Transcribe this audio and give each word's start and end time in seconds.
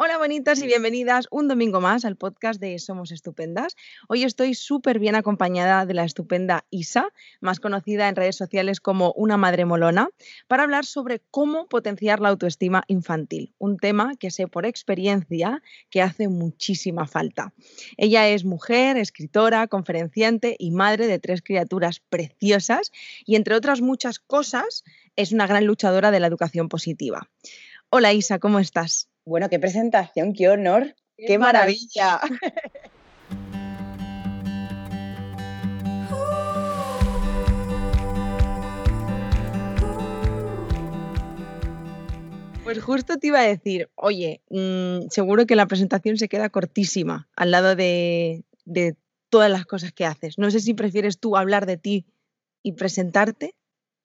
Hola 0.00 0.16
bonitas 0.16 0.62
y 0.62 0.66
bienvenidas 0.68 1.26
un 1.32 1.48
domingo 1.48 1.80
más 1.80 2.04
al 2.04 2.14
podcast 2.14 2.60
de 2.60 2.78
Somos 2.78 3.10
Estupendas. 3.10 3.74
Hoy 4.06 4.22
estoy 4.22 4.54
súper 4.54 5.00
bien 5.00 5.16
acompañada 5.16 5.84
de 5.86 5.94
la 5.94 6.04
estupenda 6.04 6.64
Isa, 6.70 7.12
más 7.40 7.58
conocida 7.58 8.08
en 8.08 8.14
redes 8.14 8.36
sociales 8.36 8.78
como 8.78 9.10
una 9.16 9.36
madre 9.36 9.64
molona, 9.64 10.08
para 10.46 10.62
hablar 10.62 10.84
sobre 10.84 11.20
cómo 11.32 11.66
potenciar 11.66 12.20
la 12.20 12.28
autoestima 12.28 12.84
infantil, 12.86 13.56
un 13.58 13.76
tema 13.76 14.14
que 14.14 14.30
sé 14.30 14.46
por 14.46 14.66
experiencia 14.66 15.64
que 15.90 16.00
hace 16.00 16.28
muchísima 16.28 17.08
falta. 17.08 17.52
Ella 17.96 18.28
es 18.28 18.44
mujer, 18.44 18.98
escritora, 18.98 19.66
conferenciante 19.66 20.54
y 20.60 20.70
madre 20.70 21.08
de 21.08 21.18
tres 21.18 21.42
criaturas 21.42 21.98
preciosas 22.08 22.92
y 23.26 23.34
entre 23.34 23.56
otras 23.56 23.80
muchas 23.80 24.20
cosas 24.20 24.84
es 25.16 25.32
una 25.32 25.48
gran 25.48 25.64
luchadora 25.64 26.12
de 26.12 26.20
la 26.20 26.28
educación 26.28 26.68
positiva. 26.68 27.28
Hola 27.90 28.12
Isa, 28.12 28.38
¿cómo 28.38 28.60
estás? 28.60 29.08
Bueno, 29.28 29.50
qué 29.50 29.58
presentación, 29.58 30.32
qué 30.32 30.48
honor, 30.48 30.94
qué, 31.18 31.38
maravilla. 31.38 32.18
Pues 42.64 42.82
justo 42.82 43.16
te 43.16 43.28
iba 43.28 43.40
a 43.40 43.44
decir, 43.44 43.88
oye, 43.94 44.42
mm, 44.50 45.08
seguro 45.08 45.46
que 45.46 45.56
la 45.56 45.64
presentación 45.64 46.18
se 46.18 46.28
queda 46.28 46.50
cortísima 46.50 47.26
al 47.34 47.50
lado 47.50 47.74
de, 47.74 48.44
de 48.66 48.94
todas 49.30 49.50
las 49.50 49.64
cosas 49.64 49.90
que 49.92 50.04
haces. 50.04 50.36
No 50.36 50.50
sé 50.50 50.60
si 50.60 50.74
prefieres 50.74 51.18
tú 51.18 51.38
hablar 51.38 51.64
de 51.64 51.78
ti 51.78 52.04
y 52.62 52.72
presentarte 52.72 53.54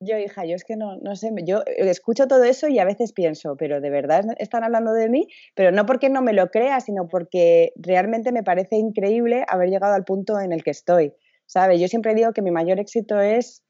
yo, 0.03 0.17
hija, 0.17 0.45
yo 0.45 0.55
es 0.55 0.63
que 0.63 0.75
no, 0.75 0.97
no 0.97 1.15
sé, 1.15 1.31
yo 1.45 1.63
escucho 1.65 2.27
todo 2.27 2.43
eso 2.43 2.67
y 2.67 2.79
a 2.79 2.85
veces 2.85 3.13
pienso, 3.13 3.55
pero 3.57 3.81
de 3.81 3.89
verdad 3.89 4.25
están 4.37 4.63
hablando 4.63 4.93
de 4.93 5.09
mí, 5.09 5.27
pero 5.55 5.71
no 5.71 5.85
porque 5.85 6.09
no 6.09 6.21
me 6.21 6.33
lo 6.33 6.49
crea, 6.49 6.79
sino 6.79 7.07
porque 7.07 7.73
realmente 7.75 8.31
me 8.31 8.43
parece 8.43 8.77
increíble 8.77 9.45
haber 9.47 9.69
llegado 9.69 9.93
al 9.93 10.03
punto 10.03 10.39
en 10.39 10.51
el 10.51 10.63
que 10.63 10.71
estoy, 10.71 11.13
¿sabes? 11.45 11.79
Yo 11.79 11.87
siempre 11.87 12.15
digo 12.15 12.33
que 12.33 12.41
mi 12.41 12.51
mayor 12.51 12.79
éxito 12.79 13.19
es 13.19 13.63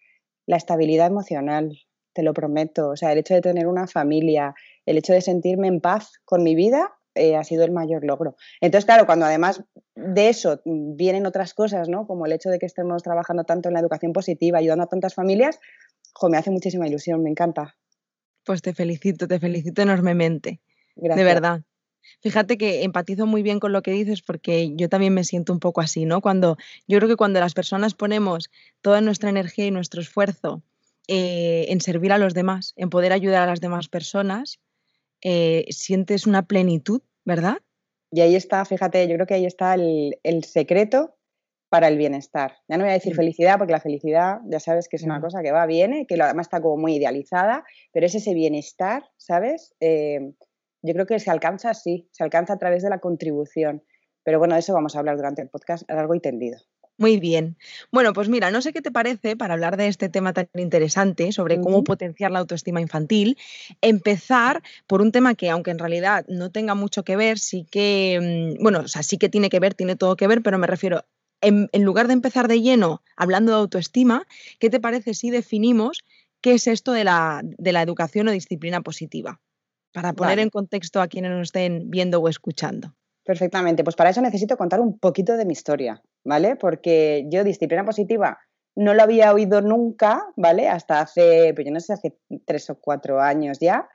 la 0.45 0.57
estabilidad 0.57 1.07
emocional, 1.07 1.71
te 2.13 2.23
lo 2.23 2.33
prometo, 2.33 2.89
o 2.89 2.95
sea, 2.95 3.11
el 3.11 3.19
hecho 3.19 3.33
de 3.33 3.41
tener 3.41 3.67
una 3.67 3.87
familia, 3.87 4.53
el 4.85 4.97
hecho 4.97 5.13
de 5.13 5.21
sentirme 5.21 5.67
en 5.67 5.81
paz 5.81 6.11
con 6.25 6.43
mi 6.43 6.55
vida 6.55 6.93
eh, 7.15 7.35
ha 7.35 7.43
sido 7.43 7.63
el 7.63 7.71
mayor 7.71 8.03
logro. 8.03 8.35
Entonces, 8.59 8.85
claro, 8.85 9.05
cuando 9.05 9.25
además 9.25 9.63
de 9.95 10.29
eso 10.29 10.61
vienen 10.65 11.27
otras 11.27 11.53
cosas, 11.53 11.87
¿no? 11.87 12.07
Como 12.07 12.25
el 12.25 12.31
hecho 12.31 12.49
de 12.49 12.57
que 12.57 12.65
estemos 12.65 13.03
trabajando 13.03 13.43
tanto 13.43 13.69
en 13.69 13.73
la 13.73 13.81
educación 13.81 14.13
positiva, 14.13 14.57
ayudando 14.57 14.85
a 14.85 14.87
tantas 14.87 15.13
familias, 15.13 15.59
me 16.29 16.37
hace 16.37 16.51
muchísima 16.51 16.87
ilusión, 16.87 17.23
me 17.23 17.29
encanta. 17.29 17.75
Pues 18.45 18.61
te 18.61 18.73
felicito, 18.73 19.27
te 19.27 19.39
felicito 19.39 19.81
enormemente. 19.81 20.61
De 20.95 21.23
verdad. 21.23 21.61
Fíjate 22.21 22.57
que 22.57 22.83
empatizo 22.83 23.25
muy 23.25 23.43
bien 23.43 23.59
con 23.59 23.71
lo 23.71 23.81
que 23.81 23.91
dices 23.91 24.21
porque 24.21 24.75
yo 24.75 24.89
también 24.89 25.13
me 25.13 25.23
siento 25.23 25.53
un 25.53 25.59
poco 25.59 25.81
así, 25.81 26.05
¿no? 26.05 26.21
Cuando 26.21 26.57
yo 26.87 26.97
creo 26.97 27.09
que 27.09 27.15
cuando 27.15 27.39
las 27.39 27.53
personas 27.53 27.93
ponemos 27.93 28.49
toda 28.81 29.01
nuestra 29.01 29.29
energía 29.29 29.65
y 29.65 29.71
nuestro 29.71 30.01
esfuerzo 30.01 30.61
eh, 31.07 31.65
en 31.69 31.81
servir 31.81 32.11
a 32.11 32.17
los 32.17 32.33
demás, 32.33 32.73
en 32.75 32.89
poder 32.89 33.13
ayudar 33.13 33.43
a 33.43 33.47
las 33.47 33.61
demás 33.61 33.87
personas, 33.87 34.59
eh, 35.21 35.65
sientes 35.69 36.27
una 36.27 36.45
plenitud, 36.45 37.01
¿verdad? 37.23 37.57
Y 38.11 38.21
ahí 38.21 38.35
está, 38.35 38.63
fíjate, 38.65 39.07
yo 39.07 39.15
creo 39.15 39.25
que 39.25 39.33
ahí 39.33 39.45
está 39.45 39.73
el, 39.73 40.19
el 40.23 40.43
secreto 40.43 41.15
para 41.73 41.87
el 41.87 41.97
bienestar. 41.97 42.57
Ya 42.67 42.77
no 42.77 42.83
voy 42.83 42.91
a 42.91 42.93
decir 42.93 43.13
mm. 43.13 43.15
felicidad, 43.15 43.57
porque 43.57 43.73
la 43.73 43.79
felicidad 43.79 44.41
ya 44.45 44.59
sabes 44.59 44.87
que 44.87 44.97
es 44.97 45.01
una 45.01 45.17
mm. 45.17 45.21
cosa 45.23 45.41
que 45.41 45.51
va, 45.51 45.65
viene, 45.65 46.05
que 46.05 46.21
además 46.21 46.45
está 46.45 46.61
como 46.61 46.77
muy 46.77 46.97
idealizada, 46.97 47.63
pero 47.91 48.05
es 48.05 48.13
ese 48.13 48.35
bienestar, 48.35 49.05
¿sabes? 49.17 49.73
Eh, 49.79 50.33
yo 50.83 50.93
creo 50.93 51.07
que 51.07 51.17
se 51.17 51.31
alcanza 51.31 51.71
así, 51.71 52.07
se 52.11 52.23
alcanza 52.23 52.53
a 52.53 52.59
través 52.59 52.83
de 52.83 52.91
la 52.91 52.99
contribución. 52.99 53.81
Pero 54.21 54.37
bueno, 54.37 54.53
de 54.53 54.59
eso 54.59 54.71
vamos 54.71 54.95
a 54.95 54.99
hablar 54.99 55.17
durante 55.17 55.41
el 55.41 55.49
podcast 55.49 55.89
largo 55.89 56.13
y 56.13 56.19
tendido. 56.19 56.59
Muy 56.99 57.19
bien. 57.19 57.57
Bueno, 57.91 58.13
pues 58.13 58.29
mira, 58.29 58.51
no 58.51 58.61
sé 58.61 58.71
qué 58.71 58.83
te 58.83 58.91
parece 58.91 59.35
para 59.35 59.55
hablar 59.55 59.75
de 59.75 59.87
este 59.87 60.09
tema 60.09 60.31
tan 60.31 60.47
interesante 60.53 61.31
sobre 61.31 61.59
cómo 61.59 61.83
potenciar 61.83 62.29
la 62.29 62.37
autoestima 62.37 62.81
infantil, 62.81 63.35
empezar 63.81 64.61
por 64.85 65.01
un 65.01 65.11
tema 65.11 65.33
que 65.33 65.49
aunque 65.49 65.71
en 65.71 65.79
realidad 65.79 66.23
no 66.27 66.51
tenga 66.51 66.75
mucho 66.75 67.03
que 67.03 67.15
ver, 67.15 67.39
sí 67.39 67.65
que, 67.71 68.53
mm, 68.59 68.61
bueno, 68.61 68.81
o 68.81 68.87
sea, 68.87 69.01
sí 69.01 69.17
que 69.17 69.27
tiene 69.27 69.49
que 69.49 69.59
ver, 69.59 69.73
tiene 69.73 69.95
todo 69.95 70.15
que 70.15 70.27
ver, 70.27 70.43
pero 70.43 70.59
me 70.59 70.67
refiero 70.67 71.03
en, 71.43 71.83
lugar 71.83 72.07
de 72.07 72.13
empezar 72.13 72.47
de 72.47 72.61
lleno 72.61 73.01
hablando 73.15 73.51
de 73.51 73.57
autoestima, 73.59 74.25
¿qué 74.59 74.69
te 74.69 74.79
parece 74.79 75.13
si 75.13 75.29
definimos 75.29 76.03
qué 76.41 76.53
es 76.53 76.67
esto 76.67 76.91
de 76.91 77.03
la, 77.03 77.43
educación 77.57 78.27
o 78.27 78.31
disciplina 78.31 78.81
positiva? 78.81 79.39
Para 79.93 80.13
poner 80.13 80.39
en 80.39 80.49
contexto 80.49 81.01
a 81.01 81.07
quienes 81.07 81.31
nos 81.31 81.49
estén 81.49 81.91
viendo 81.91 82.19
o 82.19 82.27
escuchando. 82.27 82.95
Perfectamente, 83.23 83.83
pues 83.83 83.95
para 83.95 84.09
eso 84.09 84.21
necesito 84.21 84.57
contar 84.57 84.81
un 84.81 84.97
poquito 84.97 85.37
de 85.37 85.45
mi 85.45 85.53
historia, 85.53 86.01
¿vale? 86.23 86.55
Porque 86.55 87.25
yo 87.29 87.43
disciplina 87.43 87.85
positiva 87.85 88.39
no 88.75 88.93
lo 88.93 89.03
había 89.03 89.33
oído 89.33 89.61
nunca, 89.61 90.25
¿vale? 90.35 90.67
Hasta 90.67 91.01
hace, 91.01 91.53
pues 91.53 91.65
yo 91.65 91.71
no 91.71 91.79
sé, 91.79 91.93
hace 91.93 92.17
tres 92.45 92.69
o 92.69 92.75
cuatro 92.75 93.21
años 93.21 93.59
ya. 93.59 93.87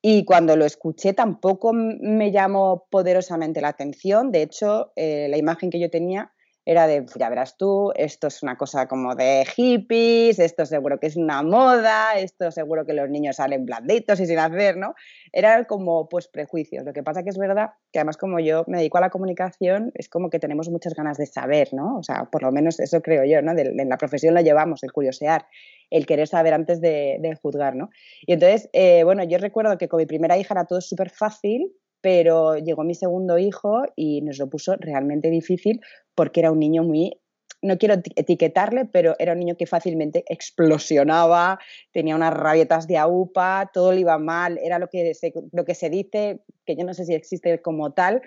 Y 0.00 0.24
cuando 0.24 0.56
lo 0.56 0.64
escuché 0.64 1.12
tampoco 1.12 1.72
me 1.72 2.30
llamó 2.30 2.86
poderosamente 2.90 3.60
la 3.60 3.68
atención. 3.68 4.30
De 4.30 4.42
hecho, 4.42 4.92
eh, 4.96 5.28
la 5.28 5.38
imagen 5.38 5.70
que 5.70 5.80
yo 5.80 5.90
tenía 5.90 6.32
era 6.70 6.86
de, 6.86 7.06
ya 7.18 7.30
verás 7.30 7.56
tú, 7.56 7.92
esto 7.96 8.26
es 8.26 8.42
una 8.42 8.58
cosa 8.58 8.88
como 8.88 9.14
de 9.14 9.46
hippies, 9.56 10.38
esto 10.38 10.66
seguro 10.66 11.00
que 11.00 11.06
es 11.06 11.16
una 11.16 11.42
moda, 11.42 12.18
esto 12.18 12.50
seguro 12.50 12.84
que 12.84 12.92
los 12.92 13.08
niños 13.08 13.36
salen 13.36 13.64
blanditos 13.64 14.20
y 14.20 14.26
sin 14.26 14.38
hacer, 14.38 14.76
¿no? 14.76 14.94
Eran 15.32 15.64
como 15.64 16.10
pues 16.10 16.28
prejuicios. 16.28 16.84
Lo 16.84 16.92
que 16.92 17.02
pasa 17.02 17.22
que 17.22 17.30
es 17.30 17.38
verdad 17.38 17.70
que 17.90 18.00
además 18.00 18.18
como 18.18 18.38
yo 18.38 18.64
me 18.66 18.76
dedico 18.76 18.98
a 18.98 19.00
la 19.00 19.08
comunicación, 19.08 19.92
es 19.94 20.10
como 20.10 20.28
que 20.28 20.38
tenemos 20.38 20.68
muchas 20.68 20.92
ganas 20.92 21.16
de 21.16 21.24
saber, 21.24 21.72
¿no? 21.72 21.96
O 21.96 22.02
sea, 22.02 22.26
por 22.26 22.42
lo 22.42 22.52
menos 22.52 22.80
eso 22.80 23.00
creo 23.00 23.24
yo, 23.24 23.40
¿no? 23.40 23.52
en 23.58 23.88
la 23.88 23.96
profesión 23.96 24.34
lo 24.34 24.42
llevamos, 24.42 24.82
el 24.82 24.92
curiosear, 24.92 25.46
el 25.88 26.04
querer 26.04 26.28
saber 26.28 26.52
antes 26.52 26.82
de, 26.82 27.34
juzgar, 27.40 27.76
¿no? 27.76 27.88
Y 28.26 28.34
entonces, 28.34 28.68
eh, 28.74 29.04
bueno, 29.04 29.24
yo 29.24 29.38
recuerdo 29.38 29.78
que 29.78 29.88
con 29.88 30.00
mi 30.00 30.04
primera 30.04 30.36
hija 30.36 30.52
era 30.52 30.66
todo 30.66 30.82
súper 30.82 31.08
fácil, 31.08 31.72
pero 32.00 32.56
llegó 32.56 32.84
mi 32.84 32.94
segundo 32.94 33.38
hijo 33.38 33.82
y 33.96 34.20
nos 34.22 34.38
lo 34.38 34.48
puso 34.48 34.76
realmente 34.76 35.30
difícil 35.30 35.80
porque 36.14 36.40
era 36.40 36.52
un 36.52 36.58
niño 36.58 36.82
muy, 36.82 37.18
no 37.62 37.78
quiero 37.78 37.94
etiquetarle, 38.16 38.84
pero 38.86 39.16
era 39.18 39.32
un 39.32 39.40
niño 39.40 39.56
que 39.56 39.66
fácilmente 39.66 40.24
explosionaba, 40.28 41.58
tenía 41.92 42.14
unas 42.14 42.34
rabietas 42.34 42.86
de 42.86 42.98
aupa, 42.98 43.70
todo 43.72 43.92
le 43.92 44.00
iba 44.00 44.18
mal, 44.18 44.58
era 44.58 44.78
lo 44.78 44.88
que 44.88 45.14
se, 45.14 45.32
lo 45.52 45.64
que 45.64 45.74
se 45.74 45.90
dice, 45.90 46.40
que 46.64 46.76
yo 46.76 46.84
no 46.84 46.94
sé 46.94 47.04
si 47.04 47.14
existe 47.14 47.60
como 47.60 47.92
tal, 47.92 48.22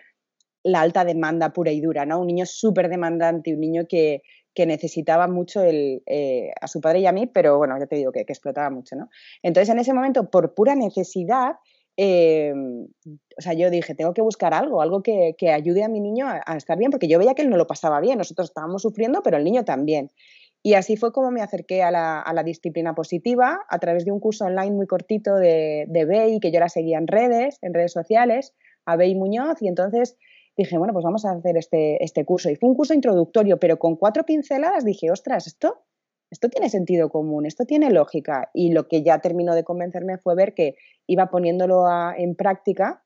la 0.64 0.82
alta 0.82 1.06
demanda 1.06 1.54
pura 1.54 1.72
y 1.72 1.82
dura, 1.82 2.06
¿no? 2.06 2.20
Un 2.20 2.28
niño 2.28 2.46
súper 2.46 2.90
demandante, 2.90 3.54
un 3.54 3.62
niño 3.62 3.84
que, 3.88 4.22
necesitaba 4.54 5.28
mucho 5.28 5.64
el, 5.64 6.04
eh, 6.06 6.52
a 6.62 6.68
su 6.68 6.82
padre 6.82 7.00
y 7.00 7.08
a 7.08 7.12
mí, 7.12 7.26
pero 7.26 7.58
bueno, 7.58 7.80
ya 7.80 7.88
te 7.88 7.96
digo 7.96 8.12
que, 8.12 8.26
que 8.26 8.34
explotaba 8.34 8.70
mucho, 8.70 8.96
¿no? 8.96 9.10
Entonces, 9.42 9.70
en 9.70 9.80
ese 9.80 9.92
momento, 9.92 10.30
por 10.30 10.54
pura 10.54 10.76
necesidad, 10.76 11.56
Em, 12.04 12.88
o 13.38 13.42
sea, 13.42 13.54
yo 13.54 13.70
dije, 13.70 13.94
tengo 13.94 14.16
que 14.16 14.24
buscar 14.24 14.56
algo, 14.56 14.82
algo 14.82 15.04
que, 15.04 15.36
ayude 15.54 15.84
a 15.84 15.88
mi 15.88 16.00
niño 16.00 16.26
a, 16.28 16.58
estar 16.58 16.76
bien, 16.76 16.90
porque 16.90 17.08
yo 17.08 17.20
veía 17.20 17.36
que 17.36 17.44
él 17.44 17.50
no 17.52 17.58
lo 17.58 17.68
pasaba 17.68 18.02
bien, 18.02 18.18
nosotros 18.18 18.50
estábamos 18.50 18.82
sufriendo, 18.82 19.22
pero 19.22 19.38
el 19.38 19.44
niño 19.44 19.66
también. 19.66 20.10
Y 20.64 20.74
así 20.74 20.98
fue 20.98 21.12
como 21.12 21.30
me 21.30 21.44
acerqué 21.44 21.84
a 21.84 21.92
la, 21.92 22.44
disciplina 22.44 22.96
positiva 22.96 23.60
a 23.70 23.78
través 23.78 24.04
de 24.04 24.12
un 24.12 24.20
curso 24.20 24.46
online 24.46 24.72
muy 24.72 24.88
cortito 24.88 25.36
de, 25.36 25.86
de 25.90 26.06
Bey, 26.06 26.40
que 26.40 26.52
yo 26.52 26.60
la 26.60 26.70
seguía 26.70 26.98
en 26.98 27.06
redes, 27.06 27.60
en 27.62 27.76
redes 27.76 27.92
sociales, 27.92 28.56
a 28.86 28.96
Bey 28.96 29.14
Muñoz, 29.14 29.62
y 29.62 29.68
entonces 29.68 30.18
dije, 30.58 30.80
bueno, 30.80 30.94
pues 30.94 31.04
vamos 31.04 31.24
a 31.26 31.34
hacer 31.34 31.56
este, 31.56 32.04
este 32.04 32.26
curso. 32.26 32.50
Y 32.50 32.56
fue 32.56 32.68
un 32.68 32.76
curso 32.76 32.96
introductorio, 32.96 33.60
pero 33.60 33.78
con 33.78 33.96
cuatro 33.96 34.26
pinceladas 34.26 34.86
dije, 34.86 35.12
ostras, 35.12 35.46
esto 35.46 35.84
esto 36.32 36.48
tiene 36.48 36.70
sentido 36.70 37.10
común, 37.10 37.46
esto 37.46 37.66
tiene 37.66 37.92
lógica. 37.92 38.50
Y 38.54 38.72
lo 38.72 38.88
que 38.88 39.04
ya 39.04 39.20
terminó 39.20 39.54
de 39.54 39.66
convencerme 39.66 40.18
fue 40.18 40.34
ver 40.34 40.54
que 40.54 40.76
iba 41.06 41.30
poniéndolo 41.30 41.86
en 42.18 42.36
práctica. 42.36 43.04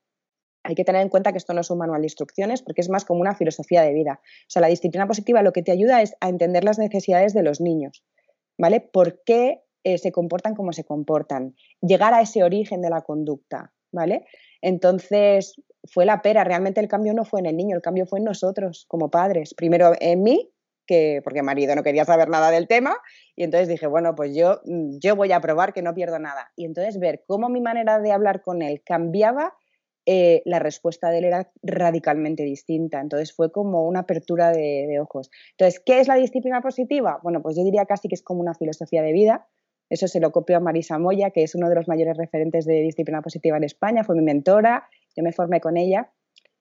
Hay 0.63 0.75
que 0.75 0.83
tener 0.83 1.01
en 1.01 1.09
cuenta 1.09 1.31
que 1.31 1.39
esto 1.39 1.53
no 1.53 1.61
es 1.61 1.69
un 1.71 1.79
manual 1.79 2.01
de 2.01 2.05
instrucciones 2.05 2.61
porque 2.61 2.81
es 2.81 2.89
más 2.89 3.03
como 3.03 3.21
una 3.21 3.35
filosofía 3.35 3.81
de 3.81 3.93
vida. 3.93 4.19
O 4.21 4.49
sea, 4.49 4.61
la 4.61 4.67
disciplina 4.67 5.07
positiva 5.07 5.41
lo 5.41 5.53
que 5.53 5.63
te 5.63 5.71
ayuda 5.71 6.03
es 6.03 6.15
a 6.21 6.29
entender 6.29 6.63
las 6.63 6.77
necesidades 6.77 7.33
de 7.33 7.41
los 7.41 7.61
niños, 7.61 8.05
¿vale? 8.59 8.79
¿Por 8.79 9.23
qué 9.23 9.63
eh, 9.83 9.97
se 9.97 10.11
comportan 10.11 10.53
como 10.53 10.71
se 10.71 10.83
comportan? 10.83 11.55
Llegar 11.81 12.13
a 12.13 12.21
ese 12.21 12.43
origen 12.43 12.81
de 12.81 12.91
la 12.91 13.01
conducta, 13.01 13.73
¿vale? 13.91 14.25
Entonces, 14.61 15.55
fue 15.83 16.05
la 16.05 16.21
pera, 16.21 16.43
realmente 16.43 16.79
el 16.79 16.87
cambio 16.87 17.13
no 17.13 17.25
fue 17.25 17.39
en 17.39 17.47
el 17.47 17.57
niño, 17.57 17.75
el 17.75 17.81
cambio 17.81 18.05
fue 18.05 18.19
en 18.19 18.25
nosotros 18.25 18.85
como 18.87 19.09
padres. 19.09 19.53
Primero 19.55 19.93
en 19.99 20.23
mí 20.23 20.51
que, 20.85 21.21
porque 21.23 21.41
marido 21.43 21.75
no 21.75 21.83
quería 21.83 22.05
saber 22.05 22.29
nada 22.29 22.51
del 22.51 22.67
tema, 22.67 22.97
y 23.35 23.43
entonces 23.43 23.67
dije, 23.67 23.87
bueno, 23.87 24.15
pues 24.15 24.35
yo, 24.35 24.61
mm, 24.65 24.99
yo 24.99 25.15
voy 25.15 25.31
a 25.31 25.39
probar 25.39 25.73
que 25.73 25.81
no 25.81 25.93
pierdo 25.93 26.19
nada. 26.19 26.51
Y 26.55 26.65
entonces 26.65 26.99
ver 26.99 27.23
cómo 27.27 27.49
mi 27.49 27.61
manera 27.61 27.99
de 27.99 28.11
hablar 28.11 28.41
con 28.41 28.61
él 28.61 28.81
cambiaba, 28.85 29.53
eh, 30.07 30.43
la 30.45 30.59
respuesta 30.59 31.09
de 31.09 31.17
él 31.17 31.25
era 31.25 31.51
radicalmente 31.63 32.43
distinta. 32.43 33.01
Entonces 33.01 33.33
fue 33.33 33.51
como 33.51 33.87
una 33.87 34.01
apertura 34.01 34.51
de, 34.51 34.99
ojos. 34.99 35.31
Entonces, 35.51 35.81
¿qué 35.83 35.99
es 35.99 36.07
la 36.07 36.15
disciplina 36.15 36.61
positiva? 36.61 37.19
Bueno, 37.23 37.41
pues 37.41 37.57
yo 37.57 37.63
diría 37.63 37.85
casi 37.85 38.07
que 38.07 38.15
es 38.15 38.21
como 38.21 38.41
una 38.41 38.53
filosofía 38.53 39.01
de 39.01 39.13
vida. 39.13 39.47
Eso 39.89 40.07
se 40.07 40.19
lo 40.19 40.31
copió 40.31 40.57
a 40.57 40.59
Marisa 40.59 40.99
Moya, 40.99 41.31
que 41.31 41.43
es 41.43 41.55
uno 41.55 41.69
de 41.69 41.75
los 41.75 41.87
mayores 41.87 42.17
referentes 42.17 42.65
de 42.65 42.81
disciplina 42.81 43.21
positiva 43.21 43.57
en 43.57 43.63
España, 43.63 44.03
fue 44.03 44.15
mi 44.15 44.23
mentora, 44.23 44.87
yo 45.15 45.23
me 45.23 45.31
formé 45.31 45.61
con 45.61 45.77
ella. 45.77 46.11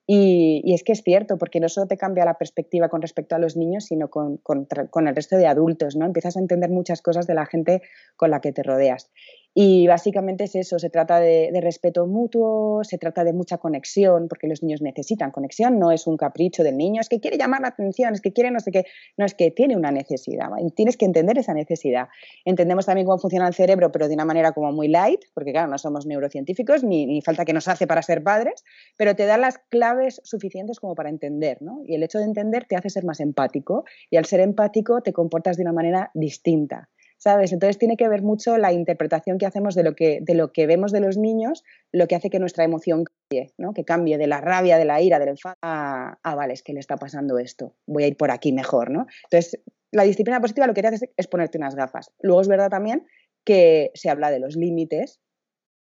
Y, 0.07 0.73
es 0.73 0.83
que 0.83 0.91
es 0.91 1.01
cierto, 1.01 1.37
porque 1.37 1.59
no 1.59 1.67
solo 1.67 1.87
te 1.87 1.97
cambia 1.97 2.25
la 2.25 2.37
perspectiva 2.37 2.89
con 2.89 3.01
respecto 3.01 3.35
a 3.35 3.39
los 3.39 3.57
niños, 3.57 3.85
sino 3.85 4.09
con, 4.09 4.37
con, 4.37 5.07
el 5.07 5.15
resto 5.15 5.37
de 5.37 5.47
adultos, 5.47 5.95
¿no? 5.95 6.05
Empiezas 6.05 6.37
a 6.37 6.39
entender 6.39 6.69
muchas 6.69 7.01
cosas 7.01 7.25
de 7.25 7.33
la 7.33 7.45
gente 7.45 7.81
con 8.15 8.29
la 8.29 8.39
que 8.39 8.51
te 8.51 8.61
rodeas. 8.61 9.09
Y 9.57 9.87
básicamente 9.87 10.43
es 10.43 10.55
eso, 10.55 10.79
se 10.79 10.89
trata 10.89 11.21
de, 11.21 11.49
respeto 11.61 12.05
mutuo, 12.07 12.83
se 12.83 12.97
trata 12.97 13.23
de 13.23 13.31
mucha 13.31 13.57
conexión, 13.57 14.27
porque 14.27 14.47
los 14.47 14.61
niños 14.61 14.81
necesitan 14.81 15.31
conexión, 15.31 15.79
no 15.79 15.93
es 15.93 16.07
un 16.07 16.17
capricho 16.17 16.61
del 16.61 16.75
niño, 16.75 16.99
es 16.99 17.07
que 17.07 17.21
quiere 17.21 17.37
llamar 17.37 17.61
la 17.61 17.69
atención, 17.69 18.13
es 18.13 18.19
que 18.19 18.33
quiere 18.33 18.51
no 18.51 18.59
sé 18.59 18.71
qué, 18.71 18.83
no 19.15 19.25
es 19.25 19.33
que 19.33 19.51
tiene 19.51 19.77
una 19.77 19.91
necesidad, 19.91 20.49
tienes 20.75 20.97
que 20.97 21.05
entender 21.05 21.37
esa 21.37 21.53
necesidad. 21.53 22.09
Entendemos 22.43 22.85
también 22.85 23.07
cómo 23.07 23.17
funciona 23.17 23.47
el 23.47 23.53
cerebro, 23.53 23.93
pero 23.93 24.09
de 24.09 24.15
una 24.15 24.25
manera 24.25 24.51
como 24.51 24.73
muy 24.73 24.89
light, 24.89 25.21
porque 25.33 25.53
claro, 25.53 25.69
no 25.69 25.77
somos 25.77 26.05
neurocientíficos, 26.05 26.83
ni, 26.83 27.05
ni 27.05 27.21
falta 27.21 27.45
que 27.45 27.53
nos 27.53 27.69
hace 27.69 27.87
para 27.87 28.01
ser 28.01 28.23
padres, 28.23 28.65
pero 28.97 29.15
te 29.15 29.25
da 29.25 29.37
las 29.37 29.57
claves 29.57 30.19
suficientes 30.25 30.81
como 30.81 30.95
para 30.95 31.07
entender, 31.07 31.61
¿no? 31.61 31.81
Y 31.85 31.95
el 31.95 32.03
hecho 32.03 32.17
de 32.17 32.25
entender 32.25 32.65
te 32.65 32.75
hace 32.75 32.89
ser 32.89 33.05
más 33.05 33.21
empático, 33.21 33.85
y 34.09 34.17
al 34.17 34.25
ser 34.25 34.41
empático 34.41 34.99
te 34.99 35.13
comportas 35.13 35.55
de 35.55 35.63
una 35.63 35.71
manera 35.71 36.11
distinta. 36.13 36.89
¿Sabes? 37.17 37.51
Entonces 37.51 37.77
tiene 37.77 37.97
que 37.97 38.07
ver 38.07 38.21
mucho 38.21 38.57
la 38.57 38.71
interpretación 38.71 39.37
que 39.37 39.45
hacemos 39.45 39.75
de 39.75 39.83
lo 39.83 39.95
que, 39.95 40.19
de 40.21 40.35
lo 40.35 40.51
que 40.51 40.67
vemos 40.67 40.91
de 40.91 40.99
los 40.99 41.17
niños, 41.17 41.63
lo 41.91 42.07
que 42.07 42.15
hace 42.15 42.29
que 42.29 42.39
nuestra 42.39 42.63
emoción 42.63 43.03
cambie, 43.05 43.53
¿no? 43.57 43.73
Que 43.73 43.85
cambie 43.85 44.17
de 44.17 44.27
la 44.27 44.41
rabia, 44.41 44.77
de 44.77 44.85
la 44.85 45.01
ira, 45.01 45.19
del 45.19 45.29
enfado 45.29 45.55
a, 45.61 46.17
ah, 46.23 46.35
vale, 46.35 46.53
es 46.53 46.63
que 46.63 46.73
le 46.73 46.79
está 46.79 46.97
pasando 46.97 47.37
esto, 47.39 47.75
voy 47.85 48.03
a 48.03 48.07
ir 48.07 48.17
por 48.17 48.31
aquí 48.31 48.51
mejor, 48.51 48.91
¿no? 48.91 49.07
Entonces, 49.23 49.59
la 49.91 50.03
disciplina 50.03 50.41
positiva 50.41 50.67
lo 50.67 50.73
que 50.73 50.81
hace 50.81 51.11
es, 51.15 51.27
ponerte 51.27 51.57
unas 51.57 51.75
gafas. 51.75 52.11
Luego 52.19 52.41
es 52.41 52.47
verdad 52.47 52.69
también 52.69 53.05
que 53.45 53.91
se 53.93 54.09
habla 54.09 54.31
de 54.31 54.39
los 54.39 54.55
límites, 54.55 55.19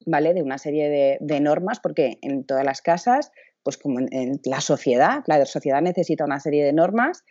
¿vale? 0.06 0.34
De 0.34 0.42
una 0.42 0.58
serie 0.58 0.90
de, 0.90 1.18
de 1.22 1.40
normas, 1.40 1.80
porque 1.80 2.18
en 2.22 2.44
todas 2.46 2.66
las 2.66 2.82
casas 2.82 3.32
pues 3.64 3.78
como 3.78 4.00
en, 4.00 4.40
la 4.44 4.62
sociedad, 4.62 5.24
la 5.28 5.46
sociedad 5.46 5.82
necesita 5.82 6.26
una 6.26 6.40
serie 6.40 6.64
de 6.64 6.74
normas 6.74 7.24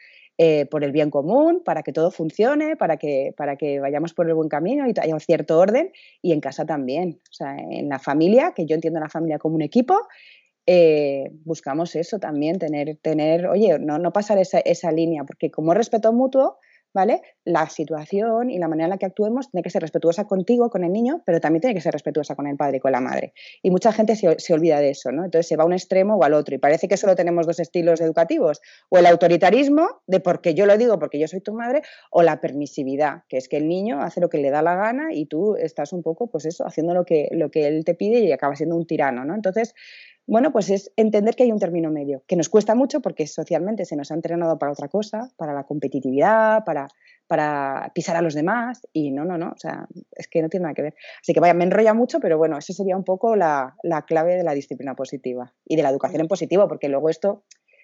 eh, 0.43 0.65
por 0.65 0.85
el 0.85 0.91
bien 0.91 1.11
común, 1.11 1.61
para 1.63 1.83
que 1.83 1.93
todo 1.93 2.11
funcione, 2.11 2.75
para 2.75 2.97
que, 2.97 3.35
para 3.37 3.57
que 3.57 3.79
vayamos 3.79 4.15
por 4.15 4.27
el 4.27 4.33
buen 4.33 4.49
camino 4.49 4.89
y 4.89 4.95
haya 4.99 5.13
un 5.13 5.21
cierto 5.21 5.59
orden, 5.59 5.93
y 6.23 6.33
en 6.33 6.41
casa 6.41 6.65
también. 6.65 7.21
O 7.29 7.33
sea, 7.35 7.59
en 7.59 7.91
la 7.91 7.99
familia, 7.99 8.55
que 8.57 8.65
yo 8.65 8.75
entiendo 8.75 9.01
la 9.01 9.11
familia 9.11 9.39
como 9.39 9.57
un 9.57 9.61
equipo, 9.61 9.95
eh, 10.65 11.31
buscamos 11.45 11.95
eso 11.95 12.19
también, 12.19 12.59
tener, 12.59 12.97
tener 13.03 13.49
oye, 13.49 13.79
no, 13.79 13.99
no 13.99 14.15
pasar 14.15 14.39
esa, 14.39 14.61
esa 14.61 14.91
línea, 14.91 15.25
porque 15.25 15.51
como 15.51 15.75
respeto 15.75 16.11
mutuo, 16.11 16.57
¿vale? 16.93 17.23
La 17.45 17.69
situación 17.69 18.51
y 18.51 18.59
la 18.59 18.69
manera 18.69 18.87
en 18.87 18.91
la 18.91 18.99
que 18.99 19.07
actuemos 19.07 19.51
tiene 19.51 19.63
que 19.63 19.71
ser 19.71 19.83
respetuosa 19.83 20.27
contigo, 20.27 20.71
con 20.71 20.85
el 20.85 20.93
niño, 20.93 21.23
pero 21.25 21.41
también 21.41 21.61
tiene 21.61 21.75
que 21.75 21.81
ser 21.81 21.93
respetuosa 21.93 22.35
con 22.35 22.47
el 22.47 22.57
padre 22.57 22.79
y 22.79 22.81
con 22.81 22.93
la 22.93 23.01
madre. 23.01 23.33
Y 23.63 23.71
mucha 23.71 23.93
gente 23.93 24.17
se, 24.17 24.53
olvida 24.53 24.81
de 24.81 24.91
eso, 24.91 25.13
¿no? 25.13 25.25
Entonces 25.25 25.47
se 25.47 25.57
va 25.57 25.65
a 25.65 25.67
un 25.67 25.73
extremo 25.73 26.17
o 26.17 26.25
al 26.25 26.35
otro 26.35 26.55
y 26.55 26.59
parece 26.59 26.89
que 26.89 26.97
solo 26.97 27.15
tenemos 27.15 27.47
dos 27.47 27.61
estilos 27.61 28.01
educativos, 28.01 28.61
o 28.89 28.99
el 28.99 29.07
autoritarismo, 29.07 30.03
de 30.07 30.21
porque 30.21 30.55
yo 30.55 30.67
lo 30.67 30.77
digo, 30.77 30.99
porque 30.99 31.19
yo 31.19 31.29
soy 31.29 31.41
tu 31.41 31.55
madre, 31.55 31.83
o 32.11 32.23
la 32.23 32.41
permisividad, 32.41 33.23
que 33.29 33.37
es 33.37 33.49
que 33.49 33.57
el 33.57 33.69
niño 33.69 34.01
hace 34.03 34.21
lo 34.21 34.29
que 34.29 34.39
le 34.39 34.51
da 34.51 34.63
la 34.63 34.75
gana 34.75 35.13
y 35.13 35.27
tú 35.27 35.57
estás 35.57 35.93
un 35.93 36.03
poco, 36.03 36.29
pues 36.29 36.45
eso, 36.47 36.67
haciendo 36.67 36.95
lo 36.95 37.05
que, 37.05 37.29
lo 37.33 37.51
que 37.51 37.67
él 37.67 37.85
te 37.85 37.95
pide 37.95 38.21
y 38.21 38.33
acaba 38.33 38.57
siendo 38.57 38.77
un 38.77 38.87
tirano, 38.87 39.25
¿no? 39.25 39.35
Entonces, 39.35 39.75
bueno, 40.31 40.53
pues 40.53 40.71
es 40.71 40.93
entender 40.95 41.35
que 41.35 41.43
hay 41.43 41.51
un 41.51 41.59
término 41.59 41.91
medio, 41.91 42.23
que 42.29 42.37
nos 42.37 42.49
cuesta 42.49 42.77
mucho 42.77 43.01
porque 43.01 43.27
socialmente 43.27 43.85
se 43.85 43.97
nos 43.97 44.13
ha 44.13 44.15
entrenado 44.15 44.61
para 44.61 44.71
otra 44.71 44.87
cosa, 44.87 45.29
para 45.37 45.53
la 45.53 45.65
competitividad, 45.65 46.65
para, 46.65 46.87
para 47.27 47.91
pisar 47.97 48.15
a 48.15 48.23
los 48.23 48.35
demás, 48.35 48.87
y 48.93 49.11
no, 49.11 49.25
no, 49.25 49.37
no, 49.39 49.49
o 49.49 49.59
sea, 49.59 49.89
es 50.13 50.29
que 50.29 50.41
no 50.41 50.49
tiene 50.49 50.63
nada 50.63 50.75
que 50.75 50.83
ver. 50.83 50.95
Así 51.21 51.35
que 51.35 51.41
vaya, 51.41 51.53
me 51.53 51.65
enrolla 51.65 51.95
mucho, 51.95 52.21
pero 52.21 52.39
bueno, 52.39 52.59
esa 52.59 52.73
sería 52.73 52.97
un 52.97 53.03
poco 53.03 53.35
la, 53.35 53.75
la 53.83 54.03
clave 54.03 54.37
de 54.37 54.45
la 54.45 54.55
disciplina 54.55 54.95
positiva 54.95 55.53
y 55.65 55.75
de 55.75 55.83
la 55.83 55.91
educación 55.91 56.21
en 56.21 56.29
positivo, 56.29 56.69
porque 56.69 56.89
luego 56.89 57.09
esto 57.09 57.43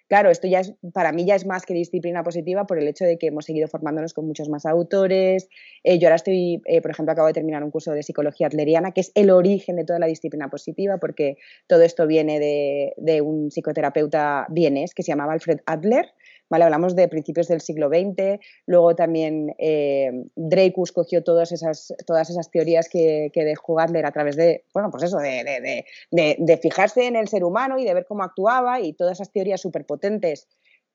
Claro, 0.09 0.31
esto 0.31 0.47
ya 0.47 0.61
es, 0.61 0.73
para 0.93 1.11
mí 1.11 1.27
ya 1.27 1.35
es 1.35 1.47
más 1.47 1.67
que 1.67 1.75
disciplina 1.75 2.23
positiva 2.23 2.65
por 2.65 2.79
el 2.79 2.87
hecho 2.87 3.05
de 3.05 3.19
que 3.19 3.27
hemos 3.27 3.45
seguido 3.45 3.67
formándonos 3.67 4.15
con 4.15 4.25
muchos 4.27 4.49
más 4.49 4.65
autores. 4.65 5.49
Eh, 5.83 5.99
yo 5.99 6.07
ahora 6.07 6.15
estoy, 6.15 6.63
eh, 6.67 6.81
por 6.81 6.93
ejemplo, 6.93 7.13
acabo 7.13 7.27
de 7.27 7.35
terminar 7.35 7.65
un 7.65 7.73
curso 7.73 7.91
de 7.91 8.05
psicología 8.05 8.47
adleriana, 8.47 8.93
que 8.93 9.01
es 9.01 9.11
el 9.17 9.31
origen 9.31 9.75
de 9.75 9.85
toda 9.85 9.99
la 9.99 10.07
disciplina 10.07 10.49
positiva, 10.49 10.99
porque 10.99 11.39
todo 11.67 11.83
esto 11.83 12.07
viene 12.07 12.39
de, 12.39 12.95
de 12.99 13.21
un 13.21 13.51
psicoterapeuta 13.51 14.47
vienés 14.49 14.95
que 14.95 15.03
se 15.03 15.11
llamaba 15.11 15.33
Alfred 15.33 15.59
Adler, 15.67 16.07
Hablamos 16.51 16.95
de 16.95 17.09
principios 17.09 17.49
del 17.49 17.61
siglo 17.61 17.89
XX, 17.89 18.41
luego 18.67 18.95
también 18.95 19.55
eh, 19.59 20.11
Dreykus 20.37 20.93
cogió 20.93 21.23
todas 21.23 21.53
esas, 21.53 21.95
todas 22.07 22.31
esas 22.31 22.51
teorías 22.51 22.89
que, 22.89 23.31
que 23.33 23.45
dejó 23.45 23.81
Adler 23.81 24.07
a 24.07 24.13
través 24.13 24.37
de, 24.37 24.65
bueno, 24.73 24.91
pues 24.91 25.03
eso, 25.03 25.19
de, 25.19 25.85
de, 26.11 26.57
fijarse 26.59 27.07
en 27.07 27.17
el 27.17 27.29
ser 27.29 27.45
humano 27.45 27.79
y 27.79 27.85
de 27.85 27.95
ver 27.95 28.07
cómo 28.07 28.23
actuaba 28.23 28.81
y 28.81 28.93
todas 28.93 29.19
esas 29.19 29.33
teorías 29.33 29.61
súper 29.61 29.85
potentes 29.85 30.49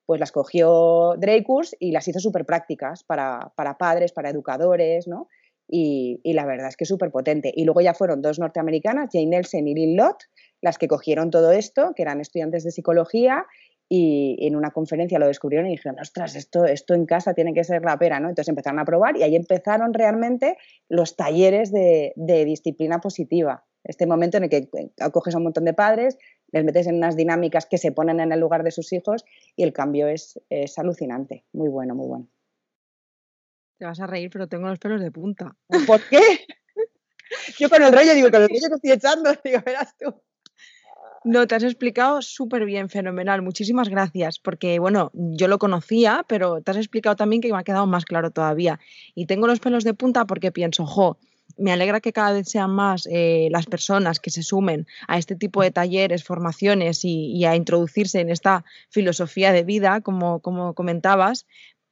pues 0.05 0.19
las 0.19 0.31
cogió 0.31 1.13
Dreykus 1.17 1.75
y 1.79 1.91
las 1.91 2.07
hizo 2.07 2.19
súper 2.19 2.45
prácticas 2.45 3.03
para, 3.03 3.53
para, 3.55 3.77
padres, 3.77 4.11
para 4.11 4.29
educadores, 4.29 5.07
¿no? 5.07 5.29
Y, 5.69 6.19
y 6.23 6.33
la 6.33 6.45
verdad 6.45 6.67
es 6.67 6.75
que 6.75 6.83
es 6.83 6.89
súper 6.89 7.11
potente. 7.11 7.53
Y 7.55 7.63
luego 7.63 7.79
ya 7.79 7.93
fueron 7.93 8.21
dos 8.21 8.37
norteamericanas, 8.37 9.09
Jane 9.13 9.27
Nelson 9.27 9.67
y 9.69 9.75
Lynn 9.75 9.95
Lott, 9.95 10.23
las 10.59 10.77
que 10.77 10.89
cogieron 10.89 11.31
todo 11.31 11.51
esto, 11.51 11.93
que 11.95 12.01
eran 12.01 12.19
estudiantes 12.19 12.63
de 12.63 12.71
psicología, 12.71 13.45
y 13.93 14.37
en 14.47 14.55
una 14.55 14.71
conferencia 14.71 15.19
lo 15.19 15.27
descubrieron 15.27 15.67
y 15.67 15.71
dijeron, 15.71 15.99
ostras, 15.99 16.37
esto, 16.37 16.63
esto 16.63 16.93
en 16.93 17.05
casa 17.05 17.33
tiene 17.33 17.53
que 17.53 17.65
ser 17.65 17.83
la 17.83 17.99
pera, 17.99 18.21
¿no? 18.21 18.29
Entonces 18.29 18.47
empezaron 18.47 18.79
a 18.79 18.85
probar 18.85 19.17
y 19.17 19.23
ahí 19.23 19.35
empezaron 19.35 19.93
realmente 19.93 20.57
los 20.87 21.17
talleres 21.17 21.73
de, 21.73 22.13
disciplina 22.15 23.01
positiva. 23.01 23.65
Este 23.83 24.07
momento 24.07 24.37
en 24.37 24.45
el 24.45 24.49
que 24.49 24.69
acoges 24.97 25.35
a 25.35 25.39
un 25.39 25.43
montón 25.43 25.65
de 25.65 25.73
padres, 25.73 26.17
les 26.53 26.63
metes 26.63 26.87
en 26.87 26.95
unas 26.95 27.17
dinámicas 27.17 27.65
que 27.65 27.77
se 27.77 27.91
ponen 27.91 28.21
en 28.21 28.31
el 28.31 28.39
lugar 28.39 28.63
de 28.63 28.71
sus 28.71 28.93
hijos 28.93 29.25
y 29.57 29.63
el 29.63 29.73
cambio 29.73 30.07
es, 30.07 30.39
es 30.49 30.79
alucinante. 30.79 31.43
Muy 31.51 31.67
bueno, 31.67 31.93
muy 31.93 32.07
bueno. 32.07 32.29
Te 33.77 33.83
vas 33.83 33.99
a 33.99 34.07
reír, 34.07 34.29
pero 34.31 34.47
tengo 34.47 34.69
los 34.69 34.79
pelos 34.79 35.01
de 35.01 35.11
punta. 35.11 35.57
¿Por 35.85 35.99
qué? 36.07 36.21
Yo 37.59 37.69
con 37.69 37.83
el 37.83 37.91
rollo 37.91 38.13
digo, 38.13 38.31
con 38.31 38.41
el 38.41 38.47
rollo 38.47 38.69
que 38.69 38.75
estoy 38.75 38.91
echando, 38.91 39.31
digo, 39.43 39.59
verás 39.65 39.97
tú. 39.97 40.15
No, 41.23 41.45
te 41.45 41.53
has 41.53 41.61
explicado 41.63 42.23
súper 42.23 42.65
bien, 42.65 42.89
fenomenal. 42.89 43.43
Muchísimas 43.43 43.89
gracias, 43.89 44.39
porque 44.39 44.79
bueno, 44.79 45.11
yo 45.13 45.47
lo 45.47 45.59
conocía, 45.59 46.25
pero 46.27 46.61
te 46.61 46.71
has 46.71 46.77
explicado 46.77 47.15
también 47.15 47.43
que 47.43 47.51
me 47.51 47.59
ha 47.59 47.63
quedado 47.63 47.85
más 47.85 48.05
claro 48.05 48.31
todavía. 48.31 48.79
Y 49.13 49.27
tengo 49.27 49.45
los 49.45 49.59
pelos 49.59 49.83
de 49.83 49.93
punta 49.93 50.25
porque 50.25 50.51
pienso, 50.51 50.87
jo, 50.87 51.19
me 51.57 51.71
alegra 51.71 51.99
que 52.01 52.11
cada 52.11 52.31
vez 52.31 52.49
sean 52.49 52.71
más 52.71 53.07
eh, 53.11 53.49
las 53.51 53.67
personas 53.67 54.19
que 54.19 54.31
se 54.31 54.41
sumen 54.41 54.87
a 55.07 55.19
este 55.19 55.35
tipo 55.35 55.61
de 55.61 55.69
talleres, 55.69 56.23
formaciones 56.23 57.01
y, 57.03 57.45
a 57.45 57.55
introducirse 57.55 58.19
en 58.19 58.31
esta 58.31 58.65
filosofía 58.89 59.51
de 59.51 59.63
vida, 59.63 60.01
como, 60.01 60.39
como 60.39 60.73
comentabas, 60.73 61.45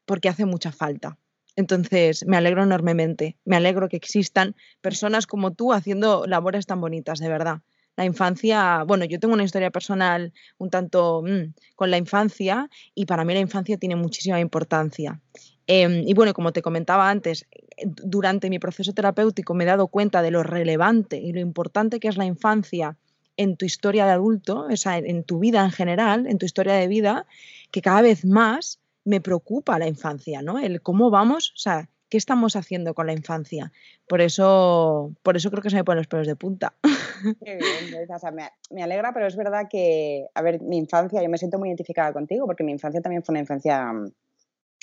porque 0.05 0.29
hace 0.29 0.45
mucha 0.45 0.71
falta. 0.71 1.19
Entonces, 1.55 2.25
me 2.25 2.37
alegro 2.37 2.63
enormemente. 2.63 3.37
Me 3.45 3.57
alegro 3.57 3.89
que 3.89 3.97
existan 3.97 4.55
personas 4.81 5.27
como 5.27 5.51
tú 5.51 5.71
haciendo 5.71 6.25
labores 6.25 6.65
tan 6.65 6.81
bonitas, 6.81 7.19
de 7.19 7.29
verdad 7.29 7.61
la 7.99 8.05
infancia, 8.05 8.83
bueno, 8.87 9.03
yo 9.03 9.19
tengo 9.19 9.33
una 9.33 9.43
historia 9.43 9.71
personal 9.71 10.31
un 10.57 10.69
tanto 10.69 11.21
mm, 11.21 11.53
con 11.75 11.91
la 11.91 11.97
infancia 11.97 12.69
y 12.95 13.05
para 13.05 13.25
mí 13.25 13.33
la 13.33 13.41
infancia 13.41 13.77
tiene 13.77 13.97
muchísima 13.97 14.39
importancia. 14.39 15.19
Em, 15.67 16.07
y 16.07 16.13
bueno, 16.13 16.33
como 16.33 16.53
te 16.53 16.61
comentaba 16.61 17.09
antes, 17.09 17.45
durante 17.85 18.49
mi 18.49 18.57
proceso 18.57 18.93
terapéutico 18.93 19.53
me 19.53 19.65
he 19.65 19.67
dado 19.67 19.89
cuenta 19.89 20.21
de 20.21 20.31
lo 20.31 20.43
relevante 20.43 21.17
y 21.17 21.33
lo 21.33 21.41
importante 21.41 21.99
que 21.99 22.07
es 22.07 22.15
la 22.15 22.25
infancia 22.25 22.95
en 23.35 23.57
tu 23.57 23.65
historia 23.65 24.05
de 24.05 24.13
adulto, 24.13 24.67
o 24.71 24.77
sea, 24.77 24.97
en 24.97 25.25
tu 25.25 25.39
vida 25.39 25.61
en 25.65 25.71
general, 25.71 26.25
en 26.25 26.37
tu 26.37 26.45
historia 26.45 26.75
de 26.75 26.87
vida, 26.87 27.25
que 27.69 27.81
cada 27.81 28.01
vez 28.01 28.23
más 28.23 28.79
me 29.03 29.19
preocupa 29.19 29.77
la 29.77 29.89
infancia, 29.89 30.41
¿no? 30.41 30.57
El 30.57 30.81
cómo 30.81 31.09
vamos, 31.09 31.51
o 31.53 31.59
sea, 31.59 31.89
qué 32.09 32.17
estamos 32.17 32.55
haciendo 32.55 32.93
con 32.93 33.07
la 33.07 33.13
infancia. 33.13 33.71
Por 34.07 34.21
eso, 34.21 35.13
por 35.23 35.37
eso 35.37 35.49
creo 35.51 35.61
que 35.61 35.69
se 35.69 35.75
me 35.75 35.83
ponen 35.83 35.99
los 35.99 36.07
pelos 36.07 36.27
de 36.27 36.35
punta. 36.35 36.73
Qué 37.45 37.55
bien, 37.55 38.07
o 38.09 38.31
me, 38.71 38.83
alegra, 38.83 39.13
pero 39.13 39.27
es 39.27 39.35
verdad 39.35 39.67
que, 39.69 40.25
a 40.33 40.41
ver, 40.41 40.61
mi 40.61 40.77
infancia, 40.77 41.21
yo 41.21 41.29
me 41.29 41.37
siento 41.37 41.59
muy 41.59 41.69
identificada 41.69 42.11
contigo, 42.13 42.45
porque 42.45 42.63
mi 42.63 42.71
infancia 42.71 43.01
también 43.01 43.23
fue 43.23 43.33
una 43.33 43.41
infancia 43.41 43.93
mm, 43.93 44.11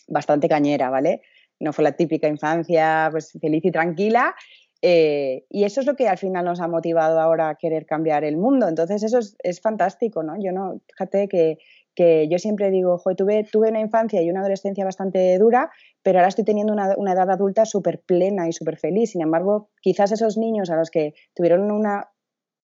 bastante 0.09 0.49
cañera, 0.49 0.91
¿vale? 0.91 1.23
No 1.59 1.73
fue 1.73 1.85
la 1.85 1.93
típica 1.93 2.29
infancia 2.29 3.09
pues, 3.11 3.33
feliz 3.41 3.65
y 3.65 3.71
tranquila. 3.71 4.35
Eh, 4.83 5.47
y 5.49 5.65
eso 5.65 5.81
es 5.81 5.87
lo 5.87 5.97
que 5.97 6.07
al 6.07 6.19
final 6.19 6.45
nos 6.45 6.61
ha 6.61 6.69
motivado 6.69 7.19
ahora 7.19 7.49
a 7.49 7.55
querer 7.57 7.87
cambiar 7.87 8.25
el 8.25 8.37
mundo. 8.37 8.69
Entonces, 8.69 9.03
eso 9.03 9.19
es, 9.19 9.37
es 9.43 9.61
fantástico, 9.61 10.23
¿no? 10.23 10.35
Yo 10.39 10.53
no, 10.53 10.81
fíjate 10.87 11.29
que, 11.29 11.59
que 11.97 12.29
yo 12.29 12.39
siempre 12.39 12.71
digo, 12.71 12.99
Joder, 12.99 13.17
tuve, 13.17 13.45
tuve 13.51 13.71
una 13.71 13.81
infancia 13.81 14.23
y 14.23 14.31
una 14.31 14.41
adolescencia 14.41 14.85
bastante 14.85 15.39
dura, 15.39 15.71
pero 16.03 16.19
ahora 16.19 16.29
estoy 16.29 16.45
teniendo 16.45 16.73
una, 16.73 16.95
una 16.97 17.13
edad 17.13 17.31
adulta 17.31 17.65
súper 17.65 18.03
plena 18.03 18.49
y 18.49 18.53
súper 18.53 18.77
feliz. 18.77 19.11
Sin 19.11 19.23
embargo, 19.23 19.71
quizás 19.81 20.13
esos 20.13 20.37
niños 20.37 20.71
a 20.71 20.77
los 20.77 20.91
que 20.91 21.15
tuvieron 21.35 21.73
una 21.73 22.11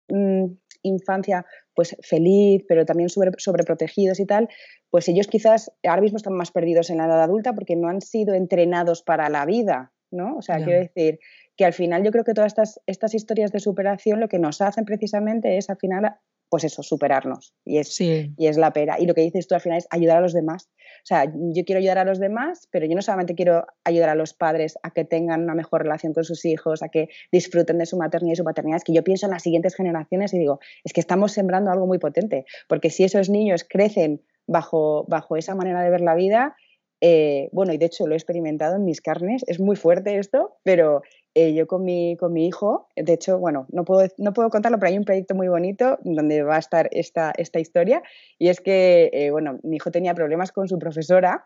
mm, 0.07 0.45
infancia 0.83 1.45
pues 1.75 1.95
feliz, 2.01 2.63
pero 2.67 2.85
también 2.85 3.09
sobre, 3.09 3.31
sobreprotegidos 3.37 4.19
y 4.19 4.25
tal, 4.25 4.49
pues 4.89 5.07
ellos 5.09 5.27
quizás 5.27 5.71
ahora 5.83 6.01
mismo 6.01 6.17
están 6.17 6.33
más 6.33 6.51
perdidos 6.51 6.89
en 6.89 6.97
la 6.97 7.05
edad 7.05 7.21
adulta 7.21 7.53
porque 7.53 7.75
no 7.75 7.89
han 7.89 8.01
sido 8.01 8.33
entrenados 8.33 9.03
para 9.03 9.29
la 9.29 9.45
vida, 9.45 9.91
¿no? 10.11 10.37
O 10.37 10.41
sea, 10.41 10.57
quiero 10.57 10.79
decir 10.79 11.19
que 11.57 11.65
al 11.65 11.73
final 11.73 12.03
yo 12.03 12.11
creo 12.11 12.23
que 12.23 12.33
todas 12.33 12.53
estas, 12.53 12.81
estas 12.85 13.13
historias 13.13 13.51
de 13.51 13.59
superación 13.59 14.19
lo 14.19 14.29
que 14.29 14.39
nos 14.39 14.61
hacen 14.61 14.85
precisamente 14.85 15.57
es 15.57 15.69
al 15.69 15.77
final 15.77 16.15
pues 16.49 16.63
eso, 16.63 16.83
superarnos. 16.83 17.53
Y 17.63 17.77
es, 17.77 17.99
y 18.01 18.33
es 18.37 18.57
la 18.57 18.73
pera. 18.73 18.97
Y 18.99 19.05
lo 19.05 19.13
que 19.13 19.21
dices 19.21 19.47
tú 19.47 19.55
al 19.55 19.61
final 19.61 19.77
es 19.77 19.87
ayudar 19.91 20.17
a 20.17 20.21
los 20.21 20.33
demás. 20.33 20.69
O 21.03 21.05
sea, 21.05 21.25
yo 21.25 21.63
quiero 21.65 21.79
ayudar 21.79 21.97
a 21.97 22.05
los 22.05 22.19
demás, 22.19 22.67
pero 22.71 22.85
yo 22.85 22.95
no 22.95 23.01
solamente 23.01 23.35
quiero 23.35 23.65
ayudar 23.83 24.09
a 24.09 24.15
los 24.15 24.33
padres 24.33 24.77
a 24.83 24.91
que 24.91 25.05
tengan 25.05 25.43
una 25.43 25.55
mejor 25.55 25.83
relación 25.83 26.13
con 26.13 26.23
sus 26.23 26.43
hijos, 26.45 26.83
a 26.83 26.89
que 26.89 27.09
disfruten 27.31 27.77
de 27.77 27.85
su 27.85 27.97
maternidad 27.97 28.33
y 28.33 28.37
su 28.37 28.43
paternidad, 28.43 28.77
es 28.77 28.83
que 28.83 28.93
yo 28.93 29.03
pienso 29.03 29.27
en 29.27 29.31
las 29.31 29.43
siguientes 29.43 29.75
generaciones 29.75 30.33
y 30.33 30.39
digo, 30.39 30.59
es 30.83 30.93
que 30.93 30.99
estamos 30.99 31.31
sembrando 31.31 31.71
algo 31.71 31.87
muy 31.87 31.99
potente, 31.99 32.45
porque 32.67 32.89
si 32.89 33.03
esos 33.03 33.29
niños 33.29 33.65
crecen 33.67 34.21
bajo, 34.47 35.05
bajo 35.07 35.37
esa 35.37 35.55
manera 35.55 35.83
de 35.83 35.89
ver 35.89 36.01
la 36.01 36.15
vida, 36.15 36.55
eh, 37.01 37.49
bueno, 37.53 37.71
y 37.71 37.77
de 37.77 37.85
hecho 37.85 38.07
lo 38.07 38.13
he 38.13 38.17
experimentado 38.17 38.75
en 38.75 38.83
mis 38.83 39.01
carnes, 39.01 39.43
es 39.47 39.59
muy 39.59 39.75
fuerte 39.75 40.17
esto, 40.17 40.57
pero 40.63 41.01
eh, 41.39 41.53
yo 41.53 41.67
con 41.67 41.83
mi, 41.83 42.17
con 42.17 42.33
mi 42.33 42.47
hijo, 42.47 42.87
de 42.95 43.13
hecho, 43.13 43.39
bueno, 43.39 43.65
no 43.71 43.85
puedo, 43.85 44.07
no 44.17 44.33
puedo 44.33 44.49
contarlo, 44.49 44.77
pero 44.79 44.89
hay 44.91 44.97
un 44.97 45.05
proyecto 45.05 45.35
muy 45.35 45.47
bonito 45.47 45.97
donde 46.03 46.43
va 46.43 46.57
a 46.57 46.59
estar 46.59 46.89
esta, 46.91 47.31
esta 47.37 47.59
historia, 47.59 48.03
y 48.37 48.49
es 48.49 48.59
que, 48.59 49.09
eh, 49.13 49.31
bueno, 49.31 49.59
mi 49.63 49.77
hijo 49.77 49.91
tenía 49.91 50.13
problemas 50.13 50.51
con 50.51 50.67
su 50.67 50.77
profesora, 50.77 51.45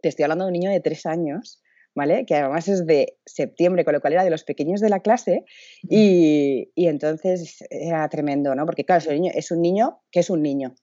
te 0.00 0.08
estoy 0.08 0.22
hablando 0.24 0.44
de 0.44 0.48
un 0.48 0.54
niño 0.54 0.70
de 0.70 0.80
tres 0.80 1.06
años, 1.06 1.62
¿vale? 1.94 2.24
Que 2.24 2.36
además 2.36 2.68
es 2.68 2.86
de 2.86 3.18
septiembre, 3.26 3.84
con 3.84 3.94
lo 3.94 4.00
cual 4.00 4.14
era 4.14 4.24
de 4.24 4.30
los 4.30 4.44
pequeños 4.44 4.80
de 4.80 4.88
la 4.88 5.00
clase, 5.00 5.44
y, 5.82 6.70
y 6.74 6.86
entonces 6.86 7.64
era 7.68 8.08
tremendo, 8.08 8.54
¿no? 8.54 8.64
Porque 8.64 8.84
claro, 8.84 9.12
niño, 9.12 9.32
es 9.34 9.50
un 9.50 9.60
niño 9.60 10.00
que 10.10 10.20
es 10.20 10.30
un 10.30 10.42
niño, 10.42 10.74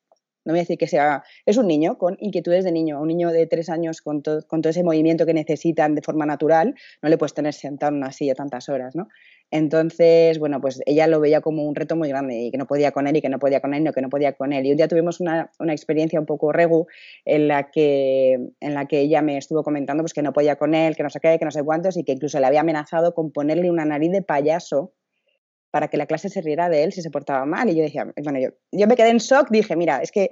no 0.48 0.54
voy 0.54 0.60
a 0.60 0.62
decir 0.62 0.78
que 0.78 0.88
sea, 0.88 1.24
es 1.46 1.58
un 1.58 1.68
niño 1.68 1.98
con 1.98 2.16
inquietudes 2.22 2.64
de 2.64 2.72
niño, 2.72 3.02
un 3.02 3.10
niño 3.10 3.32
de 3.32 3.46
tres 3.48 3.70
años 3.70 4.02
con, 4.02 4.22
con 4.48 4.62
todo 4.62 4.70
ese 4.70 4.82
movimiento 4.82 5.26
que 5.26 5.34
necesitan 5.34 5.94
de 5.94 6.02
forma 6.02 6.26
natural, 6.26 6.74
no 7.02 7.10
le 7.10 7.18
puedes 7.18 7.34
tener 7.34 7.54
sentado 7.54 7.92
en 7.92 7.98
una 7.98 8.14
silla 8.14 8.34
tantas 8.34 8.70
horas, 8.70 8.96
¿no? 8.96 9.10
Entonces, 9.52 10.40
bueno, 10.40 10.60
pues 10.62 10.82
ella 10.86 11.08
lo 11.08 11.20
veía 11.20 11.42
como 11.42 11.64
un 11.64 11.76
reto 11.76 11.96
muy 11.96 12.10
grande 12.10 12.36
y 12.36 12.52
que 12.52 12.58
no 12.58 12.66
podía 12.66 12.92
con 12.92 13.08
él 13.08 13.16
y 13.18 13.22
que 13.22 13.30
no 13.30 13.40
podía 13.40 13.60
con 13.62 13.74
él, 13.74 13.84
no 13.84 13.92
que 13.92 14.02
no 14.02 14.10
podía 14.10 14.34
con 14.34 14.54
él. 14.54 14.66
Y 14.66 14.72
un 14.72 14.78
día 14.78 14.88
tuvimos 14.88 15.20
una, 15.20 15.52
una 15.60 15.74
experiencia 15.74 16.20
un 16.20 16.26
poco 16.26 16.52
regu 16.52 16.88
en 17.26 17.48
la, 17.48 17.70
que, 17.70 18.40
en 18.60 18.74
la 18.74 18.86
que 18.88 19.02
ella 19.02 19.22
me 19.22 19.38
estuvo 19.38 19.64
comentando 19.64 20.04
pues, 20.04 20.14
que 20.14 20.22
no 20.22 20.34
podía 20.34 20.58
con 20.58 20.76
él, 20.76 20.96
que 20.96 21.04
no 21.04 21.10
sé 21.10 21.20
qué, 21.22 21.38
que 21.40 21.46
no 21.46 21.52
sé 21.52 21.64
cuántos 21.64 21.98
y 21.98 22.04
que 22.04 22.14
incluso 22.14 22.40
le 22.40 22.46
había 22.46 22.62
amenazado 22.62 23.14
con 23.14 23.32
ponerle 23.32 23.70
una 23.70 23.86
nariz 23.86 24.12
de 24.12 24.22
payaso 24.22 24.94
para 25.78 25.90
que 25.90 25.98
la 25.98 26.08
clase 26.08 26.28
se 26.30 26.42
riera 26.42 26.70
de 26.70 26.84
él 26.84 26.92
si 26.92 27.04
se 27.04 27.12
portaba 27.12 27.46
mal. 27.46 27.70
Y 27.70 27.76
yo 27.76 27.84
decía, 27.84 28.12
bueno, 28.24 28.40
yo, 28.40 28.50
yo 28.72 28.88
me 28.88 28.96
quedé 28.96 29.10
en 29.10 29.20
shock, 29.20 29.52
dije, 29.52 29.76
mira, 29.76 30.02
es 30.02 30.12
que 30.12 30.32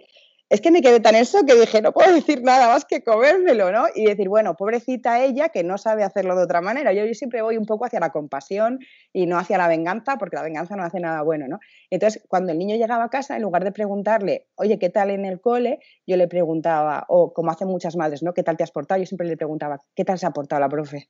es 0.50 0.60
que 0.60 0.72
me 0.72 0.82
quedé 0.82 1.00
tan 1.00 1.14
eso 1.14 1.46
que 1.46 1.54
dije, 1.54 1.84
no 1.84 1.92
puedo 1.92 2.12
decir 2.16 2.42
nada 2.42 2.68
más 2.68 2.84
que 2.84 3.04
comérmelo, 3.04 3.72
¿no? 3.72 3.86
Y 3.94 4.06
decir, 4.06 4.28
bueno, 4.28 4.56
pobrecita 4.56 5.24
ella 5.24 5.50
que 5.50 5.64
no 5.64 5.78
sabe 5.78 6.04
hacerlo 6.04 6.36
de 6.36 6.46
otra 6.46 6.62
manera. 6.62 6.94
Yo, 6.94 7.06
yo, 7.06 7.14
siempre 7.14 7.44
voy 7.44 7.58
un 7.58 7.68
poco 7.68 7.86
hacia 7.86 8.00
la 8.00 8.10
compasión 8.12 8.80
y 9.14 9.28
no 9.28 9.38
hacia 9.38 9.60
la 9.60 9.68
venganza, 9.68 10.18
porque 10.18 10.36
la 10.36 10.42
venganza 10.42 10.76
no 10.76 10.84
hace 10.84 11.00
nada 11.00 11.22
bueno, 11.22 11.48
¿no? 11.48 11.60
Entonces, 11.92 12.24
cuando 12.28 12.52
el 12.52 12.58
niño 12.58 12.76
llegaba 12.76 13.04
a 13.04 13.10
casa, 13.10 13.36
en 13.36 13.44
lugar 13.44 13.64
de 13.64 13.72
preguntarle, 13.72 14.48
oye, 14.56 14.80
¿qué 14.80 14.90
tal 14.90 15.12
en 15.12 15.26
el 15.26 15.42
cole? 15.42 15.78
Yo 16.08 16.18
le 16.18 16.28
preguntaba, 16.28 17.06
o 17.08 17.34
como 17.34 17.52
hacen 17.52 17.68
muchas 17.68 17.96
madres, 17.96 18.24
¿no? 18.24 18.34
¿Qué 18.34 18.42
tal 18.42 18.58
te 18.58 18.64
has 18.64 18.72
portado? 18.72 19.00
Yo 19.00 19.06
siempre 19.06 19.28
le 19.28 19.38
preguntaba, 19.38 19.80
¿qué 19.96 20.06
tal 20.06 20.18
se 20.18 20.26
ha 20.26 20.32
portado 20.32 20.60
la 20.60 20.70
profe? 20.70 21.08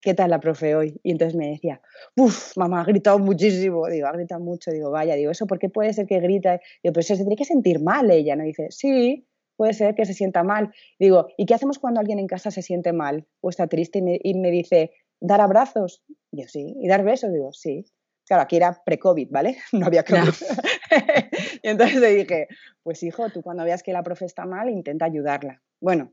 ¿Qué 0.00 0.14
tal 0.14 0.30
la 0.30 0.40
profe 0.40 0.74
hoy? 0.74 0.98
Y 1.02 1.12
entonces 1.12 1.36
me 1.36 1.48
decía, 1.48 1.80
uff, 2.16 2.56
mamá, 2.56 2.80
ha 2.82 2.84
gritado 2.84 3.18
muchísimo. 3.18 3.86
Digo, 3.88 4.06
ha 4.06 4.12
gritado 4.12 4.40
mucho. 4.40 4.70
Digo, 4.70 4.90
vaya, 4.90 5.14
digo, 5.14 5.30
¿eso 5.30 5.46
por 5.46 5.58
qué 5.58 5.68
puede 5.68 5.92
ser 5.92 6.06
que 6.06 6.20
grita? 6.20 6.60
Digo, 6.82 6.92
pero 6.92 7.02
se 7.02 7.16
tiene 7.16 7.36
que 7.36 7.44
sentir 7.44 7.80
mal 7.80 8.10
ella, 8.10 8.36
¿no? 8.36 8.44
dice, 8.44 8.68
sí, 8.70 9.26
puede 9.56 9.74
ser 9.74 9.94
que 9.94 10.06
se 10.06 10.14
sienta 10.14 10.42
mal. 10.42 10.72
Digo, 10.98 11.28
¿y 11.36 11.46
qué 11.46 11.54
hacemos 11.54 11.78
cuando 11.78 12.00
alguien 12.00 12.18
en 12.18 12.26
casa 12.26 12.50
se 12.50 12.62
siente 12.62 12.92
mal 12.92 13.26
o 13.40 13.50
está 13.50 13.66
triste 13.66 14.02
y 14.22 14.34
me, 14.34 14.50
dice, 14.50 14.92
dar 15.20 15.40
abrazos? 15.40 16.02
Yo, 16.32 16.46
sí. 16.48 16.76
¿Y 16.80 16.88
dar 16.88 17.04
besos? 17.04 17.32
Digo, 17.32 17.52
sí. 17.52 17.84
Claro, 18.26 18.42
aquí 18.42 18.56
era 18.56 18.80
pre-COVID, 18.84 19.28
¿vale? 19.30 19.58
No 19.72 19.86
había 19.86 20.04
COVID. 20.04 20.20
y 21.62 21.68
entonces 21.68 22.00
le 22.00 22.14
dije, 22.14 22.48
pues 22.82 23.02
hijo, 23.02 23.28
tú 23.30 23.42
cuando 23.42 23.64
veas 23.64 23.82
que 23.82 23.92
la 23.92 24.02
profe 24.02 24.24
está 24.24 24.46
mal, 24.46 24.70
intenta 24.70 25.04
ayudarla. 25.04 25.60
Bueno, 25.80 26.12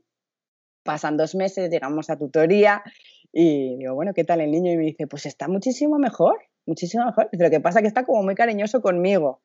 pasan 0.82 1.16
dos 1.16 1.34
meses, 1.34 1.70
llegamos 1.70 2.10
a 2.10 2.18
tutoría 2.18 2.82
y 3.32 3.76
digo, 3.76 3.94
bueno, 3.94 4.12
¿qué 4.14 4.24
tal 4.24 4.40
el 4.40 4.50
niño? 4.50 4.72
Y 4.72 4.76
me 4.76 4.84
dice, 4.84 5.06
pues 5.06 5.26
está 5.26 5.48
muchísimo 5.48 5.98
mejor, 5.98 6.38
muchísimo 6.66 7.04
mejor. 7.04 7.28
Lo 7.32 7.50
que 7.50 7.60
pasa 7.60 7.78
es 7.78 7.82
que 7.82 7.88
está 7.88 8.04
como 8.04 8.22
muy 8.22 8.34
cariñoso 8.34 8.80
conmigo. 8.80 9.42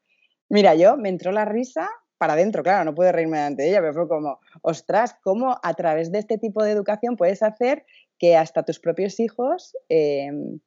Mira, 0.49 0.75
yo 0.75 0.97
me 0.97 1.09
entró 1.09 1.31
la 1.31 1.45
risa 1.45 1.89
para 2.17 2.33
adentro, 2.33 2.63
claro, 2.63 2.85
no 2.85 2.95
puedo 2.95 3.11
reírme 3.11 3.37
de 3.55 3.69
ella, 3.69 3.81
pero 3.81 3.93
fue 3.93 4.07
como, 4.07 4.39
ostras, 4.61 5.17
¿cómo 5.23 5.57
a 5.61 5.73
través 5.73 6.11
de 6.11 6.19
este 6.19 6.37
tipo 6.37 6.63
de 6.63 6.71
educación 6.71 7.17
puedes 7.17 7.43
hacer 7.43 7.85
que 8.17 8.37
hasta 8.37 8.63
tus 8.63 8.79
propios 8.79 9.19
hijos 9.19 9.75
em, 9.89 10.59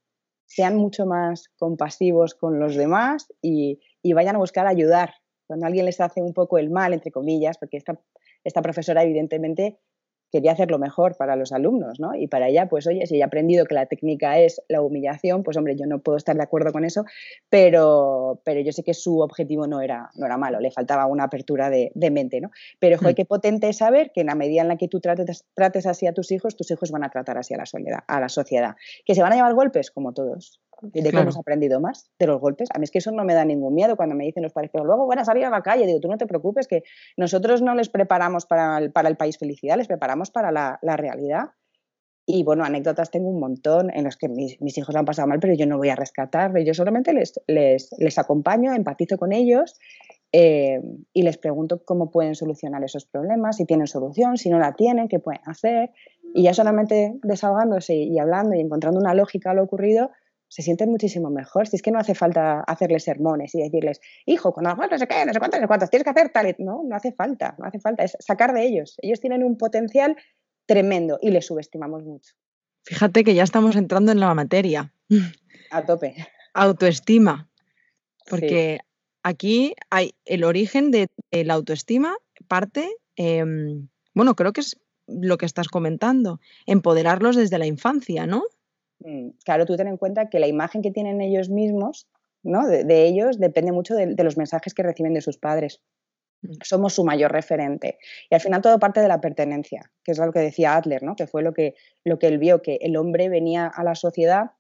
sean 0.44 0.76
mucho 0.76 1.06
más 1.06 1.48
compasivos 1.56 2.34
con 2.34 2.58
los 2.58 2.74
demás 2.74 3.32
y, 3.40 3.80
y, 4.02 4.12
vayan 4.12 4.36
a 4.36 4.38
buscar 4.38 4.66
ayudar? 4.66 5.14
Cuando 5.46 5.66
alguien 5.66 5.86
les 5.86 6.00
hace 6.00 6.20
un 6.20 6.34
poco 6.34 6.58
el 6.58 6.68
mal, 6.68 6.92
entre 6.92 7.10
comillas, 7.10 7.56
porque 7.56 7.78
esta, 7.78 7.98
esta 8.44 8.60
profesora 8.60 9.02
evidentemente 9.02 9.78
quería 10.30 10.52
hacerlo 10.52 10.78
mejor 10.78 11.16
para 11.16 11.36
los 11.36 11.52
alumnos, 11.52 12.00
¿no? 12.00 12.14
Y 12.14 12.26
para 12.26 12.48
ella, 12.48 12.68
pues 12.68 12.86
oye, 12.86 13.06
si 13.06 13.18
he 13.18 13.22
aprendido 13.22 13.64
que 13.66 13.74
la 13.74 13.86
técnica 13.86 14.38
es 14.38 14.60
la 14.68 14.82
humillación, 14.82 15.42
pues 15.42 15.56
hombre, 15.56 15.76
yo 15.76 15.86
no 15.86 16.00
puedo 16.00 16.16
estar 16.16 16.36
de 16.36 16.42
acuerdo 16.42 16.72
con 16.72 16.84
eso, 16.84 17.04
pero, 17.48 18.40
pero 18.44 18.60
yo 18.60 18.72
sé 18.72 18.82
que 18.82 18.94
su 18.94 19.20
objetivo 19.20 19.66
no 19.66 19.80
era, 19.80 20.10
no 20.14 20.26
era 20.26 20.36
malo, 20.36 20.60
le 20.60 20.70
faltaba 20.70 21.06
una 21.06 21.24
apertura 21.24 21.70
de, 21.70 21.90
mente, 22.10 22.40
¿no? 22.40 22.50
Pero, 22.78 22.98
joder, 22.98 23.14
mm. 23.14 23.16
qué 23.16 23.24
potente 23.24 23.68
es 23.68 23.78
saber 23.78 24.12
que 24.14 24.20
en 24.20 24.28
la 24.28 24.34
medida 24.34 24.62
en 24.62 24.68
la 24.68 24.76
que 24.76 24.88
tú 24.88 25.00
trates, 25.00 25.44
trates 25.54 25.86
así 25.86 26.06
a 26.06 26.12
tus 26.12 26.30
hijos, 26.30 26.56
tus 26.56 26.70
hijos 26.70 26.90
van 26.90 27.04
a 27.04 27.10
tratar 27.10 27.36
así 27.36 27.52
a 27.54 27.58
la, 27.58 27.66
soledad, 27.66 28.00
a 28.06 28.20
la 28.20 28.28
sociedad. 28.28 28.76
¿Que 29.04 29.14
se 29.14 29.22
van 29.22 29.32
a 29.32 29.36
llevar 29.36 29.54
golpes? 29.54 29.90
Como 29.90 30.12
todos. 30.12 30.60
¿De 30.82 31.10
qué 31.10 31.18
hemos 31.18 31.38
aprendido 31.38 31.80
más? 31.80 32.10
De 32.18 32.26
los 32.26 32.40
golpes. 32.40 32.68
A 32.74 32.78
mí 32.78 32.84
es 32.84 32.90
que 32.90 32.98
eso 32.98 33.10
no 33.10 33.24
me 33.24 33.34
da 33.34 33.44
ningún 33.44 33.74
miedo 33.74 33.96
cuando 33.96 34.14
me 34.14 34.24
dicen 34.24 34.42
los 34.42 34.52
padres, 34.52 34.70
pero 34.72 34.84
luego 34.84 35.06
van 35.06 35.18
a 35.18 35.24
salir 35.24 35.44
a 35.44 35.50
la 35.50 35.62
calle. 35.62 35.86
Digo, 35.86 36.00
tú 36.00 36.08
no 36.08 36.18
te 36.18 36.26
preocupes, 36.26 36.68
que 36.68 36.82
nosotros 37.16 37.62
no 37.62 37.74
les 37.74 37.88
preparamos 37.88 38.46
para 38.46 38.78
el, 38.78 38.92
para 38.92 39.08
el 39.08 39.16
país 39.16 39.38
felicidad, 39.38 39.76
les 39.76 39.86
preparamos 39.86 40.30
para 40.30 40.52
la, 40.52 40.78
la, 40.82 40.96
realidad. 40.96 41.50
Y 42.26 42.42
bueno, 42.42 42.64
anécdotas 42.64 43.10
tengo 43.10 43.28
un 43.28 43.40
montón 43.40 43.90
en 43.90 44.04
los 44.04 44.16
que 44.16 44.28
mis, 44.28 44.60
mis, 44.60 44.76
hijos 44.76 44.94
lo 44.94 44.98
han 44.98 45.06
pasado 45.06 45.28
mal, 45.28 45.38
pero 45.40 45.54
yo 45.54 45.66
no 45.66 45.78
voy 45.78 45.88
a 45.88 45.96
rescatar. 45.96 46.52
Yo 46.62 46.74
solamente 46.74 47.12
les, 47.14 47.40
les, 47.46 47.94
les 47.98 48.18
acompaño, 48.18 48.74
empatizo 48.74 49.16
con 49.16 49.32
ellos 49.32 49.78
eh, 50.32 50.82
y 51.12 51.22
les 51.22 51.38
pregunto 51.38 51.82
cómo 51.84 52.10
pueden 52.10 52.34
solucionar 52.34 52.82
esos 52.84 53.06
problemas, 53.06 53.56
si 53.56 53.64
tienen 53.64 53.86
solución, 53.86 54.36
si 54.36 54.50
no 54.50 54.58
la 54.58 54.74
tienen, 54.74 55.08
qué 55.08 55.20
pueden 55.20 55.40
hacer. 55.46 55.92
Y 56.34 56.42
ya 56.42 56.52
solamente 56.52 57.14
desahogándose 57.22 57.94
y 57.94 58.18
hablando 58.18 58.54
y 58.54 58.60
encontrando 58.60 59.00
una 59.00 59.14
lógica 59.14 59.52
a 59.52 59.54
lo 59.54 59.62
ocurrido, 59.62 60.10
se 60.48 60.62
sienten 60.62 60.90
muchísimo 60.90 61.30
mejor. 61.30 61.66
Si 61.66 61.76
es 61.76 61.82
que 61.82 61.90
no 61.90 61.98
hace 61.98 62.14
falta 62.14 62.60
hacerles 62.60 63.04
sermones 63.04 63.54
y 63.54 63.62
decirles, 63.62 64.00
hijo, 64.24 64.52
cuando 64.52 64.70
hagas 64.70 64.90
no 64.90 64.98
sé 64.98 65.06
qué, 65.06 65.24
no 65.26 65.32
sé 65.32 65.38
cuántos, 65.38 65.60
no 65.60 65.64
sé 65.64 65.68
cuántos, 65.68 65.90
tienes 65.90 66.04
que 66.04 66.10
hacer 66.10 66.30
tal. 66.30 66.54
No, 66.58 66.82
no 66.84 66.96
hace 66.96 67.12
falta, 67.12 67.54
no 67.58 67.66
hace 67.66 67.80
falta. 67.80 68.04
Es 68.04 68.16
sacar 68.20 68.52
de 68.52 68.64
ellos. 68.64 68.96
Ellos 69.02 69.20
tienen 69.20 69.42
un 69.42 69.56
potencial 69.56 70.16
tremendo 70.66 71.18
y 71.20 71.30
les 71.30 71.46
subestimamos 71.46 72.04
mucho. 72.04 72.34
Fíjate 72.82 73.24
que 73.24 73.34
ya 73.34 73.42
estamos 73.42 73.76
entrando 73.76 74.12
en 74.12 74.20
la 74.20 74.32
materia. 74.34 74.92
A 75.70 75.84
tope. 75.84 76.14
Autoestima. 76.54 77.48
Porque 78.28 78.80
aquí 79.22 79.74
hay 79.90 80.14
el 80.24 80.44
origen 80.44 80.90
de, 80.90 81.08
la 81.32 81.54
autoestima, 81.54 82.16
parte, 82.48 82.88
em, 83.16 83.88
bueno, 84.14 84.34
creo 84.34 84.52
que 84.52 84.60
es 84.60 84.78
lo 85.06 85.36
que 85.38 85.46
estás 85.46 85.68
comentando, 85.68 86.40
empoderarlos 86.66 87.36
desde 87.36 87.58
la 87.58 87.66
infancia, 87.66 88.26
¿no? 88.26 88.44
Mm, 89.00 89.30
claro, 89.44 89.66
tú 89.66 89.76
ten 89.76 89.88
en 89.88 89.96
cuenta 89.96 90.28
que 90.28 90.38
la 90.38 90.46
imagen 90.46 90.82
que 90.82 90.90
tienen 90.90 91.20
ellos 91.20 91.48
mismos, 91.50 92.08
¿no? 92.42 92.66
de, 92.66 93.06
ellos, 93.06 93.38
depende 93.38 93.72
mucho 93.72 93.94
de, 93.94 94.14
los 94.22 94.36
mensajes 94.36 94.74
que 94.74 94.82
reciben 94.82 95.14
de 95.14 95.20
sus 95.20 95.38
padres. 95.38 95.82
Mm. 96.42 96.52
Somos 96.62 96.94
su 96.94 97.04
mayor 97.04 97.32
referente. 97.32 97.98
Y 98.30 98.34
al 98.34 98.40
final 98.40 98.62
todo 98.62 98.78
parte 98.78 99.00
de 99.00 99.08
la 99.08 99.20
pertenencia, 99.20 99.90
que 100.04 100.12
es 100.12 100.18
lo 100.18 100.32
que 100.32 100.40
decía 100.40 100.76
Adler, 100.76 101.02
¿no? 101.02 101.16
que 101.16 101.26
fue 101.26 101.42
lo 101.42 101.52
que, 101.52 101.74
lo 102.04 102.18
que 102.18 102.28
él 102.28 102.38
vio, 102.38 102.62
que 102.62 102.78
el 102.80 102.96
hombre 102.96 103.28
venía 103.28 103.66
a 103.66 103.84
la 103.84 103.94
sociedad 103.94 104.52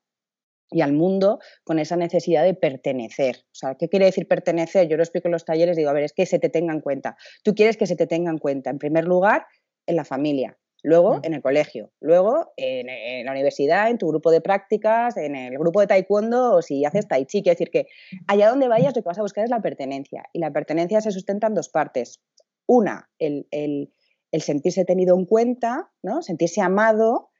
y 0.70 0.80
al 0.80 0.92
mundo 0.92 1.38
con 1.64 1.78
esa 1.78 1.96
necesidad 1.96 2.42
de 2.44 2.54
pertenecer. 2.54 3.36
O 3.52 3.54
sea, 3.54 3.76
¿qué 3.76 3.88
quiere 3.88 4.06
decir 4.06 4.26
pertenecer? 4.26 4.88
Yo 4.88 4.96
lo 4.96 5.02
explico 5.04 5.28
en 5.28 5.32
los 5.32 5.44
talleres, 5.44 5.76
digo, 5.76 5.90
a 5.90 5.92
ver, 5.92 6.02
es 6.02 6.12
que 6.12 6.26
se 6.26 6.40
te 6.40 6.48
tenga 6.48 6.72
en 6.72 6.80
cuenta. 6.80 7.16
Tú 7.44 7.54
quieres 7.54 7.76
que 7.76 7.86
se 7.86 7.94
te 7.94 8.06
tenga 8.08 8.30
en 8.30 8.38
cuenta, 8.38 8.70
en 8.70 8.78
primer 8.78 9.04
lugar, 9.04 9.46
en 9.86 9.94
la 9.94 10.04
familia, 10.04 10.58
luego 10.86 11.18
en 11.24 11.34
el 11.34 11.42
colegio, 11.42 11.90
luego 11.98 12.52
en, 12.56 13.26
la 13.26 13.32
universidad, 13.32 13.90
en 13.90 13.98
tu 13.98 14.06
grupo 14.06 14.30
de 14.30 14.40
prácticas, 14.40 15.16
en 15.16 15.34
el 15.34 15.58
grupo 15.58 15.80
de 15.80 15.88
taekwondo 15.88 16.54
o 16.54 16.62
si 16.62 16.84
haces 16.84 17.08
tai 17.08 17.26
chi. 17.26 17.42
Quiere 17.42 17.56
decir 17.56 17.70
que 17.70 17.88
allá 18.28 18.48
donde 18.48 18.68
vayas 18.68 18.94
lo 18.94 19.02
que 19.02 19.08
vas 19.08 19.18
a 19.18 19.22
buscar 19.22 19.42
es 19.42 19.50
la 19.50 19.60
pertenencia. 19.60 20.22
Y 20.32 20.38
la 20.38 20.52
pertenencia 20.52 21.00
se 21.00 21.10
sustenta 21.10 21.48
en 21.48 21.54
dos 21.54 21.70
partes. 21.70 22.20
Una, 22.68 23.10
el, 23.18 23.90
sentirse 24.38 24.84
tenido 24.84 25.16
en 25.18 25.24
cuenta, 25.24 25.90
¿no? 26.04 26.22
sentirse 26.22 26.60
amado 26.60 27.30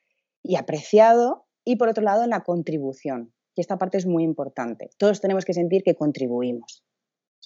y 0.42 0.56
apreciado. 0.56 1.46
Y 1.64 1.76
por 1.76 1.88
otro 1.88 2.02
lado, 2.02 2.24
en 2.24 2.30
la 2.30 2.42
contribución. 2.42 3.32
Y 3.54 3.60
esta 3.60 3.78
parte 3.78 3.96
es 3.96 4.06
muy 4.06 4.24
importante. 4.24 4.90
Todos 4.98 5.20
tenemos 5.20 5.44
que 5.44 5.54
sentir 5.54 5.84
que 5.84 5.94
contribuimos. 5.94 6.82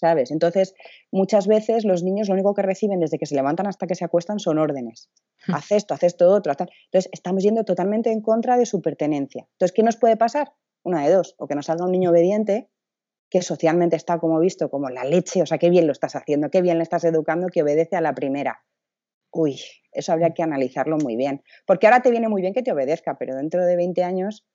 ¿Sabes? 0.00 0.30
Entonces, 0.30 0.74
muchas 1.12 1.46
veces 1.46 1.84
los 1.84 2.02
niños 2.02 2.28
lo 2.28 2.34
único 2.34 2.54
que 2.54 2.62
reciben 2.62 3.00
desde 3.00 3.18
que 3.18 3.26
se 3.26 3.34
levantan 3.34 3.66
hasta 3.66 3.86
que 3.86 3.94
se 3.94 4.04
acuestan 4.04 4.38
son 4.38 4.58
órdenes. 4.58 5.10
Hmm. 5.46 5.54
Haz 5.54 5.72
esto, 5.72 5.94
haz 5.94 6.02
esto, 6.02 6.30
otro. 6.30 6.52
Entonces, 6.52 7.10
estamos 7.12 7.42
yendo 7.42 7.64
totalmente 7.64 8.10
en 8.10 8.22
contra 8.22 8.56
de 8.56 8.64
su 8.64 8.80
pertenencia. 8.80 9.46
Entonces, 9.52 9.74
¿qué 9.74 9.82
nos 9.82 9.96
puede 9.96 10.16
pasar? 10.16 10.52
Una 10.82 11.04
de 11.04 11.12
dos, 11.12 11.34
o 11.38 11.46
que 11.46 11.54
nos 11.54 11.66
salga 11.66 11.84
un 11.84 11.92
niño 11.92 12.10
obediente, 12.10 12.70
que 13.28 13.42
socialmente 13.42 13.94
está 13.94 14.18
como 14.18 14.40
visto 14.40 14.70
como 14.70 14.88
la 14.88 15.04
leche, 15.04 15.42
o 15.42 15.46
sea, 15.46 15.58
qué 15.58 15.68
bien 15.68 15.86
lo 15.86 15.92
estás 15.92 16.16
haciendo, 16.16 16.50
qué 16.50 16.62
bien 16.62 16.78
le 16.78 16.82
estás 16.82 17.04
educando, 17.04 17.48
que 17.48 17.62
obedece 17.62 17.96
a 17.96 18.00
la 18.00 18.14
primera. 18.14 18.64
Uy, 19.30 19.60
eso 19.92 20.12
habría 20.12 20.30
que 20.30 20.42
analizarlo 20.42 20.96
muy 20.96 21.14
bien, 21.14 21.42
porque 21.66 21.86
ahora 21.86 22.00
te 22.00 22.10
viene 22.10 22.28
muy 22.28 22.40
bien 22.40 22.54
que 22.54 22.62
te 22.62 22.72
obedezca, 22.72 23.18
pero 23.18 23.36
dentro 23.36 23.64
de 23.64 23.76
20 23.76 24.02
años, 24.02 24.46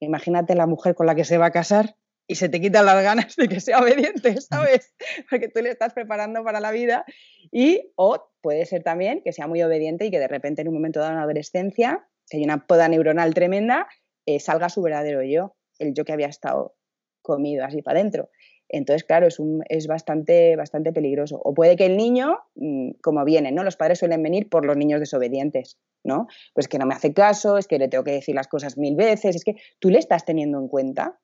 imagínate 0.00 0.56
la 0.56 0.66
mujer 0.66 0.94
con 0.94 1.06
la 1.06 1.14
que 1.14 1.24
se 1.24 1.38
va 1.38 1.46
a 1.46 1.52
casar 1.52 1.94
y 2.28 2.34
se 2.34 2.48
te 2.50 2.60
quitan 2.60 2.84
las 2.84 3.02
ganas 3.02 3.34
de 3.36 3.48
que 3.48 3.58
sea 3.58 3.80
obediente, 3.80 4.40
¿sabes? 4.40 4.94
Porque 5.28 5.48
tú 5.48 5.60
le 5.60 5.70
estás 5.70 5.94
preparando 5.94 6.44
para 6.44 6.60
la 6.60 6.70
vida 6.70 7.04
y 7.50 7.90
o 7.96 8.30
puede 8.42 8.66
ser 8.66 8.82
también 8.82 9.22
que 9.24 9.32
sea 9.32 9.48
muy 9.48 9.62
obediente 9.62 10.04
y 10.04 10.10
que 10.10 10.20
de 10.20 10.28
repente 10.28 10.62
en 10.62 10.68
un 10.68 10.74
momento 10.74 11.00
dado 11.00 11.10
de 11.10 11.16
una 11.16 11.24
adolescencia, 11.24 12.06
que 12.28 12.36
hay 12.36 12.44
una 12.44 12.66
poda 12.66 12.88
neuronal 12.88 13.32
tremenda, 13.34 13.88
eh, 14.26 14.38
salga 14.38 14.68
su 14.68 14.82
verdadero 14.82 15.22
yo, 15.22 15.56
el 15.78 15.94
yo 15.94 16.04
que 16.04 16.12
había 16.12 16.26
estado 16.28 16.76
comido 17.22 17.64
así 17.64 17.82
para 17.82 17.98
adentro. 17.98 18.28
Entonces, 18.70 19.04
claro, 19.04 19.26
es, 19.26 19.38
un, 19.38 19.62
es 19.70 19.86
bastante, 19.86 20.54
bastante 20.54 20.92
peligroso. 20.92 21.40
O 21.42 21.54
puede 21.54 21.76
que 21.76 21.86
el 21.86 21.96
niño, 21.96 22.38
mm, 22.54 22.90
como 23.02 23.24
viene, 23.24 23.50
¿no? 23.50 23.64
Los 23.64 23.76
padres 23.76 23.98
suelen 23.98 24.22
venir 24.22 24.50
por 24.50 24.66
los 24.66 24.76
niños 24.76 25.00
desobedientes, 25.00 25.78
¿no? 26.04 26.26
Pues 26.52 26.68
que 26.68 26.78
no 26.78 26.84
me 26.84 26.94
hace 26.94 27.14
caso, 27.14 27.56
es 27.56 27.66
que 27.66 27.78
le 27.78 27.88
tengo 27.88 28.04
que 28.04 28.12
decir 28.12 28.34
las 28.34 28.46
cosas 28.46 28.76
mil 28.76 28.94
veces, 28.94 29.36
es 29.36 29.44
que 29.44 29.54
tú 29.78 29.88
le 29.88 29.98
estás 29.98 30.26
teniendo 30.26 30.58
en 30.58 30.68
cuenta, 30.68 31.18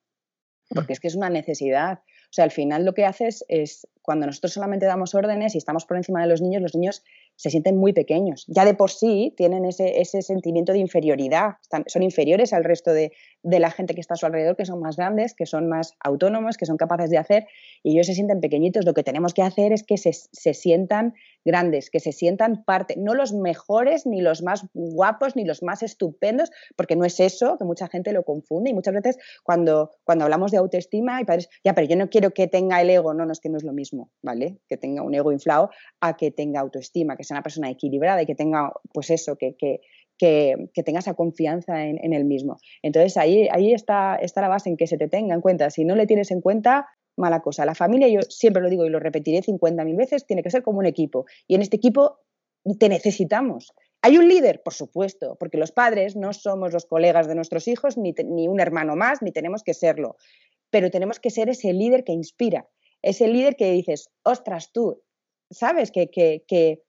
porque 0.69 0.93
es 0.93 0.99
que 0.99 1.07
es 1.07 1.15
una 1.15 1.29
necesidad. 1.29 1.99
O 1.99 2.33
sea, 2.35 2.43
al 2.43 2.51
final 2.51 2.85
lo 2.85 2.93
que 2.93 3.05
haces 3.05 3.45
es, 3.47 3.87
cuando 4.01 4.25
nosotros 4.25 4.53
solamente 4.53 4.85
damos 4.85 5.15
órdenes 5.15 5.55
y 5.55 5.57
estamos 5.57 5.85
por 5.85 5.97
encima 5.97 6.21
de 6.21 6.27
los 6.27 6.41
niños, 6.41 6.61
los 6.61 6.75
niños 6.75 7.03
se 7.35 7.49
sienten 7.49 7.77
muy 7.77 7.93
pequeños. 7.93 8.45
Ya 8.47 8.65
de 8.65 8.73
por 8.73 8.91
sí 8.91 9.33
tienen 9.35 9.65
ese, 9.65 10.01
ese 10.01 10.21
sentimiento 10.21 10.73
de 10.73 10.79
inferioridad, 10.79 11.55
son 11.87 12.03
inferiores 12.03 12.53
al 12.53 12.63
resto 12.63 12.93
de, 12.93 13.11
de, 13.43 13.59
la 13.59 13.71
gente 13.71 13.93
que 13.93 14.01
está 14.01 14.13
a 14.13 14.17
su 14.17 14.25
alrededor, 14.25 14.55
que 14.55 14.65
son 14.65 14.79
más 14.79 14.95
grandes, 14.95 15.33
que 15.33 15.45
son 15.45 15.67
más 15.67 15.93
autónomos, 15.99 16.57
que 16.57 16.65
son 16.65 16.77
capaces 16.77 17.09
de 17.09 17.17
hacer, 17.17 17.47
y 17.83 17.93
ellos 17.93 18.07
se 18.07 18.13
sienten 18.13 18.39
pequeñitos. 18.39 18.85
Lo 18.85 18.93
que 18.93 19.03
tenemos 19.03 19.33
que 19.33 19.41
hacer 19.41 19.73
es 19.73 19.83
que 19.83 19.97
se, 19.97 20.13
se 20.13 20.53
sientan 20.53 21.13
grandes, 21.43 21.89
que 21.89 21.99
se 21.99 22.11
sientan 22.11 22.63
parte, 22.63 22.95
no 22.97 23.13
los 23.13 23.33
mejores, 23.33 24.05
ni 24.05 24.21
los 24.21 24.41
más 24.41 24.65
guapos, 24.73 25.35
ni 25.35 25.45
los 25.45 25.61
más 25.61 25.83
estupendos, 25.83 26.51
porque 26.75 26.95
no 26.95 27.05
es 27.05 27.19
eso, 27.19 27.57
que 27.57 27.65
mucha 27.65 27.87
gente 27.87 28.13
lo 28.13 28.23
confunde, 28.23 28.71
y 28.71 28.73
muchas 28.73 28.93
veces 28.93 29.17
cuando, 29.43 29.91
cuando 30.03 30.25
hablamos 30.25 30.51
de 30.51 30.57
autoestima, 30.57 31.21
y 31.21 31.25
padres, 31.25 31.49
ya, 31.63 31.73
pero 31.75 31.87
yo 31.87 31.95
no 31.95 32.09
quiero 32.09 32.31
que 32.31 32.47
tenga 32.47 32.81
el 32.81 32.89
ego, 32.89 33.13
no, 33.13 33.25
no 33.25 33.31
es 33.31 33.39
que 33.39 33.49
no 33.49 33.57
es 33.57 33.63
lo 33.63 33.73
mismo, 33.73 34.09
¿vale? 34.23 34.57
Que 34.67 34.77
tenga 34.77 35.03
un 35.03 35.13
ego 35.13 35.31
inflado 35.31 35.69
a 36.01 36.17
que 36.17 36.31
tenga 36.31 36.61
autoestima, 36.61 37.15
que 37.15 37.24
sea 37.25 37.35
una 37.35 37.43
persona 37.43 37.69
equilibrada 37.69 38.21
y 38.21 38.25
que 38.25 38.35
tenga, 38.35 38.71
pues 38.93 39.09
eso, 39.09 39.35
que, 39.35 39.55
que, 39.55 39.81
que, 40.17 40.69
que 40.73 40.83
tenga 40.83 40.99
esa 40.99 41.13
confianza 41.13 41.85
en, 41.85 41.97
en, 42.03 42.13
el 42.13 42.25
mismo. 42.25 42.57
Entonces 42.81 43.17
ahí, 43.17 43.47
ahí 43.51 43.73
está, 43.73 44.15
está 44.15 44.41
la 44.41 44.47
base 44.47 44.69
en 44.69 44.77
que 44.77 44.87
se 44.87 44.97
te 44.97 45.07
tenga 45.07 45.35
en 45.35 45.41
cuenta. 45.41 45.69
Si 45.69 45.83
no 45.83 45.95
le 45.95 46.07
tienes 46.07 46.31
en 46.31 46.41
cuenta, 46.41 46.87
mala 47.17 47.41
cosa. 47.41 47.65
La 47.65 47.75
familia, 47.75 48.07
yo 48.07 48.21
siempre 48.21 48.61
lo 48.61 48.69
digo 48.69 48.85
y 48.85 48.89
lo 48.89 48.99
repetiré 48.99 49.41
50.000 49.41 49.95
veces, 49.97 50.25
tiene 50.25 50.43
que 50.43 50.51
ser 50.51 50.63
como 50.63 50.79
un 50.79 50.85
equipo. 50.85 51.25
Y 51.47 51.55
en 51.55 51.61
este 51.61 51.77
equipo 51.77 52.19
te 52.79 52.89
necesitamos. 52.89 53.73
¿Hay 54.01 54.17
un 54.17 54.27
líder? 54.27 54.61
Por 54.63 54.73
supuesto, 54.73 55.35
porque 55.39 55.57
los 55.57 55.71
padres 55.71 56.15
no 56.15 56.33
somos 56.33 56.73
los 56.73 56.85
colegas 56.85 57.27
de 57.27 57.35
nuestros 57.35 57.67
hijos, 57.67 57.97
ni, 57.97 58.13
ni 58.25 58.47
un 58.47 58.59
hermano 58.59 58.95
más, 58.95 59.21
ni 59.21 59.31
tenemos 59.31 59.63
que 59.63 59.73
serlo. 59.73 60.15
Pero 60.69 60.91
tenemos 60.91 61.19
que 61.19 61.29
ser 61.29 61.49
ese 61.49 61.73
líder 61.73 62.03
que 62.03 62.11
inspira, 62.11 62.67
ese 63.01 63.27
líder 63.27 63.55
que 63.55 63.71
dices, 63.71 64.09
ostras, 64.23 64.71
tú, 64.71 65.01
¿sabes? 65.51 65.91
Que, 65.91 66.09
que, 66.09 66.43
que, 66.47 66.83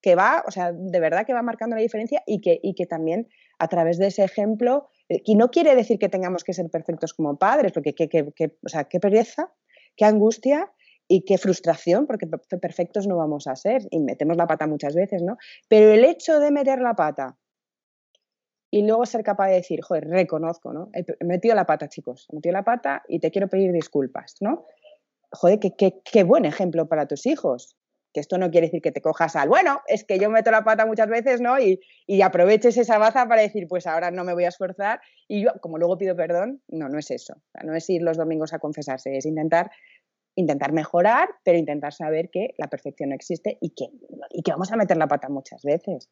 que 0.00 0.14
va, 0.14 0.44
o 0.46 0.50
sea, 0.50 0.72
de 0.72 1.00
verdad 1.00 1.26
que 1.26 1.34
va 1.34 1.42
marcando 1.42 1.76
la 1.76 1.82
diferencia 1.82 2.22
y 2.26 2.40
que, 2.40 2.60
y 2.62 2.74
que 2.74 2.86
también 2.86 3.28
a 3.58 3.68
través 3.68 3.98
de 3.98 4.06
ese 4.06 4.24
ejemplo, 4.24 4.88
eh, 5.08 5.20
y 5.24 5.34
no 5.34 5.50
quiere 5.50 5.74
decir 5.74 5.98
que 5.98 6.08
tengamos 6.08 6.44
que 6.44 6.52
ser 6.52 6.70
perfectos 6.70 7.14
como 7.14 7.36
padres, 7.36 7.72
porque 7.72 7.94
qué, 7.94 8.08
qué, 8.08 8.32
qué, 8.34 8.56
o 8.64 8.68
sea, 8.68 8.84
qué 8.84 9.00
pereza, 9.00 9.52
qué 9.96 10.04
angustia 10.04 10.72
y 11.08 11.24
qué 11.24 11.38
frustración, 11.38 12.06
porque 12.06 12.26
perfectos 12.26 13.06
no 13.06 13.16
vamos 13.16 13.46
a 13.46 13.56
ser 13.56 13.82
y 13.90 13.98
metemos 13.98 14.36
la 14.36 14.46
pata 14.46 14.66
muchas 14.66 14.94
veces, 14.94 15.22
¿no? 15.22 15.38
Pero 15.68 15.90
el 15.92 16.04
hecho 16.04 16.38
de 16.38 16.50
meter 16.50 16.80
la 16.80 16.94
pata 16.94 17.38
y 18.70 18.86
luego 18.86 19.06
ser 19.06 19.22
capaz 19.22 19.48
de 19.48 19.54
decir, 19.54 19.80
joder, 19.82 20.06
reconozco, 20.06 20.72
¿no? 20.72 20.90
He 20.92 21.24
metido 21.24 21.54
la 21.54 21.64
pata, 21.64 21.88
chicos, 21.88 22.26
he 22.30 22.36
metido 22.36 22.52
la 22.52 22.64
pata 22.64 23.02
y 23.08 23.18
te 23.18 23.30
quiero 23.30 23.48
pedir 23.48 23.72
disculpas, 23.72 24.36
¿no? 24.40 24.66
Joder, 25.32 25.58
qué, 25.58 26.24
buen 26.24 26.44
ejemplo 26.44 26.86
para 26.88 27.06
tus 27.06 27.26
hijos 27.26 27.77
que 28.18 28.20
esto 28.20 28.36
no 28.36 28.50
quiere 28.50 28.66
decir 28.66 28.82
que 28.82 28.90
te 28.90 29.00
cojas 29.00 29.36
al, 29.36 29.48
bueno, 29.48 29.80
es 29.86 30.02
que 30.02 30.18
yo 30.18 30.28
meto 30.28 30.50
la 30.50 30.64
pata 30.64 30.86
muchas 30.86 31.08
veces, 31.08 31.40
¿no? 31.40 31.60
Y, 31.60 31.80
y 32.04 32.22
aproveches 32.22 32.76
esa 32.76 32.98
baza 32.98 33.28
para 33.28 33.42
decir, 33.42 33.68
pues 33.68 33.86
ahora 33.86 34.10
no 34.10 34.24
me 34.24 34.34
voy 34.34 34.44
a 34.44 34.48
esforzar 34.48 35.00
y 35.28 35.44
yo, 35.44 35.52
como 35.60 35.78
luego 35.78 35.96
pido 35.96 36.16
perdón, 36.16 36.60
no, 36.66 36.88
no 36.88 36.98
es 36.98 37.12
eso. 37.12 37.34
O 37.34 37.50
sea, 37.52 37.62
no 37.62 37.76
es 37.76 37.88
ir 37.88 38.02
los 38.02 38.16
domingos 38.16 38.52
a 38.52 38.58
confesarse, 38.58 39.16
es 39.16 39.24
intentar 39.24 39.70
intentar 40.34 40.72
mejorar, 40.72 41.28
pero 41.44 41.58
intentar 41.58 41.92
saber 41.92 42.28
que 42.30 42.54
la 42.58 42.68
perfección 42.68 43.10
no 43.10 43.14
existe 43.14 43.56
y 43.60 43.70
que, 43.70 43.86
y 44.30 44.42
que 44.42 44.50
vamos 44.50 44.72
a 44.72 44.76
meter 44.76 44.96
la 44.96 45.06
pata 45.06 45.28
muchas 45.28 45.62
veces. 45.62 46.10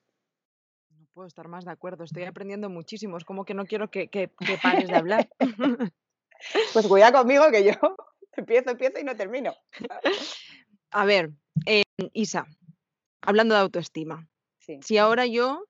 No 0.90 1.06
puedo 1.12 1.26
estar 1.26 1.48
más 1.48 1.64
de 1.64 1.72
acuerdo, 1.72 2.04
estoy 2.04 2.24
aprendiendo 2.24 2.68
muchísimo, 2.68 3.16
es 3.16 3.24
como 3.24 3.44
que 3.44 3.54
no 3.54 3.66
quiero 3.66 3.90
que, 3.90 4.08
que, 4.08 4.30
que 4.38 4.58
pares 4.62 4.88
de 4.88 4.96
hablar. 4.96 5.28
pues 6.72 6.86
cuida 6.86 7.10
conmigo 7.10 7.50
que 7.50 7.64
yo 7.64 7.72
empiezo, 8.36 8.70
empiezo 8.70 9.00
y 9.00 9.04
no 9.04 9.16
termino. 9.16 9.54
A 10.90 11.04
ver, 11.04 11.30
eh, 11.66 11.82
Isa, 12.12 12.46
hablando 13.22 13.54
de 13.54 13.60
autoestima, 13.62 14.28
sí. 14.58 14.78
si 14.82 14.98
ahora 14.98 15.26
yo, 15.26 15.64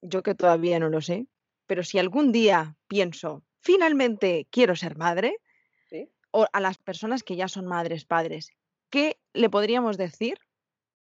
yo 0.00 0.22
que 0.22 0.34
todavía 0.34 0.78
no 0.78 0.88
lo 0.88 1.00
sé, 1.00 1.26
pero 1.66 1.82
si 1.82 1.98
algún 1.98 2.30
día 2.30 2.76
pienso, 2.86 3.42
finalmente 3.60 4.46
quiero 4.50 4.76
ser 4.76 4.96
madre, 4.96 5.36
¿Sí? 5.88 6.08
o 6.30 6.46
a 6.52 6.60
las 6.60 6.78
personas 6.78 7.22
que 7.22 7.36
ya 7.36 7.48
son 7.48 7.66
madres, 7.66 8.04
padres, 8.04 8.50
¿qué 8.90 9.18
le 9.32 9.50
podríamos 9.50 9.98
decir 9.98 10.38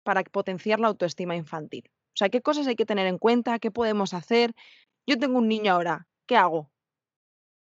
para 0.04 0.22
potenciar 0.22 0.78
la 0.78 0.88
autoestima 0.88 1.34
infantil? 1.34 1.90
O 1.90 2.16
sea, 2.16 2.28
¿qué 2.28 2.40
cosas 2.40 2.66
hay 2.66 2.76
que 2.76 2.86
tener 2.86 3.06
en 3.06 3.18
cuenta? 3.18 3.58
¿Qué 3.58 3.70
podemos 3.70 4.14
hacer? 4.14 4.52
Yo 5.06 5.18
tengo 5.18 5.38
un 5.38 5.48
niño 5.48 5.72
ahora, 5.72 6.06
¿qué 6.26 6.36
hago? 6.36 6.70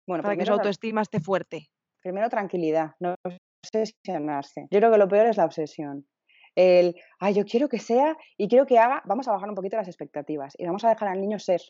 Bueno, 0.07 0.23
para 0.23 0.37
que 0.37 0.45
su 0.45 0.53
autoestima 0.53 1.01
esté 1.01 1.19
fuerte. 1.19 1.69
Primero, 2.01 2.29
tranquilidad, 2.29 2.91
no 2.99 3.15
obsesionarse. 3.63 4.67
Yo 4.69 4.79
creo 4.79 4.91
que 4.91 4.97
lo 4.99 5.07
peor 5.07 5.25
es 5.25 5.37
la 5.37 5.45
obsesión. 5.45 6.07
El, 6.55 6.95
ay, 7.19 7.33
yo 7.33 7.45
quiero 7.45 7.69
que 7.69 7.79
sea 7.79 8.17
y 8.37 8.47
quiero 8.47 8.65
que 8.65 8.79
haga, 8.79 9.01
vamos 9.05 9.27
a 9.27 9.31
bajar 9.31 9.49
un 9.49 9.55
poquito 9.55 9.77
las 9.77 9.87
expectativas 9.87 10.53
y 10.57 10.65
vamos 10.65 10.83
a 10.85 10.89
dejar 10.89 11.09
al 11.09 11.21
niño 11.21 11.39
ser 11.39 11.61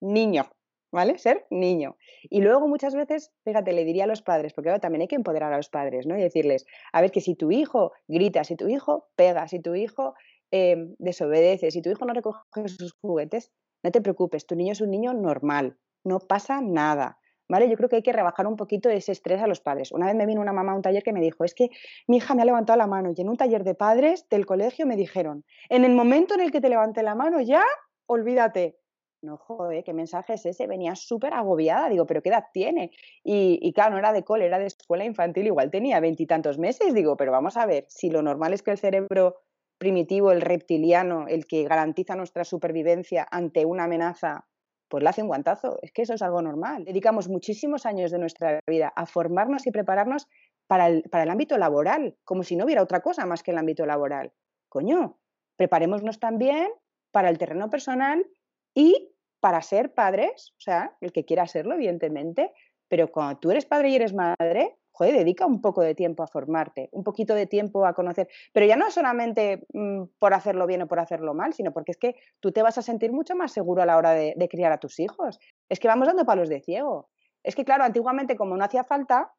niño, 0.00 0.50
¿vale? 0.92 1.18
Ser 1.18 1.46
niño. 1.50 1.96
Y 2.22 2.40
luego 2.40 2.68
muchas 2.68 2.94
veces, 2.94 3.32
fíjate, 3.44 3.72
le 3.72 3.84
diría 3.84 4.04
a 4.04 4.06
los 4.06 4.22
padres, 4.22 4.52
porque 4.52 4.70
ahora 4.70 4.80
también 4.80 5.02
hay 5.02 5.08
que 5.08 5.16
empoderar 5.16 5.52
a 5.52 5.56
los 5.56 5.68
padres, 5.68 6.06
¿no? 6.06 6.16
Y 6.18 6.22
decirles, 6.22 6.66
a 6.92 7.00
ver, 7.00 7.10
que 7.10 7.20
si 7.20 7.34
tu 7.34 7.50
hijo 7.50 7.92
grita, 8.08 8.44
si 8.44 8.56
tu 8.56 8.68
hijo 8.68 9.08
pega, 9.16 9.48
si 9.48 9.60
tu 9.60 9.74
hijo 9.74 10.14
eh, 10.50 10.76
desobedece, 10.98 11.70
si 11.70 11.82
tu 11.82 11.90
hijo 11.90 12.04
no 12.04 12.14
recoge 12.14 12.68
sus 12.68 12.92
juguetes, 13.00 13.52
no 13.82 13.90
te 13.90 14.00
preocupes, 14.00 14.46
tu 14.46 14.54
niño 14.54 14.72
es 14.72 14.80
un 14.80 14.90
niño 14.90 15.12
normal, 15.14 15.78
no 16.04 16.18
pasa 16.18 16.60
nada. 16.60 17.18
¿Vale? 17.48 17.68
Yo 17.68 17.76
creo 17.76 17.88
que 17.88 17.96
hay 17.96 18.02
que 18.02 18.12
rebajar 18.12 18.46
un 18.46 18.56
poquito 18.56 18.88
ese 18.88 19.12
estrés 19.12 19.40
a 19.40 19.46
los 19.46 19.60
padres. 19.60 19.92
Una 19.92 20.06
vez 20.06 20.14
me 20.16 20.26
vino 20.26 20.40
una 20.40 20.52
mamá 20.52 20.72
a 20.72 20.74
un 20.76 20.82
taller 20.82 21.02
que 21.02 21.12
me 21.12 21.20
dijo, 21.20 21.44
es 21.44 21.54
que 21.54 21.70
mi 22.08 22.16
hija 22.16 22.34
me 22.34 22.42
ha 22.42 22.44
levantado 22.44 22.76
la 22.76 22.86
mano 22.86 23.12
y 23.16 23.20
en 23.20 23.28
un 23.28 23.36
taller 23.36 23.62
de 23.64 23.74
padres 23.74 24.28
del 24.28 24.46
colegio 24.46 24.86
me 24.86 24.96
dijeron, 24.96 25.44
en 25.68 25.84
el 25.84 25.94
momento 25.94 26.34
en 26.34 26.40
el 26.40 26.50
que 26.50 26.60
te 26.60 26.68
levante 26.68 27.02
la 27.02 27.14
mano 27.14 27.40
ya, 27.40 27.62
olvídate. 28.06 28.78
No, 29.22 29.38
joder, 29.38 29.82
¿qué 29.82 29.92
mensaje 29.92 30.34
es 30.34 30.46
ese? 30.46 30.66
Venía 30.66 30.94
súper 30.94 31.34
agobiada, 31.34 31.88
digo, 31.88 32.06
¿pero 32.06 32.22
qué 32.22 32.28
edad 32.28 32.44
tiene? 32.52 32.90
Y, 33.24 33.58
y, 33.62 33.72
claro, 33.72 33.92
no 33.92 33.98
era 33.98 34.12
de 34.12 34.22
cole, 34.24 34.46
era 34.46 34.58
de 34.58 34.66
escuela 34.66 35.04
infantil, 35.04 35.46
igual 35.46 35.70
tenía 35.70 35.98
veintitantos 36.00 36.58
meses, 36.58 36.94
digo, 36.94 37.16
pero 37.16 37.32
vamos 37.32 37.56
a 37.56 37.66
ver, 37.66 37.86
si 37.88 38.10
lo 38.10 38.22
normal 38.22 38.52
es 38.52 38.62
que 38.62 38.72
el 38.72 38.78
cerebro 38.78 39.36
primitivo, 39.78 40.32
el 40.32 40.42
reptiliano, 40.42 41.26
el 41.28 41.46
que 41.46 41.64
garantiza 41.64 42.14
nuestra 42.14 42.44
supervivencia 42.44 43.26
ante 43.30 43.64
una 43.64 43.84
amenaza 43.84 44.46
pues 44.88 45.02
le 45.02 45.08
hace 45.08 45.22
un 45.22 45.28
guantazo. 45.28 45.78
Es 45.82 45.92
que 45.92 46.02
eso 46.02 46.14
es 46.14 46.22
algo 46.22 46.42
normal. 46.42 46.84
Dedicamos 46.84 47.28
muchísimos 47.28 47.86
años 47.86 48.10
de 48.10 48.18
nuestra 48.18 48.60
vida 48.66 48.92
a 48.94 49.06
formarnos 49.06 49.66
y 49.66 49.70
prepararnos 49.70 50.28
para 50.66 50.88
el, 50.88 51.02
para 51.10 51.24
el 51.24 51.30
ámbito 51.30 51.58
laboral, 51.58 52.16
como 52.24 52.42
si 52.42 52.56
no 52.56 52.64
hubiera 52.64 52.82
otra 52.82 53.00
cosa 53.00 53.26
más 53.26 53.42
que 53.42 53.52
el 53.52 53.58
ámbito 53.58 53.86
laboral. 53.86 54.32
Coño, 54.68 55.18
preparémonos 55.56 56.18
también 56.18 56.68
para 57.10 57.28
el 57.28 57.38
terreno 57.38 57.70
personal 57.70 58.26
y 58.74 59.12
para 59.40 59.62
ser 59.62 59.94
padres, 59.94 60.52
o 60.58 60.60
sea, 60.60 60.96
el 61.00 61.12
que 61.12 61.24
quiera 61.24 61.46
serlo, 61.46 61.74
evidentemente, 61.74 62.52
pero 62.88 63.10
cuando 63.10 63.38
tú 63.38 63.50
eres 63.50 63.64
padre 63.64 63.90
y 63.90 63.96
eres 63.96 64.12
madre, 64.14 64.76
joder, 64.96 65.14
dedica 65.14 65.46
un 65.46 65.60
poco 65.60 65.82
de 65.82 65.94
tiempo 65.94 66.22
a 66.22 66.26
formarte, 66.26 66.88
un 66.92 67.04
poquito 67.04 67.34
de 67.34 67.46
tiempo 67.46 67.84
a 67.84 67.92
conocer, 67.92 68.28
pero 68.52 68.66
ya 68.66 68.76
no 68.76 68.90
solamente 68.90 69.66
mmm, 69.72 70.04
por 70.18 70.32
hacerlo 70.32 70.66
bien 70.66 70.82
o 70.82 70.86
por 70.88 70.98
hacerlo 71.00 71.34
mal, 71.34 71.52
sino 71.52 71.72
porque 71.72 71.92
es 71.92 71.98
que 71.98 72.16
tú 72.40 72.50
te 72.50 72.62
vas 72.62 72.78
a 72.78 72.82
sentir 72.82 73.12
mucho 73.12 73.36
más 73.36 73.52
seguro 73.52 73.82
a 73.82 73.86
la 73.86 73.98
hora 73.98 74.12
de, 74.12 74.32
de 74.36 74.48
criar 74.48 74.72
a 74.72 74.78
tus 74.78 74.98
hijos. 74.98 75.38
Es 75.68 75.80
que 75.80 75.88
vamos 75.88 76.08
dando 76.08 76.24
palos 76.24 76.48
de 76.48 76.60
ciego. 76.60 77.10
Es 77.42 77.54
que, 77.54 77.64
claro, 77.64 77.84
antiguamente 77.84 78.36
como 78.36 78.56
no 78.56 78.64
hacía 78.64 78.84
falta, 78.84 79.32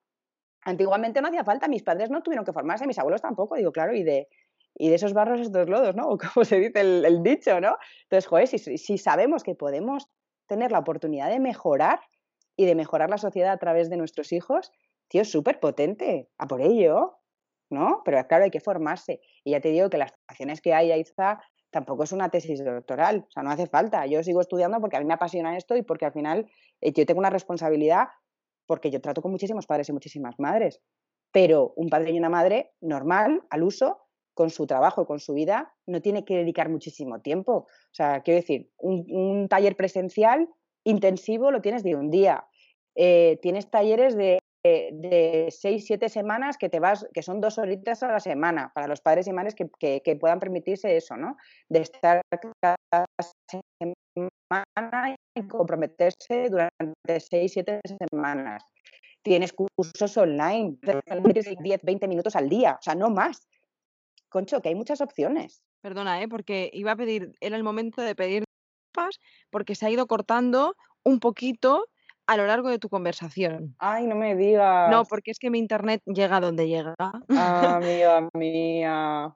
antiguamente 0.61 1.21
no 1.21 1.29
hacía 1.29 1.43
falta, 1.43 1.67
mis 1.67 1.83
padres 1.83 2.09
no 2.09 2.21
tuvieron 2.21 2.45
que 2.45 2.53
formarse, 2.53 2.85
mis 2.87 2.99
abuelos 2.99 3.21
tampoco, 3.21 3.55
digo, 3.55 3.71
claro, 3.71 3.93
y 3.93 4.03
de, 4.03 4.27
y 4.75 4.89
de 4.89 4.95
esos 4.95 5.13
barros 5.13 5.41
estos 5.41 5.67
lodos, 5.67 5.95
¿no? 5.95 6.07
O 6.09 6.17
como 6.17 6.45
se 6.45 6.59
dice 6.59 6.81
el, 6.81 7.05
el 7.05 7.23
dicho, 7.23 7.59
¿no? 7.59 7.77
Entonces, 8.03 8.27
joder, 8.27 8.47
si, 8.47 8.59
si 8.59 8.97
sabemos 8.97 9.43
que 9.43 9.55
podemos 9.55 10.07
tener 10.47 10.71
la 10.71 10.79
oportunidad 10.79 11.29
de 11.29 11.39
mejorar 11.39 11.99
y 12.55 12.65
de 12.65 12.75
mejorar 12.75 13.09
la 13.09 13.17
sociedad 13.17 13.51
a 13.51 13.57
través 13.57 13.89
de 13.89 13.97
nuestros 13.97 14.31
hijos, 14.31 14.71
tío, 15.07 15.25
súper 15.25 15.59
potente, 15.59 16.29
a 16.37 16.47
por 16.47 16.61
ello, 16.61 17.19
¿no? 17.69 18.01
Pero 18.05 18.25
claro, 18.27 18.45
hay 18.45 18.51
que 18.51 18.59
formarse. 18.59 19.21
Y 19.43 19.51
ya 19.51 19.61
te 19.61 19.69
digo 19.69 19.89
que 19.89 19.97
las 19.97 20.11
formaciones 20.11 20.61
que 20.61 20.73
hay, 20.73 20.91
Aiza, 20.91 21.39
tampoco 21.69 22.03
es 22.03 22.11
una 22.11 22.29
tesis 22.29 22.63
doctoral, 22.63 23.25
o 23.27 23.31
sea, 23.31 23.43
no 23.43 23.51
hace 23.51 23.67
falta. 23.67 24.05
Yo 24.05 24.23
sigo 24.23 24.41
estudiando 24.41 24.79
porque 24.79 24.97
a 24.97 24.99
mí 24.99 25.05
me 25.05 25.13
apasiona 25.13 25.57
esto 25.57 25.75
y 25.75 25.81
porque 25.81 26.05
al 26.05 26.13
final 26.13 26.49
eh, 26.81 26.93
yo 26.93 27.05
tengo 27.05 27.19
una 27.19 27.29
responsabilidad 27.29 28.07
porque 28.65 28.91
yo 28.91 29.01
trato 29.01 29.21
con 29.21 29.31
muchísimos 29.31 29.65
padres 29.65 29.89
y 29.89 29.93
muchísimas 29.93 30.35
madres. 30.39 30.81
Pero 31.31 31.73
un 31.75 31.89
padre 31.89 32.11
y 32.11 32.17
una 32.17 32.29
madre 32.29 32.73
normal, 32.81 33.43
al 33.49 33.63
uso, 33.63 34.07
con 34.33 34.49
su 34.49 34.67
trabajo 34.67 35.01
y 35.01 35.05
con 35.05 35.19
su 35.19 35.33
vida, 35.33 35.73
no 35.85 36.01
tiene 36.01 36.23
que 36.23 36.37
dedicar 36.37 36.69
muchísimo 36.69 37.21
tiempo. 37.21 37.53
O 37.53 37.93
sea, 37.93 38.21
quiero 38.21 38.39
decir, 38.39 38.71
un, 38.77 39.47
taller 39.49 39.75
presencial 39.75 40.47
intensivo 40.83 41.51
lo 41.51 41.61
tienes 41.61 41.83
de 41.83 41.95
un 41.95 42.11
día. 42.11 42.47
Eh, 42.95 43.39
tienes 43.41 43.69
talleres 43.69 44.15
de, 44.15 44.39
de, 44.93 45.47
seis, 45.49 45.85
siete 45.85 46.09
semanas 46.09 46.57
que 46.57 46.69
te 46.69 46.79
vas, 46.79 47.07
que 47.13 47.21
son 47.21 47.41
dos 47.41 47.57
horitas 47.57 48.03
a 48.03 48.11
la 48.11 48.19
semana, 48.19 48.71
para 48.73 48.87
los 48.87 49.01
padres 49.01 49.27
y 49.27 49.33
madres 49.33 49.55
que, 49.55 50.01
que, 50.01 50.15
puedan 50.15 50.39
permitirse 50.39 50.95
eso, 50.95 51.15
¿no? 51.17 51.37
De 51.69 51.81
estar 51.81 52.21
cada 52.61 53.05
semana 53.49 55.15
y 55.35 55.47
comprometerse 55.47 56.49
durante 56.49 57.19
seis, 57.19 57.53
siete 57.53 57.79
semanas. 58.11 58.63
Tienes 59.23 59.53
cursos 59.53 60.17
online, 60.17 60.77
10, 60.81 61.81
20 61.83 62.07
minutos 62.07 62.35
al 62.35 62.47
día, 62.47 62.77
o 62.79 62.81
sea, 62.81 62.95
no 62.95 63.09
más. 63.09 63.47
Concho, 64.29 64.61
que 64.61 64.69
hay 64.69 64.75
muchas 64.75 65.01
opciones. 65.01 65.61
Perdona, 65.81 66.21
¿eh? 66.21 66.27
porque 66.27 66.69
iba 66.73 66.91
a 66.91 66.95
pedir, 66.95 67.33
era 67.39 67.55
el 67.55 67.63
momento 67.63 68.01
de 68.01 68.15
pedir 68.15 68.43
porque 69.49 69.75
se 69.75 69.85
ha 69.85 69.89
ido 69.89 70.07
cortando 70.07 70.75
un 71.03 71.19
poquito 71.19 71.87
a 72.27 72.37
lo 72.37 72.45
largo 72.45 72.69
de 72.69 72.77
tu 72.77 72.89
conversación. 72.89 73.75
Ay, 73.79 74.05
no 74.05 74.15
me 74.15 74.35
digas. 74.35 74.91
No, 74.91 75.05
porque 75.05 75.31
es 75.31 75.39
que 75.39 75.49
mi 75.49 75.59
internet 75.59 76.01
llega 76.05 76.39
donde 76.39 76.67
llega. 76.67 76.95
Ah, 76.99 77.79
mía, 77.81 78.29
mía. 78.33 79.35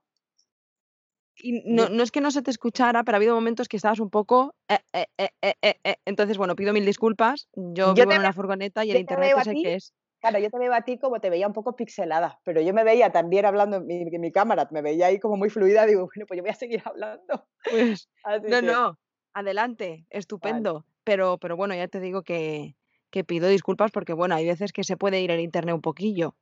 Y 1.44 1.64
no, 1.66 1.90
no, 1.90 2.04
es 2.04 2.12
que 2.12 2.22
no 2.22 2.30
se 2.30 2.42
te 2.42 2.52
escuchara, 2.52 3.04
pero 3.04 3.16
ha 3.16 3.18
habido 3.18 3.34
momentos 3.34 3.68
que 3.68 3.78
estabas 3.78 4.00
un 4.00 4.10
poco. 4.10 4.54
Eh, 4.68 5.06
eh, 5.18 5.28
eh, 5.42 5.96
entonces, 6.06 6.38
bueno, 6.38 6.56
pido 6.56 6.74
mil 6.74 6.86
disculpas. 6.86 7.48
Yo, 7.56 7.94
vivo 7.94 8.12
en 8.12 8.20
una 8.20 8.34
furgoneta 8.34 8.86
y 8.86 8.92
el 8.92 8.98
internet 8.98 9.34
es 9.40 9.48
el 9.48 9.64
que 9.64 9.76
es. 9.76 9.94
Claro, 10.20 10.38
yo 10.38 10.52
te 10.52 10.60
veo 10.60 10.72
a 10.72 10.82
ti 10.82 11.00
como 11.00 11.20
te 11.20 11.32
veía 11.32 11.48
un 11.48 11.54
poco 11.54 11.76
pixelada, 11.76 12.40
pero 12.44 12.62
yo 12.62 12.76
me 12.76 12.84
veía 12.84 13.12
también 13.12 13.44
hablando 13.46 13.78
en 13.78 13.88
mi, 13.88 14.06
mi 14.06 14.32
cámara, 14.32 14.68
me 14.70 14.84
veía 14.84 15.08
ahí 15.08 15.20
como 15.20 15.36
muy 15.36 15.50
fluida, 15.50 15.88
digo, 15.88 16.02
bueno, 16.06 16.28
pues 16.28 16.38
yo 16.38 16.44
voy 16.44 16.52
a 16.52 16.56
seguir 16.56 16.84
hablando. 16.86 17.48
Pues, 17.68 18.08
no, 18.48 18.62
no, 18.62 19.00
adelante, 19.34 20.06
estupendo. 20.12 20.86
Pero, 21.04 21.40
pero 21.40 21.58
bueno, 21.58 21.74
ya 21.74 21.88
te 21.88 22.00
digo 22.00 22.22
que, 22.22 22.76
que 23.12 23.24
pido 23.24 23.48
disculpas 23.48 23.92
porque, 23.92 24.14
bueno, 24.14 24.36
hay 24.36 24.46
veces 24.46 24.74
que 24.74 24.84
se 24.84 24.98
puede 24.98 25.22
ir 25.22 25.32
el 25.32 25.40
internet 25.40 25.76
un 25.76 25.82
poquillo. 25.82 26.36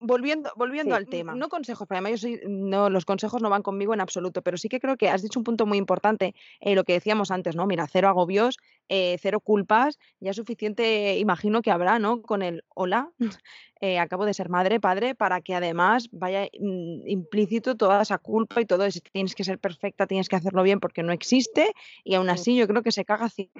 Volviendo, 0.00 0.52
volviendo 0.54 0.94
al 0.94 1.08
tema, 1.08 1.34
no 1.34 1.48
consejos, 1.48 1.88
para 1.88 2.00
mí 2.00 2.10
yo 2.10 2.18
soy, 2.18 2.40
no, 2.46 2.88
los 2.88 3.04
consejos 3.04 3.42
no 3.42 3.50
van 3.50 3.64
conmigo 3.64 3.94
en 3.94 4.00
absoluto, 4.00 4.42
pero 4.42 4.56
sí 4.56 4.68
que 4.68 4.78
creo 4.78 4.96
que 4.96 5.08
has 5.08 5.22
dicho 5.22 5.40
un 5.40 5.44
punto 5.44 5.66
muy 5.66 5.76
importante, 5.76 6.36
eh, 6.60 6.76
lo 6.76 6.84
que 6.84 6.92
decíamos 6.92 7.32
antes, 7.32 7.56
¿no? 7.56 7.66
Mira, 7.66 7.88
cero 7.88 8.06
agobios, 8.06 8.58
eh, 8.88 9.16
cero 9.20 9.40
culpas, 9.40 9.98
ya 10.20 10.32
suficiente, 10.32 11.18
imagino 11.18 11.62
que 11.62 11.72
habrá, 11.72 11.98
¿no? 11.98 12.22
Con 12.22 12.42
el 12.42 12.62
hola, 12.68 13.10
eh, 13.80 13.98
acabo 13.98 14.24
de 14.24 14.34
ser 14.34 14.50
madre, 14.50 14.78
padre, 14.78 15.16
para 15.16 15.40
que 15.40 15.56
además 15.56 16.08
vaya 16.12 16.44
mm, 16.44 17.08
implícito 17.08 17.76
toda 17.76 18.02
esa 18.02 18.18
culpa 18.18 18.60
y 18.60 18.66
todo 18.66 18.84
eso, 18.84 19.00
tienes 19.12 19.34
que 19.34 19.42
ser 19.42 19.58
perfecta, 19.58 20.06
tienes 20.06 20.28
que 20.28 20.36
hacerlo 20.36 20.62
bien 20.62 20.78
porque 20.78 21.02
no 21.02 21.12
existe, 21.12 21.72
y 22.04 22.14
aún 22.14 22.30
así 22.30 22.54
yo 22.54 22.68
creo 22.68 22.84
que 22.84 22.92
se 22.92 23.04
caga 23.04 23.28
cien 23.30 23.50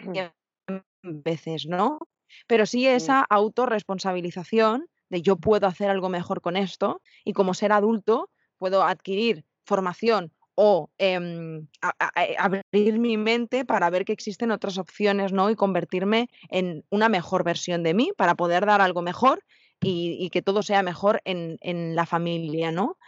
veces, 1.02 1.66
¿no? 1.66 1.98
Pero 2.46 2.66
sí 2.66 2.86
esa 2.86 3.20
autorresponsabilización 3.22 4.88
de 5.08 5.22
yo 5.22 5.36
puedo 5.36 5.66
hacer 5.66 5.90
algo 5.90 6.08
mejor 6.08 6.40
con 6.40 6.56
esto 6.56 7.00
y 7.24 7.32
como 7.32 7.54
ser 7.54 7.72
adulto 7.72 8.30
puedo 8.58 8.82
adquirir 8.82 9.44
formación 9.64 10.32
o 10.54 10.90
em, 10.98 11.68
eh, 12.16 12.36
abrir 12.36 12.98
mi 12.98 13.16
mente 13.16 13.64
para 13.64 13.90
ver 13.90 14.04
que 14.04 14.12
existen 14.12 14.50
otras 14.50 14.76
opciones, 14.76 15.32
¿no? 15.32 15.50
Y 15.50 15.54
convertirme 15.54 16.28
en 16.50 16.84
una 16.90 17.08
mejor 17.08 17.44
versión 17.44 17.84
de 17.84 17.94
mí 17.94 18.10
para 18.16 18.34
poder 18.34 18.66
dar 18.66 18.80
algo 18.80 19.00
mejor 19.00 19.44
y, 19.80 20.28
que 20.30 20.42
todo 20.42 20.64
sea 20.64 20.82
mejor 20.82 21.20
en, 21.24 21.58
en, 21.60 21.94
la 21.94 22.06
familia, 22.06 22.72
¿no? 22.72 22.98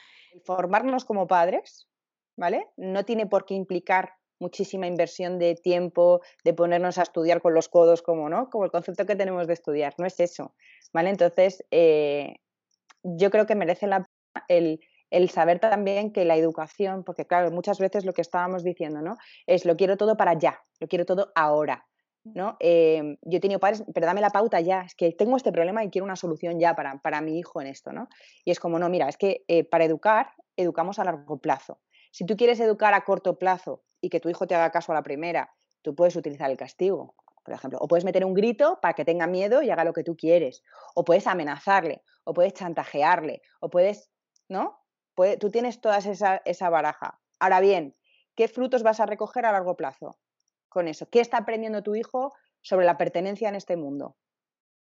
Formarnos 0.44 1.04
como 1.04 1.26
padres, 1.26 1.88
¿vale? 2.36 2.68
No 2.76 3.04
tiene 3.04 3.26
por 3.26 3.44
qué 3.44 3.54
implicar 3.54 4.19
muchísima 4.40 4.86
inversión 4.86 5.38
de 5.38 5.54
tiempo, 5.54 6.20
de 6.44 6.54
ponernos 6.54 6.98
a 6.98 7.02
estudiar 7.02 7.40
con 7.40 7.54
los 7.54 7.68
codos, 7.68 8.02
como, 8.02 8.28
¿no? 8.28 8.50
como 8.50 8.64
el 8.64 8.70
concepto 8.70 9.06
que 9.06 9.16
tenemos 9.16 9.46
de 9.46 9.52
estudiar, 9.52 9.94
no 9.98 10.06
es 10.06 10.18
eso. 10.18 10.54
¿vale? 10.92 11.10
Entonces, 11.10 11.64
eh, 11.70 12.36
yo 13.02 13.30
creo 13.30 13.46
que 13.46 13.54
merece 13.54 13.86
la 13.86 13.98
pena 13.98 14.44
el, 14.48 14.80
el 15.10 15.28
saber 15.28 15.58
también 15.58 16.12
que 16.12 16.24
la 16.24 16.36
educación, 16.36 17.04
porque 17.04 17.26
claro, 17.26 17.50
muchas 17.50 17.78
veces 17.78 18.04
lo 18.04 18.12
que 18.12 18.22
estábamos 18.22 18.62
diciendo, 18.62 19.02
¿no? 19.02 19.16
Es 19.46 19.64
lo 19.64 19.76
quiero 19.76 19.96
todo 19.96 20.16
para 20.16 20.34
ya, 20.34 20.60
lo 20.78 20.86
quiero 20.86 21.04
todo 21.04 21.32
ahora. 21.34 21.86
¿no? 22.22 22.56
Eh, 22.60 23.16
yo 23.22 23.38
he 23.38 23.40
tenido 23.40 23.60
padres, 23.60 23.82
pero 23.94 24.06
dame 24.06 24.20
la 24.20 24.28
pauta 24.28 24.60
ya, 24.60 24.82
es 24.82 24.94
que 24.94 25.12
tengo 25.12 25.36
este 25.36 25.52
problema 25.52 25.82
y 25.84 25.90
quiero 25.90 26.04
una 26.04 26.16
solución 26.16 26.60
ya 26.60 26.74
para, 26.74 27.00
para 27.00 27.22
mi 27.22 27.38
hijo 27.38 27.62
en 27.62 27.66
esto, 27.66 27.92
¿no? 27.92 28.08
Y 28.44 28.50
es 28.50 28.60
como, 28.60 28.78
no, 28.78 28.90
mira, 28.90 29.08
es 29.08 29.16
que 29.16 29.42
eh, 29.48 29.64
para 29.64 29.84
educar, 29.84 30.32
educamos 30.56 30.98
a 30.98 31.04
largo 31.04 31.38
plazo. 31.38 31.80
Si 32.12 32.26
tú 32.26 32.36
quieres 32.36 32.60
educar 32.60 32.92
a 32.92 33.04
corto 33.04 33.38
plazo 33.38 33.82
y 34.00 34.10
que 34.10 34.20
tu 34.20 34.28
hijo 34.28 34.46
te 34.46 34.54
haga 34.54 34.70
caso 34.70 34.92
a 34.92 34.94
la 34.94 35.02
primera, 35.02 35.52
tú 35.82 35.94
puedes 35.94 36.16
utilizar 36.16 36.50
el 36.50 36.56
castigo, 36.56 37.14
por 37.44 37.54
ejemplo. 37.54 37.78
O 37.80 37.88
puedes 37.88 38.04
meter 38.04 38.24
un 38.24 38.34
grito 38.34 38.78
para 38.80 38.94
que 38.94 39.04
tenga 39.04 39.26
miedo 39.26 39.62
y 39.62 39.70
haga 39.70 39.84
lo 39.84 39.92
que 39.92 40.04
tú 40.04 40.16
quieres. 40.16 40.62
O 40.94 41.04
puedes 41.04 41.26
amenazarle, 41.26 42.02
o 42.24 42.34
puedes 42.34 42.54
chantajearle, 42.54 43.42
o 43.60 43.70
puedes, 43.70 44.10
¿no? 44.48 44.78
tú 45.38 45.50
tienes 45.50 45.82
toda 45.82 45.98
esa, 45.98 46.40
esa 46.46 46.70
baraja. 46.70 47.20
Ahora 47.38 47.60
bien, 47.60 47.94
¿qué 48.34 48.48
frutos 48.48 48.82
vas 48.82 49.00
a 49.00 49.06
recoger 49.06 49.44
a 49.44 49.52
largo 49.52 49.76
plazo 49.76 50.18
con 50.70 50.88
eso? 50.88 51.10
¿Qué 51.10 51.20
está 51.20 51.36
aprendiendo 51.36 51.82
tu 51.82 51.94
hijo 51.94 52.32
sobre 52.62 52.86
la 52.86 52.96
pertenencia 52.96 53.50
en 53.50 53.54
este 53.54 53.76
mundo? 53.76 54.16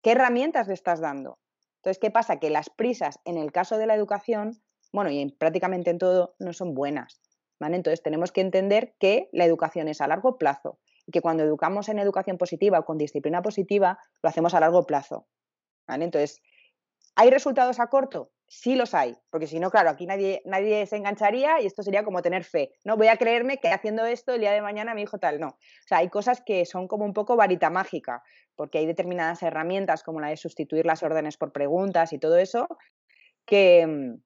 ¿Qué 0.01 0.11
herramientas 0.11 0.67
le 0.67 0.73
estás 0.73 0.99
dando? 0.99 1.39
Entonces, 1.77 1.99
¿qué 1.99 2.11
pasa? 2.11 2.37
Que 2.39 2.49
las 2.49 2.69
prisas 2.69 3.19
en 3.23 3.37
el 3.37 3.53
caso 3.53 3.77
de 3.77 3.87
la 3.87 3.95
educación 3.95 4.61
bueno, 4.95 5.11
y 5.11 5.29
prácticamente 5.29 5.89
en 5.89 5.97
todo 5.97 6.35
no 6.39 6.53
son 6.53 6.73
buenas. 6.73 7.21
¿Vale? 7.59 7.75
Entonces 7.75 8.01
tenemos 8.01 8.31
que 8.31 8.41
entender 8.41 8.95
que 8.99 9.29
la 9.31 9.45
educación 9.45 9.87
es 9.87 10.01
a 10.01 10.07
largo 10.07 10.37
plazo 10.37 10.79
y 11.05 11.11
que 11.11 11.21
cuando 11.21 11.43
educamos 11.43 11.89
en 11.89 11.99
educación 11.99 12.37
positiva 12.37 12.79
o 12.79 12.85
con 12.85 12.97
disciplina 12.97 13.41
positiva, 13.41 13.99
lo 14.21 14.29
hacemos 14.29 14.53
a 14.53 14.59
largo 14.59 14.85
plazo. 14.85 15.27
Entonces, 15.87 16.41
¿hay 17.15 17.29
resultados 17.29 17.79
a 17.79 17.87
corto? 17.87 18.31
Sí 18.47 18.75
los 18.75 18.93
hay, 18.93 19.15
porque 19.31 19.47
si 19.47 19.59
no, 19.59 19.71
claro, 19.71 19.89
aquí 19.89 20.05
nadie, 20.05 20.41
nadie 20.45 20.85
se 20.85 20.97
engancharía 20.97 21.61
y 21.61 21.65
esto 21.65 21.81
sería 21.81 22.03
como 22.03 22.21
tener 22.21 22.43
fe. 22.43 22.73
No 22.83 22.95
voy 22.95 23.07
a 23.07 23.17
creerme 23.17 23.57
que 23.57 23.69
haciendo 23.69 24.05
esto 24.05 24.33
el 24.33 24.41
día 24.41 24.51
de 24.51 24.61
mañana 24.61 24.93
mi 24.93 25.01
hijo 25.01 25.17
tal, 25.17 25.39
no. 25.39 25.47
O 25.47 25.87
sea, 25.87 25.99
hay 25.99 26.09
cosas 26.09 26.41
que 26.45 26.65
son 26.65 26.87
como 26.87 27.05
un 27.05 27.13
poco 27.13 27.35
varita 27.35 27.69
mágica, 27.71 28.21
porque 28.55 28.77
hay 28.77 28.85
determinadas 28.85 29.41
herramientas 29.41 30.03
como 30.03 30.19
la 30.21 30.29
de 30.29 30.37
sustituir 30.37 30.85
las 30.85 31.01
órdenes 31.01 31.37
por 31.37 31.51
preguntas 31.51 32.13
y 32.13 32.19
todo 32.19 32.37
eso, 32.37 32.67
que, 33.45 33.87
mm, 33.87 34.21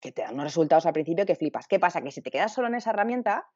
que 0.00 0.12
te 0.12 0.22
dan 0.22 0.34
unos 0.34 0.44
resultados 0.44 0.86
al 0.86 0.92
principio 0.92 1.26
que 1.26 1.34
flipas. 1.34 1.66
¿Qué 1.68 1.78
pasa? 1.78 2.02
Que 2.02 2.10
si 2.10 2.22
te 2.22 2.30
quedas 2.30 2.52
solo 2.52 2.68
en 2.68 2.74
esa 2.74 2.90
herramienta, 2.90 3.46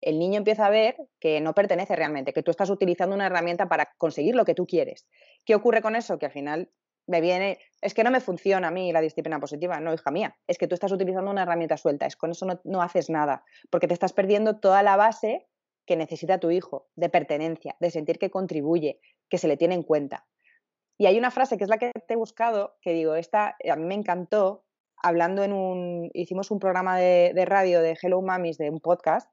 el 0.00 0.18
niño 0.18 0.38
empieza 0.38 0.66
a 0.66 0.70
ver 0.70 0.96
que 1.20 1.40
no 1.40 1.54
pertenece 1.54 1.96
realmente, 1.96 2.32
que 2.32 2.42
tú 2.42 2.50
estás 2.50 2.70
utilizando 2.70 3.14
una 3.14 3.26
herramienta 3.26 3.68
para 3.68 3.92
conseguir 3.98 4.34
lo 4.34 4.44
que 4.44 4.54
tú 4.54 4.66
quieres. 4.66 5.06
¿Qué 5.44 5.54
ocurre 5.54 5.82
con 5.82 5.96
eso? 5.96 6.18
Que 6.18 6.26
al 6.26 6.32
final 6.32 6.70
me 7.06 7.20
viene, 7.20 7.58
es 7.80 7.94
que 7.94 8.04
no 8.04 8.10
me 8.10 8.20
funciona 8.20 8.68
a 8.68 8.70
mí 8.70 8.92
la 8.92 9.00
disciplina 9.00 9.38
positiva, 9.38 9.78
no, 9.80 9.94
hija 9.94 10.10
mía, 10.10 10.36
es 10.46 10.58
que 10.58 10.66
tú 10.66 10.74
estás 10.74 10.90
utilizando 10.92 11.30
una 11.30 11.42
herramienta 11.42 11.76
suelta, 11.76 12.06
es 12.06 12.16
con 12.16 12.32
eso 12.32 12.46
no, 12.46 12.60
no 12.64 12.82
haces 12.82 13.10
nada, 13.10 13.44
porque 13.70 13.86
te 13.86 13.94
estás 13.94 14.12
perdiendo 14.12 14.58
toda 14.58 14.82
la 14.82 14.96
base 14.96 15.46
que 15.86 15.96
necesita 15.96 16.38
tu 16.38 16.50
hijo, 16.50 16.88
de 16.96 17.08
pertenencia, 17.08 17.76
de 17.78 17.90
sentir 17.90 18.18
que 18.18 18.30
contribuye, 18.30 19.00
que 19.30 19.38
se 19.38 19.46
le 19.46 19.56
tiene 19.56 19.76
en 19.76 19.84
cuenta. 19.84 20.26
Y 20.98 21.06
hay 21.06 21.16
una 21.16 21.30
frase 21.30 21.56
que 21.56 21.64
es 21.64 21.70
la 21.70 21.78
que 21.78 21.92
te 21.92 22.14
he 22.14 22.16
buscado, 22.16 22.76
que 22.82 22.92
digo, 22.92 23.14
esta 23.14 23.56
a 23.70 23.76
mí 23.76 23.84
me 23.84 23.94
encantó, 23.94 24.65
hablando 25.06 25.44
en 25.44 25.52
un, 25.52 26.10
hicimos 26.14 26.50
un 26.50 26.58
programa 26.58 26.98
de, 26.98 27.44
radio 27.46 27.80
de 27.80 27.96
Hello 28.00 28.20
Mamis, 28.22 28.58
de 28.58 28.70
un 28.70 28.80
podcast, 28.80 29.30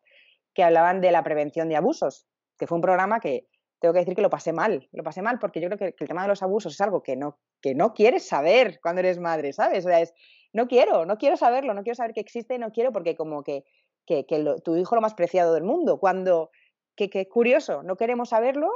que 0.53 0.63
hablaban 0.63 1.01
de 1.01 1.12
la 1.12 1.23
prevención 1.23 1.67
de 1.67 1.75
abusos, 1.75 2.27
que 2.59 2.67
fue 2.67 2.75
un 2.75 2.83
programa 2.83 3.19
que 3.19 3.47
tengo 3.79 3.93
que 3.93 4.01
decir 4.01 4.15
que 4.15 4.21
lo 4.21 4.29
pasé 4.29 4.53
mal, 4.53 4.88
lo 4.91 5.03
pasé 5.03 5.23
mal 5.23 5.39
porque 5.39 5.59
yo 5.62 5.69
creo 5.69 5.79
que, 5.79 5.95
el 5.97 6.07
tema 6.07 6.21
de 6.21 6.27
los 6.27 6.43
abusos 6.43 6.73
es 6.73 6.81
algo 6.81 7.01
que 7.01 7.15
no, 7.15 7.39
que 7.59 7.73
no 7.73 7.95
quieres 7.95 8.27
saber 8.27 8.79
cuando 8.83 8.99
eres 8.99 9.17
madre, 9.17 9.51
¿sabes? 9.51 9.83
O 9.86 9.89
sea, 9.89 9.99
es, 9.99 10.13
no 10.53 10.67
quiero, 10.67 11.05
no 11.05 11.17
quiero 11.17 11.38
saberlo, 11.38 11.73
no 11.73 11.81
quiero 11.81 11.95
saber 11.95 12.13
que 12.13 12.21
existe, 12.21 12.59
no 12.59 12.71
quiero 12.71 12.91
porque 12.91 13.15
como 13.15 13.43
que, 13.43 13.65
que, 14.05 14.25
tu 14.63 14.75
hijo 14.75 14.93
lo 14.93 15.01
más 15.01 15.15
preciado 15.15 15.55
del 15.55 15.63
mundo, 15.63 15.99
cuando, 15.99 16.51
que, 16.95 17.09
que 17.09 17.27
curioso, 17.27 17.81
no 17.81 17.97
queremos 17.97 18.29
saberlo, 18.29 18.69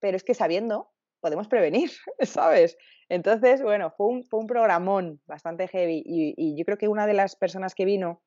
pero 0.00 0.16
es 0.16 0.24
que 0.24 0.34
sabiendo 0.34 0.90
podemos 1.20 1.48
prevenir, 1.48 1.90
¿sabes? 2.20 2.76
Entonces, 3.08 3.62
bueno, 3.62 3.90
fue 3.90 4.06
un, 4.06 4.24
fue 4.24 4.40
un 4.40 4.46
programón 4.46 5.20
bastante 5.26 5.68
heavy 5.68 6.02
y, 6.04 6.56
yo 6.56 6.64
creo 6.64 6.78
que 6.78 6.88
una 6.88 7.06
de 7.06 7.14
las 7.14 7.36
personas 7.36 7.74
que 7.74 7.84
vino 7.84 8.22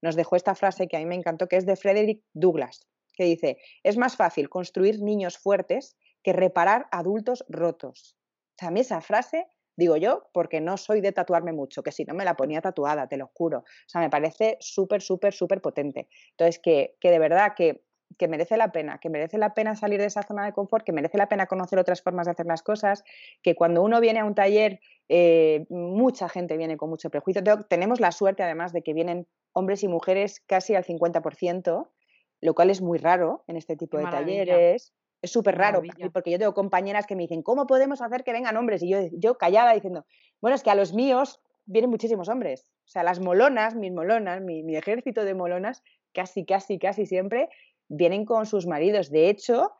nos 0.00 0.16
dejó 0.16 0.36
esta 0.36 0.54
frase 0.54 0.88
que 0.88 0.96
a 0.96 1.00
mí 1.00 1.06
me 1.06 1.14
encantó, 1.14 1.48
que 1.48 1.56
es 1.56 1.66
de 1.66 1.76
Frederick 1.76 2.24
Douglass, 2.32 2.86
que 3.14 3.24
dice, 3.24 3.58
es 3.82 3.96
más 3.96 4.16
fácil 4.16 4.48
construir 4.48 5.00
niños 5.00 5.38
fuertes 5.38 5.96
que 6.22 6.32
reparar 6.32 6.86
adultos 6.90 7.44
rotos. 7.48 8.16
O 8.52 8.54
sea, 8.58 8.68
a 8.68 8.70
mí 8.70 8.80
esa 8.80 9.00
frase 9.00 9.46
Digo 9.76 9.96
yo, 9.96 10.28
porque 10.32 10.60
no 10.60 10.76
soy 10.76 11.00
de 11.00 11.12
tatuarme 11.12 11.52
mucho, 11.52 11.82
que 11.82 11.92
si 11.92 12.04
no 12.04 12.14
me 12.14 12.24
la 12.24 12.36
ponía 12.36 12.60
tatuada, 12.60 13.08
te 13.08 13.16
lo 13.16 13.30
juro. 13.34 13.58
O 13.60 13.88
sea, 13.88 14.00
me 14.00 14.10
parece 14.10 14.58
súper, 14.60 15.00
súper, 15.00 15.32
súper 15.32 15.62
potente. 15.62 16.08
Entonces, 16.30 16.60
que, 16.62 16.96
que 17.00 17.10
de 17.10 17.18
verdad 17.18 17.54
que, 17.56 17.82
que 18.18 18.28
merece 18.28 18.56
la 18.56 18.72
pena, 18.72 18.98
que 18.98 19.10
merece 19.10 19.38
la 19.38 19.54
pena 19.54 19.76
salir 19.76 20.00
de 20.00 20.06
esa 20.06 20.22
zona 20.22 20.44
de 20.44 20.52
confort, 20.52 20.84
que 20.84 20.92
merece 20.92 21.18
la 21.18 21.28
pena 21.28 21.46
conocer 21.46 21.78
otras 21.78 22.02
formas 22.02 22.26
de 22.26 22.32
hacer 22.32 22.46
las 22.46 22.62
cosas, 22.62 23.04
que 23.42 23.54
cuando 23.54 23.82
uno 23.82 24.00
viene 24.00 24.20
a 24.20 24.24
un 24.24 24.34
taller, 24.34 24.80
eh, 25.08 25.66
mucha 25.68 26.28
gente 26.28 26.56
viene 26.56 26.76
con 26.76 26.90
mucho 26.90 27.10
prejuicio. 27.10 27.42
Tenemos 27.68 28.00
la 28.00 28.12
suerte, 28.12 28.42
además, 28.42 28.72
de 28.72 28.82
que 28.82 28.94
vienen 28.94 29.26
hombres 29.52 29.82
y 29.82 29.88
mujeres 29.88 30.40
casi 30.46 30.74
al 30.74 30.84
50%, 30.84 31.88
lo 32.40 32.54
cual 32.54 32.70
es 32.70 32.80
muy 32.80 32.98
raro 32.98 33.44
en 33.46 33.56
este 33.56 33.76
tipo 33.76 33.98
de 33.98 34.04
talleres. 34.04 34.92
Es 35.22 35.30
súper 35.30 35.56
raro, 35.56 35.82
porque 36.12 36.32
yo 36.32 36.38
tengo 36.38 36.52
compañeras 36.52 37.06
que 37.06 37.14
me 37.14 37.22
dicen, 37.22 37.42
¿cómo 37.42 37.68
podemos 37.68 38.02
hacer 38.02 38.24
que 38.24 38.32
vengan 38.32 38.56
hombres? 38.56 38.82
Y 38.82 38.88
yo, 38.88 38.98
yo 39.12 39.38
callada 39.38 39.72
diciendo, 39.72 40.04
bueno, 40.40 40.56
es 40.56 40.64
que 40.64 40.70
a 40.70 40.74
los 40.74 40.92
míos 40.92 41.40
vienen 41.64 41.90
muchísimos 41.90 42.28
hombres. 42.28 42.66
O 42.86 42.88
sea, 42.88 43.02
las 43.02 43.20
molonas, 43.20 43.74
mis 43.74 43.92
molonas, 43.92 44.40
mi, 44.40 44.76
ejército 44.76 45.24
de 45.24 45.34
molonas, 45.34 45.82
casi, 46.12 46.44
casi, 46.44 46.78
casi 46.78 47.06
siempre 47.06 47.48
vienen 47.88 48.24
con 48.24 48.46
sus 48.46 48.66
maridos. 48.66 49.10
De 49.10 49.28
hecho, 49.28 49.72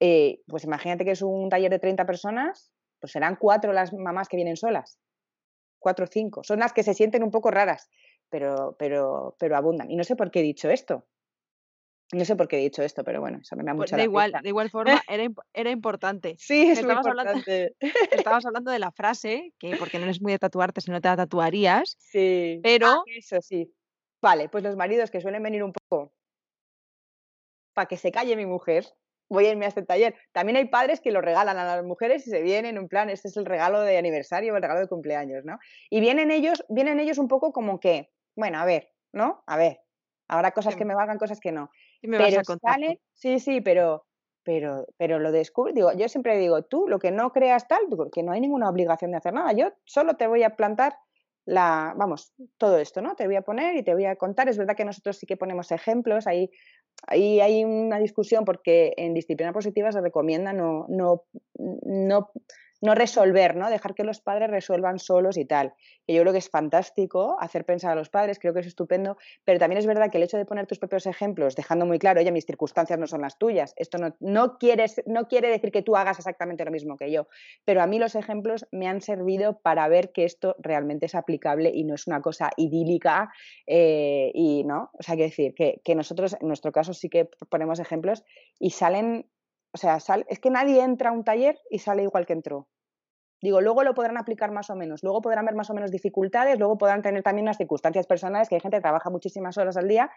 eh, 0.00 0.40
pues 0.46 0.64
imagínate 0.64 1.04
que 1.04 1.12
es 1.12 1.22
un 1.22 1.48
taller 1.48 1.70
de 1.70 1.78
30 1.78 2.04
personas, 2.06 2.72
pues 3.00 3.12
serán 3.12 3.36
cuatro 3.36 3.72
las 3.72 3.92
mamás 3.92 4.28
que 4.28 4.36
vienen 4.36 4.56
solas. 4.56 4.98
Cuatro 5.78 6.04
o 6.04 6.08
cinco. 6.08 6.42
Son 6.44 6.58
las 6.58 6.72
que 6.72 6.82
se 6.82 6.94
sienten 6.94 7.22
un 7.22 7.30
poco 7.30 7.50
raras, 7.50 7.88
pero, 8.28 8.76
pero, 8.78 9.36
pero 9.38 9.56
abundan. 9.56 9.90
Y 9.90 9.96
no 9.96 10.04
sé 10.04 10.16
por 10.16 10.30
qué 10.30 10.40
he 10.40 10.42
dicho 10.42 10.70
esto. 10.70 11.06
No 12.12 12.24
sé 12.24 12.36
por 12.36 12.46
qué 12.46 12.58
he 12.58 12.60
dicho 12.60 12.82
esto, 12.82 13.02
pero 13.02 13.20
bueno, 13.20 13.38
eso 13.42 13.56
me 13.56 13.64
da 13.64 13.74
pues 13.74 13.90
mucho 13.90 13.96
da 13.96 14.04
igual, 14.04 14.32
de 14.40 14.48
igual 14.48 14.70
forma, 14.70 15.02
era, 15.08 15.26
era 15.52 15.70
importante. 15.70 16.36
Sí, 16.38 16.70
es 16.70 16.78
estabas 16.78 17.06
Hablando, 17.06 17.42
estabas 18.12 18.46
hablando 18.46 18.70
de 18.70 18.78
la 18.78 18.92
frase, 18.92 19.52
que 19.58 19.76
porque 19.76 19.98
no 19.98 20.04
eres 20.04 20.22
muy 20.22 20.32
de 20.32 20.38
tatuarte, 20.38 20.80
si 20.80 20.90
no 20.90 21.00
te 21.00 21.08
la 21.08 21.16
tatuarías. 21.16 21.96
Sí. 21.98 22.60
Pero. 22.62 22.86
Ah, 22.86 23.02
eso 23.06 23.40
sí. 23.40 23.72
Vale, 24.22 24.48
pues 24.48 24.62
los 24.62 24.76
maridos 24.76 25.10
que 25.10 25.20
suelen 25.20 25.42
venir 25.42 25.62
un 25.64 25.72
poco 25.72 26.12
para 27.76 27.86
que 27.86 27.98
se 27.98 28.10
calle 28.10 28.34
mi 28.36 28.46
mujer, 28.46 28.86
voy 29.28 29.46
a 29.46 29.50
irme 29.50 29.66
a 29.66 29.68
este 29.68 29.82
taller. 29.82 30.14
También 30.32 30.56
hay 30.56 30.64
padres 30.64 31.00
que 31.00 31.10
lo 31.10 31.20
regalan 31.20 31.58
a 31.58 31.64
las 31.64 31.84
mujeres 31.84 32.26
y 32.26 32.30
se 32.30 32.40
vienen 32.40 32.78
en 32.78 32.88
plan, 32.88 33.10
este 33.10 33.28
es 33.28 33.36
el 33.36 33.44
regalo 33.44 33.82
de 33.82 33.98
aniversario 33.98 34.54
o 34.54 34.56
el 34.56 34.62
regalo 34.62 34.80
de 34.80 34.88
cumpleaños, 34.88 35.44
¿no? 35.44 35.58
Y 35.90 36.00
vienen 36.00 36.30
ellos, 36.30 36.64
vienen 36.70 37.00
ellos 37.00 37.18
un 37.18 37.28
poco 37.28 37.52
como 37.52 37.78
que, 37.78 38.10
bueno, 38.34 38.58
a 38.58 38.64
ver, 38.64 38.88
¿no? 39.12 39.44
A 39.46 39.58
ver, 39.58 39.80
habrá 40.26 40.52
cosas 40.52 40.74
que 40.74 40.86
me 40.86 40.94
valgan, 40.94 41.18
cosas 41.18 41.38
que 41.38 41.52
no 41.52 41.70
me 42.02 42.16
pero 42.16 42.36
vas 42.36 42.38
a 42.38 42.52
contar? 42.52 42.78
sí, 43.12 43.38
sí, 43.38 43.60
pero, 43.60 44.06
pero, 44.42 44.86
pero 44.96 45.18
lo 45.18 45.32
descubro, 45.32 45.72
digo, 45.72 45.92
yo 45.92 46.08
siempre 46.08 46.38
digo, 46.38 46.62
tú 46.62 46.88
lo 46.88 46.98
que 46.98 47.10
no 47.10 47.30
creas 47.32 47.68
tal, 47.68 47.80
que 48.10 48.22
no 48.22 48.32
hay 48.32 48.40
ninguna 48.40 48.70
obligación 48.70 49.10
de 49.10 49.18
hacer 49.18 49.34
nada, 49.34 49.52
yo 49.52 49.72
solo 49.84 50.16
te 50.16 50.26
voy 50.26 50.42
a 50.42 50.56
plantar 50.56 50.94
la, 51.46 51.94
vamos, 51.96 52.32
todo 52.58 52.78
esto, 52.78 53.00
¿no? 53.00 53.14
Te 53.14 53.26
voy 53.26 53.36
a 53.36 53.42
poner 53.42 53.76
y 53.76 53.84
te 53.84 53.94
voy 53.94 54.04
a 54.04 54.16
contar. 54.16 54.48
Es 54.48 54.58
verdad 54.58 54.74
que 54.74 54.84
nosotros 54.84 55.16
sí 55.16 55.26
que 55.26 55.36
ponemos 55.36 55.70
ejemplos, 55.70 56.26
ahí, 56.26 56.50
ahí 57.06 57.40
hay 57.40 57.64
una 57.64 57.98
discusión 57.98 58.44
porque 58.44 58.94
en 58.96 59.14
disciplina 59.14 59.52
positiva 59.52 59.92
se 59.92 60.00
recomienda 60.00 60.52
no, 60.52 60.86
no, 60.88 61.24
no 61.58 62.30
no 62.80 62.94
resolver, 62.94 63.56
¿no? 63.56 63.70
Dejar 63.70 63.94
que 63.94 64.04
los 64.04 64.20
padres 64.20 64.50
resuelvan 64.50 64.98
solos 64.98 65.36
y 65.36 65.44
tal. 65.44 65.74
Que 66.06 66.14
yo 66.14 66.22
creo 66.22 66.32
que 66.32 66.38
es 66.38 66.50
fantástico 66.50 67.36
hacer 67.40 67.64
pensar 67.64 67.92
a 67.92 67.94
los 67.94 68.08
padres, 68.08 68.38
creo 68.38 68.54
que 68.54 68.60
es 68.60 68.66
estupendo, 68.66 69.16
pero 69.44 69.58
también 69.58 69.78
es 69.78 69.86
verdad 69.86 70.10
que 70.10 70.18
el 70.18 70.24
hecho 70.24 70.36
de 70.36 70.44
poner 70.44 70.66
tus 70.66 70.78
propios 70.78 71.06
ejemplos, 71.06 71.56
dejando 71.56 71.86
muy 71.86 71.98
claro, 71.98 72.20
oye, 72.20 72.30
mis 72.32 72.46
circunstancias 72.46 72.98
no 72.98 73.06
son 73.06 73.22
las 73.22 73.38
tuyas, 73.38 73.74
esto 73.76 73.98
no, 73.98 74.14
no, 74.20 74.58
quieres, 74.58 75.02
no 75.06 75.28
quiere 75.28 75.48
decir 75.48 75.70
que 75.70 75.82
tú 75.82 75.96
hagas 75.96 76.18
exactamente 76.18 76.64
lo 76.64 76.70
mismo 76.70 76.96
que 76.96 77.10
yo, 77.10 77.28
pero 77.64 77.82
a 77.82 77.86
mí 77.86 77.98
los 77.98 78.14
ejemplos 78.14 78.66
me 78.70 78.88
han 78.88 79.00
servido 79.00 79.58
para 79.60 79.88
ver 79.88 80.12
que 80.12 80.24
esto 80.24 80.56
realmente 80.58 81.06
es 81.06 81.14
aplicable 81.14 81.70
y 81.74 81.84
no 81.84 81.94
es 81.94 82.06
una 82.06 82.20
cosa 82.20 82.50
idílica 82.56 83.32
eh, 83.66 84.30
y, 84.34 84.64
¿no? 84.64 84.90
O 84.98 85.02
sea, 85.02 85.14
quiero 85.14 85.30
decir 85.30 85.54
que, 85.54 85.80
que 85.84 85.94
nosotros 85.94 86.36
en 86.40 86.48
nuestro 86.48 86.72
caso 86.72 86.94
sí 86.94 87.08
que 87.08 87.28
ponemos 87.48 87.80
ejemplos 87.80 88.24
y 88.58 88.70
salen 88.70 89.26
o 89.84 90.00
sea, 90.00 90.16
es 90.28 90.38
que 90.38 90.50
nadie 90.50 90.82
entra 90.82 91.10
a 91.10 91.12
un 91.12 91.24
taller 91.24 91.58
y 91.70 91.78
sale 91.78 92.02
igual 92.02 92.26
que 92.26 92.32
entró. 92.32 92.68
Digo, 93.42 93.60
luego 93.60 93.84
lo 93.84 93.94
podrán 93.94 94.16
aplicar 94.16 94.50
más 94.50 94.70
o 94.70 94.76
menos, 94.76 95.02
luego 95.02 95.20
podrán 95.20 95.44
ver 95.44 95.54
más 95.54 95.68
o 95.68 95.74
menos 95.74 95.90
dificultades, 95.90 96.58
luego 96.58 96.78
podrán 96.78 97.02
tener 97.02 97.22
también 97.22 97.44
unas 97.44 97.58
circunstancias 97.58 98.06
personales, 98.06 98.48
que 98.48 98.54
hay 98.54 98.60
gente 98.60 98.78
que 98.78 98.82
trabaja 98.82 99.10
muchísimas 99.10 99.58
horas 99.58 99.76
al 99.76 99.88
día 99.88 100.10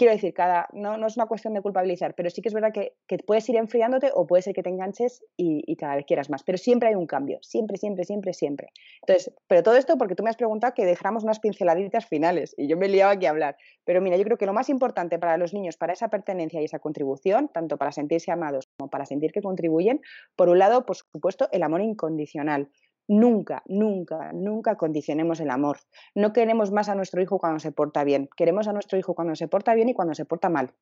quiero 0.00 0.14
decir, 0.14 0.32
cada, 0.32 0.66
no, 0.72 0.96
no, 0.96 1.06
es 1.08 1.18
una 1.18 1.26
cuestión 1.26 1.52
de 1.52 1.60
culpabilizar, 1.60 2.14
pero 2.14 2.30
sí 2.30 2.40
que 2.40 2.48
es 2.48 2.54
verdad 2.54 2.72
que, 2.72 2.94
que 3.06 3.18
puedes 3.18 3.46
ir 3.50 3.56
enfriándote 3.56 4.10
o 4.14 4.26
puede 4.26 4.40
ser 4.40 4.54
que 4.54 4.62
te 4.62 4.70
enganches 4.70 5.22
y, 5.36 5.62
y, 5.70 5.76
cada 5.76 5.96
vez 5.96 6.06
quieras 6.06 6.30
más. 6.30 6.42
Pero 6.42 6.56
siempre 6.56 6.88
hay 6.88 6.94
un 6.94 7.06
cambio, 7.06 7.38
siempre, 7.42 7.76
siempre, 7.76 8.04
siempre, 8.04 8.32
siempre. 8.32 8.68
Entonces, 9.02 9.30
pero 9.46 9.62
todo 9.62 9.76
esto 9.76 9.98
porque 9.98 10.14
tú 10.14 10.22
me 10.22 10.30
has 10.30 10.36
preguntado 10.36 10.72
que 10.72 10.86
dejáramos 10.86 11.22
unas 11.22 11.38
pinceladitas 11.38 12.06
finales 12.06 12.54
y 12.56 12.66
yo 12.66 12.78
me 12.78 12.88
liado 12.88 13.12
aquí 13.12 13.26
a 13.26 13.30
hablar. 13.30 13.58
Pero 13.84 14.00
mira, 14.00 14.16
yo 14.16 14.24
creo 14.24 14.38
que 14.38 14.46
lo 14.46 14.54
más 14.54 14.70
importante 14.70 15.18
para 15.18 15.36
los 15.36 15.52
niños, 15.52 15.76
para 15.76 15.92
esa 15.92 16.08
pertenencia 16.08 16.62
y 16.62 16.64
esa 16.64 16.78
contribución, 16.78 17.50
tanto 17.52 17.76
para 17.76 17.92
sentirse 17.92 18.32
amados 18.32 18.70
como 18.78 18.88
para 18.88 19.04
sentir 19.04 19.32
que 19.32 19.42
contribuyen, 19.42 20.00
por 20.34 20.48
un 20.48 20.58
lado, 20.58 20.86
por 20.86 20.96
supuesto, 20.96 21.50
el 21.52 21.62
amor 21.62 21.82
incondicional. 21.82 22.70
Nunca, 23.10 23.64
nunca, 23.66 24.30
nunca 24.32 24.76
condicionemos 24.76 25.40
el 25.40 25.50
amor. 25.50 25.80
No 26.14 26.32
queremos 26.32 26.70
más 26.70 26.88
a 26.88 26.94
nuestro 26.94 27.20
hijo 27.20 27.40
cuando 27.40 27.58
se 27.58 27.72
porta 27.72 28.04
bien. 28.04 28.28
Queremos 28.36 28.68
a 28.68 28.72
nuestro 28.72 29.00
hijo 29.00 29.16
cuando 29.16 29.34
se 29.34 29.48
porta 29.48 29.74
bien 29.74 29.88
y 29.88 29.94
cuando 29.94 30.14
se 30.14 30.24
porta 30.24 30.48
mal. 30.48 30.74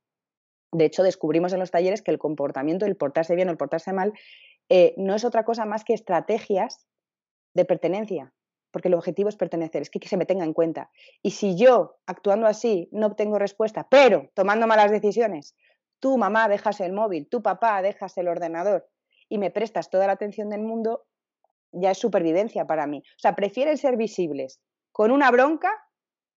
De 0.71 0.85
hecho, 0.85 1.03
descubrimos 1.03 1.55
en 1.55 1.59
los 1.59 1.71
talleres 1.71 2.03
que 2.03 2.11
el 2.11 2.19
comportamiento, 2.19 2.85
el 2.85 2.97
portarse 2.97 3.35
bien 3.35 3.49
o 3.49 3.53
el 3.53 3.57
portarse 3.57 3.95
mal, 3.95 4.13
eh, 4.69 4.93
no 4.99 5.15
es 5.15 5.25
otra 5.25 5.47
cosa 5.47 5.65
más 5.65 5.85
que 5.85 5.95
estrategias 5.95 6.87
de 7.55 7.65
pertenencia, 7.65 8.35
porque 8.73 8.89
el 8.89 8.95
objetivo 8.95 9.31
es 9.31 9.37
pertenecer, 9.37 9.81
es 9.81 9.89
que, 9.89 9.99
que 9.99 10.09
se 10.09 10.19
me 10.19 10.27
tenga 10.27 10.45
en 10.45 10.53
cuenta. 10.53 10.91
Y 11.23 11.31
si 11.31 11.57
yo, 11.57 11.97
actuando 12.05 12.47
así, 12.47 12.91
no 12.93 13.07
obtengo 13.07 13.39
respuesta, 13.39 13.89
pero 13.91 14.29
tomando 14.35 14.67
malas 14.67 14.91
decisiones, 14.91 15.57
tú, 15.99 16.19
mamá, 16.19 16.47
dejas 16.49 16.83
el 16.83 16.93
móvil, 16.93 17.27
tu 17.27 17.41
papá, 17.41 17.81
dejas 17.81 18.19
el 18.19 18.29
ordenador 18.29 18.87
y 19.31 19.39
me 19.39 19.51
prestas 19.51 19.89
toda 19.89 20.07
la 20.07 20.13
atención 20.13 20.51
del 20.51 20.61
mundo, 20.61 21.07
ya 21.73 21.91
es 21.91 21.99
supervivencia 21.99 22.67
para 22.67 22.87
mí. 22.87 22.99
O 22.99 23.19
sea, 23.19 23.35
prefieren 23.35 23.79
ser 23.79 23.97
visibles 23.97 24.61
con 24.93 25.11
una 25.11 25.31
bronca 25.31 25.71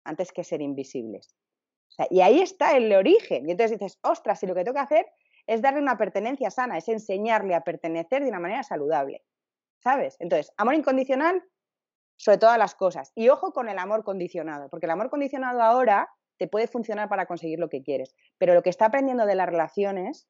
antes 0.03 0.31
que 0.31 0.43
ser 0.43 0.61
invisibles. 0.61 1.35
y 2.09 2.21
ahí 2.21 2.39
está 2.39 2.77
el 2.77 2.93
origen. 2.93 3.47
Y 3.47 3.51
entonces 3.51 3.77
dices, 3.77 3.99
ostras, 4.03 4.39
si 4.39 4.47
lo 4.47 4.55
que 4.55 4.63
tengo 4.63 4.75
que 4.75 4.79
hacer 4.79 5.05
es 5.47 5.61
darle 5.61 5.81
una 5.81 5.97
pertenencia 5.97 6.49
sana, 6.49 6.77
es 6.77 6.87
enseñarle 6.87 7.55
a 7.55 7.61
pertenecer 7.61 8.23
de 8.23 8.29
una 8.29 8.39
manera 8.39 8.63
saludable. 8.63 9.23
¿Sabes? 9.79 10.15
Entonces, 10.19 10.51
amor 10.57 10.75
incondicional 10.75 11.43
sobre 12.17 12.37
todas 12.37 12.57
las 12.57 12.75
cosas. 12.75 13.11
Y 13.15 13.29
ojo 13.29 13.53
con 13.53 13.69
el 13.69 13.79
amor 13.79 14.03
condicionado, 14.03 14.69
porque 14.69 14.85
el 14.85 14.91
amor 14.91 15.09
condicionado 15.09 15.61
ahora 15.61 16.09
te 16.37 16.47
puede 16.47 16.67
funcionar 16.67 17.09
para 17.09 17.25
conseguir 17.25 17.59
lo 17.59 17.69
que 17.69 17.81
quieres, 17.81 18.15
pero 18.37 18.53
lo 18.53 18.61
que 18.61 18.69
está 18.69 18.85
aprendiendo 18.85 19.25
de 19.25 19.35
las 19.35 19.47
relaciones 19.47 20.27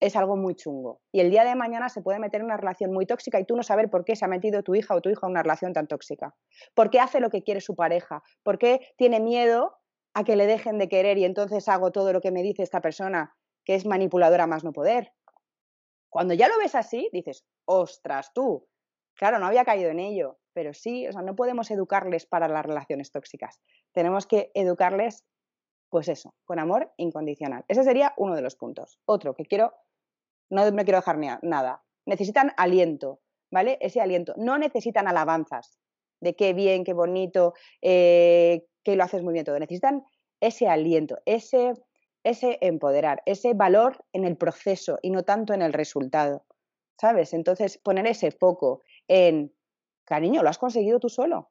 es 0.00 0.16
algo 0.16 0.36
muy 0.36 0.54
chungo. 0.54 1.00
Y 1.12 1.20
el 1.20 1.30
día 1.30 1.44
de 1.44 1.54
mañana 1.54 1.88
se 1.88 2.02
puede 2.02 2.18
meter 2.18 2.40
en 2.40 2.46
una 2.46 2.56
relación 2.56 2.92
muy 2.92 3.06
tóxica 3.06 3.40
y 3.40 3.44
tú 3.44 3.56
no 3.56 3.62
saber 3.62 3.90
por 3.90 4.04
qué 4.04 4.16
se 4.16 4.24
ha 4.24 4.28
metido 4.28 4.62
tu 4.62 4.74
hija 4.74 4.94
o 4.94 5.00
tu 5.00 5.10
hijo 5.10 5.26
en 5.26 5.32
una 5.32 5.42
relación 5.42 5.72
tan 5.72 5.86
tóxica. 5.86 6.34
¿Por 6.74 6.90
qué 6.90 7.00
hace 7.00 7.20
lo 7.20 7.30
que 7.30 7.42
quiere 7.42 7.60
su 7.60 7.74
pareja? 7.74 8.22
¿Por 8.42 8.58
qué 8.58 8.80
tiene 8.96 9.20
miedo 9.20 9.76
a 10.12 10.24
que 10.24 10.36
le 10.36 10.46
dejen 10.46 10.78
de 10.78 10.88
querer 10.88 11.18
y 11.18 11.24
entonces 11.24 11.68
hago 11.68 11.92
todo 11.92 12.12
lo 12.12 12.20
que 12.20 12.30
me 12.30 12.42
dice 12.42 12.62
esta 12.62 12.80
persona 12.80 13.34
que 13.64 13.74
es 13.74 13.86
manipuladora 13.86 14.46
más 14.46 14.64
no 14.64 14.72
poder? 14.72 15.12
Cuando 16.10 16.34
ya 16.34 16.48
lo 16.48 16.58
ves 16.58 16.74
así, 16.74 17.08
dices, 17.12 17.44
ostras 17.64 18.32
tú, 18.32 18.68
claro, 19.14 19.38
no 19.38 19.46
había 19.46 19.64
caído 19.64 19.90
en 19.90 19.98
ello, 19.98 20.38
pero 20.52 20.72
sí, 20.72 21.08
o 21.08 21.12
sea, 21.12 21.22
no 21.22 21.34
podemos 21.34 21.70
educarles 21.70 22.26
para 22.26 22.46
las 22.46 22.64
relaciones 22.64 23.10
tóxicas. 23.10 23.60
Tenemos 23.92 24.26
que 24.26 24.50
educarles 24.54 25.24
pues 25.94 26.08
eso, 26.08 26.34
con 26.44 26.58
amor 26.58 26.92
incondicional. 26.96 27.64
Ese 27.68 27.84
sería 27.84 28.14
uno 28.16 28.34
de 28.34 28.42
los 28.42 28.56
puntos. 28.56 28.98
Otro 29.04 29.34
que 29.34 29.46
quiero, 29.46 29.74
no 30.50 30.70
me 30.72 30.84
quiero 30.84 30.98
dejar 30.98 31.18
nada. 31.42 31.82
Necesitan 32.06 32.52
aliento, 32.56 33.20
¿vale? 33.50 33.78
Ese 33.80 34.00
aliento. 34.00 34.34
No 34.36 34.58
necesitan 34.58 35.08
alabanzas 35.08 35.78
de 36.20 36.34
qué 36.34 36.52
bien, 36.52 36.84
qué 36.84 36.92
bonito, 36.92 37.54
eh, 37.82 38.66
que 38.82 38.96
lo 38.96 39.04
haces 39.04 39.22
muy 39.22 39.32
bien 39.32 39.44
todo. 39.44 39.58
Necesitan 39.58 40.04
ese 40.40 40.68
aliento, 40.68 41.18
ese, 41.26 41.74
ese 42.22 42.58
empoderar, 42.60 43.22
ese 43.26 43.54
valor 43.54 44.04
en 44.12 44.24
el 44.24 44.36
proceso 44.36 44.98
y 45.02 45.10
no 45.10 45.22
tanto 45.22 45.54
en 45.54 45.62
el 45.62 45.72
resultado. 45.72 46.44
¿Sabes? 47.00 47.34
Entonces, 47.34 47.78
poner 47.78 48.06
ese 48.06 48.30
foco 48.30 48.82
en, 49.08 49.52
cariño, 50.04 50.42
lo 50.42 50.48
has 50.48 50.58
conseguido 50.58 51.00
tú 51.00 51.08
solo, 51.08 51.50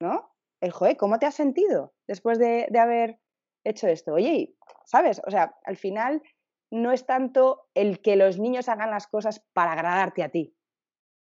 ¿no? 0.00 0.30
El 0.60 0.70
joder, 0.70 0.96
¿cómo 0.96 1.18
te 1.18 1.26
has 1.26 1.34
sentido 1.34 1.94
después 2.06 2.38
de, 2.38 2.68
de 2.70 2.78
haber 2.78 3.20
hecho 3.68 3.86
esto. 3.88 4.14
Oye, 4.14 4.54
¿sabes? 4.84 5.20
O 5.26 5.30
sea, 5.30 5.56
al 5.64 5.76
final 5.76 6.22
no 6.70 6.92
es 6.92 7.06
tanto 7.06 7.66
el 7.74 8.00
que 8.00 8.16
los 8.16 8.38
niños 8.38 8.68
hagan 8.68 8.90
las 8.90 9.06
cosas 9.06 9.44
para 9.52 9.72
agradarte 9.72 10.22
a 10.22 10.28
ti. 10.28 10.54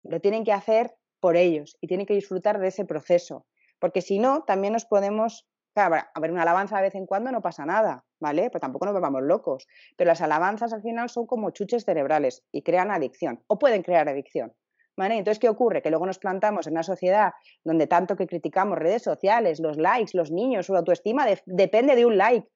Lo 0.03 0.19
tienen 0.21 0.43
que 0.43 0.53
hacer 0.53 0.95
por 1.19 1.35
ellos 1.35 1.77
y 1.81 1.87
tienen 1.87 2.05
que 2.05 2.13
disfrutar 2.13 2.59
de 2.59 2.67
ese 2.67 2.85
proceso. 2.85 3.45
Porque 3.79 4.01
si 4.01 4.19
no, 4.19 4.43
también 4.43 4.73
nos 4.73 4.85
podemos. 4.85 5.47
A 5.75 5.87
ver, 5.87 6.31
una 6.31 6.41
alabanza 6.41 6.77
de 6.77 6.83
vez 6.83 6.95
en 6.95 7.05
cuando 7.05 7.31
no 7.31 7.41
pasa 7.41 7.65
nada, 7.65 8.03
¿vale? 8.19 8.49
Pero 8.49 8.59
tampoco 8.59 8.85
nos 8.85 8.93
volvamos 8.93 9.21
locos. 9.21 9.67
Pero 9.95 10.09
las 10.09 10.21
alabanzas 10.21 10.73
al 10.73 10.81
final 10.81 11.09
son 11.09 11.25
como 11.25 11.51
chuches 11.51 11.85
cerebrales 11.85 12.43
y 12.51 12.63
crean 12.63 12.91
adicción, 12.91 13.43
o 13.47 13.59
pueden 13.59 13.83
crear 13.83 14.09
adicción, 14.09 14.53
¿Vale? 14.97 15.15
Entonces, 15.15 15.39
¿qué 15.39 15.47
ocurre? 15.47 15.81
Que 15.81 15.91
luego 15.91 16.05
nos 16.05 16.19
plantamos 16.19 16.67
en 16.67 16.73
una 16.73 16.83
sociedad 16.83 17.31
donde 17.63 17.87
tanto 17.87 18.17
que 18.17 18.27
criticamos 18.27 18.77
redes 18.77 19.03
sociales, 19.03 19.61
los 19.61 19.77
likes, 19.77 20.11
los 20.17 20.31
niños, 20.31 20.65
su 20.65 20.75
autoestima 20.75 21.25
depende 21.45 21.95
de 21.95 22.05
un 22.05 22.17
like. 22.17 22.49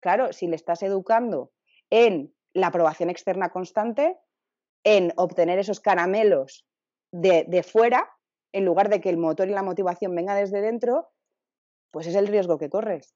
Claro, 0.00 0.32
si 0.32 0.46
le 0.46 0.56
estás 0.56 0.82
educando 0.82 1.52
en 1.92 2.34
la 2.54 2.68
aprobación 2.68 3.10
externa 3.10 3.50
constante, 3.50 4.18
en 4.82 5.12
obtener 5.16 5.58
esos 5.58 5.80
caramelos 5.80 6.66
de, 7.12 7.44
de 7.46 7.62
fuera, 7.62 8.10
en 8.52 8.64
lugar 8.64 8.88
de 8.88 9.00
que 9.00 9.10
el 9.10 9.18
motor 9.18 9.48
y 9.48 9.52
la 9.52 9.62
motivación 9.62 10.14
venga 10.14 10.34
desde 10.34 10.62
dentro, 10.62 11.10
pues 11.92 12.06
es 12.06 12.14
el 12.14 12.28
riesgo 12.28 12.58
que 12.58 12.70
corres. 12.70 13.14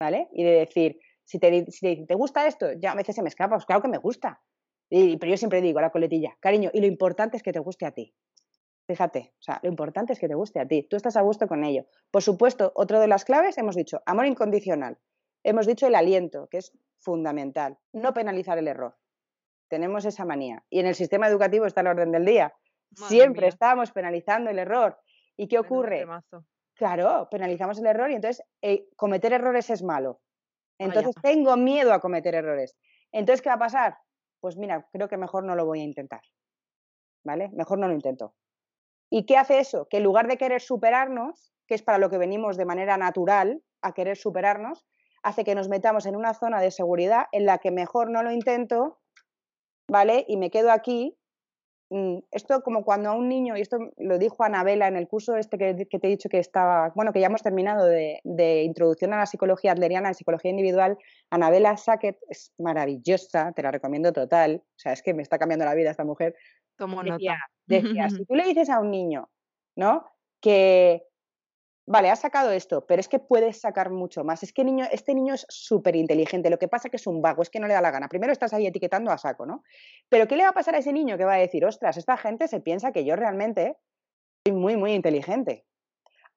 ¿Vale? 0.00 0.28
Y 0.32 0.42
de 0.42 0.52
decir, 0.52 0.98
si 1.24 1.38
te, 1.38 1.70
si 1.70 2.06
te, 2.06 2.14
gusta 2.14 2.46
esto, 2.46 2.72
ya 2.72 2.92
a 2.92 2.94
veces 2.94 3.14
se 3.14 3.22
me 3.22 3.28
escapa, 3.28 3.56
pues 3.56 3.66
claro 3.66 3.82
que 3.82 3.88
me 3.88 3.98
gusta. 3.98 4.40
Y, 4.88 5.18
pero 5.18 5.30
yo 5.30 5.36
siempre 5.36 5.60
digo 5.60 5.82
la 5.82 5.90
coletilla, 5.90 6.34
cariño, 6.40 6.70
y 6.72 6.80
lo 6.80 6.86
importante 6.86 7.36
es 7.36 7.42
que 7.42 7.52
te 7.52 7.58
guste 7.58 7.84
a 7.84 7.92
ti. 7.92 8.14
Fíjate, 8.90 9.32
o 9.38 9.42
sea, 9.42 9.60
lo 9.62 9.68
importante 9.68 10.14
es 10.14 10.18
que 10.18 10.26
te 10.26 10.34
guste 10.34 10.58
a 10.58 10.66
ti, 10.66 10.82
tú 10.82 10.96
estás 10.96 11.16
a 11.16 11.20
gusto 11.20 11.46
con 11.46 11.62
ello. 11.62 11.86
Por 12.10 12.24
supuesto, 12.24 12.72
otro 12.74 12.98
de 12.98 13.06
las 13.06 13.24
claves 13.24 13.56
hemos 13.56 13.76
dicho, 13.76 14.02
amor 14.04 14.26
incondicional. 14.26 14.98
Hemos 15.44 15.68
dicho 15.68 15.86
el 15.86 15.94
aliento, 15.94 16.48
que 16.48 16.58
es 16.58 16.76
fundamental. 16.98 17.78
No 17.92 18.12
penalizar 18.12 18.58
el 18.58 18.66
error. 18.66 18.96
Tenemos 19.68 20.06
esa 20.06 20.24
manía. 20.24 20.64
Y 20.70 20.80
en 20.80 20.86
el 20.86 20.96
sistema 20.96 21.28
educativo 21.28 21.66
está 21.66 21.82
el 21.82 21.86
orden 21.86 22.10
del 22.10 22.24
día. 22.24 22.52
Siempre 22.96 23.46
estamos 23.46 23.92
penalizando 23.92 24.50
el 24.50 24.58
error. 24.58 24.98
¿Y 25.36 25.46
qué 25.46 25.60
ocurre? 25.60 26.04
Claro, 26.74 27.28
penalizamos 27.30 27.78
el 27.78 27.86
error 27.86 28.10
y 28.10 28.14
entonces 28.14 28.44
eh, 28.60 28.88
cometer 28.96 29.32
errores 29.32 29.70
es 29.70 29.84
malo. 29.84 30.20
Entonces 30.78 31.14
tengo 31.22 31.56
miedo 31.56 31.92
a 31.92 32.00
cometer 32.00 32.34
errores. 32.34 32.76
Entonces, 33.12 33.40
¿qué 33.40 33.50
va 33.50 33.54
a 33.54 33.60
pasar? 33.60 33.98
Pues 34.40 34.56
mira, 34.56 34.88
creo 34.90 35.08
que 35.08 35.16
mejor 35.16 35.44
no 35.44 35.54
lo 35.54 35.64
voy 35.64 35.78
a 35.78 35.84
intentar. 35.84 36.22
¿Vale? 37.22 37.50
Mejor 37.52 37.78
no 37.78 37.86
lo 37.86 37.94
intento. 37.94 38.34
¿Y 39.10 39.26
qué 39.26 39.36
hace 39.36 39.58
eso? 39.58 39.88
Que 39.90 39.98
en 39.98 40.04
lugar 40.04 40.28
de 40.28 40.38
querer 40.38 40.62
superarnos, 40.62 41.52
que 41.66 41.74
es 41.74 41.82
para 41.82 41.98
lo 41.98 42.08
que 42.08 42.18
venimos 42.18 42.56
de 42.56 42.64
manera 42.64 42.96
natural 42.96 43.62
a 43.82 43.92
querer 43.92 44.16
superarnos, 44.16 44.86
hace 45.22 45.44
que 45.44 45.54
nos 45.54 45.68
metamos 45.68 46.06
en 46.06 46.16
una 46.16 46.32
zona 46.32 46.60
de 46.60 46.70
seguridad 46.70 47.26
en 47.32 47.44
la 47.44 47.58
que 47.58 47.70
mejor 47.70 48.10
no 48.10 48.22
lo 48.22 48.32
intento, 48.32 49.00
¿vale? 49.88 50.24
Y 50.28 50.36
me 50.36 50.50
quedo 50.50 50.70
aquí 50.70 51.19
esto 52.30 52.62
como 52.62 52.84
cuando 52.84 53.10
a 53.10 53.14
un 53.14 53.28
niño, 53.28 53.56
y 53.56 53.60
esto 53.60 53.78
lo 53.96 54.18
dijo 54.18 54.44
Anabela 54.44 54.86
en 54.86 54.96
el 54.96 55.08
curso 55.08 55.36
este 55.36 55.58
que, 55.58 55.74
te 55.74 56.06
he 56.06 56.10
dicho 56.10 56.28
que 56.28 56.38
estaba, 56.38 56.92
bueno, 56.94 57.12
que 57.12 57.20
ya 57.20 57.26
hemos 57.26 57.42
terminado 57.42 57.84
de, 57.86 58.62
introducción 58.62 59.12
a 59.12 59.18
la 59.18 59.26
psicología 59.26 59.72
adleriana, 59.72 60.08
a 60.08 60.10
la 60.12 60.14
psicología 60.14 60.50
individual, 60.50 60.98
Anabela 61.30 61.76
Sackett 61.76 62.18
es 62.28 62.52
maravillosa, 62.58 63.52
te 63.52 63.62
la 63.62 63.72
recomiendo 63.72 64.12
total, 64.12 64.62
o 64.64 64.78
sea, 64.78 64.92
es 64.92 65.02
que 65.02 65.14
me 65.14 65.22
está 65.22 65.38
cambiando 65.38 65.64
la 65.64 65.74
vida 65.74 65.90
esta 65.90 66.04
mujer. 66.04 66.36
Tomo 66.76 67.02
decía, 67.02 67.38
Decía, 67.66 68.08
si 68.08 68.24
tú 68.26 68.34
le 68.34 68.44
dices 68.44 68.70
a 68.70 68.80
un 68.80 68.90
niño, 68.90 69.28
¿no? 69.76 70.06
Que, 70.40 71.09
vale, 71.90 72.08
has 72.08 72.20
sacado 72.20 72.52
esto, 72.52 72.86
pero 72.86 73.00
es 73.00 73.08
que 73.08 73.18
puedes 73.18 73.60
sacar 73.60 73.90
mucho 73.90 74.22
más. 74.22 74.44
Es 74.44 74.52
que 74.52 74.62
niño, 74.62 74.86
este 74.92 75.12
niño 75.12 75.34
es 75.34 75.44
súper 75.48 75.96
inteligente, 75.96 76.48
lo 76.48 76.58
que 76.58 76.68
pasa 76.68 76.88
que 76.88 76.96
es 76.96 77.06
un 77.08 77.20
vago, 77.20 77.42
es 77.42 77.50
que 77.50 77.58
no 77.58 77.66
le 77.66 77.74
da 77.74 77.80
la 77.80 77.90
gana. 77.90 78.08
Primero 78.08 78.32
estás 78.32 78.52
ahí 78.52 78.64
etiquetando 78.66 79.10
a 79.10 79.18
saco, 79.18 79.44
¿no? 79.44 79.64
Pero 80.08 80.28
¿qué 80.28 80.36
le 80.36 80.44
va 80.44 80.50
a 80.50 80.54
pasar 80.54 80.76
a 80.76 80.78
ese 80.78 80.92
niño 80.92 81.18
que 81.18 81.24
va 81.24 81.34
a 81.34 81.38
decir, 81.38 81.64
ostras, 81.64 81.96
esta 81.96 82.16
gente 82.16 82.46
se 82.46 82.60
piensa 82.60 82.92
que 82.92 83.04
yo 83.04 83.16
realmente 83.16 83.76
soy 84.46 84.54
muy, 84.54 84.76
muy 84.76 84.92
inteligente? 84.92 85.66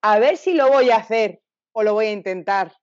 A 0.01 0.17
ver 0.17 0.37
si 0.37 0.53
lo 0.53 0.69
voy 0.69 0.89
a 0.89 0.97
hacer 0.97 1.43
o 1.71 1.83
lo 1.83 1.93
voy 1.93 2.07
a 2.07 2.11
intentar 2.11 2.73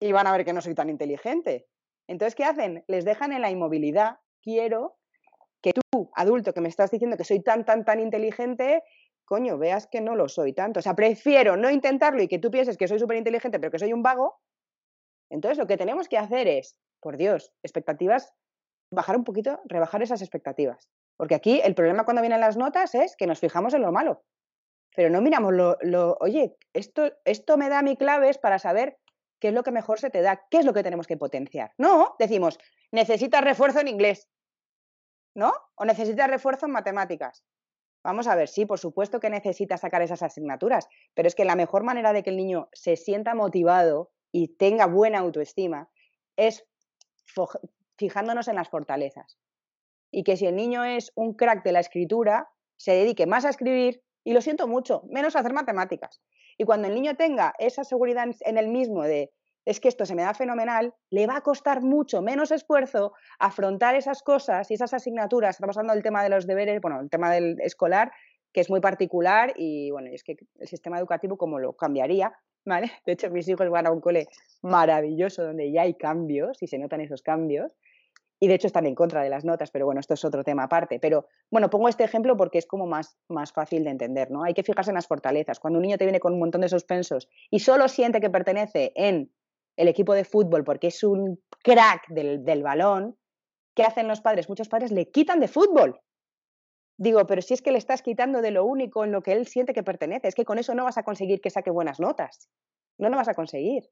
y 0.00 0.12
van 0.12 0.26
a 0.26 0.32
ver 0.32 0.46
que 0.46 0.54
no 0.54 0.62
soy 0.62 0.74
tan 0.74 0.88
inteligente. 0.88 1.66
Entonces, 2.06 2.34
¿qué 2.34 2.44
hacen? 2.44 2.82
Les 2.86 3.04
dejan 3.04 3.32
en 3.32 3.42
la 3.42 3.50
inmovilidad. 3.50 4.20
Quiero 4.42 4.96
que 5.60 5.72
tú, 5.74 6.10
adulto, 6.14 6.54
que 6.54 6.62
me 6.62 6.68
estás 6.68 6.90
diciendo 6.90 7.18
que 7.18 7.24
soy 7.24 7.42
tan, 7.42 7.66
tan, 7.66 7.84
tan 7.84 8.00
inteligente, 8.00 8.82
coño, 9.28 9.58
veas 9.58 9.86
que 9.86 10.00
no 10.00 10.16
lo 10.16 10.28
soy 10.28 10.54
tanto. 10.54 10.80
O 10.80 10.82
sea, 10.82 10.94
prefiero 10.94 11.56
no 11.56 11.70
intentarlo 11.70 12.22
y 12.22 12.28
que 12.28 12.38
tú 12.38 12.50
pienses 12.50 12.78
que 12.78 12.88
soy 12.88 12.98
súper 12.98 13.18
inteligente, 13.18 13.60
pero 13.60 13.70
que 13.70 13.78
soy 13.78 13.92
un 13.92 14.02
vago. 14.02 14.40
Entonces, 15.30 15.58
lo 15.58 15.66
que 15.66 15.76
tenemos 15.76 16.08
que 16.08 16.16
hacer 16.16 16.48
es, 16.48 16.78
por 17.00 17.18
Dios, 17.18 17.52
expectativas, 17.62 18.32
bajar 18.90 19.16
un 19.18 19.24
poquito, 19.24 19.60
rebajar 19.66 20.02
esas 20.02 20.22
expectativas. 20.22 20.88
Porque 21.18 21.34
aquí 21.34 21.60
el 21.62 21.74
problema 21.74 22.04
cuando 22.04 22.22
vienen 22.22 22.40
las 22.40 22.56
notas 22.56 22.94
es 22.94 23.16
que 23.16 23.26
nos 23.26 23.38
fijamos 23.38 23.74
en 23.74 23.82
lo 23.82 23.92
malo. 23.92 24.24
Pero 24.96 25.10
no 25.10 25.20
miramos 25.20 25.52
lo, 25.52 26.16
oye, 26.20 26.56
esto, 26.72 27.12
esto 27.26 27.58
me 27.58 27.68
da 27.68 27.82
mi 27.82 27.98
claves 27.98 28.38
para 28.38 28.58
saber 28.58 28.98
qué 29.40 29.48
es 29.48 29.54
lo 29.54 29.62
que 29.62 29.72
mejor 29.72 30.00
se 30.00 30.08
te 30.08 30.22
da, 30.22 30.46
qué 30.50 30.58
es 30.58 30.64
lo 30.64 30.72
que 30.72 30.82
tenemos 30.82 31.06
que 31.06 31.18
potenciar. 31.18 31.72
No, 31.76 32.16
decimos, 32.18 32.58
necesitas 32.90 33.44
refuerzo 33.44 33.80
en 33.80 33.88
inglés, 33.88 34.26
¿no? 35.34 35.52
O 35.74 35.84
necesitas 35.84 36.30
refuerzo 36.30 36.64
en 36.64 36.72
matemáticas. 36.72 37.44
Vamos 38.04 38.26
a 38.26 38.36
ver, 38.36 38.48
sí, 38.48 38.64
por 38.64 38.78
supuesto 38.78 39.20
que 39.20 39.30
necesita 39.30 39.76
sacar 39.76 40.02
esas 40.02 40.22
asignaturas, 40.22 40.88
pero 41.14 41.28
es 41.28 41.34
que 41.34 41.44
la 41.44 41.56
mejor 41.56 41.82
manera 41.82 42.12
de 42.12 42.22
que 42.22 42.30
el 42.30 42.36
niño 42.36 42.68
se 42.72 42.96
sienta 42.96 43.34
motivado 43.34 44.10
y 44.32 44.48
tenga 44.56 44.86
buena 44.86 45.18
autoestima 45.18 45.90
es 46.36 46.64
fijándonos 47.96 48.48
en 48.48 48.56
las 48.56 48.68
fortalezas. 48.68 49.38
Y 50.10 50.22
que 50.22 50.36
si 50.36 50.46
el 50.46 50.56
niño 50.56 50.84
es 50.84 51.12
un 51.14 51.34
crack 51.34 51.64
de 51.64 51.72
la 51.72 51.80
escritura, 51.80 52.48
se 52.76 52.92
dedique 52.92 53.26
más 53.26 53.44
a 53.44 53.50
escribir 53.50 54.02
y 54.24 54.32
lo 54.32 54.40
siento 54.40 54.68
mucho, 54.68 55.02
menos 55.10 55.36
a 55.36 55.40
hacer 55.40 55.52
matemáticas. 55.52 56.20
Y 56.56 56.64
cuando 56.64 56.88
el 56.88 56.94
niño 56.94 57.16
tenga 57.16 57.54
esa 57.58 57.84
seguridad 57.84 58.26
en 58.40 58.58
el 58.58 58.68
mismo 58.68 59.02
de 59.02 59.32
es 59.64 59.80
que 59.80 59.88
esto 59.88 60.06
se 60.06 60.14
me 60.14 60.22
da 60.22 60.34
fenomenal, 60.34 60.94
le 61.10 61.26
va 61.26 61.36
a 61.36 61.40
costar 61.42 61.82
mucho 61.82 62.22
menos 62.22 62.50
esfuerzo 62.50 63.12
afrontar 63.38 63.94
esas 63.94 64.22
cosas 64.22 64.70
y 64.70 64.74
esas 64.74 64.94
asignaturas. 64.94 65.56
Estamos 65.56 65.76
hablando 65.76 65.94
del 65.94 66.02
tema 66.02 66.22
de 66.22 66.30
los 66.30 66.46
deberes, 66.46 66.80
bueno, 66.80 67.00
el 67.00 67.10
tema 67.10 67.30
del 67.30 67.60
escolar, 67.60 68.12
que 68.52 68.60
es 68.60 68.70
muy 68.70 68.80
particular 68.80 69.52
y 69.56 69.90
bueno, 69.90 70.08
es 70.12 70.24
que 70.24 70.36
el 70.58 70.68
sistema 70.68 70.98
educativo 70.98 71.36
como 71.36 71.58
lo 71.58 71.74
cambiaría, 71.74 72.32
¿vale? 72.64 72.90
De 73.06 73.12
hecho, 73.12 73.30
mis 73.30 73.48
hijos 73.48 73.68
van 73.70 73.86
a 73.86 73.90
un 73.90 74.00
cole 74.00 74.26
maravilloso 74.62 75.42
donde 75.42 75.70
ya 75.70 75.82
hay 75.82 75.94
cambios 75.94 76.62
y 76.62 76.66
se 76.66 76.78
notan 76.78 77.00
esos 77.00 77.22
cambios. 77.22 77.76
Y 78.40 78.46
de 78.46 78.54
hecho 78.54 78.68
están 78.68 78.86
en 78.86 78.94
contra 78.94 79.20
de 79.20 79.30
las 79.30 79.44
notas, 79.44 79.72
pero 79.72 79.84
bueno, 79.84 79.98
esto 79.98 80.14
es 80.14 80.24
otro 80.24 80.44
tema 80.44 80.62
aparte. 80.62 81.00
Pero 81.00 81.26
bueno, 81.50 81.70
pongo 81.70 81.88
este 81.88 82.04
ejemplo 82.04 82.36
porque 82.36 82.58
es 82.58 82.66
como 82.66 82.86
más, 82.86 83.18
más 83.28 83.52
fácil 83.52 83.82
de 83.82 83.90
entender, 83.90 84.30
¿no? 84.30 84.44
Hay 84.44 84.54
que 84.54 84.62
fijarse 84.62 84.92
en 84.92 84.94
las 84.94 85.08
fortalezas. 85.08 85.58
Cuando 85.58 85.80
un 85.80 85.82
niño 85.82 85.98
te 85.98 86.04
viene 86.04 86.20
con 86.20 86.34
un 86.34 86.38
montón 86.38 86.60
de 86.60 86.68
suspensos 86.68 87.28
y 87.50 87.58
solo 87.58 87.88
siente 87.88 88.20
que 88.20 88.30
pertenece 88.30 88.92
en 88.94 89.32
el 89.78 89.86
equipo 89.86 90.12
de 90.12 90.24
fútbol 90.24 90.64
porque 90.64 90.88
es 90.88 91.04
un 91.04 91.40
crack 91.62 92.08
del, 92.08 92.62
balón, 92.62 93.16
¿qué 93.74 93.84
hacen 93.84 94.08
los 94.08 94.20
padres? 94.20 94.48
Muchos 94.48 94.68
padres 94.68 94.90
le 94.90 95.08
quitan 95.08 95.38
de 95.38 95.46
fútbol. 95.46 96.00
Digo, 96.98 97.24
pero 97.28 97.40
si 97.42 97.54
es 97.54 97.62
que 97.62 97.70
le 97.70 97.78
estás 97.78 98.02
quitando 98.02 98.42
de 98.42 98.50
lo 98.50 98.64
único 98.64 99.04
en 99.04 99.12
lo 99.12 99.22
que 99.22 99.32
él 99.32 99.46
siente 99.46 99.72
que 99.72 99.84
pertenece, 99.84 100.26
es 100.26 100.34
que 100.34 100.44
con 100.44 100.58
eso 100.58 100.74
no 100.74 100.82
vas 100.82 100.98
a 100.98 101.04
conseguir 101.04 101.40
que 101.40 101.50
saque 101.50 101.70
buenas 101.70 102.00
notas. 102.00 102.50
No 102.98 103.08
lo 103.08 103.16
vas 103.16 103.28
a 103.28 103.34
conseguir. 103.34 103.88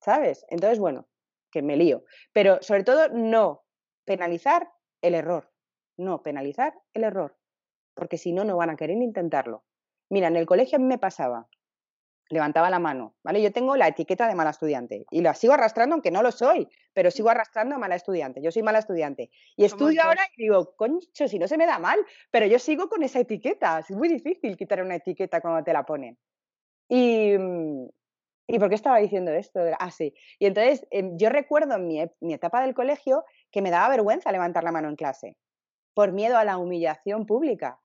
¿Sabes? 0.00 0.46
Entonces, 0.48 0.78
bueno, 0.78 1.06
que 1.52 1.60
me 1.60 1.76
lío. 1.76 2.04
Pero 2.32 2.56
sobre 2.62 2.82
todo, 2.82 3.10
no 3.10 3.64
penalizar 4.06 4.72
el 5.02 5.14
error. 5.14 5.52
No 5.98 6.22
penalizar 6.22 6.72
el 6.94 7.04
error. 7.04 7.36
Porque 7.92 8.16
si 8.16 8.32
no, 8.32 8.44
no 8.44 8.56
van 8.56 8.70
a 8.70 8.76
querer 8.76 8.96
intentarlo. 8.96 9.62
Mira, 10.08 10.28
en 10.28 10.36
el 10.36 10.46
colegio 10.46 10.80
me 10.80 10.96
pasaba 10.96 11.50
levantaba 12.30 12.70
la 12.70 12.78
mano, 12.78 13.16
¿vale? 13.22 13.42
Yo 13.42 13.52
tengo 13.52 13.76
la 13.76 13.88
etiqueta 13.88 14.26
de 14.26 14.34
mala 14.34 14.50
estudiante 14.50 15.04
y 15.10 15.20
la 15.20 15.34
sigo 15.34 15.52
arrastrando 15.52 15.94
aunque 15.94 16.10
no 16.10 16.22
lo 16.22 16.30
soy, 16.30 16.68
pero 16.94 17.10
sigo 17.10 17.28
arrastrando 17.28 17.74
a 17.74 17.78
mala 17.78 17.96
estudiante. 17.96 18.40
Yo 18.40 18.52
soy 18.52 18.62
mala 18.62 18.78
estudiante. 18.78 19.30
Y 19.56 19.64
estudio 19.64 20.02
ahora 20.02 20.22
y 20.36 20.44
digo, 20.44 20.74
concho, 20.76 21.28
si 21.28 21.38
no 21.38 21.48
se 21.48 21.58
me 21.58 21.66
da 21.66 21.78
mal, 21.78 21.98
pero 22.30 22.46
yo 22.46 22.58
sigo 22.58 22.88
con 22.88 23.02
esa 23.02 23.20
etiqueta. 23.20 23.80
Es 23.80 23.90
muy 23.90 24.08
difícil 24.08 24.56
quitar 24.56 24.80
una 24.82 24.94
etiqueta 24.94 25.40
cuando 25.40 25.64
te 25.64 25.72
la 25.72 25.84
ponen. 25.84 26.16
Y, 26.88 27.36
mm, 27.36 27.88
¿y 28.46 28.58
por 28.58 28.68
qué 28.68 28.76
estaba 28.76 28.98
diciendo 28.98 29.32
esto? 29.32 29.60
Ah, 29.78 29.90
sí. 29.90 30.14
Y 30.38 30.46
entonces 30.46 30.86
em, 30.90 31.16
yo 31.18 31.30
recuerdo 31.30 31.74
en 31.74 31.88
mi, 31.88 32.02
mi 32.20 32.34
etapa 32.34 32.62
del 32.62 32.74
colegio 32.74 33.24
que 33.50 33.60
me 33.60 33.70
daba 33.70 33.88
vergüenza 33.88 34.32
levantar 34.32 34.64
la 34.64 34.72
mano 34.72 34.88
en 34.88 34.96
clase 34.96 35.36
por 35.94 36.12
miedo 36.12 36.38
a 36.38 36.44
la 36.44 36.58
humillación 36.58 37.26
pública. 37.26 37.80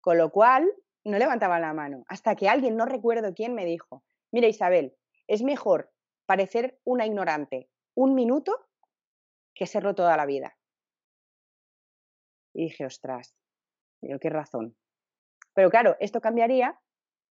Con 0.00 0.18
lo 0.18 0.30
cual, 0.30 0.72
no 1.04 1.18
levantaba 1.18 1.60
la 1.60 1.72
mano, 1.72 2.04
hasta 2.08 2.36
que 2.36 2.48
alguien, 2.48 2.76
no 2.76 2.86
recuerdo 2.86 3.34
quién, 3.34 3.54
me 3.54 3.64
dijo, 3.64 4.04
mira 4.30 4.48
Isabel, 4.48 4.96
es 5.26 5.42
mejor 5.42 5.90
parecer 6.26 6.78
una 6.84 7.06
ignorante 7.06 7.70
un 7.94 8.14
minuto 8.14 8.68
que 9.54 9.66
serlo 9.66 9.94
toda 9.94 10.16
la 10.16 10.26
vida. 10.26 10.56
Y 12.54 12.64
dije, 12.64 12.86
ostras, 12.86 13.34
digo, 14.00 14.18
qué 14.18 14.30
razón. 14.30 14.76
Pero 15.54 15.70
claro, 15.70 15.96
esto 16.00 16.20
cambiaría 16.20 16.80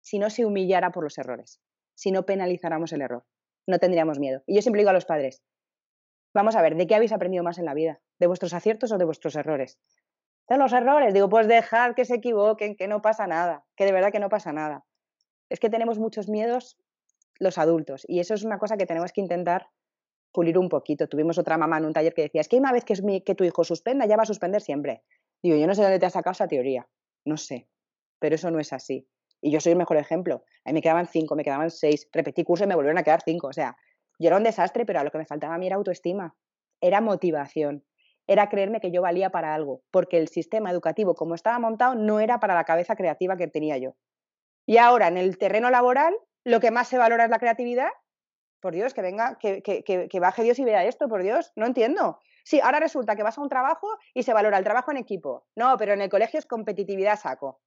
si 0.00 0.18
no 0.18 0.30
se 0.30 0.44
humillara 0.44 0.90
por 0.90 1.04
los 1.04 1.18
errores, 1.18 1.60
si 1.94 2.10
no 2.10 2.24
penalizáramos 2.26 2.92
el 2.92 3.02
error. 3.02 3.24
No 3.66 3.78
tendríamos 3.78 4.18
miedo. 4.18 4.42
Y 4.46 4.54
yo 4.54 4.62
siempre 4.62 4.80
digo 4.80 4.90
a 4.90 4.94
los 4.94 5.04
padres, 5.04 5.42
vamos 6.34 6.56
a 6.56 6.62
ver, 6.62 6.76
¿de 6.76 6.86
qué 6.86 6.94
habéis 6.94 7.12
aprendido 7.12 7.44
más 7.44 7.58
en 7.58 7.64
la 7.64 7.74
vida? 7.74 8.00
¿De 8.18 8.26
vuestros 8.26 8.54
aciertos 8.54 8.92
o 8.92 8.98
de 8.98 9.04
vuestros 9.04 9.36
errores? 9.36 9.78
De 10.48 10.56
los 10.56 10.72
errores. 10.72 11.14
Digo, 11.14 11.28
pues 11.28 11.46
dejar 11.46 11.94
que 11.94 12.04
se 12.04 12.16
equivoquen, 12.16 12.76
que 12.76 12.88
no 12.88 13.02
pasa 13.02 13.26
nada, 13.26 13.64
que 13.76 13.84
de 13.84 13.92
verdad 13.92 14.12
que 14.12 14.20
no 14.20 14.28
pasa 14.28 14.52
nada. 14.52 14.84
Es 15.48 15.60
que 15.60 15.70
tenemos 15.70 15.98
muchos 15.98 16.28
miedos 16.28 16.78
los 17.38 17.58
adultos 17.58 18.04
y 18.08 18.20
eso 18.20 18.34
es 18.34 18.44
una 18.44 18.58
cosa 18.58 18.76
que 18.76 18.86
tenemos 18.86 19.12
que 19.12 19.20
intentar 19.20 19.68
pulir 20.32 20.58
un 20.58 20.68
poquito. 20.68 21.08
Tuvimos 21.08 21.38
otra 21.38 21.56
mamá 21.56 21.78
en 21.78 21.86
un 21.86 21.92
taller 21.92 22.14
que 22.14 22.22
decía, 22.22 22.40
es 22.40 22.48
que 22.48 22.56
una 22.56 22.72
vez 22.72 22.84
que, 22.84 22.92
es 22.92 23.02
que 23.24 23.34
tu 23.34 23.44
hijo 23.44 23.64
suspenda, 23.64 24.06
ya 24.06 24.16
va 24.16 24.24
a 24.24 24.26
suspender 24.26 24.60
siempre. 24.60 25.02
Digo, 25.42 25.56
yo 25.56 25.66
no 25.66 25.74
sé 25.74 25.82
dónde 25.82 25.98
te 25.98 26.06
has 26.06 26.12
sacado 26.12 26.32
esa 26.32 26.48
teoría, 26.48 26.88
no 27.24 27.36
sé, 27.36 27.68
pero 28.18 28.34
eso 28.34 28.50
no 28.50 28.58
es 28.58 28.72
así. 28.72 29.08
Y 29.40 29.52
yo 29.52 29.60
soy 29.60 29.72
el 29.72 29.78
mejor 29.78 29.96
ejemplo. 29.96 30.44
A 30.64 30.70
mí 30.70 30.74
me 30.74 30.82
quedaban 30.82 31.06
cinco, 31.06 31.36
me 31.36 31.44
quedaban 31.44 31.70
seis, 31.70 32.08
repetí 32.12 32.42
curso 32.42 32.64
y 32.64 32.66
me 32.66 32.74
volvieron 32.74 32.98
a 32.98 33.04
quedar 33.04 33.22
cinco. 33.24 33.46
O 33.46 33.52
sea, 33.52 33.76
yo 34.18 34.26
era 34.26 34.36
un 34.36 34.42
desastre, 34.42 34.84
pero 34.84 34.98
a 34.98 35.04
lo 35.04 35.10
que 35.10 35.18
me 35.18 35.26
faltaba 35.26 35.54
a 35.54 35.58
mí 35.58 35.66
era 35.66 35.76
autoestima, 35.76 36.34
era 36.80 37.00
motivación, 37.00 37.84
era 38.28 38.48
creerme 38.48 38.80
que 38.80 38.92
yo 38.92 39.02
valía 39.02 39.30
para 39.30 39.54
algo, 39.54 39.82
porque 39.90 40.18
el 40.18 40.28
sistema 40.28 40.70
educativo 40.70 41.14
como 41.14 41.34
estaba 41.34 41.58
montado 41.58 41.94
no 41.96 42.20
era 42.20 42.38
para 42.38 42.54
la 42.54 42.64
cabeza 42.64 42.94
creativa 42.94 43.36
que 43.36 43.48
tenía 43.48 43.78
yo. 43.78 43.96
Y 44.66 44.76
ahora 44.76 45.08
en 45.08 45.16
el 45.16 45.38
terreno 45.38 45.70
laboral 45.70 46.14
lo 46.44 46.60
que 46.60 46.70
más 46.70 46.88
se 46.88 46.98
valora 46.98 47.24
es 47.24 47.30
la 47.30 47.38
creatividad. 47.38 47.88
Por 48.60 48.74
Dios, 48.74 48.92
que 48.92 49.02
venga, 49.02 49.38
que, 49.38 49.62
que, 49.62 50.20
baje 50.20 50.42
Dios 50.42 50.58
y 50.58 50.64
vea 50.64 50.84
esto, 50.84 51.08
por 51.08 51.22
Dios, 51.22 51.52
no 51.54 51.64
entiendo. 51.64 52.18
Sí, 52.44 52.60
ahora 52.60 52.80
resulta 52.80 53.14
que 53.14 53.22
vas 53.22 53.38
a 53.38 53.40
un 53.40 53.48
trabajo 53.48 53.86
y 54.14 54.24
se 54.24 54.32
valora 54.32 54.58
el 54.58 54.64
trabajo 54.64 54.90
en 54.90 54.96
equipo. 54.96 55.46
No, 55.54 55.76
pero 55.76 55.92
en 55.92 56.02
el 56.02 56.08
colegio 56.08 56.38
es 56.38 56.46
competitividad 56.46 57.18
saco. 57.18 57.60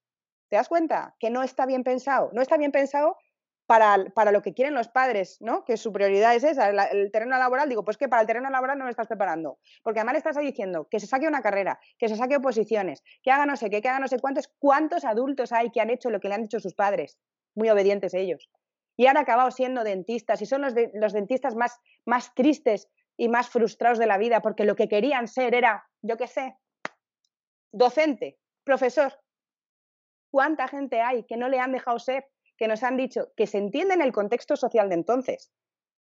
¿Te 0.50 0.58
das 0.58 0.68
cuenta? 0.68 1.16
Que 1.18 1.30
no 1.30 1.44
está 1.44 1.66
bien 1.66 1.84
pensado. 1.84 2.30
No 2.34 2.42
está 2.42 2.58
bien 2.58 2.74
pensado 2.74 3.18
para, 3.72 4.32
lo 4.34 4.42
que 4.42 4.54
quieren 4.54 4.74
los 4.74 4.90
padres, 4.90 5.38
¿no? 5.40 5.64
Que 5.64 5.78
su 5.78 5.94
prioridad 5.94 6.36
es 6.36 6.44
esa, 6.44 6.70
el, 6.90 7.10
terreno 7.10 7.38
laboral. 7.38 7.70
Digo, 7.70 7.86
pues 7.86 7.96
que 7.96 8.10
para 8.10 8.22
el 8.22 8.28
terreno 8.28 8.50
laboral 8.50 8.78
no 8.78 8.84
lo 8.84 8.90
estás 8.90 9.08
preparando. 9.08 9.60
Porque 9.82 10.02
además 10.02 10.18
estás 10.18 10.38
diciendo 10.38 10.90
que 10.92 11.00
se 11.00 11.08
saque 11.08 11.26
una 11.26 11.42
carrera, 11.42 11.80
que 11.98 12.10
se 12.10 12.18
saque 12.18 12.36
oposiciones, 12.36 13.02
que 13.24 13.32
haga 13.32 13.46
no 13.46 13.56
sé 13.56 13.70
qué, 13.70 13.82
que 13.82 13.88
haga 13.88 14.00
no 14.00 14.10
sé 14.10 14.20
cuántos. 14.20 14.50
¿Cuántos 14.60 15.06
adultos 15.06 15.54
hay 15.54 15.72
que 15.72 15.80
han 15.80 15.90
hecho 15.90 16.10
lo 16.10 16.20
que 16.20 16.28
le 16.28 16.36
han 16.36 16.42
dicho 16.42 16.60
sus 16.60 16.74
padres? 16.74 17.18
Muy 17.56 17.70
obedientes 17.70 18.14
ellos. 18.14 18.50
Y 18.98 19.06
han 19.06 19.16
acabado 19.16 19.52
siendo 19.52 19.86
dentistas 19.86 20.42
y 20.42 20.46
son 20.46 20.64
los, 20.64 20.74
los 20.94 21.14
dentistas 21.14 21.56
más, 21.56 21.80
más 22.06 22.34
tristes 22.36 22.90
y 23.16 23.30
más 23.30 23.50
frustrados 23.50 24.00
de 24.00 24.06
la 24.06 24.18
vida 24.18 24.42
porque 24.42 24.66
lo 24.66 24.76
que 24.76 24.90
querían 24.90 25.30
ser 25.30 25.56
era, 25.56 25.88
yo 26.02 26.18
qué 26.18 26.28
sé, 26.28 26.58
docente, 27.72 28.38
profesor. 28.66 29.18
¿Cuánta 30.30 30.68
gente 30.68 31.00
hay 31.00 31.24
que 31.24 31.38
no 31.38 31.48
le 31.48 31.62
han 31.62 31.72
dejado 31.72 32.00
ser 32.00 32.28
que 32.62 32.68
nos 32.68 32.84
han 32.84 32.96
dicho 32.96 33.34
que 33.36 33.48
se 33.48 33.58
entiende 33.58 33.96
en 33.96 34.04
el 34.04 34.12
contexto 34.12 34.56
social 34.56 34.88
de 34.88 34.94
entonces. 34.94 35.52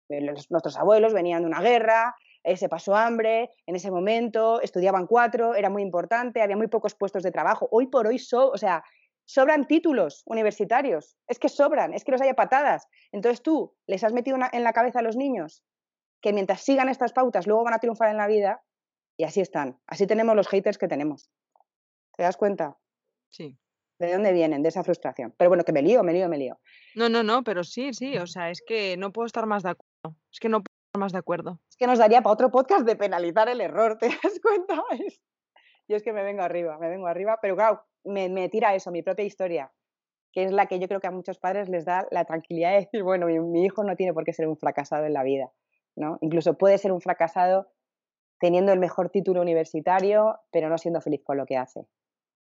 Eh, 0.09 0.21
nuestros 0.21 0.77
abuelos 0.77 1.11
venían 1.11 1.41
de 1.41 1.47
una 1.47 1.59
guerra, 1.59 2.15
eh, 2.43 2.55
se 2.55 2.69
pasó 2.69 2.95
hambre 2.95 3.49
en 3.65 3.75
ese 3.75 3.89
momento, 3.89 4.61
estudiaban 4.61 5.07
cuatro, 5.07 5.55
era 5.55 5.71
muy 5.71 5.81
importante, 5.81 6.39
había 6.39 6.55
muy 6.55 6.67
pocos 6.67 6.93
puestos 6.93 7.23
de 7.23 7.31
trabajo. 7.31 7.67
Hoy 7.71 7.87
por 7.87 8.05
hoy, 8.05 8.19
sobran 8.19 9.65
títulos 9.65 10.21
universitarios, 10.27 11.17
es 11.25 11.39
que 11.39 11.49
sobran, 11.49 11.95
es 11.95 12.03
que 12.03 12.11
los 12.11 12.21
haya 12.21 12.35
patadas. 12.35 12.87
Entonces 13.11 13.41
tú 13.41 13.75
les 13.87 14.03
has 14.03 14.13
metido 14.13 14.37
en 14.51 14.63
la 14.63 14.73
cabeza 14.73 14.99
a 14.99 15.01
los 15.01 15.17
niños 15.17 15.63
que 16.21 16.31
mientras 16.31 16.61
sigan 16.61 16.89
estas 16.89 17.11
pautas 17.11 17.47
luego 17.47 17.63
van 17.63 17.73
a 17.73 17.79
triunfar 17.79 18.11
en 18.11 18.17
la 18.17 18.27
vida 18.27 18.61
y 19.17 19.23
así 19.23 19.41
están. 19.41 19.79
Así 19.87 20.05
tenemos 20.05 20.35
los 20.35 20.47
haters 20.47 20.77
que 20.77 20.87
tenemos. 20.87 21.31
¿Te 22.15 22.21
das 22.21 22.37
cuenta? 22.37 22.77
Sí. 23.31 23.57
¿De 24.01 24.11
dónde 24.11 24.33
vienen? 24.33 24.63
De 24.63 24.69
esa 24.69 24.83
frustración. 24.83 25.31
Pero 25.37 25.51
bueno, 25.51 25.63
que 25.63 25.71
me 25.71 25.83
lío, 25.83 26.01
me 26.01 26.11
lío, 26.11 26.27
me 26.27 26.39
lío. 26.39 26.57
No, 26.95 27.07
no, 27.07 27.21
no, 27.21 27.43
pero 27.43 27.63
sí, 27.63 27.93
sí, 27.93 28.17
o 28.17 28.25
sea, 28.25 28.49
es 28.49 28.63
que 28.65 28.97
no 28.97 29.11
puedo 29.11 29.27
estar 29.27 29.45
más 29.45 29.61
de 29.61 29.69
acuerdo. 29.69 30.17
Es 30.31 30.39
que 30.39 30.49
no 30.49 30.63
puedo 30.63 30.73
estar 30.87 30.99
más 30.99 31.11
de 31.11 31.19
acuerdo. 31.19 31.59
Es 31.69 31.77
que 31.77 31.85
nos 31.85 31.99
daría 31.99 32.23
para 32.23 32.33
otro 32.33 32.49
podcast 32.49 32.83
de 32.83 32.95
penalizar 32.95 33.47
el 33.47 33.61
error, 33.61 33.97
¿te 33.99 34.07
das 34.07 34.39
cuenta? 34.41 34.81
Yo 35.87 35.95
es 35.95 36.01
que 36.01 36.13
me 36.13 36.23
vengo 36.23 36.41
arriba, 36.41 36.79
me 36.79 36.89
vengo 36.89 37.05
arriba, 37.05 37.37
pero 37.43 37.55
claro, 37.55 37.83
me, 38.03 38.49
tira 38.49 38.73
eso, 38.73 38.89
mi 38.89 39.03
propia 39.03 39.23
historia, 39.23 39.71
que 40.31 40.45
es 40.45 40.51
la 40.51 40.65
que 40.65 40.79
yo 40.79 40.87
creo 40.87 40.99
que 40.99 41.07
a 41.07 41.11
muchos 41.11 41.37
padres 41.37 41.69
les 41.69 41.85
da 41.85 42.07
la 42.09 42.25
tranquilidad 42.25 42.71
de 42.71 42.79
decir, 42.79 43.03
bueno, 43.03 43.27
mi, 43.27 43.39
mi 43.39 43.65
hijo 43.65 43.83
no 43.83 43.95
tiene 43.95 44.15
por 44.15 44.23
qué 44.23 44.33
ser 44.33 44.47
un 44.47 44.57
fracasado 44.57 45.05
en 45.05 45.13
la 45.13 45.21
vida, 45.21 45.51
¿no? 45.95 46.17
Incluso 46.21 46.57
puede 46.57 46.79
ser 46.79 46.91
un 46.91 47.01
fracasado 47.01 47.71
teniendo 48.39 48.73
el 48.73 48.79
mejor 48.79 49.11
título 49.11 49.41
universitario, 49.41 50.39
pero 50.51 50.69
no 50.69 50.79
siendo 50.79 51.01
feliz 51.01 51.21
con 51.23 51.37
lo 51.37 51.45
que 51.45 51.57
hace. 51.57 51.85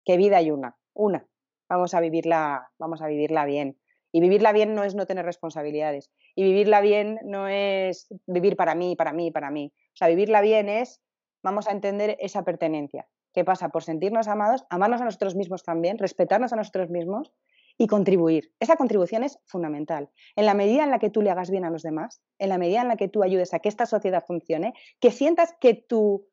¿Qué 0.06 0.16
vida 0.16 0.38
hay 0.38 0.50
una? 0.50 0.78
Una 0.94 1.26
vamos 1.70 1.94
a 1.94 2.00
vivirla, 2.00 2.70
vamos 2.78 3.00
a 3.00 3.06
vivirla 3.06 3.46
bien. 3.46 3.78
Y 4.12 4.20
vivirla 4.20 4.52
bien 4.52 4.74
no 4.74 4.82
es 4.82 4.96
no 4.96 5.06
tener 5.06 5.24
responsabilidades. 5.24 6.10
Y 6.34 6.42
vivirla 6.42 6.80
bien 6.80 7.20
no 7.22 7.46
es 7.48 8.08
vivir 8.26 8.56
para 8.56 8.74
mí, 8.74 8.96
para 8.96 9.12
mí, 9.12 9.30
para 9.30 9.50
mí. 9.50 9.72
O 9.76 9.96
sea, 9.96 10.08
vivirla 10.08 10.40
bien 10.40 10.68
es, 10.68 11.00
vamos 11.42 11.68
a 11.68 11.72
entender 11.72 12.16
esa 12.20 12.44
pertenencia. 12.44 13.06
¿Qué 13.32 13.44
pasa? 13.44 13.68
Por 13.68 13.84
sentirnos 13.84 14.26
amados, 14.26 14.64
amarnos 14.68 15.00
a 15.00 15.04
nosotros 15.04 15.36
mismos 15.36 15.62
también, 15.62 15.98
respetarnos 15.98 16.52
a 16.52 16.56
nosotros 16.56 16.90
mismos 16.90 17.32
y 17.78 17.86
contribuir. 17.86 18.52
Esa 18.58 18.74
contribución 18.74 19.22
es 19.22 19.38
fundamental. 19.46 20.10
En 20.34 20.46
la 20.46 20.54
medida 20.54 20.82
en 20.82 20.90
la 20.90 20.98
que 20.98 21.10
tú 21.10 21.22
le 21.22 21.30
hagas 21.30 21.50
bien 21.50 21.64
a 21.64 21.70
los 21.70 21.82
demás, 21.82 22.20
en 22.38 22.48
la 22.48 22.58
medida 22.58 22.82
en 22.82 22.88
la 22.88 22.96
que 22.96 23.08
tú 23.08 23.22
ayudes 23.22 23.54
a 23.54 23.60
que 23.60 23.68
esta 23.68 23.86
sociedad 23.86 24.24
funcione, 24.26 24.74
que 24.98 25.12
sientas 25.12 25.54
que 25.60 25.74
tu 25.74 26.26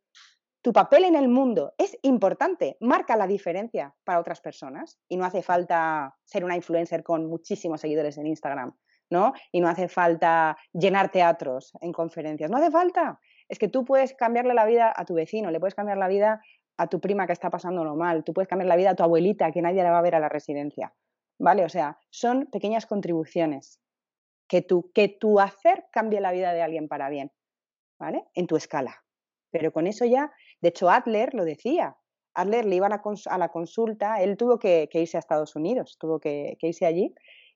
tu 0.68 0.74
papel 0.74 1.05
en 1.05 1.15
el 1.15 1.30
mundo 1.30 1.74
es 1.78 1.97
importante, 2.01 2.76
marca 2.82 3.15
la 3.15 3.26
diferencia 3.26 3.95
para 4.03 4.20
otras 4.20 4.41
personas 4.41 4.99
y 5.07 5.15
no 5.15 5.24
hace 5.24 5.41
falta 5.41 6.18
ser 6.26 6.43
una 6.43 6.57
influencer 6.57 7.03
con 7.03 7.26
muchísimos 7.26 7.80
seguidores 7.80 8.18
en 8.18 8.28
Instagram, 8.28 8.76
¿no? 9.09 9.32
Y 9.53 9.61
no 9.61 9.70
hace 9.70 9.88
falta 9.88 10.57
llenar 10.74 11.09
teatros 11.09 11.72
en 11.80 11.93
conferencias, 11.93 12.51
no 12.51 12.57
hace 12.57 12.70
falta. 12.70 13.18
Es 13.47 13.59
que 13.59 13.70
tú 13.70 13.86
puedes 13.86 14.13
cambiarle 14.13 14.53
la 14.53 14.65
vida 14.65 14.93
a 14.93 15.05
tu 15.05 15.13
vecino, 15.13 15.51
le 15.51 15.61
puedes 15.61 15.74
cambiar 15.74 15.99
la 15.99 16.09
vida 16.09 16.41
a 16.76 16.88
tu 16.88 16.99
prima 16.99 17.28
que 17.28 17.32
está 17.32 17.49
pasándolo 17.49 17.95
mal, 17.95 18.26
tú 18.26 18.34
puedes 18.34 18.49
cambiar 18.49 18.68
la 18.68 18.76
vida 18.76 18.89
a 18.89 18.95
tu 18.95 19.03
abuelita 19.03 19.53
que 19.53 19.61
nadie 19.61 19.84
la 19.84 19.91
va 19.91 19.99
a 19.99 20.01
ver 20.01 20.15
a 20.15 20.20
la 20.20 20.28
residencia, 20.28 20.93
¿vale? 21.39 21.63
O 21.63 21.70
sea, 21.70 21.97
son 22.09 22.47
pequeñas 22.47 22.86
contribuciones 22.86 23.80
que 24.49 24.61
tu, 24.61 24.91
que 24.91 25.07
tu 25.07 25.39
hacer 25.39 25.86
cambie 25.93 26.20
la 26.20 26.34
vida 26.34 26.51
de 26.51 26.61
alguien 26.61 26.89
para 26.89 27.07
bien, 27.07 27.32
¿vale? 27.97 28.26
En 28.34 28.47
tu 28.47 28.57
escala. 28.57 29.05
Pero 29.51 29.72
con 29.72 29.88
eso 29.88 30.05
ya, 30.05 30.32
de 30.62 30.70
hecho, 30.70 30.89
Adler 30.89 31.34
lo 31.34 31.45
decía. 31.45 31.97
Adler 32.34 32.66
le 32.66 32.76
iban 32.76 32.93
a, 32.93 33.38
la 33.38 33.49
consulta, 33.49 34.22
él 34.22 34.38
tuvo 34.38 34.60
que, 34.60 34.88
irse 34.93 35.18
a 35.18 35.20
Estados 35.20 35.55
Unidos, 35.55 35.97
tuvo 35.99 36.20
que, 36.20 36.58
irse 36.62 36.86
allí. 36.86 37.14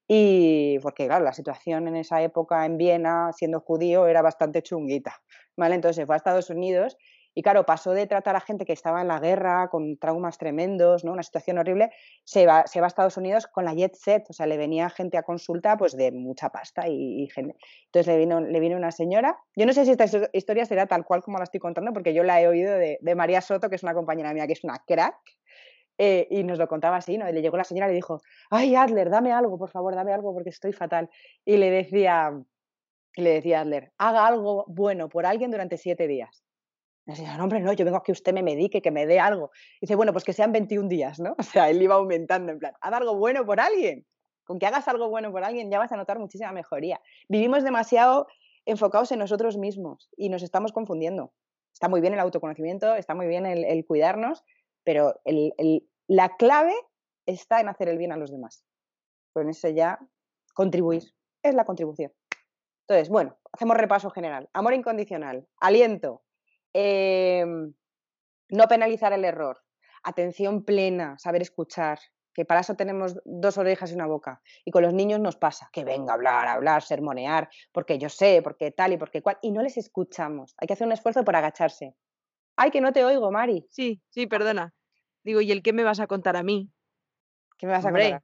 Y 0.07 0.79
porque, 0.79 1.05
claro, 1.05 1.23
la 1.23 1.33
situación 1.33 1.87
en 1.87 1.95
esa 1.95 2.21
época 2.21 2.65
en 2.65 2.77
Viena, 2.77 3.31
siendo 3.33 3.61
judío, 3.61 4.07
era 4.07 4.21
bastante 4.21 4.61
chunguita. 4.61 5.21
¿vale? 5.55 5.75
Entonces 5.75 6.05
fue 6.05 6.15
a 6.15 6.17
Estados 6.17 6.49
Unidos 6.49 6.97
y 7.33 7.43
claro, 7.43 7.65
pasó 7.65 7.91
de 7.91 8.07
tratar 8.07 8.35
a 8.35 8.41
gente 8.41 8.65
que 8.65 8.73
estaba 8.73 9.01
en 9.01 9.07
la 9.07 9.19
guerra, 9.19 9.69
con 9.69 9.97
traumas 9.97 10.37
tremendos, 10.37 11.03
¿no? 11.03 11.13
una 11.13 11.23
situación 11.23 11.57
horrible, 11.57 11.91
se 12.23 12.45
va, 12.45 12.67
se 12.67 12.81
va 12.81 12.87
a 12.87 12.89
Estados 12.89 13.17
Unidos 13.17 13.47
con 13.47 13.65
la 13.65 13.73
jet 13.73 13.95
set, 13.95 14.29
o 14.29 14.33
sea, 14.33 14.45
le 14.45 14.57
venía 14.57 14.89
gente 14.89 15.17
a 15.17 15.23
consulta 15.23 15.77
pues 15.77 15.95
de 15.95 16.11
mucha 16.11 16.49
pasta 16.49 16.87
y. 16.87 17.29
Entonces 17.35 18.07
le 18.07 18.17
vino, 18.17 18.41
le 18.41 18.59
vino 18.59 18.75
una 18.75 18.91
señora, 18.91 19.37
yo 19.55 19.65
no 19.65 19.73
sé 19.73 19.85
si 19.85 19.91
esta 19.91 20.05
historia 20.33 20.65
será 20.65 20.87
tal 20.87 21.05
cual 21.05 21.21
como 21.23 21.37
la 21.37 21.45
estoy 21.45 21.59
contando, 21.59 21.93
porque 21.93 22.13
yo 22.13 22.23
la 22.23 22.41
he 22.41 22.47
oído 22.47 22.73
de, 22.73 22.99
María 23.15 23.41
Soto, 23.41 23.69
que 23.69 23.75
es 23.75 23.83
una 23.83 23.93
compañera 23.93 24.33
mía, 24.33 24.47
que 24.47 24.53
es 24.53 24.63
una 24.63 24.79
crack, 24.85 25.15
eh, 25.97 26.27
y 26.31 26.43
nos 26.43 26.57
lo 26.57 26.67
contaba 26.67 26.97
así, 26.97 27.17
¿no? 27.17 27.31
Le 27.31 27.41
llegó 27.41 27.57
la 27.57 27.63
señora 27.63 27.87
y 27.87 27.89
le 27.91 27.95
dijo, 27.95 28.21
ay, 28.49 28.75
Adler, 28.75 29.09
dame 29.09 29.31
algo, 29.31 29.57
por 29.57 29.69
favor, 29.69 29.95
dame 29.95 30.13
algo 30.13 30.33
porque 30.33 30.49
estoy 30.49 30.73
fatal. 30.73 31.09
Y 31.45 31.57
le 31.57 31.69
decía, 31.69 32.31
y 33.15 33.21
le 33.21 33.31
decía 33.31 33.61
Adler, 33.61 33.91
haga 33.97 34.25
algo 34.25 34.65
bueno 34.67 35.09
por 35.09 35.25
alguien 35.25 35.51
durante 35.51 35.77
siete 35.77 36.07
días. 36.07 36.43
No, 37.05 37.43
hombre, 37.43 37.59
no, 37.59 37.73
yo 37.73 37.83
vengo 37.83 37.97
a 37.97 38.03
que 38.03 38.11
usted 38.11 38.33
me 38.33 38.43
medique, 38.43 38.81
que 38.81 38.91
me 38.91 39.05
dé 39.05 39.19
algo. 39.19 39.51
Y 39.77 39.81
dice, 39.81 39.95
bueno, 39.95 40.13
pues 40.13 40.23
que 40.23 40.33
sean 40.33 40.51
21 40.51 40.87
días, 40.87 41.19
¿no? 41.19 41.35
O 41.39 41.43
sea, 41.43 41.69
él 41.69 41.81
iba 41.81 41.95
aumentando, 41.95 42.51
en 42.51 42.59
plan, 42.59 42.73
haz 42.79 42.93
algo 42.93 43.15
bueno 43.15 43.45
por 43.45 43.59
alguien. 43.59 44.05
Con 44.43 44.59
que 44.59 44.67
hagas 44.67 44.87
algo 44.87 45.09
bueno 45.09 45.31
por 45.31 45.43
alguien 45.43 45.71
ya 45.71 45.79
vas 45.79 45.91
a 45.91 45.97
notar 45.97 46.19
muchísima 46.19 46.51
mejoría. 46.51 47.01
Vivimos 47.29 47.63
demasiado 47.63 48.27
enfocados 48.65 49.11
en 49.11 49.19
nosotros 49.19 49.57
mismos 49.57 50.09
y 50.15 50.29
nos 50.29 50.43
estamos 50.43 50.71
confundiendo. 50.71 51.33
Está 51.73 51.89
muy 51.89 52.01
bien 52.01 52.13
el 52.13 52.19
autoconocimiento, 52.19 52.95
está 52.95 53.15
muy 53.15 53.27
bien 53.27 53.45
el, 53.45 53.85
cuidarnos, 53.85 54.43
pero 54.83 55.15
la 56.07 56.35
clave 56.35 56.73
está 57.25 57.61
en 57.61 57.69
hacer 57.69 57.87
el 57.87 57.97
bien 57.97 58.11
a 58.11 58.17
los 58.17 58.31
demás. 58.31 58.65
Con 59.33 59.49
eso 59.49 59.69
ya 59.69 59.99
contribuir, 60.53 61.03
es 61.43 61.55
la 61.55 61.65
contribución. 61.65 62.11
Entonces, 62.87 63.09
bueno, 63.09 63.37
hacemos 63.53 63.77
repaso 63.77 64.09
general. 64.09 64.49
Amor 64.53 64.73
incondicional, 64.73 65.47
aliento, 65.61 66.23
Em, 66.73 67.73
no 68.49 68.67
penalizar 68.67 69.13
el 69.13 69.25
error, 69.25 69.61
atención 70.03 70.63
plena, 70.63 71.17
saber 71.17 71.41
escuchar, 71.41 71.99
que 72.33 72.45
para 72.45 72.61
eso 72.61 72.75
tenemos 72.75 73.19
dos 73.25 73.57
orejas 73.57 73.91
y 73.91 73.95
una 73.95 74.07
boca. 74.07 74.41
Y 74.63 74.71
con 74.71 74.83
los 74.83 74.93
niños 74.93 75.19
nos 75.19 75.35
pasa, 75.35 75.69
que 75.71 75.83
venga 75.83 76.13
a 76.13 76.15
hablar, 76.15 76.47
a 76.47 76.53
hablar, 76.53 76.81
sermonear, 76.81 77.49
porque 77.71 77.97
yo 77.97 78.09
sé, 78.09 78.41
porque 78.41 78.71
tal 78.71 78.93
y 78.93 78.97
porque 78.97 79.21
cual, 79.21 79.37
y 79.41 79.51
no 79.51 79.61
les 79.61 79.77
escuchamos. 79.77 80.55
Hay 80.57 80.67
que 80.67 80.73
hacer 80.73 80.87
un 80.87 80.93
esfuerzo 80.93 81.23
por 81.23 81.35
agacharse. 81.35 81.95
Ay, 82.55 82.71
que 82.71 82.81
no 82.81 82.93
te 82.93 83.03
oigo, 83.03 83.31
Mari. 83.31 83.67
Sí, 83.69 84.01
sí, 84.09 84.27
perdona. 84.27 84.73
Digo, 85.23 85.41
¿y 85.41 85.51
el 85.51 85.61
qué 85.61 85.73
me 85.73 85.83
vas 85.83 85.99
a 85.99 86.07
contar 86.07 86.35
a 86.35 86.43
mí? 86.43 86.69
¿Qué 87.57 87.67
me 87.67 87.73
vas 87.73 87.85
a 87.85 87.91
contar? 87.91 88.23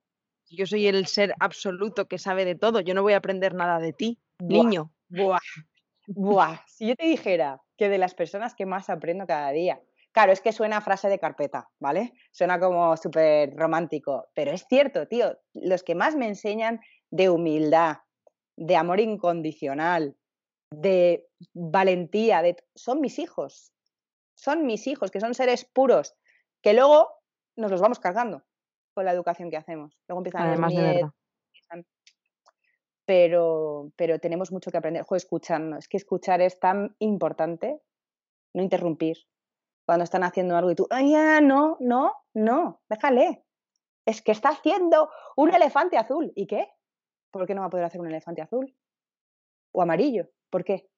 Yo 0.49 0.65
soy 0.65 0.87
el 0.87 1.07
ser 1.07 1.35
absoluto 1.39 2.07
que 2.07 2.17
sabe 2.17 2.45
de 2.45 2.55
todo. 2.55 2.79
Yo 2.79 2.93
no 2.93 3.01
voy 3.01 3.13
a 3.13 3.17
aprender 3.17 3.53
nada 3.53 3.79
de 3.79 3.91
ti, 3.91 4.19
niño. 4.39 4.93
Buah. 5.09 5.39
Buah. 6.07 6.59
Si 6.67 6.87
yo 6.87 6.95
te 6.95 7.05
dijera 7.05 7.61
que 7.77 7.89
de 7.89 7.97
las 7.97 8.15
personas 8.15 8.55
que 8.55 8.65
más 8.65 8.89
aprendo 8.89 9.25
cada 9.25 9.51
día. 9.51 9.81
Claro, 10.11 10.31
es 10.31 10.41
que 10.41 10.51
suena 10.51 10.81
frase 10.81 11.09
de 11.09 11.19
carpeta, 11.19 11.69
¿vale? 11.79 12.13
Suena 12.31 12.59
como 12.59 12.97
súper 12.97 13.55
romántico, 13.55 14.27
pero 14.33 14.51
es 14.51 14.65
cierto, 14.67 15.07
tío, 15.07 15.37
los 15.53 15.83
que 15.83 15.95
más 15.95 16.15
me 16.15 16.27
enseñan 16.27 16.81
de 17.11 17.29
humildad, 17.29 17.97
de 18.55 18.75
amor 18.75 18.99
incondicional, 18.99 20.17
de 20.71 21.27
valentía, 21.53 22.41
de 22.41 22.57
son 22.75 22.99
mis 22.99 23.19
hijos, 23.19 23.71
son 24.35 24.65
mis 24.65 24.87
hijos, 24.87 25.11
que 25.11 25.19
son 25.19 25.33
seres 25.33 25.65
puros, 25.65 26.15
que 26.61 26.73
luego 26.73 27.09
nos 27.55 27.71
los 27.71 27.81
vamos 27.81 27.99
cargando 27.99 28.43
con 28.93 29.05
la 29.05 29.11
educación 29.11 29.51
que 29.51 29.57
hacemos. 29.57 29.99
Luego 30.07 30.21
empiezan 30.21 30.47
Además 30.47 30.75
a 30.75 30.81
de 30.81 31.09
pero, 33.07 33.93
pero 33.95 34.19
tenemos 34.19 34.51
mucho 34.51 34.69
que 34.69 34.77
aprender. 34.77 35.03
Joder. 35.03 35.23
Es 35.79 35.87
que 35.87 35.97
escuchar 35.97 36.41
es 36.41 36.59
tan 36.59 36.95
importante. 36.99 37.81
No 38.53 38.61
interrumpir. 38.61 39.17
Cuando 39.85 40.03
están 40.03 40.23
haciendo 40.23 40.57
algo 40.57 40.71
y 40.71 40.75
tú, 40.75 40.87
ay, 40.89 41.11
ya, 41.11 41.39
no, 41.39 41.77
no, 41.79 42.13
no, 42.33 42.81
déjale. 42.89 43.45
Es 44.05 44.21
que 44.21 44.33
está 44.33 44.49
haciendo 44.49 45.09
un 45.37 45.53
elefante 45.53 45.97
azul. 45.97 46.33
¿Y 46.35 46.47
qué? 46.47 46.67
¿Por 47.31 47.47
qué 47.47 47.55
no 47.55 47.61
va 47.61 47.67
a 47.67 47.69
poder 47.69 47.85
hacer 47.85 48.01
un 48.01 48.07
elefante 48.07 48.41
azul? 48.41 48.75
O 49.71 49.81
amarillo. 49.81 50.27
¿Por 50.49 50.65
qué? 50.65 50.89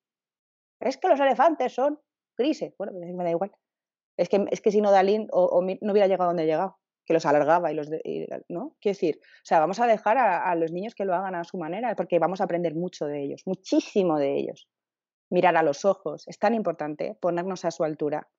Es 0.80 0.98
que 0.98 1.10
los 1.10 1.20
elefantes 1.20 1.76
son 1.76 2.00
grises. 2.36 2.74
Bueno, 2.80 2.94
pues 2.94 3.14
me 3.14 3.24
da 3.24 3.30
igual. 3.30 3.52
Es 4.18 4.30
que, 4.30 4.48
es 4.50 4.62
que 4.62 4.72
si 4.72 4.82
no 4.82 4.90
Dalín 4.90 5.28
o, 5.32 5.62
no 5.62 5.92
hubiera 5.92 6.08
llegado 6.08 6.32
donde 6.32 6.44
he 6.44 6.48
llegado 6.48 6.79
que 7.10 7.16
los 7.16 7.26
alargaba 7.26 7.72
y 7.72 7.74
los, 7.74 7.90
¿no? 8.50 8.76
Quiero 8.80 8.94
decir, 8.94 9.20
o 9.24 9.42
sea, 9.46 9.60
vamos 9.60 9.80
a 9.80 9.88
dejar 9.88 10.20
a, 10.20 10.54
los 10.54 10.72
niños 10.72 10.94
que 10.94 11.06
lo 11.06 11.16
hagan 11.16 11.34
a 11.34 11.44
su 11.44 11.58
manera 11.58 11.96
porque 11.96 12.20
vamos 12.20 12.40
a 12.40 12.44
aprender 12.44 12.76
mucho 12.76 13.08
de 13.08 13.24
ellos, 13.24 13.42
muchísimo 13.48 14.20
de 14.20 14.38
ellos. 14.38 14.70
Mirar 15.32 15.58
a 15.58 15.64
los 15.64 15.86
ojos, 15.86 16.28
es 16.28 16.38
tan 16.38 16.54
importante 16.54 17.18
ponernos 17.20 17.66
a 17.66 17.72
su 17.72 17.84
altura, 17.84 18.30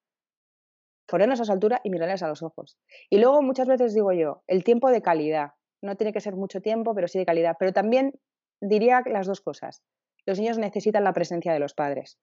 ponernos 1.09 1.41
a 1.41 1.47
su 1.47 1.51
altura 1.51 1.81
y 1.83 1.91
mirarles 1.91 2.23
a 2.23 2.29
los 2.29 2.45
ojos. 2.45 2.79
Y 3.11 3.19
luego 3.19 3.43
muchas 3.43 3.67
veces 3.67 3.93
digo 3.93 4.13
yo, 4.13 4.45
el 4.47 4.63
tiempo 4.63 4.89
de 4.93 5.03
calidad, 5.03 5.55
no 5.83 5.97
tiene 5.97 6.13
que 6.13 6.21
ser 6.21 6.37
mucho 6.37 6.61
tiempo, 6.61 6.95
pero 6.95 7.09
sí 7.09 7.19
de 7.19 7.27
calidad, 7.27 7.57
pero 7.59 7.73
también 7.73 8.21
diría 8.61 9.03
las 9.05 9.27
dos 9.27 9.41
cosas. 9.41 9.83
Los 10.27 10.39
niños 10.39 10.59
necesitan 10.59 11.03
la 11.03 11.13
presencia 11.13 11.53
de 11.53 11.59
los 11.59 11.75
padres 11.75 12.21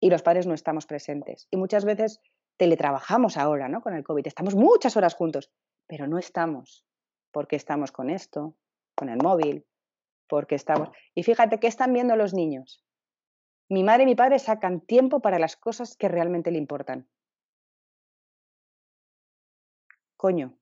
y 0.00 0.08
los 0.08 0.22
padres 0.22 0.46
no 0.46 0.54
estamos 0.54 0.86
presentes. 0.86 1.46
Y 1.50 1.58
muchas 1.58 1.84
veces 1.84 2.22
teletrabajamos 2.56 3.36
ahora, 3.36 3.68
¿no? 3.68 3.80
Con 3.80 3.94
el 3.94 4.04
COVID, 4.04 4.26
estamos 4.26 4.54
muchas 4.54 4.96
horas 4.96 5.14
juntos 5.14 5.50
pero 5.86 6.06
no 6.06 6.18
estamos, 6.18 6.84
porque 7.30 7.56
estamos 7.56 7.92
con 7.92 8.10
esto, 8.10 8.56
con 8.94 9.08
el 9.08 9.18
móvil, 9.18 9.66
porque 10.28 10.54
estamos... 10.54 10.90
Y 11.14 11.22
fíjate, 11.22 11.60
¿qué 11.60 11.66
están 11.66 11.92
viendo 11.92 12.16
los 12.16 12.34
niños? 12.34 12.82
Mi 13.68 13.82
madre 13.82 14.04
y 14.04 14.06
mi 14.06 14.14
padre 14.14 14.38
sacan 14.38 14.80
tiempo 14.80 15.20
para 15.20 15.38
las 15.38 15.56
cosas 15.56 15.96
que 15.96 16.08
realmente 16.08 16.50
le 16.50 16.58
importan. 16.58 17.08
Coño. 20.16 20.58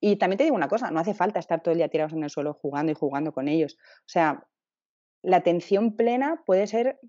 Y 0.00 0.16
también 0.16 0.38
te 0.38 0.44
digo 0.44 0.56
una 0.56 0.68
cosa, 0.68 0.90
no 0.90 1.00
hace 1.00 1.14
falta 1.14 1.40
estar 1.40 1.62
todo 1.62 1.72
el 1.72 1.78
día 1.78 1.88
tirados 1.88 2.12
en 2.12 2.22
el 2.22 2.30
suelo 2.30 2.54
jugando 2.54 2.92
y 2.92 2.94
jugando 2.94 3.32
con 3.32 3.48
ellos. 3.48 3.76
O 4.00 4.08
sea, 4.08 4.46
la 5.22 5.38
atención 5.38 5.96
plena 5.96 6.42
puede 6.46 6.66
ser 6.66 7.00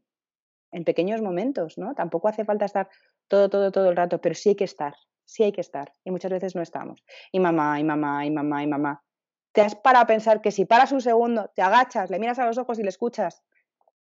en 0.72 0.84
pequeños 0.84 1.22
momentos, 1.22 1.78
¿no? 1.78 1.96
Tampoco 1.96 2.28
hace 2.28 2.46
falta 2.46 2.66
estar 2.66 2.90
todo, 3.28 3.50
todo, 3.50 3.72
todo 3.72 3.90
el 3.90 3.96
rato, 3.96 4.20
pero 4.22 4.36
sí 4.36 4.50
hay 4.50 4.56
que 4.56 4.64
estar 4.66 4.96
sí 5.30 5.44
hay 5.44 5.52
que 5.52 5.62
estar 5.62 5.94
y 6.04 6.12
muchas 6.12 6.32
veces 6.32 6.56
no 6.56 6.62
estamos. 6.62 7.04
Y 7.32 7.40
mamá, 7.40 7.80
y 7.80 7.84
mamá, 7.84 8.26
y 8.26 8.32
mamá, 8.32 8.64
y 8.64 8.68
mamá. 8.68 9.04
Te 9.52 9.62
has 9.62 9.76
parado 9.76 10.04
a 10.04 10.08
pensar 10.08 10.42
que 10.42 10.52
si 10.52 10.66
paras 10.66 10.92
un 10.92 11.02
segundo, 11.02 11.52
te 11.56 11.62
agachas, 11.62 12.10
le 12.10 12.20
miras 12.20 12.40
a 12.40 12.46
los 12.46 12.58
ojos 12.58 12.80
y 12.80 12.84
le 12.84 12.90
escuchas, 12.90 13.44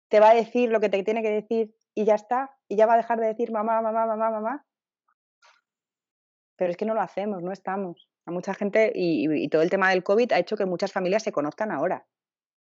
te 0.09 0.21
va 0.21 0.31
a 0.31 0.35
decir 0.35 0.71
lo 0.71 0.81
que 0.81 0.89
te 0.89 1.03
tiene 1.03 1.23
que 1.23 1.31
decir 1.31 1.75
y 1.95 2.05
ya 2.05 2.15
está, 2.15 2.55
y 2.69 2.77
ya 2.77 2.87
va 2.87 2.95
a 2.95 2.99
dejar 2.99 3.19
de 3.19 3.27
decir 3.27 3.51
mamá, 3.51 3.81
mamá, 3.81 4.07
mamá, 4.07 4.31
mamá. 4.31 4.67
Pero 6.57 6.71
es 6.71 6.77
que 6.77 6.87
no 6.87 6.95
lo 6.95 7.01
hacemos, 7.01 7.43
no 7.43 7.53
estamos. 7.53 8.09
A 8.25 8.31
mucha 8.31 8.55
gente 8.55 8.93
y, 8.95 9.49
todo 9.49 9.63
el 9.63 9.71
tema 9.71 9.91
del 9.91 10.03
COVID 10.03 10.33
ha 10.33 10.39
hecho 10.39 10.57
que 10.57 10.67
muchas 10.67 10.93
familias 10.93 11.23
se 11.23 11.33
conozcan 11.33 11.71
ahora, 11.71 12.07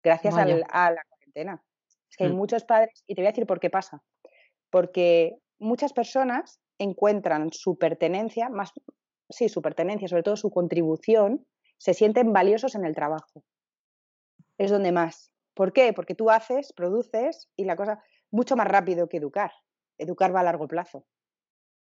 gracias 0.03 0.37
a 0.37 0.45
la 0.45 1.05
cuarentena. 1.05 1.63
Es 2.13 2.17
que 2.19 2.25
hay 2.25 2.33
mm. 2.33 2.37
muchos 2.37 2.65
padres, 2.65 3.03
y 3.07 3.15
te 3.15 3.23
voy 3.23 3.29
a 3.29 3.31
decir 3.31 3.47
por 3.47 3.59
qué 3.59 3.71
pasa. 3.71 4.03
Porque 4.71 5.39
muchas 5.59 5.95
personas 5.95 6.61
encuentran 6.79 7.53
su 7.53 7.79
pertenencia, 7.79 8.51
más, 8.51 8.73
sí, 9.31 9.49
su 9.49 9.63
pertenencia, 9.63 10.09
sobre 10.09 10.23
todo 10.23 10.37
su 10.37 10.51
contribución, 10.51 11.47
se 11.79 11.95
sienten 11.95 12.35
valiosos 12.35 12.75
en 12.75 12.85
el 12.85 12.95
trabajo. 12.95 13.43
Es 14.59 14.71
donde 14.71 14.93
más. 14.93 15.33
¿Por 15.55 15.73
qué? 15.73 15.95
Porque 15.95 16.15
tú 16.15 16.29
haces, 16.29 16.75
produces 16.75 17.49
y 17.57 17.65
la 17.65 17.77
cosa 17.77 18.03
mucho 18.31 18.57
más 18.57 18.69
rápido 18.69 19.09
que 19.09 19.17
educar. 19.17 19.53
Educar 19.97 20.35
va 20.35 20.41
a 20.41 20.45
largo 20.45 20.69
plazo. 20.69 21.07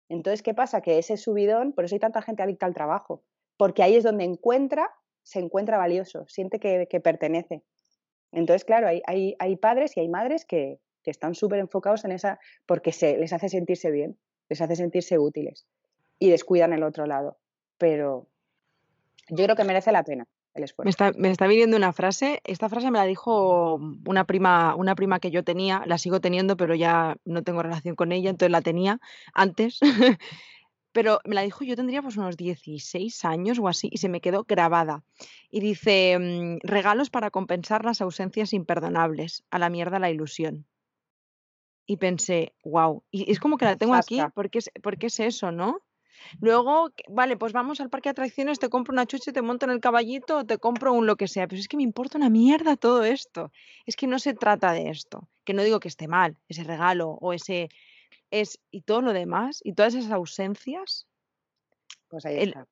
Entonces, 0.09 0.43
¿qué 0.43 0.55
pasa? 0.55 0.81
Que 0.81 0.99
ese 0.99 1.19
subidón, 1.19 1.75
por 1.75 1.85
eso 1.85 1.95
hay 1.95 2.01
tanta 2.01 2.23
gente 2.23 2.43
adicta 2.43 2.67
al 2.67 2.75
trabajo, 2.75 3.23
porque 3.59 3.83
ahí 3.83 3.97
es 3.97 4.05
donde 4.05 4.25
encuentra, 4.25 4.91
se 5.23 5.41
encuentra 5.41 5.79
valioso, 5.79 6.27
siente 6.27 6.59
que, 6.59 7.01
pertenece. 7.01 7.63
Entonces, 8.33 8.65
claro, 8.65 8.89
hay, 8.89 9.03
hay, 9.07 9.37
hay, 9.39 9.57
padres 9.57 9.97
y 9.97 10.01
hay 10.01 10.09
madres 10.09 10.45
que, 10.45 10.79
que 11.03 11.11
están 11.11 11.35
súper 11.35 11.59
enfocados 11.61 12.05
en 12.05 12.13
esa, 12.13 12.41
porque 12.67 12.93
se 12.93 13.17
les 13.19 13.33
hace 13.33 13.49
sentirse 13.49 13.91
bien 13.91 14.17
les 14.53 14.61
hace 14.61 14.77
sentirse 14.77 15.19
útiles 15.19 15.67
y 16.19 16.31
descuidan 16.31 16.73
el 16.73 16.83
otro 16.83 17.07
lado. 17.07 17.39
Pero 17.79 18.27
yo 19.29 19.45
creo 19.45 19.57
que 19.57 19.65
merece 19.65 19.93
la 19.93 20.05
pena 20.05 20.27
el 20.55 20.65
esfuerzo. 20.65 20.87
Me 20.87 20.91
está, 20.91 21.19
me 21.19 21.31
está 21.31 21.47
viniendo 21.47 21.79
una 21.79 21.95
frase, 21.95 22.43
esta 22.45 22.69
frase 22.69 22.91
me 22.91 22.99
la 22.99 23.07
dijo 23.07 23.77
una 24.07 24.25
prima, 24.25 24.75
una 24.75 24.95
prima 24.95 25.19
que 25.19 25.31
yo 25.31 25.43
tenía, 25.43 25.83
la 25.87 25.97
sigo 25.97 26.21
teniendo, 26.21 26.59
pero 26.59 26.75
ya 26.75 27.17
no 27.25 27.43
tengo 27.43 27.63
relación 27.63 27.97
con 27.97 28.13
ella, 28.13 28.29
entonces 28.29 28.53
la 28.53 28.61
tenía 28.61 29.01
antes. 29.33 29.81
pero 30.93 31.21
me 31.25 31.35
la 31.35 31.43
dijo, 31.43 31.65
yo 31.65 31.77
tendría 31.77 32.03
pues 32.03 32.17
unos 32.17 32.37
16 32.37 33.25
años 33.25 33.59
o 33.59 33.69
así, 33.69 33.89
y 33.91 33.99
se 33.99 34.09
me 34.09 34.21
quedó 34.21 34.45
grabada. 34.45 35.05
Y 35.51 35.61
dice, 35.61 36.19
mm, 36.19 36.59
regalos 36.67 37.11
para 37.11 37.31
compensar 37.31 37.85
las 37.85 38.01
ausencias 38.01 38.53
imperdonables, 38.53 39.45
a 39.51 39.59
la 39.59 39.71
mierda 39.71 39.99
la 39.99 40.11
ilusión 40.11 40.67
y 41.87 41.97
pensé, 41.97 42.55
wow, 42.65 43.03
y 43.11 43.31
es 43.31 43.41
como 43.41 43.57
que 43.57 43.65
la 43.65 43.77
tengo 43.77 43.95
aquí 43.95 44.21
porque 44.35 44.59
es, 44.59 44.71
porque 44.83 45.07
es 45.09 45.21
eso, 45.21 45.53
¿no? 45.53 45.83
Luego, 46.41 46.91
vale, 47.09 47.37
pues 47.37 47.53
vamos 47.53 47.81
al 47.81 47.91
parque 47.91 48.09
de 48.09 48.13
atracciones, 48.13 48.59
te 48.61 48.69
compro 48.69 48.93
una 48.93 49.07
chucha, 49.07 49.33
te 49.33 49.43
monto 49.43 49.67
en 49.67 49.73
el 49.73 49.81
caballito, 49.81 50.39
o 50.39 50.45
te 50.45 50.59
compro 50.59 50.93
un 50.93 51.07
lo 51.07 51.17
que 51.17 51.27
sea, 51.27 51.49
pero 51.49 51.61
es 51.61 51.69
que 51.69 51.77
me 51.77 51.83
importa 51.83 52.17
una 52.17 52.31
mierda 52.31 52.77
todo 52.77 53.03
esto. 53.03 53.51
Es 53.87 53.97
que 53.97 54.07
no 54.07 54.19
se 54.19 54.33
trata 54.33 54.73
de 54.73 54.89
esto, 54.89 55.29
que 55.45 55.53
no 55.53 55.65
digo 55.65 55.81
que 55.81 55.89
esté 55.89 56.07
mal, 56.07 56.39
ese 56.49 56.63
regalo 56.63 57.11
o 57.21 57.33
ese 57.33 57.69
es 58.33 58.59
y 58.73 58.81
todo 58.81 59.01
lo 59.03 59.13
demás 59.13 59.61
y 59.63 59.75
todas 59.75 59.95
esas 59.95 60.11
ausencias. 60.11 61.07
Pues 62.09 62.27
ahí 62.27 62.39
está. 62.39 62.67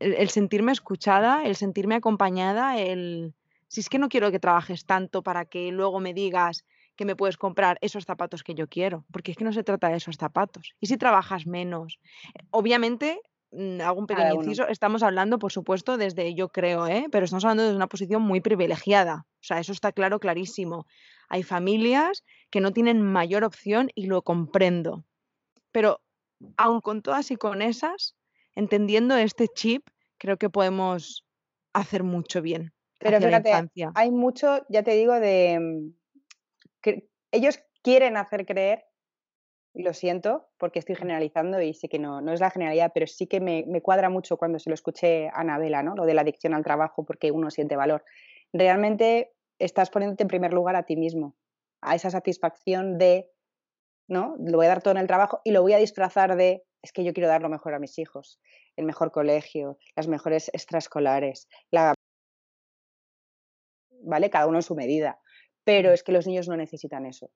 el 0.00 0.30
sentirme 0.30 0.72
escuchada, 0.72 1.44
el 1.44 1.56
sentirme 1.56 1.96
acompañada, 1.96 2.78
el 2.78 3.34
si 3.72 3.80
es 3.80 3.88
que 3.88 3.98
no 3.98 4.10
quiero 4.10 4.30
que 4.30 4.38
trabajes 4.38 4.84
tanto 4.84 5.22
para 5.22 5.46
que 5.46 5.72
luego 5.72 5.98
me 5.98 6.12
digas, 6.12 6.66
que 6.94 7.06
me 7.06 7.16
puedes 7.16 7.38
comprar 7.38 7.78
esos 7.80 8.04
zapatos 8.04 8.42
que 8.42 8.54
yo 8.54 8.68
quiero, 8.68 9.06
porque 9.10 9.30
es 9.30 9.38
que 9.38 9.44
no 9.44 9.52
se 9.54 9.64
trata 9.64 9.88
de 9.88 9.96
esos 9.96 10.16
zapatos. 10.16 10.74
¿Y 10.78 10.88
si 10.88 10.98
trabajas 10.98 11.46
menos? 11.46 11.98
Obviamente, 12.50 13.22
mm, 13.52 13.80
algún 13.80 14.06
pequeño 14.06 14.34
inciso, 14.34 14.66
estamos 14.68 15.02
hablando, 15.02 15.38
por 15.38 15.52
supuesto, 15.52 15.96
desde 15.96 16.34
yo 16.34 16.48
creo, 16.48 16.86
¿eh? 16.86 17.06
pero 17.10 17.24
estamos 17.24 17.44
hablando 17.44 17.64
desde 17.64 17.76
una 17.76 17.86
posición 17.86 18.22
muy 18.22 18.40
privilegiada. 18.40 19.26
O 19.40 19.44
sea, 19.44 19.60
eso 19.60 19.72
está 19.72 19.92
claro, 19.92 20.18
clarísimo. 20.18 20.86
Hay 21.28 21.42
familias 21.42 22.24
que 22.50 22.60
no 22.60 22.72
tienen 22.72 23.02
mayor 23.02 23.44
opción 23.44 23.90
y 23.94 24.06
lo 24.06 24.22
comprendo. 24.22 25.04
Pero 25.70 26.00
aun 26.56 26.80
con 26.80 27.02
todas 27.02 27.30
y 27.30 27.36
con 27.36 27.62
esas, 27.62 28.14
entendiendo 28.54 29.16
este 29.16 29.48
chip, 29.48 29.86
creo 30.18 30.36
que 30.36 30.50
podemos 30.50 31.24
hacer 31.72 32.02
mucho 32.02 32.42
bien. 32.42 32.72
Pero 32.98 33.18
fíjate, 33.20 33.52
hay 33.94 34.10
mucho, 34.10 34.64
ya 34.68 34.82
te 34.82 34.92
digo, 34.92 35.14
de, 35.14 35.58
mm, 35.58 37.02
ellos 37.32 37.60
quieren 37.82 38.16
hacer 38.16 38.46
creer, 38.46 38.84
lo 39.74 39.94
siento 39.94 40.48
porque 40.58 40.78
estoy 40.78 40.96
generalizando 40.96 41.60
y 41.60 41.74
sé 41.74 41.88
que 41.88 41.98
no, 41.98 42.20
no 42.20 42.32
es 42.32 42.40
la 42.40 42.50
generalidad, 42.50 42.92
pero 42.92 43.06
sí 43.06 43.26
que 43.26 43.40
me, 43.40 43.64
cuadra 43.80 44.10
mucho 44.10 44.36
cuando 44.36 44.58
se 44.58 44.68
lo 44.68 44.74
escuché 44.74 45.28
a 45.28 45.40
Anabela, 45.40 45.82
¿no? 45.82 45.94
lo 45.94 46.04
de 46.04 46.14
la 46.14 46.22
adicción 46.22 46.54
al 46.54 46.64
trabajo 46.64 47.04
porque 47.04 47.30
uno 47.30 47.50
siente 47.50 47.76
valor. 47.76 48.04
Realmente 48.52 49.32
estás 49.58 49.90
poniéndote 49.90 50.24
en 50.24 50.28
primer 50.28 50.52
lugar 50.52 50.76
a 50.76 50.82
ti 50.84 50.96
mismo, 50.96 51.36
a 51.80 51.94
esa 51.94 52.10
satisfacción 52.10 52.98
de, 52.98 53.30
¿no? 54.08 54.36
Lo 54.38 54.58
voy 54.58 54.66
a 54.66 54.70
dar 54.70 54.82
todo 54.82 54.92
en 54.92 54.98
el 54.98 55.06
trabajo 55.06 55.40
y 55.44 55.52
lo 55.52 55.62
voy 55.62 55.72
a 55.72 55.78
disfrazar 55.78 56.36
de, 56.36 56.64
es 56.82 56.92
que 56.92 57.04
yo 57.04 57.14
quiero 57.14 57.28
dar 57.28 57.42
lo 57.42 57.48
mejor 57.48 57.72
a 57.74 57.78
mis 57.78 57.98
hijos, 57.98 58.40
el 58.76 58.84
mejor 58.84 59.10
colegio, 59.10 59.78
las 59.96 60.08
mejores 60.08 60.50
extraescolares, 60.52 61.48
la... 61.70 61.94
¿vale? 64.04 64.30
Cada 64.30 64.46
uno 64.46 64.58
en 64.58 64.62
su 64.62 64.74
medida. 64.74 65.18
Pero 65.64 65.92
es 65.92 66.02
que 66.02 66.12
los 66.12 66.26
niños 66.26 66.48
no 66.48 66.56
necesitan 66.56 67.06
eso. 67.06 67.30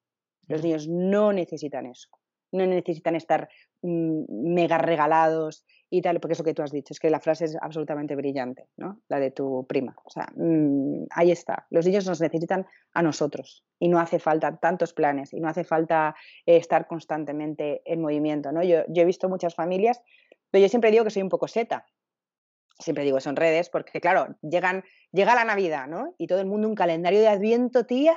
Los 0.49 0.63
niños 0.63 0.89
no 0.89 1.33
necesitan 1.33 1.87
eso. 1.87 2.09
No 2.57 2.67
necesitan 2.67 3.15
estar 3.15 3.49
mm, 3.83 4.25
mega 4.29 4.79
regalados 4.79 5.65
y 5.89 6.03
tal, 6.03 6.19
porque 6.21 6.33
es 6.33 6.39
lo 6.39 6.45
que 6.45 6.55
tú 6.55 6.63
has 6.63 6.73
dicho, 6.73 6.93
es 6.93 7.01
que 7.01 7.11
la 7.11 7.21
frase 7.21 7.45
es 7.45 7.57
absolutamente 7.61 8.17
brillante, 8.17 8.67
¿no? 8.77 9.01
La 9.09 9.21
de 9.21 9.31
tu 9.31 9.67
prima. 9.67 9.95
O 10.05 10.11
sea, 10.11 10.27
mm, 10.35 11.07
ahí 11.11 11.31
está. 11.31 11.67
Los 11.71 11.87
niños 11.87 12.07
nos 12.07 12.21
necesitan 12.21 12.67
a 12.93 13.03
nosotros 13.03 13.65
y 13.79 13.89
no 13.89 14.01
hace 14.01 14.19
falta 14.19 14.57
tantos 14.57 14.93
planes 14.93 15.33
y 15.33 15.41
no 15.41 15.49
hace 15.49 15.65
falta 15.65 16.17
eh, 16.45 16.57
estar 16.57 16.87
constantemente 16.87 17.83
en 17.85 18.01
movimiento, 18.01 18.51
¿no? 18.51 18.63
Yo, 18.63 18.85
yo 18.89 19.03
he 19.03 19.07
visto 19.07 19.29
muchas 19.29 19.55
familias, 19.55 20.01
pero 20.51 20.63
yo 20.63 20.69
siempre 20.69 20.91
digo 20.91 21.05
que 21.05 21.11
soy 21.11 21.23
un 21.23 21.29
poco 21.29 21.47
seta, 21.47 21.87
siempre 22.79 23.05
digo 23.05 23.21
son 23.21 23.37
redes, 23.37 23.69
porque 23.69 24.01
claro, 24.01 24.37
llegan, 24.43 24.85
llega 25.13 25.35
la 25.35 25.45
Navidad, 25.45 25.87
¿no? 25.87 26.15
Y 26.19 26.27
todo 26.27 26.41
el 26.41 26.47
mundo 26.47 26.69
un 26.69 26.75
calendario 26.75 27.21
de 27.21 27.29
Adviento, 27.29 27.87
tía, 27.87 28.17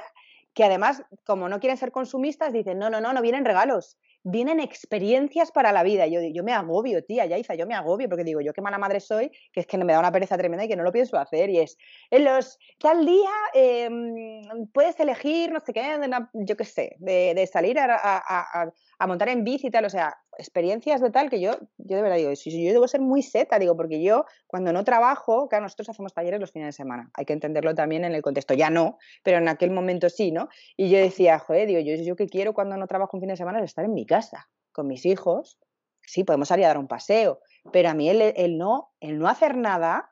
que 0.54 0.64
además, 0.64 1.04
como 1.26 1.50
no 1.50 1.60
quieren 1.60 1.78
ser 1.78 1.92
consumistas, 1.92 2.52
dicen, 2.52 2.80
no, 2.80 2.90
no, 2.90 3.00
no, 3.00 3.14
no 3.14 3.22
vienen 3.22 3.46
regalos, 3.46 3.98
vienen 4.24 4.60
experiencias 4.60 5.52
para 5.52 5.72
la 5.72 5.84
vida. 5.84 6.08
Yo, 6.08 6.22
yo 6.22 6.44
me 6.44 6.54
agobio, 6.54 7.04
tía, 7.04 7.26
Yaiza, 7.26 7.56
yo 7.56 7.66
me 7.66 7.76
agobio, 7.76 8.10
porque 8.10 8.24
digo, 8.24 8.42
yo 8.42 8.54
qué 8.54 8.62
mala 8.62 8.78
madre 8.78 9.00
soy, 9.00 9.32
que 9.52 9.62
es 9.62 9.68
que 9.68 9.78
me 9.78 9.94
da 9.94 10.00
una 10.00 10.12
pereza 10.12 10.38
tremenda 10.38 10.66
y 10.66 10.68
que 10.68 10.76
no 10.76 10.84
lo 10.84 10.92
pienso 10.92 11.18
hacer. 11.18 11.50
Y 11.50 11.60
es, 11.60 11.78
en 12.12 12.26
los, 12.26 12.60
tal 12.80 13.06
día 13.06 13.32
em, 13.54 14.68
puedes 14.74 15.00
elegir, 15.00 15.52
no 15.52 15.60
sé 15.60 15.74
qué, 15.74 15.98
yo 16.34 16.58
qué 16.58 16.66
sé, 16.66 16.96
de, 17.00 17.48
salir 17.52 17.80
a, 17.80 17.96
a, 17.96 18.72
montar 19.08 19.30
en 19.30 19.44
bici 19.44 19.68
y 19.68 19.72
tal, 19.72 19.86
o 19.86 19.90
sea, 19.90 20.18
experiencias 20.38 21.02
de 21.02 21.10
tal 21.10 21.30
que 21.30 21.40
yo, 21.40 21.52
yo 21.78 21.96
de 21.96 22.02
verdad 22.02 22.18
digo, 22.18 22.36
si 22.36 22.52
yo 22.66 22.74
debo 22.74 22.88
ser 22.88 23.02
muy 23.02 23.22
seta, 23.22 23.58
digo, 23.58 23.78
porque 23.78 24.02
yo 24.02 24.26
cuando 24.48 24.74
no 24.74 24.84
trabajo, 24.84 25.48
claro, 25.48 25.64
nosotros 25.64 25.90
hacemos 25.90 26.14
talleres 26.14 26.40
los 26.40 26.52
fines 26.52 26.68
de 26.68 26.72
semana, 26.74 27.10
hay 27.14 27.26
que 27.26 27.34
entenderlo 27.34 27.74
también 27.76 28.04
en 28.04 28.14
el 28.14 28.22
contexto, 28.22 28.54
ya 28.54 28.70
no, 28.70 28.98
pero 29.24 29.38
en 29.38 29.48
aquel 29.48 29.72
momento 29.72 30.10
sí, 30.10 30.32
¿no? 30.32 30.50
Y 30.76 30.90
yo 30.90 30.98
decía, 30.98 31.40
joder, 31.40 31.68
digo, 31.68 31.80
yo, 31.80 31.96
yo 31.96 32.16
que 32.16 32.28
quiero 32.28 32.54
cuando 32.54 32.78
no 32.78 32.88
trabajo 32.88 33.16
un 33.16 33.22
fin 33.22 33.30
de 33.30 33.38
semana 33.38 33.60
es 33.60 33.66
estar 33.66 33.86
en 33.86 33.94
mi 33.94 34.06
casa, 34.06 34.50
con 34.72 34.88
mis 34.88 35.06
hijos, 35.06 35.60
sí, 36.02 36.24
podemos 36.24 36.48
salir 36.48 36.66
a 36.66 36.70
dar 36.70 36.78
un 36.78 36.88
paseo, 36.88 37.40
pero 37.72 37.90
a 37.90 37.94
mí 37.94 38.10
el, 38.10 38.22
el 38.22 38.58
no, 38.58 38.92
el 39.00 39.20
no 39.20 39.28
hacer 39.28 39.56
nada, 39.56 40.12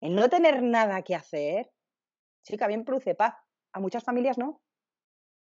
el 0.00 0.14
no 0.14 0.28
tener 0.28 0.62
nada 0.62 1.02
que 1.02 1.14
hacer, 1.14 1.70
sí 2.42 2.56
que 2.56 2.66
bien 2.66 2.84
produce 2.84 3.14
paz, 3.14 3.34
a 3.72 3.80
muchas 3.80 4.04
familias 4.04 4.38
no. 4.38 4.60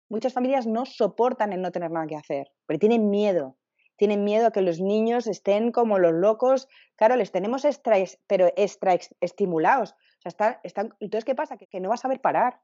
Muchas 0.10 0.34
familias 0.34 0.68
no 0.68 0.86
soportan 0.86 1.54
el 1.54 1.62
no 1.62 1.72
tener 1.72 1.92
nada 1.92 2.08
que 2.08 2.16
hacer, 2.16 2.52
porque 2.66 2.80
tienen 2.80 3.10
miedo 3.10 3.58
tienen 3.98 4.24
miedo 4.24 4.48
a 4.48 4.52
que 4.52 4.62
los 4.62 4.80
niños 4.80 5.28
estén 5.28 5.72
como 5.72 5.98
los 5.98 6.14
locos. 6.14 6.70
Claro, 6.96 7.16
les 7.16 7.32
tenemos 7.32 7.66
extra, 7.66 7.98
pero 8.28 8.48
extra 8.56 8.98
estimulados. 9.20 9.92
O 9.92 10.22
sea, 10.22 10.30
están, 10.30 10.58
están, 10.64 10.94
entonces, 11.00 11.26
¿qué 11.26 11.36
pasa? 11.36 11.58
Que, 11.58 11.68
que 11.68 11.80
no 11.80 11.90
va 11.90 11.96
a 11.96 11.98
saber 11.98 12.22
parar. 12.22 12.62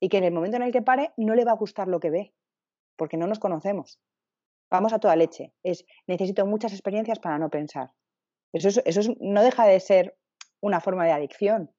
Y 0.00 0.08
que 0.08 0.18
en 0.18 0.24
el 0.24 0.32
momento 0.32 0.56
en 0.56 0.64
el 0.64 0.72
que 0.72 0.82
pare 0.82 1.12
no 1.16 1.34
le 1.34 1.44
va 1.44 1.52
a 1.52 1.56
gustar 1.56 1.88
lo 1.88 2.00
que 2.00 2.10
ve, 2.10 2.34
porque 2.96 3.16
no 3.16 3.26
nos 3.26 3.38
conocemos. 3.38 4.00
Vamos 4.70 4.92
a 4.92 4.98
toda 4.98 5.14
leche. 5.14 5.54
Es 5.62 5.86
necesito 6.08 6.44
muchas 6.44 6.72
experiencias 6.72 7.20
para 7.20 7.38
no 7.38 7.48
pensar. 7.48 7.92
Eso, 8.52 8.82
eso 8.84 9.14
no 9.20 9.42
deja 9.42 9.66
de 9.66 9.78
ser 9.78 10.18
una 10.60 10.80
forma 10.80 11.04
de 11.04 11.12
adicción. 11.12 11.72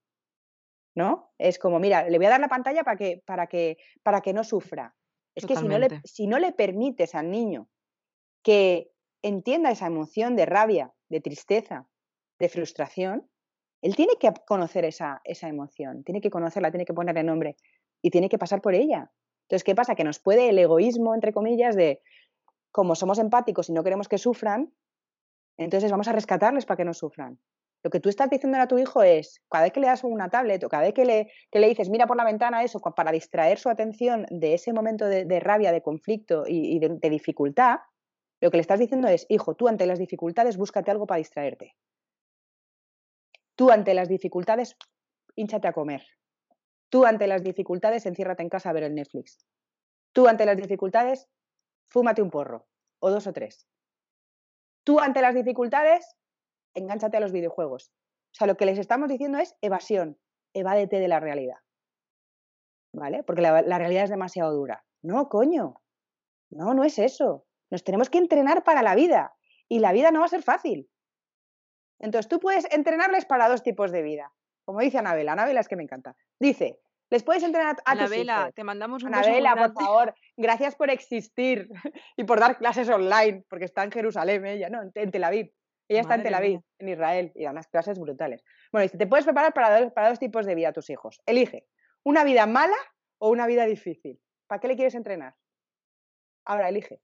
¿No? 0.95 1.33
Es 1.37 1.59
como, 1.59 1.79
mira, 1.79 2.07
le 2.09 2.17
voy 2.17 2.27
a 2.27 2.31
dar 2.31 2.39
la 2.39 2.47
pantalla 2.47 2.83
para 2.83 2.97
que, 2.97 3.21
para 3.25 3.47
que, 3.47 3.77
para 4.01 4.21
que 4.21 4.33
no 4.33 4.43
sufra. 4.43 4.95
Es 5.35 5.45
que 5.45 5.57
si 5.57 5.67
no, 5.67 5.77
le, 5.77 6.01
si 6.05 6.27
no 6.27 6.39
le 6.39 6.53
permites 6.53 7.13
al 7.13 7.29
niño 7.29 7.67
que 8.41 8.91
entienda 9.21 9.71
esa 9.71 9.87
emoción 9.87 10.35
de 10.35 10.45
rabia, 10.45 10.93
de 11.09 11.19
tristeza, 11.19 11.87
de 12.39 12.47
frustración, 12.47 13.29
él 13.81 13.95
tiene 13.95 14.13
que 14.19 14.31
conocer 14.47 14.85
esa, 14.85 15.21
esa 15.25 15.49
emoción, 15.49 16.03
tiene 16.03 16.21
que 16.21 16.29
conocerla, 16.29 16.71
tiene 16.71 16.85
que 16.85 16.93
ponerle 16.93 17.23
nombre 17.23 17.57
y 18.01 18.09
tiene 18.09 18.29
que 18.29 18.37
pasar 18.37 18.61
por 18.61 18.73
ella. 18.73 19.11
Entonces, 19.43 19.63
¿qué 19.63 19.75
pasa? 19.75 19.95
Que 19.95 20.03
nos 20.03 20.19
puede 20.19 20.49
el 20.49 20.57
egoísmo, 20.57 21.13
entre 21.13 21.33
comillas, 21.33 21.75
de 21.75 22.01
como 22.71 22.95
somos 22.95 23.19
empáticos 23.19 23.69
y 23.69 23.73
no 23.73 23.83
queremos 23.83 24.07
que 24.07 24.17
sufran, 24.17 24.73
entonces 25.57 25.91
vamos 25.91 26.07
a 26.07 26.13
rescatarles 26.13 26.65
para 26.65 26.77
que 26.77 26.85
no 26.85 26.93
sufran. 26.93 27.39
Lo 27.85 27.91
que 27.91 27.99
tú 27.99 28.09
estás 28.09 28.31
diciendo 28.31 28.57
a 28.57 28.67
tu 28.67 28.79
hijo 28.79 29.03
es, 29.03 29.43
cada 29.47 29.65
vez 29.65 29.71
que 29.71 29.79
le 29.79 29.85
das 29.85 30.03
una 30.03 30.27
tablet 30.27 30.63
o 30.63 30.69
cada 30.69 30.81
vez 30.81 30.93
que 30.95 31.05
le, 31.05 31.31
le 31.51 31.67
dices, 31.69 31.87
mira 31.87 32.07
por 32.07 32.17
la 32.17 32.23
ventana 32.23 32.63
eso, 32.63 32.79
para 32.79 33.11
distraer 33.11 33.59
su 33.59 33.69
atención 33.69 34.25
de 34.31 34.55
ese 34.55 34.73
momento 34.73 35.05
de, 35.05 35.39
rabia, 35.39 35.71
de 35.71 35.83
conflicto 35.83 36.45
y, 36.47 36.79
de, 36.79 37.09
dificultad, 37.11 37.81
lo 38.41 38.49
que 38.49 38.57
le 38.57 38.61
estás 38.61 38.79
diciendo 38.79 39.07
es, 39.07 39.27
hijo, 39.29 39.53
tú 39.53 39.67
ante 39.67 39.85
las 39.85 39.99
dificultades 39.99 40.57
búscate 40.57 40.89
algo 40.89 41.05
para 41.05 41.19
distraerte. 41.19 41.75
Tú 43.53 43.69
ante 43.69 43.93
las 43.93 44.09
dificultades, 44.09 44.75
hinchate 45.35 45.67
a 45.67 45.73
comer. 45.73 46.03
Tú 46.89 47.05
ante 47.05 47.27
las 47.27 47.43
dificultades, 47.43 48.07
enciérrate 48.07 48.41
en 48.41 48.49
casa 48.49 48.71
a 48.71 48.73
ver 48.73 48.81
el 48.81 48.95
Netflix. 48.95 49.45
Tú 50.11 50.27
ante 50.27 50.47
las 50.47 50.57
dificultades, 50.57 51.27
fúmate 51.89 52.23
un 52.23 52.31
porro, 52.31 52.65
o 52.97 53.11
dos 53.11 53.27
o 53.27 53.31
tres. 53.31 53.67
Tú 54.83 54.99
ante 54.99 55.21
las 55.21 55.35
dificultades, 55.35 56.15
engánchate 56.75 57.17
a 57.17 57.19
los 57.19 57.31
videojuegos. 57.31 57.91
O 58.31 58.35
sea, 58.37 58.47
lo 58.47 58.57
que 58.57 58.65
les 58.65 58.77
estamos 58.77 59.09
diciendo 59.09 59.37
es 59.37 59.55
evasión, 59.61 60.19
evádete 60.53 60.99
de 60.99 61.07
la 61.07 61.19
realidad. 61.19 61.57
¿Vale? 62.93 63.23
Porque 63.23 63.41
la, 63.41 63.61
la 63.61 63.77
realidad 63.77 64.05
es 64.05 64.09
demasiado 64.09 64.53
dura. 64.53 64.85
No, 65.01 65.27
coño. 65.29 65.81
No, 66.49 66.73
no 66.73 66.83
es 66.83 66.99
eso. 66.99 67.45
Nos 67.69 67.83
tenemos 67.83 68.09
que 68.09 68.17
entrenar 68.17 68.63
para 68.63 68.81
la 68.81 68.95
vida 68.95 69.35
y 69.67 69.79
la 69.79 69.91
vida 69.91 70.11
no 70.11 70.19
va 70.19 70.25
a 70.25 70.29
ser 70.29 70.43
fácil. 70.43 70.89
Entonces 71.99 72.29
tú 72.29 72.39
puedes 72.39 72.71
entrenarles 72.71 73.25
para 73.25 73.49
dos 73.49 73.63
tipos 73.63 73.91
de 73.91 74.01
vida. 74.01 74.33
Como 74.65 74.79
dice 74.79 74.97
Anabela, 74.97 75.33
Anabela 75.33 75.59
es 75.59 75.67
que 75.67 75.75
me 75.75 75.83
encanta. 75.83 76.15
Dice, 76.39 76.79
les 77.09 77.23
puedes 77.23 77.43
entrenar 77.43 77.77
a 77.85 77.91
Anabela, 77.91 78.51
te 78.53 78.63
mandamos 78.63 79.03
un 79.03 79.13
Anabela, 79.13 79.55
por 79.55 79.73
favor, 79.73 80.15
gracias 80.35 80.75
por 80.75 80.89
existir 80.89 81.69
y 82.17 82.23
por 82.23 82.39
dar 82.39 82.57
clases 82.57 82.89
online, 82.89 83.45
porque 83.49 83.65
está 83.65 83.83
en 83.83 83.91
Jerusalén 83.91 84.45
ella, 84.45 84.69
¿no? 84.69 84.81
En 84.93 85.11
Tel 85.11 85.23
Aviv. 85.23 85.51
Ella 85.87 86.01
está 86.01 86.15
en 86.15 86.23
Tel 86.23 86.33
Aviv, 86.33 86.61
en 86.79 86.89
Israel, 86.89 87.31
y 87.35 87.43
da 87.43 87.51
unas 87.51 87.67
clases 87.67 87.99
brutales. 87.99 88.43
Bueno, 88.71 88.83
dice, 88.83 88.97
te 88.97 89.07
puedes 89.07 89.25
preparar 89.25 89.53
para 89.53 89.79
dos, 89.79 89.93
para 89.93 90.09
dos 90.09 90.19
tipos 90.19 90.45
de 90.45 90.55
vida 90.55 90.69
a 90.69 90.73
tus 90.73 90.89
hijos. 90.89 91.21
Elige, 91.25 91.67
una 92.03 92.23
vida 92.23 92.45
mala 92.47 92.77
o 93.19 93.29
una 93.29 93.45
vida 93.45 93.65
difícil. 93.65 94.19
¿Para 94.47 94.59
qué 94.59 94.67
le 94.67 94.75
quieres 94.75 94.95
entrenar? 94.95 95.35
Ahora, 96.45 96.69
elige 96.69 97.01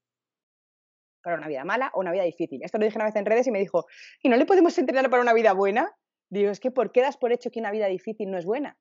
para 1.21 1.37
una 1.37 1.47
vida 1.47 1.63
mala 1.63 1.91
o 1.93 1.99
una 1.99 2.11
vida 2.11 2.23
difícil. 2.23 2.63
Esto 2.63 2.77
lo 2.77 2.85
dije 2.85 2.97
una 2.97 3.05
vez 3.05 3.15
en 3.15 3.25
redes 3.25 3.47
y 3.47 3.51
me 3.51 3.59
dijo, 3.59 3.85
¿y 4.21 4.29
no 4.29 4.37
le 4.37 4.45
podemos 4.45 4.77
entrenar 4.77 5.09
para 5.09 5.21
una 5.21 5.33
vida 5.33 5.53
buena? 5.53 5.95
Digo, 6.29 6.49
es 6.49 6.59
que 6.59 6.71
¿por 6.71 6.91
qué 6.91 7.01
das 7.01 7.17
por 7.17 7.31
hecho 7.31 7.51
que 7.51 7.59
una 7.59 7.71
vida 7.71 7.87
difícil 7.87 8.29
no 8.31 8.37
es 8.37 8.45
buena? 8.45 8.77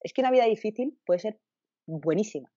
Es 0.00 0.12
que 0.12 0.20
una 0.20 0.30
vida 0.30 0.44
difícil 0.44 0.98
puede 1.04 1.20
ser 1.20 1.38
buenísima. 1.86 2.52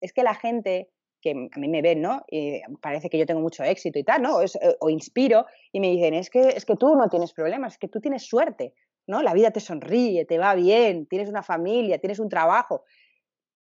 Es 0.00 0.12
que 0.12 0.22
la 0.22 0.34
gente 0.34 0.90
que 1.20 1.30
a 1.30 1.58
mí 1.58 1.68
me 1.68 1.82
ven, 1.82 2.02
¿no? 2.02 2.24
Y 2.28 2.60
parece 2.80 3.08
que 3.08 3.18
yo 3.18 3.26
tengo 3.26 3.40
mucho 3.40 3.64
éxito 3.64 3.98
y 3.98 4.04
tal, 4.04 4.22
¿no? 4.22 4.42
Eh, 4.42 4.48
o, 4.80 4.90
inspiro 4.90 5.46
y 5.72 5.80
me 5.80 5.90
dicen, 5.90 6.14
es 6.14 6.30
que, 6.30 6.40
es 6.40 6.64
que 6.64 6.76
tú 6.76 6.94
no 6.94 7.08
tienes 7.08 7.32
problemas, 7.32 7.74
es 7.74 7.78
que 7.78 7.88
tú 7.88 8.00
tienes 8.00 8.26
suerte, 8.26 8.74
¿no? 9.06 9.22
La 9.22 9.34
vida 9.34 9.50
te 9.50 9.60
sonríe, 9.60 10.24
te 10.24 10.38
va 10.38 10.54
bien, 10.54 11.06
tienes 11.06 11.28
una 11.28 11.42
familia, 11.42 11.98
tienes 11.98 12.18
un 12.18 12.28
trabajo. 12.28 12.84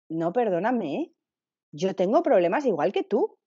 No, 0.09 0.33
perdóname, 0.33 0.95
¿eh? 0.95 1.11
yo 1.71 1.95
tengo 1.95 2.23
problemas 2.23 2.65
igual 2.65 2.91
que 2.91 3.03
tú. 3.03 3.37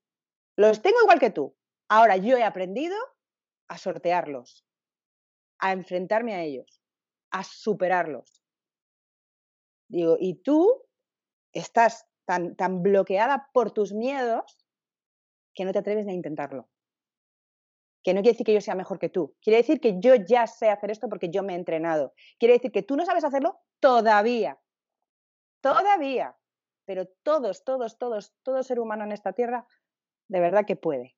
Los 0.56 0.82
tengo 0.82 0.98
igual 1.02 1.18
que 1.18 1.30
tú. 1.30 1.56
Ahora 1.88 2.16
yo 2.16 2.36
he 2.36 2.44
aprendido 2.44 2.96
a 3.68 3.78
sortearlos, 3.78 4.66
a 5.58 5.72
enfrentarme 5.72 6.34
a 6.34 6.42
ellos, 6.42 6.82
a 7.30 7.44
superarlos. 7.44 8.44
Digo, 9.88 10.16
y 10.20 10.42
tú 10.42 10.84
estás 11.52 12.07
tan, 12.28 12.82
bloqueada 12.82 13.48
por 13.52 13.70
tus 13.70 13.94
miedos 13.94 14.58
que 15.54 15.64
no 15.64 15.72
te 15.72 15.78
atreves 15.78 16.06
a 16.06 16.12
intentarlo. 16.12 16.68
Que 18.04 18.12
no 18.12 18.20
quiere 18.20 18.34
decir 18.34 18.46
que 18.46 18.54
yo 18.54 18.60
sea 18.60 18.74
mejor 18.74 18.98
que 18.98 19.08
tú. 19.08 19.34
Quiere 19.40 19.58
decir 19.58 19.80
que 19.80 19.98
yo 19.98 20.14
ya 20.14 20.46
sé 20.46 20.68
hacer 20.68 20.90
esto 20.90 21.08
porque 21.08 21.30
yo 21.30 21.42
me 21.42 21.54
he 21.54 21.56
entrenado. 21.56 22.12
Quiere 22.38 22.54
decir 22.54 22.70
que 22.70 22.82
tú 22.82 22.96
no 22.96 23.04
sabes 23.04 23.24
hacerlo 23.24 23.60
todavía. 23.80 24.60
Todavía. 25.60 26.36
Pero 26.84 27.06
todos, 27.22 27.64
todos, 27.64 27.98
todos, 27.98 28.34
todo 28.42 28.62
ser 28.62 28.78
humano 28.78 29.04
en 29.04 29.12
esta 29.12 29.32
tierra 29.32 29.66
de 30.28 30.40
verdad 30.40 30.64
que 30.66 30.76
puede. 30.76 31.16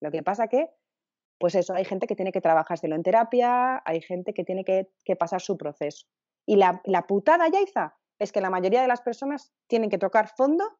Lo 0.00 0.10
que 0.10 0.22
pasa 0.22 0.48
que, 0.48 0.68
pues 1.38 1.54
eso, 1.54 1.74
hay 1.74 1.84
gente 1.84 2.06
que 2.06 2.16
tiene 2.16 2.32
que 2.32 2.40
trabajárselo 2.40 2.96
en 2.96 3.02
terapia, 3.02 3.82
hay 3.84 4.00
gente 4.02 4.34
que 4.34 4.44
tiene 4.44 4.64
que, 4.64 5.16
pasar 5.16 5.40
su 5.40 5.56
proceso. 5.56 6.06
Y 6.46 6.56
la, 6.56 6.80
la 6.84 7.06
putada, 7.06 7.48
Yaiza, 7.48 7.99
es 8.20 8.30
que 8.32 8.40
la 8.40 8.50
mayoría 8.50 8.82
de 8.82 8.86
las 8.86 9.00
personas 9.00 9.52
tienen 9.66 9.90
que 9.90 9.98
tocar 9.98 10.28
fondo 10.36 10.78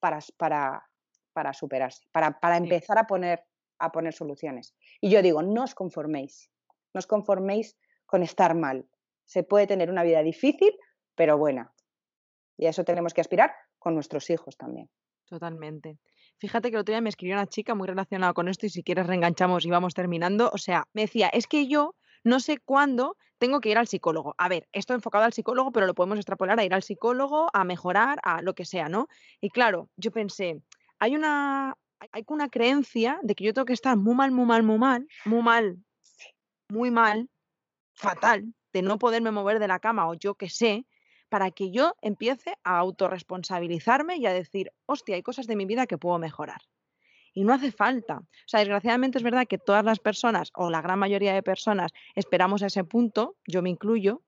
para, 0.00 0.18
para, 0.38 0.88
para 1.32 1.52
superarse, 1.52 2.02
para, 2.10 2.40
para 2.40 2.56
empezar 2.56 2.98
a 2.98 3.06
poner, 3.06 3.44
a 3.78 3.92
poner 3.92 4.14
soluciones. 4.14 4.74
Y 5.00 5.10
yo 5.10 5.22
digo, 5.22 5.42
no 5.42 5.64
os 5.64 5.74
conforméis, 5.74 6.50
no 6.94 6.98
os 6.98 7.06
conforméis 7.06 7.76
con 8.06 8.22
estar 8.22 8.54
mal. 8.54 8.88
Se 9.26 9.44
puede 9.44 9.66
tener 9.66 9.90
una 9.90 10.02
vida 10.02 10.22
difícil, 10.22 10.72
pero 11.14 11.36
buena. 11.36 11.72
Y 12.56 12.66
a 12.66 12.70
eso 12.70 12.84
tenemos 12.84 13.12
que 13.12 13.20
aspirar 13.20 13.52
con 13.78 13.94
nuestros 13.94 14.30
hijos 14.30 14.56
también. 14.56 14.90
Totalmente. 15.26 15.98
Fíjate 16.38 16.70
que 16.70 16.76
el 16.76 16.80
otro 16.80 16.92
día 16.92 17.02
me 17.02 17.10
escribió 17.10 17.36
una 17.36 17.46
chica 17.46 17.74
muy 17.74 17.86
relacionada 17.86 18.32
con 18.32 18.48
esto 18.48 18.64
y 18.64 18.70
si 18.70 18.82
quieres 18.82 19.06
reenganchamos 19.06 19.66
y 19.66 19.70
vamos 19.70 19.92
terminando. 19.92 20.50
O 20.54 20.58
sea, 20.58 20.84
me 20.94 21.02
decía, 21.02 21.28
es 21.28 21.46
que 21.46 21.68
yo 21.68 21.94
no 22.24 22.40
sé 22.40 22.58
cuándo 22.58 23.16
tengo 23.38 23.60
que 23.60 23.70
ir 23.70 23.78
al 23.78 23.88
psicólogo. 23.88 24.34
A 24.38 24.48
ver, 24.48 24.68
esto 24.72 24.94
enfocado 24.94 25.24
al 25.24 25.32
psicólogo, 25.32 25.72
pero 25.72 25.86
lo 25.86 25.94
podemos 25.94 26.18
extrapolar 26.18 26.60
a 26.60 26.64
ir 26.64 26.74
al 26.74 26.82
psicólogo, 26.82 27.48
a 27.52 27.64
mejorar, 27.64 28.18
a 28.22 28.42
lo 28.42 28.54
que 28.54 28.64
sea, 28.64 28.88
¿no? 28.88 29.08
Y 29.40 29.50
claro, 29.50 29.88
yo 29.96 30.10
pensé, 30.10 30.62
hay 30.98 31.16
una, 31.16 31.76
hay 32.12 32.24
una 32.28 32.48
creencia 32.48 33.18
de 33.22 33.34
que 33.34 33.44
yo 33.44 33.54
tengo 33.54 33.64
que 33.64 33.72
estar 33.72 33.96
muy 33.96 34.14
mal, 34.14 34.30
muy 34.30 34.44
mal, 34.44 34.62
muy 34.62 34.78
mal, 34.78 35.08
muy 35.24 35.42
mal, 35.42 35.78
muy 36.68 36.90
mal, 36.90 37.30
fatal, 37.94 38.54
de 38.72 38.82
no 38.82 38.98
poderme 38.98 39.30
mover 39.30 39.58
de 39.58 39.68
la 39.68 39.80
cama 39.80 40.08
o 40.08 40.14
yo 40.14 40.34
qué 40.34 40.48
sé, 40.48 40.86
para 41.30 41.50
que 41.50 41.70
yo 41.70 41.94
empiece 42.02 42.56
a 42.64 42.78
autorresponsabilizarme 42.78 44.16
y 44.16 44.26
a 44.26 44.32
decir, 44.32 44.72
hostia, 44.86 45.14
hay 45.14 45.22
cosas 45.22 45.46
de 45.46 45.56
mi 45.56 45.64
vida 45.64 45.86
que 45.86 45.96
puedo 45.96 46.18
mejorar. 46.18 46.60
Y 47.32 47.44
no 47.44 47.52
hace 47.54 47.70
falta. 47.72 48.18
O 48.18 48.26
sea, 48.48 48.60
desgraciadamente 48.60 49.18
es 49.18 49.24
verdad 49.24 49.46
que 49.46 49.58
todas 49.58 49.84
las 49.84 49.98
personas, 50.00 50.50
o 50.54 50.70
la 50.70 50.80
gran 50.82 50.98
mayoría 50.98 51.32
de 51.32 51.42
personas, 51.42 51.92
esperamos 52.14 52.62
a 52.62 52.66
ese 52.66 52.84
punto, 52.84 53.36
yo 53.46 53.62
me 53.62 53.70
incluyo. 53.70 54.22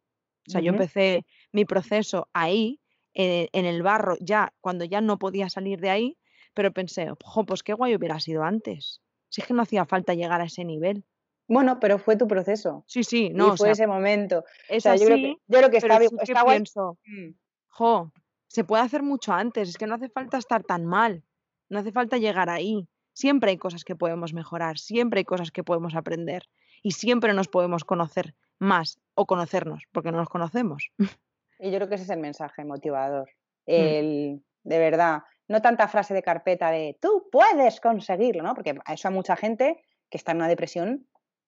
O 0.47 0.51
sea, 0.51 0.61
yo 0.61 0.71
empecé 0.71 1.25
mi 1.53 1.65
proceso 1.65 2.29
ahí 2.33 2.81
en, 3.15 3.49
en 3.53 3.65
el 3.67 3.83
barro 3.83 4.17
ya, 4.21 4.53
cuando 4.61 4.85
ya 4.85 5.01
no 5.01 5.19
podía 5.19 5.49
salir 5.49 5.81
de 5.81 5.91
ahí, 5.91 6.19
pero 6.55 6.73
pensé, 6.73 7.11
ojo, 7.11 7.45
pues 7.47 7.63
qué 7.63 7.73
guay 7.75 7.95
hubiera 7.95 8.19
sido 8.21 8.43
antes. 8.43 9.01
Si 9.29 9.41
es 9.41 9.47
que 9.47 9.55
no 9.55 9.63
hacía 9.63 9.85
falta 9.87 10.15
llegar 10.15 10.41
a 10.41 10.45
ese 10.45 10.65
nivel. 10.65 11.05
Bueno, 11.49 11.81
pero 11.81 11.99
fue 11.99 12.17
tu 12.17 12.27
proceso. 12.29 12.85
Sí, 12.87 13.03
sí, 13.05 13.31
no. 13.31 13.49
y 13.49 13.51
o 13.51 13.57
fue 13.57 13.67
sea, 13.69 13.73
ese 13.73 13.87
momento. 13.87 14.45
es 14.69 14.79
O 14.87 14.89
sea, 14.89 14.97
yo 14.97 15.07
creo 15.07 15.17
que, 15.17 15.37
yo 15.47 15.59
creo 15.59 15.71
que 15.71 15.81
pero 15.81 15.95
está, 15.95 15.99
bi- 15.99 16.09
sí 16.09 16.17
que 16.19 16.23
está 16.33 16.43
guay. 16.43 16.57
pienso, 16.59 16.99
Mm. 17.05 17.31
jo, 17.69 18.13
se 18.47 18.65
puede 18.65 18.83
hacer 18.83 19.03
mucho 19.03 19.33
antes, 19.33 19.69
es 19.71 19.77
que 19.79 19.87
no 19.87 19.95
hace 19.95 20.09
falta 20.09 20.39
estar 20.39 20.63
tan 20.65 20.85
mal, 20.85 21.25
no 21.69 21.79
hace 21.79 21.91
falta 21.93 22.19
llegar 22.19 22.51
ahí. 22.51 22.87
Siempre 23.13 23.51
hay 23.51 23.59
cosas 23.59 23.85
que 23.85 23.97
podemos 23.97 24.33
mejorar, 24.33 24.79
siempre 24.79 25.21
hay 25.21 25.25
cosas 25.25 25.51
que 25.51 25.65
podemos 25.65 25.95
aprender 25.95 26.49
y 26.83 26.93
siempre 26.93 27.35
nos 27.35 27.49
podemos 27.49 27.85
conocer 27.85 28.35
más 28.59 28.99
o 29.15 29.27
conocernos, 29.27 29.85
porque 29.93 30.13
no 30.13 30.19
nos 30.19 30.29
conocemos. 30.29 30.91
Y 31.59 31.71
yo 31.71 31.77
creo 31.79 31.89
que 31.89 31.95
ese 31.95 32.05
es 32.05 32.11
el 32.11 32.21
mensaje 32.21 32.65
motivador. 32.65 33.31
Mm. 33.67 33.73
El, 33.73 34.45
de 34.65 34.79
verdad, 34.79 35.23
no 35.49 35.63
tanta 35.63 35.89
frase 35.89 36.15
de 36.15 36.23
carpeta 36.23 36.71
de 36.71 36.99
tú 37.01 37.29
puedes 37.31 37.81
conseguirlo, 37.81 38.43
¿no? 38.43 38.55
Porque 38.55 38.75
a 38.85 38.95
eso 38.95 39.09
a 39.09 39.11
mucha 39.11 39.37
gente 39.37 39.83
que 40.11 40.17
está 40.17 40.33
en 40.33 40.39
una 40.39 40.49
depresión 40.49 41.07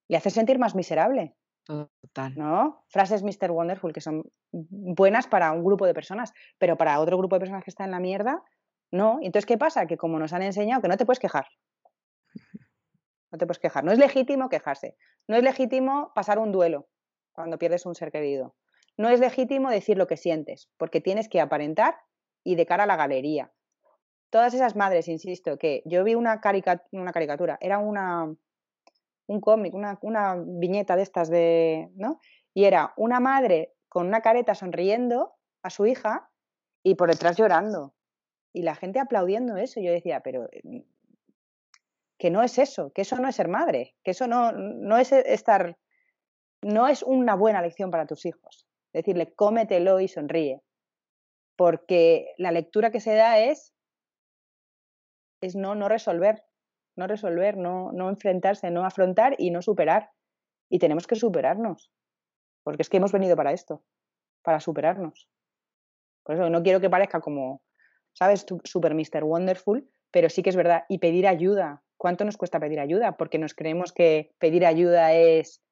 le 0.09 0.17
hace 0.17 0.31
sentir 0.31 0.59
más 0.59 0.75
miserable, 0.75 1.35
Total. 1.65 2.35
¿no? 2.37 2.85
Frases 2.89 3.23
Mr. 3.23 3.51
Wonderful 3.51 3.93
que 3.93 4.03
son 4.03 4.31
buenas 4.53 5.27
para 5.27 5.51
un 5.53 5.65
grupo 5.65 5.87
de 5.87 5.95
personas, 5.95 6.33
pero 6.59 6.77
para 6.77 7.01
otro 7.01 7.17
grupo 7.17 7.37
de 7.37 7.41
personas 7.41 7.65
que 7.65 7.71
está 7.71 7.85
en 7.85 7.91
la 7.91 8.01
mierda, 8.01 8.43
no. 8.91 9.18
Entonces, 9.22 9.47
¿qué 9.47 9.59
pasa? 9.59 9.87
Que 9.87 9.97
como 9.97 10.18
nos 10.18 10.32
han 10.32 10.43
enseñado 10.43 10.82
que 10.82 10.89
no 10.89 10.97
te 10.97 11.05
puedes 11.07 11.18
quejar. 11.18 11.47
No 13.30 13.39
te 13.39 13.47
puedes 13.47 13.59
quejar. 13.59 13.85
No 13.85 13.93
es 13.93 13.99
legítimo 13.99 14.49
quejarse. 14.49 14.97
No 15.26 15.37
es 15.37 15.43
legítimo 15.43 16.12
pasar 16.14 16.39
un 16.39 16.53
duelo 16.53 16.89
cuando 17.32 17.59
pierdes 17.59 17.85
un 17.87 17.95
ser 17.95 18.12
querido. 18.12 18.55
No 18.97 19.09
es 19.09 19.18
legítimo 19.18 19.70
decir 19.70 19.99
lo 19.99 20.07
que 20.07 20.16
sientes, 20.16 20.70
porque 20.76 21.01
tienes 21.01 21.28
que 21.28 21.41
aparentar 21.41 21.97
y 22.45 22.55
de 22.55 22.66
cara 22.66 22.85
a 22.85 22.87
la 22.87 22.97
galería. 22.97 23.53
Todas 24.30 24.55
esas 24.55 24.76
madres, 24.76 25.09
insisto, 25.09 25.59
que 25.59 25.82
yo 25.85 26.05
vi 26.05 26.14
una, 26.14 26.41
carica- 26.41 26.85
una 26.93 27.12
caricatura, 27.12 27.59
era 27.61 27.78
una, 27.78 28.32
un 29.26 29.41
cómic, 29.41 29.74
una, 29.74 29.99
una 30.03 30.37
viñeta 30.37 30.95
de 30.95 31.03
estas 31.03 31.28
de, 31.28 31.91
¿no? 31.97 32.20
Y 32.53 32.64
era 32.66 32.93
una 32.97 33.18
madre 33.18 33.74
con 33.89 34.07
una 34.07 34.20
careta 34.20 34.55
sonriendo 34.55 35.35
a 35.62 35.70
su 35.70 35.87
hija 35.87 36.30
y 36.85 36.95
por 36.95 37.11
detrás 37.11 37.37
llorando. 37.37 37.95
Y 38.55 38.63
la 38.63 38.77
gente 38.77 39.01
aplaudiendo 39.01 39.57
eso. 39.59 39.81
Yo 39.81 39.93
decía, 39.93 40.21
pero 40.21 40.49
mm, 40.63 40.79
que 42.19 42.31
no 42.31 42.43
es 42.43 42.59
eso, 42.59 42.91
que 42.93 43.03
eso 43.03 43.17
no 43.17 43.29
es 43.29 43.37
ser 43.37 43.49
madre, 43.49 43.97
que 44.03 44.13
eso 44.13 44.27
no, 44.27 44.53
no 44.53 44.97
es 44.97 45.13
estar, 45.13 45.77
no 46.63 46.89
es 46.89 47.03
una 47.03 47.35
buena 47.35 47.61
lección 47.61 47.91
para 47.91 48.07
tus 48.07 48.25
hijos. 48.25 48.67
Decirle, 48.93 49.35
cómetelo 49.35 50.01
y 50.01 50.09
sonríe. 50.09 50.63
Porque 51.57 52.33
la 52.39 52.53
lectura 52.53 52.91
que 52.91 53.01
se 53.01 53.15
da 53.15 53.41
es, 53.41 53.75
es 55.41 55.57
no, 55.57 55.75
no 55.75 55.89
resolver, 55.89 56.45
no 56.97 57.09
resolver, 57.09 57.57
no, 57.57 57.91
no 57.93 58.09
enfrentarse, 58.09 58.71
no 58.71 58.87
afrontar 58.87 59.35
y 59.37 59.51
no 59.51 59.63
superar. 59.63 60.11
Y 60.71 60.79
tenemos 60.79 61.09
que 61.09 61.17
superarnos. 61.17 61.91
Porque 62.63 62.83
es 62.83 62.89
que 62.89 62.97
hemos 62.99 63.13
venido 63.13 63.37
para 63.37 63.53
esto, 63.53 63.85
para 64.43 64.61
superarnos. 64.61 65.29
Por 66.23 66.37
eso 66.37 66.49
no 66.49 66.63
quiero 66.63 66.81
que 66.81 66.89
parezca 66.89 67.21
como, 67.21 67.61
¿sabes? 68.15 68.47
Super 68.65 68.95
Mr. 68.95 69.23
Wonderful, 69.25 69.89
pero 70.11 70.31
sí 70.31 70.43
que 70.43 70.51
es 70.51 70.57
verdad. 70.57 70.85
Y 70.89 70.99
pedir 70.99 71.27
ayuda. 71.29 71.83
¿Cuánto 71.97 72.25
nos 72.25 72.37
cuesta 72.37 72.59
pedir 72.61 72.81
ayuda? 72.81 73.17
Porque 73.17 73.39
nos 73.39 73.55
creemos 73.55 73.93
que 73.93 74.35
pedir 74.39 74.65
ayuda 74.67 75.12
es, 75.15 75.62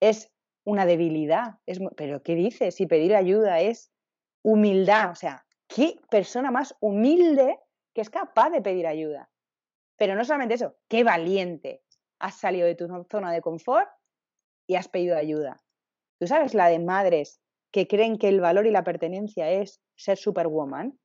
es 0.00 0.32
una 0.64 0.86
debilidad. 0.86 1.58
Es, 1.66 1.78
pero 1.96 2.22
¿qué 2.22 2.34
dices? 2.34 2.74
Si 2.74 2.86
pedir 2.86 3.14
ayuda 3.14 3.60
es 3.60 3.92
humildad. 4.42 5.10
O 5.10 5.14
sea, 5.14 5.44
¿qué 5.68 5.96
persona 6.10 6.50
más 6.50 6.74
humilde 6.80 7.58
que 7.94 8.00
es 8.00 8.10
capaz 8.10 8.50
de 8.50 8.62
pedir 8.62 8.86
ayuda? 8.86 9.30
Pero 9.96 10.14
no 10.14 10.24
solamente 10.24 10.54
eso, 10.54 10.76
qué 10.88 11.04
valiente. 11.04 11.82
Has 12.18 12.36
salido 12.36 12.66
de 12.66 12.74
tu 12.74 12.86
zo- 12.86 13.06
zona 13.10 13.32
de 13.32 13.40
confort 13.40 13.88
y 14.66 14.76
has 14.76 14.88
pedido 14.88 15.16
ayuda. 15.16 15.62
¿Tú 16.18 16.26
sabes 16.26 16.54
la 16.54 16.68
de 16.68 16.78
madres 16.78 17.40
que 17.72 17.86
creen 17.88 18.18
que 18.18 18.28
el 18.28 18.40
valor 18.40 18.66
y 18.66 18.70
la 18.70 18.84
pertenencia 18.84 19.50
es 19.50 19.80
ser 19.96 20.18
superwoman? 20.18 20.98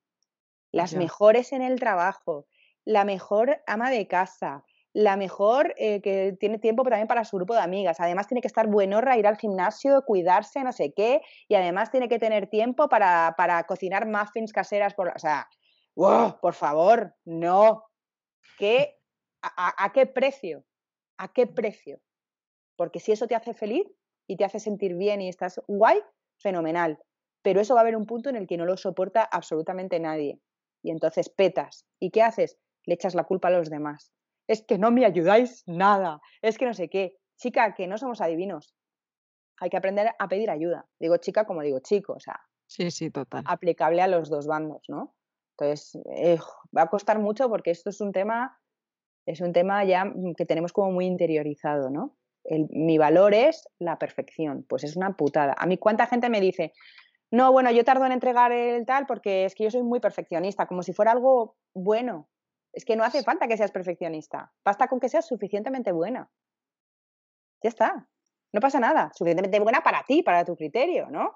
Las 0.77 0.91
mejores 0.99 1.53
en 1.53 1.61
el 1.61 1.79
trabajo, 1.79 2.47
la 2.85 3.03
mejor 3.05 3.61
ama 3.67 3.89
de 3.89 4.07
casa, 4.07 4.63
la 4.93 5.15
mejor 5.17 5.73
eh, 5.77 6.01
que 6.01 6.35
tiene 6.39 6.57
tiempo 6.59 6.83
también 6.83 7.07
para 7.07 7.23
su 7.25 7.35
grupo 7.37 7.53
de 7.53 7.61
amigas. 7.61 7.99
Además 7.99 8.27
tiene 8.27 8.41
que 8.41 8.47
estar 8.47 8.67
buenorra, 8.67 9.17
ir 9.17 9.27
al 9.27 9.37
gimnasio, 9.37 10.03
cuidarse, 10.05 10.63
no 10.63 10.71
sé 10.71 10.93
qué. 10.93 11.21
Y 11.47 11.55
además 11.55 11.91
tiene 11.91 12.09
que 12.09 12.19
tener 12.19 12.47
tiempo 12.49 12.89
para, 12.89 13.35
para 13.37 13.63
cocinar 13.65 14.07
muffins 14.07 14.51
caseras. 14.53 14.93
Por, 14.95 15.09
o 15.09 15.19
sea, 15.19 15.47
¡wow! 15.95 16.39
por 16.41 16.53
favor, 16.53 17.13
no. 17.25 17.83
¿Qué, 18.57 18.95
a- 19.41 19.85
a 19.85 19.91
qué 19.93 20.05
precio? 20.07 20.65
¿A 21.17 21.31
qué 21.33 21.47
precio? 21.47 21.99
Porque 22.77 22.99
si 22.99 23.11
eso 23.11 23.27
te 23.27 23.35
hace 23.35 23.53
feliz 23.53 23.87
y 24.27 24.37
te 24.37 24.45
hace 24.45 24.59
sentir 24.59 24.95
bien 24.95 25.21
y 25.21 25.29
estás 25.29 25.61
guay, 25.67 26.01
fenomenal. 26.39 26.99
Pero 27.43 27.61
eso 27.61 27.75
va 27.75 27.81
a 27.81 27.83
haber 27.83 27.95
un 27.97 28.05
punto 28.05 28.29
en 28.29 28.35
el 28.35 28.47
que 28.47 28.57
no 28.57 28.65
lo 28.65 28.77
soporta 28.77 29.23
absolutamente 29.23 29.99
nadie. 29.99 30.39
Y 30.83 30.91
entonces 30.91 31.29
petas. 31.29 31.85
¿Y 31.99 32.11
qué 32.11 32.21
haces? 32.21 32.57
Le 32.85 32.93
echas 32.93 33.15
la 33.15 33.23
culpa 33.25 33.47
a 33.49 33.51
los 33.51 33.69
demás. 33.69 34.13
Es 34.47 34.61
que 34.63 34.77
no 34.77 34.91
me 34.91 35.05
ayudáis 35.05 35.63
nada. 35.67 36.21
Es 36.41 36.57
que 36.57 36.65
no 36.65 36.73
sé 36.73 36.89
qué. 36.89 37.17
Chica, 37.37 37.73
que 37.75 37.87
no 37.87 37.97
somos 37.97 38.21
adivinos. 38.21 38.73
Hay 39.59 39.69
que 39.69 39.77
aprender 39.77 40.11
a 40.17 40.27
pedir 40.27 40.49
ayuda. 40.49 40.87
Digo 40.99 41.17
chica 41.17 41.45
como 41.45 41.61
digo 41.61 41.79
chico. 41.79 42.13
O 42.13 42.19
sea, 42.19 42.39
Sí, 42.67 42.91
sí, 42.91 43.09
total. 43.11 43.43
aplicable 43.47 44.01
a 44.01 44.07
los 44.07 44.29
dos 44.29 44.45
bandos, 44.47 44.83
¿no? 44.87 45.15
Entonces, 45.57 45.97
eh, 46.15 46.37
va 46.75 46.83
a 46.83 46.89
costar 46.89 47.17
mucho 47.19 47.49
porque 47.49 47.71
esto 47.71 47.89
es 47.89 47.99
un 48.01 48.11
tema, 48.11 48.59
es 49.25 49.41
un 49.41 49.53
tema 49.53 49.83
ya 49.85 50.13
que 50.37 50.45
tenemos 50.45 50.71
como 50.73 50.91
muy 50.91 51.05
interiorizado, 51.05 51.89
¿no? 51.89 52.15
El- 52.43 52.67
mi 52.69 52.97
valor 52.97 53.33
es 53.33 53.67
la 53.79 53.97
perfección, 53.97 54.63
pues 54.69 54.83
es 54.83 54.95
una 54.95 55.15
putada. 55.17 55.55
A 55.57 55.65
mí, 55.65 55.77
¿cuánta 55.77 56.05
gente 56.07 56.29
me 56.29 56.39
dice, 56.39 56.73
no, 57.31 57.51
bueno, 57.51 57.71
yo 57.71 57.83
tardo 57.83 58.05
en 58.05 58.11
entregar 58.11 58.51
el 58.51 58.85
tal 58.85 59.05
porque 59.05 59.45
es 59.45 59.55
que 59.55 59.65
yo 59.65 59.71
soy 59.71 59.83
muy 59.83 59.99
perfeccionista, 59.99 60.65
como 60.65 60.83
si 60.83 60.93
fuera 60.93 61.11
algo 61.11 61.57
bueno. 61.73 62.29
Es 62.73 62.85
que 62.85 62.95
no 62.95 63.03
hace 63.03 63.23
falta 63.23 63.47
que 63.47 63.57
seas 63.57 63.71
perfeccionista, 63.71 64.53
basta 64.63 64.87
con 64.87 64.99
que 64.99 65.09
seas 65.09 65.25
suficientemente 65.25 65.91
buena. 65.91 66.29
Ya 67.63 67.69
está, 67.69 68.07
no 68.53 68.61
pasa 68.61 68.79
nada, 68.79 69.11
suficientemente 69.13 69.59
buena 69.59 69.81
para 69.81 70.03
ti, 70.03 70.23
para 70.23 70.45
tu 70.45 70.55
criterio, 70.55 71.09
¿no? 71.09 71.35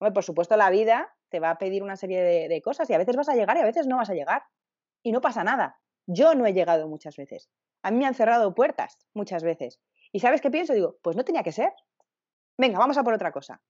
Hombre, 0.00 0.12
por 0.12 0.24
supuesto, 0.24 0.56
la 0.56 0.70
vida 0.70 1.14
te 1.28 1.40
va 1.40 1.50
a 1.50 1.58
pedir 1.58 1.82
una 1.82 1.96
serie 1.96 2.22
de, 2.22 2.48
de 2.48 2.62
cosas 2.62 2.88
y 2.88 2.94
a 2.94 2.98
veces 2.98 3.16
vas 3.16 3.28
a 3.28 3.34
llegar 3.34 3.56
y 3.56 3.60
a 3.60 3.64
veces 3.64 3.86
no 3.86 3.96
vas 3.96 4.10
a 4.10 4.14
llegar. 4.14 4.44
Y 5.02 5.12
no 5.12 5.20
pasa 5.20 5.44
nada. 5.44 5.78
Yo 6.06 6.34
no 6.34 6.46
he 6.46 6.52
llegado 6.52 6.88
muchas 6.88 7.16
veces. 7.16 7.50
A 7.82 7.90
mí 7.90 7.98
me 7.98 8.06
han 8.06 8.14
cerrado 8.14 8.54
puertas 8.54 8.98
muchas 9.14 9.42
veces. 9.42 9.80
¿Y 10.10 10.20
sabes 10.20 10.40
qué 10.40 10.50
pienso? 10.50 10.72
Digo, 10.72 10.96
pues 11.02 11.16
no 11.16 11.24
tenía 11.24 11.42
que 11.42 11.52
ser. 11.52 11.72
Venga, 12.56 12.78
vamos 12.78 12.96
a 12.98 13.04
por 13.04 13.14
otra 13.14 13.30
cosa. 13.30 13.62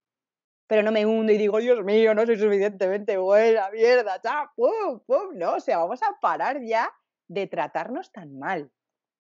Pero 0.69 0.83
no 0.83 0.91
me 0.91 1.03
hundo 1.03 1.33
y 1.33 1.37
digo, 1.39 1.57
Dios 1.57 1.83
mío, 1.83 2.13
no 2.13 2.27
soy 2.27 2.37
suficientemente 2.37 3.17
buena, 3.17 3.71
mierda, 3.71 4.21
cha, 4.21 4.51
pum, 4.55 4.99
pum. 5.03 5.35
No, 5.35 5.55
o 5.55 5.59
sea, 5.59 5.79
vamos 5.79 5.99
a 6.03 6.19
parar 6.21 6.61
ya 6.61 6.93
de 7.27 7.47
tratarnos 7.47 8.11
tan 8.11 8.37
mal. 8.37 8.71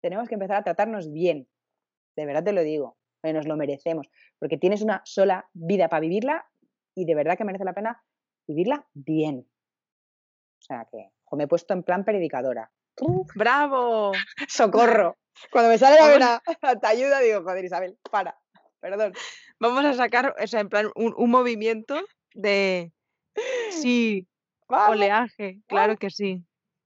Tenemos 0.01 0.27
que 0.27 0.33
empezar 0.33 0.57
a 0.57 0.63
tratarnos 0.63 1.09
bien. 1.13 1.47
De 2.17 2.25
verdad 2.25 2.43
te 2.43 2.51
lo 2.51 2.61
digo. 2.61 2.97
Nos 3.23 3.47
lo 3.47 3.55
merecemos. 3.55 4.09
Porque 4.37 4.57
tienes 4.57 4.81
una 4.81 5.01
sola 5.05 5.49
vida 5.53 5.87
para 5.87 6.01
vivirla 6.01 6.45
y 6.93 7.05
de 7.05 7.15
verdad 7.15 7.37
que 7.37 7.45
merece 7.45 7.63
la 7.63 7.73
pena 7.73 8.03
vivirla 8.45 8.85
bien. 8.93 9.49
O 10.59 10.61
sea 10.61 10.87
que 10.91 11.11
jo, 11.23 11.37
me 11.37 11.45
he 11.45 11.47
puesto 11.47 11.73
en 11.73 11.83
plan 11.83 12.03
predicadora. 12.03 12.69
¡Uf! 12.99 13.31
¡Bravo! 13.33 14.11
¡Socorro! 14.49 15.17
Cuando 15.53 15.69
me 15.69 15.77
sale 15.77 15.95
la 15.95 16.07
vena, 16.09 16.41
te 16.81 16.87
ayuda, 16.87 17.21
digo, 17.21 17.43
joder, 17.43 17.63
Isabel, 17.63 17.97
para. 18.11 18.37
Perdón. 18.81 19.13
Vamos 19.59 19.83
a 19.85 19.93
sacar, 19.93 20.35
o 20.41 20.47
sea, 20.47 20.61
en 20.61 20.69
plan, 20.69 20.89
un, 20.95 21.13
un 21.17 21.29
movimiento 21.29 21.95
de 22.33 22.91
sí, 23.71 24.27
Vamos. 24.67 24.95
oleaje. 24.95 25.59
Claro 25.67 25.97
que 25.97 26.09
sí. 26.09 26.43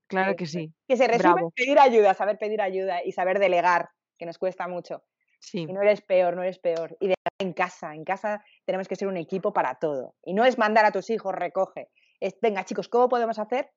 Claro 0.07 0.31
Sí, 0.31 0.35
que 0.37 0.45
sí. 0.45 0.73
Que 0.87 0.97
se 0.97 1.07
resume 1.07 1.41
en 1.41 1.51
pedir 1.51 1.79
ayuda, 1.79 2.13
saber 2.13 2.37
pedir 2.37 2.61
ayuda 2.61 3.03
y 3.03 3.11
saber 3.11 3.39
delegar, 3.39 3.89
que 4.17 4.25
nos 4.25 4.37
cuesta 4.37 4.67
mucho. 4.67 5.03
Sí. 5.39 5.61
Y 5.67 5.73
no 5.73 5.81
eres 5.81 6.01
peor, 6.01 6.35
no 6.35 6.43
eres 6.43 6.59
peor. 6.59 6.95
Y 6.99 7.07
de 7.09 7.15
en 7.39 7.53
casa, 7.53 7.93
en 7.95 8.03
casa 8.05 8.43
tenemos 8.65 8.87
que 8.87 8.95
ser 8.95 9.07
un 9.07 9.17
equipo 9.17 9.51
para 9.53 9.75
todo. 9.79 10.15
Y 10.23 10.33
no 10.33 10.45
es 10.45 10.57
mandar 10.57 10.85
a 10.85 10.91
tus 10.91 11.09
hijos, 11.09 11.33
recoge. 11.35 11.89
Es, 12.19 12.37
venga, 12.41 12.63
chicos, 12.63 12.87
¿cómo 12.89 13.09
podemos 13.09 13.39
hacer 13.39 13.71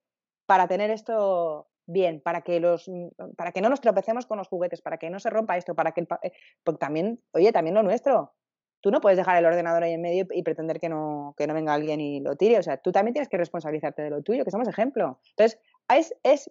para 0.47 0.69
tener 0.69 0.91
esto 0.91 1.69
bien? 1.87 2.21
Para 2.21 2.43
que, 2.43 2.61
los, 2.61 2.89
para 3.37 3.51
que 3.53 3.61
no 3.61 3.69
nos 3.69 3.81
tropecemos 3.81 4.27
con 4.27 4.39
los 4.39 4.49
juguetes, 4.49 4.83
para 4.83 4.99
que 4.99 5.11
no 5.11 5.19
se 5.19 5.31
rompa 5.31 5.57
esto, 5.57 5.75
para 5.75 5.93
que 5.93 6.03
el... 6.03 6.07
pa- 6.07 6.21
eh, 6.23 6.33
Porque 6.63 6.79
también, 6.79 7.21
oye, 7.33 7.51
también 7.53 7.75
lo 7.75 7.83
nuestro. 7.83 8.35
Tú 8.81 8.91
no 8.91 9.01
puedes 9.01 9.17
dejar 9.17 9.37
el 9.39 9.47
ordenador 9.47 9.83
ahí 9.83 9.93
en 9.93 10.03
medio 10.03 10.27
y 10.31 10.43
pretender 10.43 10.79
que 10.79 10.89
no, 10.89 11.35
que 11.37 11.47
no 11.47 11.55
venga 11.55 11.75
alguien 11.75 12.01
y 12.01 12.21
lo 12.21 12.37
tire. 12.37 12.59
O 12.59 12.63
sea, 12.63 12.77
tú 12.77 12.93
también 12.93 13.15
tienes 13.15 13.29
que 13.29 13.37
responsabilizarte 13.37 14.03
de 14.03 14.11
lo 14.11 14.23
tuyo, 14.23 14.45
que 14.45 14.51
somos 14.51 14.69
ejemplo. 14.69 15.19
Entonces, 15.31 15.59
es, 15.89 16.15
es 16.23 16.51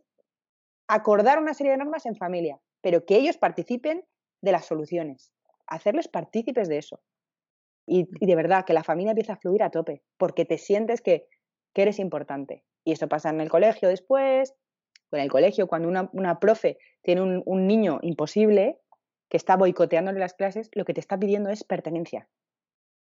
acordar 0.88 1.40
una 1.40 1.54
serie 1.54 1.72
de 1.72 1.78
normas 1.78 2.06
en 2.06 2.16
familia, 2.16 2.60
pero 2.82 3.06
que 3.06 3.16
ellos 3.16 3.38
participen 3.38 4.04
de 4.42 4.52
las 4.52 4.66
soluciones, 4.66 5.32
hacerles 5.68 6.08
partícipes 6.08 6.68
de 6.68 6.78
eso. 6.78 7.02
Y, 7.88 8.10
y 8.20 8.26
de 8.26 8.36
verdad, 8.36 8.66
que 8.66 8.74
la 8.74 8.84
familia 8.84 9.12
empieza 9.12 9.34
a 9.34 9.38
fluir 9.38 9.64
a 9.64 9.70
tope, 9.70 10.04
porque 10.18 10.46
te 10.46 10.58
sientes 10.58 11.02
que 11.02 11.28
que 11.76 11.84
eres 11.84 12.00
importante. 12.00 12.64
Y 12.84 12.94
eso 12.94 13.08
pasa 13.08 13.30
en 13.30 13.42
el 13.42 13.50
colegio 13.50 13.90
después, 13.90 14.56
o 15.12 15.18
en 15.18 15.22
el 15.22 15.30
colegio, 15.30 15.68
cuando 15.68 15.88
una, 15.90 16.10
una 16.14 16.40
profe 16.40 16.80
tiene 17.04 17.22
un, 17.22 17.44
un 17.46 17.68
niño 17.68 18.00
imposible 18.02 18.80
que 19.30 19.38
está 19.38 19.56
boicoteándole 19.56 20.20
las 20.20 20.34
clases, 20.34 20.70
lo 20.74 20.86
que 20.86 20.94
te 20.94 21.00
está 21.00 21.18
pidiendo 21.18 21.50
es 21.50 21.64
pertenencia. 21.64 22.30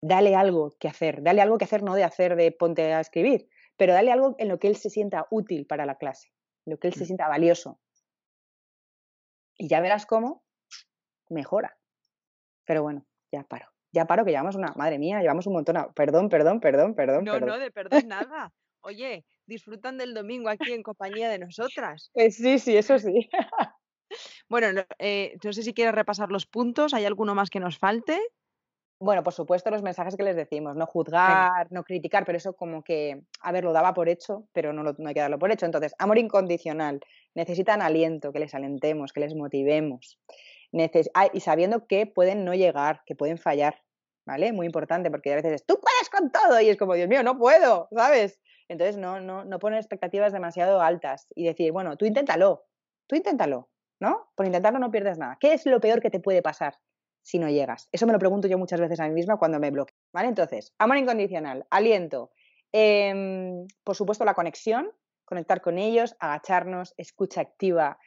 Dale 0.01 0.35
algo 0.37 0.75
que 0.79 0.89
hacer, 0.89 1.23
dale 1.23 1.41
algo 1.41 1.59
que 1.59 1.65
hacer, 1.65 1.83
no 1.83 1.95
de 1.95 2.05
hacer 2.05 2.37
de 2.37 2.53
ponte 2.53 2.93
a 2.93 3.01
escribir, 3.01 3.49
pero 3.77 3.93
dale 3.93 4.13
algo 4.13 4.35
en 4.39 4.49
lo 4.49 4.59
que 4.59 4.69
él 4.69 4.77
se 4.77 4.91
sienta 4.91 5.27
útil 5.31 5.67
para 5.67 5.87
la 5.87 5.97
clase, 5.97 6.29
en 6.67 6.73
lo 6.73 6.79
que 6.79 6.89
él 6.89 6.95
se 6.95 7.05
Mm. 7.05 7.07
sienta 7.07 7.29
valioso. 7.29 7.81
Y 9.57 9.69
ya 9.69 9.81
verás 9.81 10.05
cómo 10.07 10.45
mejora. 11.29 11.79
Pero 12.67 12.83
bueno, 12.83 13.07
ya 13.33 13.45
paro. 13.45 13.67
Ya 13.93 14.07
paro, 14.07 14.25
que 14.25 14.33
llevamos 14.33 14.57
una, 14.57 14.73
madre 14.77 14.99
mía, 14.99 15.21
llevamos 15.21 15.47
un 15.47 15.53
montón. 15.55 15.77
a- 15.77 15.93
Perdón, 15.93 16.29
perdón, 16.29 16.61
perdón, 16.61 16.95
perdón, 16.95 17.25
No, 17.25 17.33
perdón. 17.35 17.49
no, 17.51 17.59
de 17.59 17.71
perdón 17.71 18.09
nada. 18.09 18.53
Oye, 18.81 19.25
disfrutan 19.47 19.97
del 19.97 20.13
domingo 20.15 20.49
aquí 20.51 20.73
en 20.73 20.83
compañía 20.83 21.29
de 21.31 21.39
nosotras. 21.39 22.11
Eh, 22.15 22.31
sí, 22.31 22.59
sí, 22.59 22.77
eso 22.77 22.99
sí. 22.99 23.29
Bueno, 24.49 24.73
no, 24.73 24.83
eh, 24.99 25.37
no 25.43 25.53
sé 25.53 25.63
si 25.63 25.75
quieres 25.75 25.95
repasar 25.95 26.31
los 26.31 26.47
puntos. 26.47 26.95
¿Hay 26.95 27.05
alguno 27.05 27.35
más 27.35 27.51
que 27.51 27.61
nos 27.61 27.79
falte? 27.79 28.19
Bueno, 29.01 29.23
por 29.23 29.33
supuesto, 29.35 29.71
los 29.71 29.83
mensajes 29.83 30.17
que 30.17 30.23
les 30.23 30.37
decimos, 30.37 30.77
no 30.77 30.87
juzgar, 30.87 31.67
no 31.71 31.83
criticar, 31.83 32.25
pero 32.25 32.39
eso 32.39 32.55
como 32.55 32.83
que, 32.83 33.23
a 33.41 33.53
ver, 33.53 33.65
lo 33.65 33.73
daba 33.73 33.93
por 33.93 34.09
hecho, 34.09 34.49
pero 34.53 34.73
no, 34.73 34.83
lo- 34.83 34.95
no 34.99 35.09
hay 35.09 35.15
que 35.15 35.21
darlo 35.21 35.39
por 35.39 35.51
hecho. 35.53 35.67
Entonces, 35.67 35.95
amor 35.99 36.17
incondicional, 36.19 37.01
necesitan 37.35 37.83
aliento, 37.83 38.33
que 38.33 38.39
les 38.39 38.55
alentemos, 38.55 39.13
que 39.13 39.21
les 39.21 39.35
motivemos. 39.35 40.19
Neces- 40.73 41.11
ah, 41.15 41.29
y 41.33 41.41
sabiendo 41.41 41.87
que 41.87 42.07
pueden 42.07 42.45
no 42.45 42.55
llegar, 42.55 43.03
que 43.05 43.15
pueden 43.17 43.37
fallar, 43.37 43.83
¿vale? 44.27 44.53
Muy 44.53 44.67
importante, 44.67 45.11
porque 45.11 45.33
a 45.33 45.37
veces 45.37 45.53
es, 45.53 45.67
tú 45.67 45.79
puedes 45.81 46.09
con 46.11 46.31
todo, 46.31 46.61
y 46.61 46.69
es 46.71 46.77
como, 46.79 46.95
Dios 46.95 47.09
mío, 47.09 47.23
no 47.23 47.37
puedo, 47.39 47.89
¿sabes? 47.95 48.41
Entonces, 48.69 48.97
no, 48.97 49.21
no, 49.21 49.45
no 49.45 49.59
poner 49.59 49.81
expectativas 49.81 50.33
demasiado 50.33 50.81
altas 50.81 51.27
y 51.35 51.45
decir, 51.45 51.73
bueno, 51.73 51.97
tú 51.97 52.07
inténtalo, 52.07 52.65
tú 53.07 53.17
inténtalo, 53.17 53.69
¿no? 54.01 54.31
Por 54.35 54.47
intentarlo 54.47 54.79
no 54.79 54.91
pierdes 54.91 55.19
nada. 55.19 55.37
¿Qué 55.41 55.53
es 55.55 55.67
lo 55.67 55.81
peor 55.81 56.01
que 56.01 56.11
te 56.11 56.21
puede 56.21 56.43
pasar? 56.43 56.75
si 57.27 57.39
no 57.39 57.49
llegas? 57.49 57.89
Eso 57.91 58.07
me 58.07 58.13
lo 58.13 58.19
pregunto 58.19 58.49
yo 58.49 58.59
muchas 58.59 58.79
veces 58.81 59.01
a 59.01 59.09
mí 59.09 59.15
misma 59.15 59.39
cuando 59.39 59.59
me 59.59 59.71
bloqueo. 59.71 59.97
¿Vale? 60.13 60.29
Entonces, 60.29 60.75
amor 60.79 60.99
incondicional, 60.99 61.67
aliento, 61.71 62.33
em, 62.71 63.67
por 63.83 63.97
supuesto 63.97 64.27
la 64.27 64.35
conexión, 64.35 64.91
conectar 65.25 65.63
con 65.63 65.79
ellos, 65.79 66.17
agacharnos, 66.19 66.93
escucha 66.99 67.41
activa, 67.41 67.99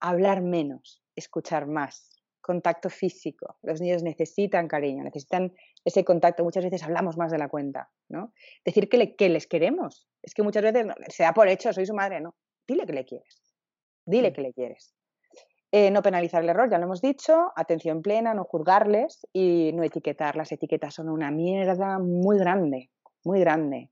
hablar 0.00 0.42
menos, 0.42 1.00
escuchar 1.14 1.68
más, 1.68 2.20
contacto 2.40 2.90
físico. 2.90 3.56
Los 3.62 3.80
niños 3.80 4.02
necesitan 4.02 4.66
cariño, 4.66 5.04
necesitan 5.04 5.52
ese 5.84 6.04
contacto. 6.04 6.42
Muchas 6.42 6.64
veces 6.64 6.82
hablamos 6.82 7.16
más 7.16 7.30
de 7.30 7.38
la 7.38 7.48
cuenta, 7.48 7.90
¿no? 8.08 8.32
Decir 8.64 8.88
que, 8.88 8.96
le- 8.98 9.14
que 9.14 9.28
les 9.28 9.46
queremos. 9.46 10.08
Es 10.22 10.34
que 10.34 10.42
muchas 10.42 10.64
veces 10.64 10.86
no- 10.86 10.94
se 11.06 11.22
da 11.22 11.32
por 11.34 11.46
hecho, 11.48 11.72
soy 11.72 11.86
su 11.86 11.94
madre, 11.94 12.20
no. 12.20 12.34
Dile 12.66 12.84
que 12.84 12.92
le 12.94 13.04
quieres. 13.04 13.42
Dile 14.06 14.32
que 14.32 14.40
le 14.42 14.52
quieres. 14.52 14.92
Eh, 15.72 15.90
no 15.92 16.02
penalizar 16.02 16.42
el 16.42 16.48
error, 16.48 16.68
ya 16.68 16.78
lo 16.78 16.84
hemos 16.84 17.00
dicho, 17.00 17.52
atención 17.54 18.02
plena, 18.02 18.34
no 18.34 18.44
juzgarles 18.44 19.26
y 19.32 19.70
no 19.72 19.84
etiquetar. 19.84 20.34
Las 20.34 20.50
etiquetas 20.50 20.94
son 20.94 21.08
una 21.08 21.30
mierda 21.30 22.00
muy 22.00 22.38
grande, 22.38 22.90
muy 23.22 23.38
grande. 23.38 23.90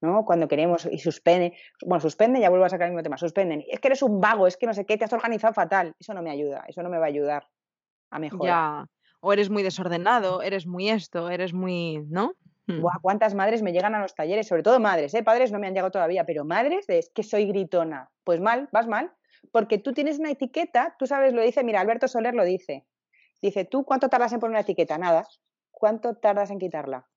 ¿no? 0.00 0.24
Cuando 0.24 0.48
queremos 0.48 0.88
y 0.90 0.98
suspende, 0.98 1.54
bueno, 1.84 2.00
suspende, 2.00 2.40
ya 2.40 2.48
vuelvo 2.48 2.64
a 2.64 2.70
sacar 2.70 2.86
el 2.86 2.92
mismo 2.92 3.02
tema, 3.02 3.18
suspenden. 3.18 3.64
Es 3.68 3.80
que 3.80 3.88
eres 3.88 4.02
un 4.02 4.20
vago, 4.20 4.46
es 4.46 4.56
que 4.56 4.66
no 4.66 4.72
sé 4.72 4.86
qué, 4.86 4.96
te 4.96 5.04
has 5.04 5.12
organizado 5.12 5.52
fatal. 5.52 5.94
Eso 5.98 6.14
no 6.14 6.22
me 6.22 6.30
ayuda, 6.30 6.64
eso 6.68 6.82
no 6.82 6.88
me 6.88 6.98
va 6.98 7.04
a 7.04 7.08
ayudar 7.08 7.48
a 8.10 8.18
mejorar. 8.18 8.46
Ya. 8.46 8.86
O 9.20 9.32
eres 9.32 9.50
muy 9.50 9.62
desordenado, 9.62 10.42
eres 10.42 10.66
muy 10.66 10.88
esto, 10.88 11.28
eres 11.28 11.52
muy. 11.52 12.04
¿No? 12.08 12.34
Hmm. 12.66 12.80
Buah, 12.80 13.00
¿Cuántas 13.02 13.34
madres 13.34 13.62
me 13.62 13.72
llegan 13.72 13.94
a 13.94 14.00
los 14.00 14.14
talleres? 14.14 14.46
Sobre 14.46 14.62
todo 14.62 14.78
madres, 14.78 15.12
¿eh? 15.14 15.22
Padres 15.22 15.50
no 15.50 15.58
me 15.58 15.66
han 15.66 15.74
llegado 15.74 15.90
todavía, 15.90 16.24
pero 16.24 16.44
madres 16.44 16.86
de 16.86 16.98
es 16.98 17.10
que 17.12 17.22
soy 17.22 17.46
gritona. 17.46 18.10
Pues 18.24 18.40
mal, 18.40 18.68
vas 18.72 18.86
mal, 18.86 19.12
porque 19.52 19.78
tú 19.78 19.92
tienes 19.92 20.18
una 20.18 20.30
etiqueta, 20.30 20.96
tú 20.98 21.06
sabes, 21.06 21.32
lo 21.32 21.42
dice, 21.42 21.64
mira, 21.64 21.80
Alberto 21.80 22.08
Soler 22.08 22.34
lo 22.34 22.44
dice. 22.44 22.86
Dice, 23.40 23.64
¿tú 23.64 23.84
cuánto 23.84 24.08
tardas 24.08 24.32
en 24.32 24.40
poner 24.40 24.52
una 24.52 24.60
etiqueta? 24.60 24.98
Nada. 24.98 25.24
¿Cuánto 25.70 26.16
tardas 26.16 26.50
en 26.50 26.58
quitarla? 26.58 27.08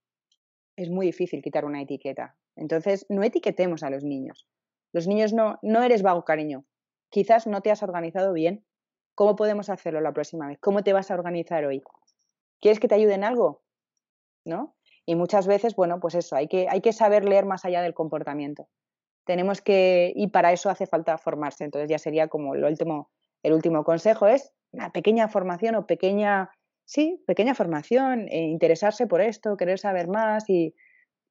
Es 0.76 0.90
muy 0.90 1.08
difícil 1.08 1.42
quitar 1.42 1.66
una 1.66 1.82
etiqueta. 1.82 2.38
Entonces, 2.56 3.06
no 3.10 3.24
etiquetemos 3.24 3.84
a 3.84 3.90
los 3.90 4.04
niños. 4.04 4.48
Los 4.94 5.08
niños 5.08 5.34
no, 5.34 5.58
no 5.62 5.84
eres 5.84 6.04
vago, 6.04 6.24
cariño. 6.24 6.66
Quizás 7.10 7.48
no 7.48 7.62
te 7.62 7.72
has 7.72 7.82
organizado 7.84 8.34
bien. 8.34 8.66
¿Cómo 9.16 9.36
podemos 9.36 9.70
hacerlo 9.70 10.02
la 10.02 10.14
próxima 10.14 10.48
vez? 10.48 10.60
¿Cómo 10.60 10.84
te 10.84 10.94
vas 10.94 11.12
a 11.12 11.16
organizar 11.16 11.66
hoy? 11.66 11.82
¿Quieres 12.60 12.80
que 12.80 12.88
te 12.88 12.96
ayude 12.96 13.16
en 13.16 13.24
algo? 13.24 13.64
¿No? 14.46 14.76
Y 15.06 15.16
muchas 15.16 15.48
veces, 15.48 15.76
bueno, 15.76 16.00
pues 16.00 16.16
eso, 16.16 16.36
hay 16.36 16.48
que, 16.48 16.68
hay 16.70 16.82
que 16.82 16.94
saber 16.94 17.26
leer 17.26 17.46
más 17.46 17.66
allá 17.66 17.82
del 17.82 17.94
comportamiento. 17.94 18.70
Tenemos 19.26 19.62
que, 19.62 20.12
y 20.16 20.28
para 20.28 20.52
eso 20.52 20.70
hace 20.70 20.88
falta 20.88 21.18
formarse. 21.18 21.64
Entonces 21.64 21.90
ya 21.90 22.00
sería 22.00 22.28
como 22.28 22.56
el 22.56 22.64
último, 22.64 23.12
el 23.44 23.54
último 23.54 23.84
consejo 23.84 24.28
es 24.28 24.54
una 24.72 24.92
pequeña 24.92 25.28
formación 25.28 25.76
o 25.76 25.86
pequeña, 25.86 26.50
sí, 26.86 27.24
pequeña 27.28 27.56
formación, 27.56 28.28
eh, 28.30 28.46
interesarse 28.46 29.08
por 29.08 29.22
esto, 29.22 29.58
querer 29.58 29.80
saber 29.80 30.08
más 30.08 30.50
y, 30.50 30.76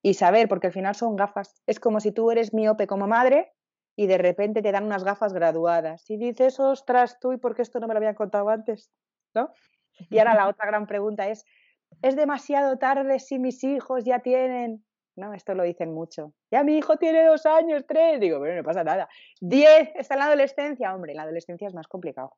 y 0.03 0.15
saber, 0.15 0.49
porque 0.49 0.69
al 0.69 0.73
final 0.73 0.95
son 0.95 1.17
gafas. 1.17 1.63
Es 1.67 1.81
como 1.81 2.01
si 2.01 2.13
tú 2.13 2.31
eres 2.31 2.55
miope 2.55 2.87
como 2.87 3.07
madre 3.07 3.53
y 3.97 4.07
de 4.07 4.19
repente 4.19 4.63
te 4.63 4.73
dan 4.73 4.85
unas 4.85 5.05
gafas 5.05 5.33
graduadas 5.33 6.09
y 6.09 6.17
dices, 6.17 6.59
ostras, 6.61 7.19
tú, 7.21 7.33
¿y 7.33 7.39
por 7.39 7.55
qué 7.55 7.63
esto 7.63 7.81
no 7.81 7.87
me 7.89 7.95
lo 7.95 7.99
habían 7.99 8.15
contado 8.15 8.49
antes? 8.49 8.91
¿No? 9.35 9.53
Y 10.09 10.19
ahora 10.19 10.35
la 10.35 10.49
otra 10.49 10.67
gran 10.67 10.87
pregunta 10.87 11.29
es, 11.29 11.45
¿es 12.03 12.17
demasiado 12.17 12.79
tarde 12.79 13.19
si 13.19 13.39
mis 13.39 13.63
hijos 13.65 14.05
ya 14.05 14.21
tienen? 14.21 14.85
No, 15.17 15.35
esto 15.35 15.55
lo 15.55 15.65
dicen 15.65 15.93
mucho. 15.93 16.33
Ya 16.51 16.63
mi 16.63 16.77
hijo 16.79 16.97
tiene 16.97 17.25
dos 17.25 17.45
años, 17.47 17.85
tres. 17.87 18.21
Digo, 18.21 18.41
pero 18.41 18.57
no 18.57 18.63
pasa 18.63 18.85
nada. 18.85 19.09
Diez, 19.41 19.91
está 19.97 20.15
en 20.15 20.21
la 20.21 20.27
adolescencia. 20.27 20.95
Hombre, 20.95 21.15
la 21.15 21.23
adolescencia 21.23 21.67
es 21.69 21.75
más 21.75 21.89
complicado. 21.89 22.37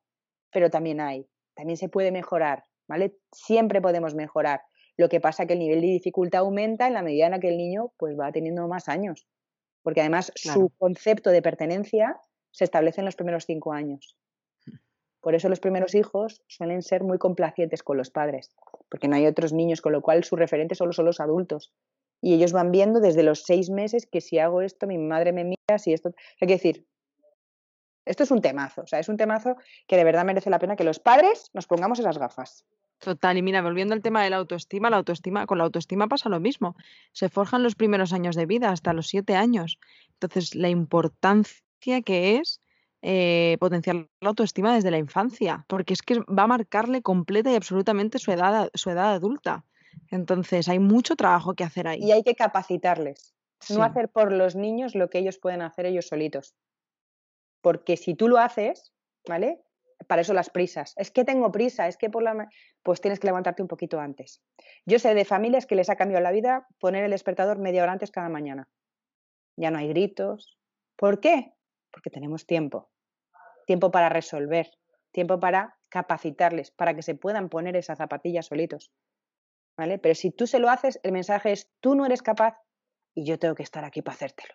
Pero 0.51 0.69
también 0.69 0.99
hay, 0.99 1.27
también 1.55 1.77
se 1.77 1.89
puede 1.89 2.11
mejorar, 2.11 2.65
¿vale? 2.87 3.15
Siempre 3.31 3.81
podemos 3.81 4.15
mejorar. 4.15 4.61
Lo 4.97 5.09
que 5.09 5.19
pasa 5.19 5.43
es 5.43 5.47
que 5.47 5.53
el 5.53 5.59
nivel 5.59 5.81
de 5.81 5.87
dificultad 5.87 6.41
aumenta 6.41 6.87
en 6.87 6.93
la 6.93 7.01
medida 7.01 7.25
en 7.25 7.31
la 7.31 7.39
que 7.39 7.49
el 7.49 7.57
niño 7.57 7.93
pues, 7.97 8.17
va 8.19 8.31
teniendo 8.31 8.67
más 8.67 8.89
años. 8.89 9.27
Porque 9.81 10.01
además 10.01 10.31
Claro. 10.41 10.59
su 10.61 10.69
concepto 10.77 11.29
de 11.31 11.41
pertenencia 11.41 12.19
se 12.51 12.63
establece 12.63 13.01
en 13.01 13.05
los 13.05 13.15
primeros 13.15 13.45
cinco 13.45 13.73
años. 13.73 14.17
Por 15.23 15.35
eso 15.35 15.47
los 15.47 15.61
primeros 15.61 15.95
hijos 15.95 16.43
suelen 16.47 16.81
ser 16.81 17.01
muy 17.01 17.17
complacientes 17.17 17.81
con 17.81 17.95
los 17.95 18.09
padres, 18.09 18.53
porque 18.89 19.07
no 19.07 19.15
hay 19.15 19.25
otros 19.25 19.53
niños, 19.53 19.79
con 19.79 19.93
lo 19.93 20.01
cual 20.01 20.25
su 20.25 20.35
referente 20.35 20.75
solo 20.75 20.91
son 20.91 21.05
los 21.05 21.21
adultos. 21.21 21.71
Y 22.21 22.33
ellos 22.33 22.51
van 22.51 22.71
viendo 22.71 22.99
desde 22.99 23.23
los 23.23 23.43
seis 23.43 23.69
meses 23.69 24.05
que 24.05 24.19
si 24.19 24.37
hago 24.39 24.61
esto, 24.61 24.85
mi 24.85 24.97
madre 24.97 25.31
me 25.31 25.45
mira, 25.45 25.79
si 25.79 25.93
esto... 25.93 26.13
Hay 26.41 26.47
que 26.49 26.55
decir, 26.55 26.85
esto 28.05 28.23
es 28.23 28.31
un 28.31 28.41
temazo, 28.41 28.81
o 28.81 28.87
sea, 28.87 28.99
es 28.99 29.07
un 29.07 29.15
temazo 29.15 29.55
que 29.87 29.95
de 29.95 30.03
verdad 30.03 30.25
merece 30.25 30.49
la 30.49 30.59
pena 30.59 30.75
que 30.75 30.83
los 30.83 30.99
padres 30.99 31.49
nos 31.53 31.67
pongamos 31.67 31.99
esas 31.99 32.17
gafas. 32.17 32.65
Total, 32.99 33.37
y 33.37 33.41
mira, 33.41 33.61
volviendo 33.61 33.93
al 33.93 34.01
tema 34.01 34.23
de 34.25 34.29
la 34.29 34.37
autoestima, 34.37 34.89
la 34.89 34.97
autoestima, 34.97 35.45
con 35.45 35.57
la 35.57 35.63
autoestima 35.63 36.09
pasa 36.09 36.27
lo 36.27 36.41
mismo. 36.41 36.75
Se 37.13 37.29
forjan 37.29 37.63
los 37.63 37.75
primeros 37.75 38.11
años 38.11 38.35
de 38.35 38.45
vida, 38.45 38.71
hasta 38.71 38.91
los 38.91 39.07
siete 39.07 39.35
años. 39.35 39.79
Entonces, 40.19 40.53
la 40.53 40.67
importancia 40.67 42.01
que 42.01 42.35
es 42.35 42.59
eh, 43.05 43.57
potenciar 43.59 44.07
la 44.21 44.29
autoestima 44.29 44.73
desde 44.73 44.89
la 44.89 44.97
infancia, 44.97 45.65
porque 45.67 45.93
es 45.93 46.01
que 46.01 46.19
va 46.21 46.43
a 46.43 46.47
marcarle 46.47 47.01
completa 47.01 47.51
y 47.51 47.55
absolutamente 47.55 48.17
su 48.17 48.31
edad, 48.31 48.69
su 48.73 48.89
edad 48.89 49.13
adulta. 49.13 49.65
Entonces, 50.09 50.69
hay 50.69 50.79
mucho 50.79 51.17
trabajo 51.17 51.53
que 51.53 51.65
hacer 51.65 51.85
ahí. 51.87 51.99
Y 52.01 52.13
hay 52.13 52.23
que 52.23 52.33
capacitarles, 52.33 53.35
Sí. 53.59 53.75
no 53.75 53.83
hacer 53.83 54.09
por 54.09 54.31
los 54.31 54.55
niños 54.55 54.95
lo 54.95 55.09
que 55.09 55.19
ellos 55.19 55.37
pueden 55.37 55.61
hacer 55.61 55.85
ellos 55.85 56.07
solitos. 56.07 56.55
Porque 57.61 57.97
si 57.97 58.15
tú 58.15 58.29
lo 58.29 58.37
haces, 58.37 58.93
¿vale? 59.27 59.61
Para 60.07 60.21
eso 60.21 60.33
las 60.33 60.49
prisas. 60.49 60.93
Es 60.95 61.11
que 61.11 61.25
tengo 61.25 61.51
prisa, 61.51 61.87
es 61.89 61.97
que 61.97 62.09
por 62.09 62.23
la... 62.23 62.49
Pues 62.83 63.01
tienes 63.01 63.19
que 63.19 63.27
levantarte 63.27 63.61
un 63.61 63.67
poquito 63.67 63.99
antes. 63.99 64.41
Yo 64.85 64.97
sé 64.97 65.13
de 65.13 65.25
familias 65.25 65.65
que 65.65 65.75
les 65.75 65.89
ha 65.89 65.97
cambiado 65.97 66.23
la 66.23 66.31
vida 66.31 66.67
poner 66.79 67.03
el 67.03 67.11
despertador 67.11 67.57
media 67.59 67.83
hora 67.83 67.91
antes 67.91 68.11
cada 68.11 68.29
mañana. 68.29 68.69
Ya 69.57 69.71
no 69.71 69.77
hay 69.79 69.89
gritos. 69.89 70.57
¿Por 70.95 71.19
qué? 71.19 71.53
Porque 71.91 72.09
tenemos 72.09 72.45
tiempo. 72.45 72.89
Tiempo 73.65 73.91
para 73.91 74.09
resolver, 74.09 74.71
tiempo 75.11 75.39
para 75.39 75.77
capacitarles, 75.89 76.71
para 76.71 76.95
que 76.95 77.01
se 77.01 77.15
puedan 77.15 77.49
poner 77.49 77.75
esas 77.75 77.97
zapatillas 77.97 78.47
solitos. 78.47 78.91
¿Vale? 79.77 79.99
Pero 79.99 80.15
si 80.15 80.31
tú 80.31 80.47
se 80.47 80.59
lo 80.59 80.69
haces, 80.69 80.99
el 81.03 81.11
mensaje 81.11 81.51
es, 81.51 81.71
tú 81.79 81.95
no 81.95 82.05
eres 82.05 82.21
capaz 82.21 82.57
y 83.15 83.25
yo 83.25 83.39
tengo 83.39 83.55
que 83.55 83.63
estar 83.63 83.83
aquí 83.85 84.01
para 84.01 84.15
hacértelo. 84.15 84.53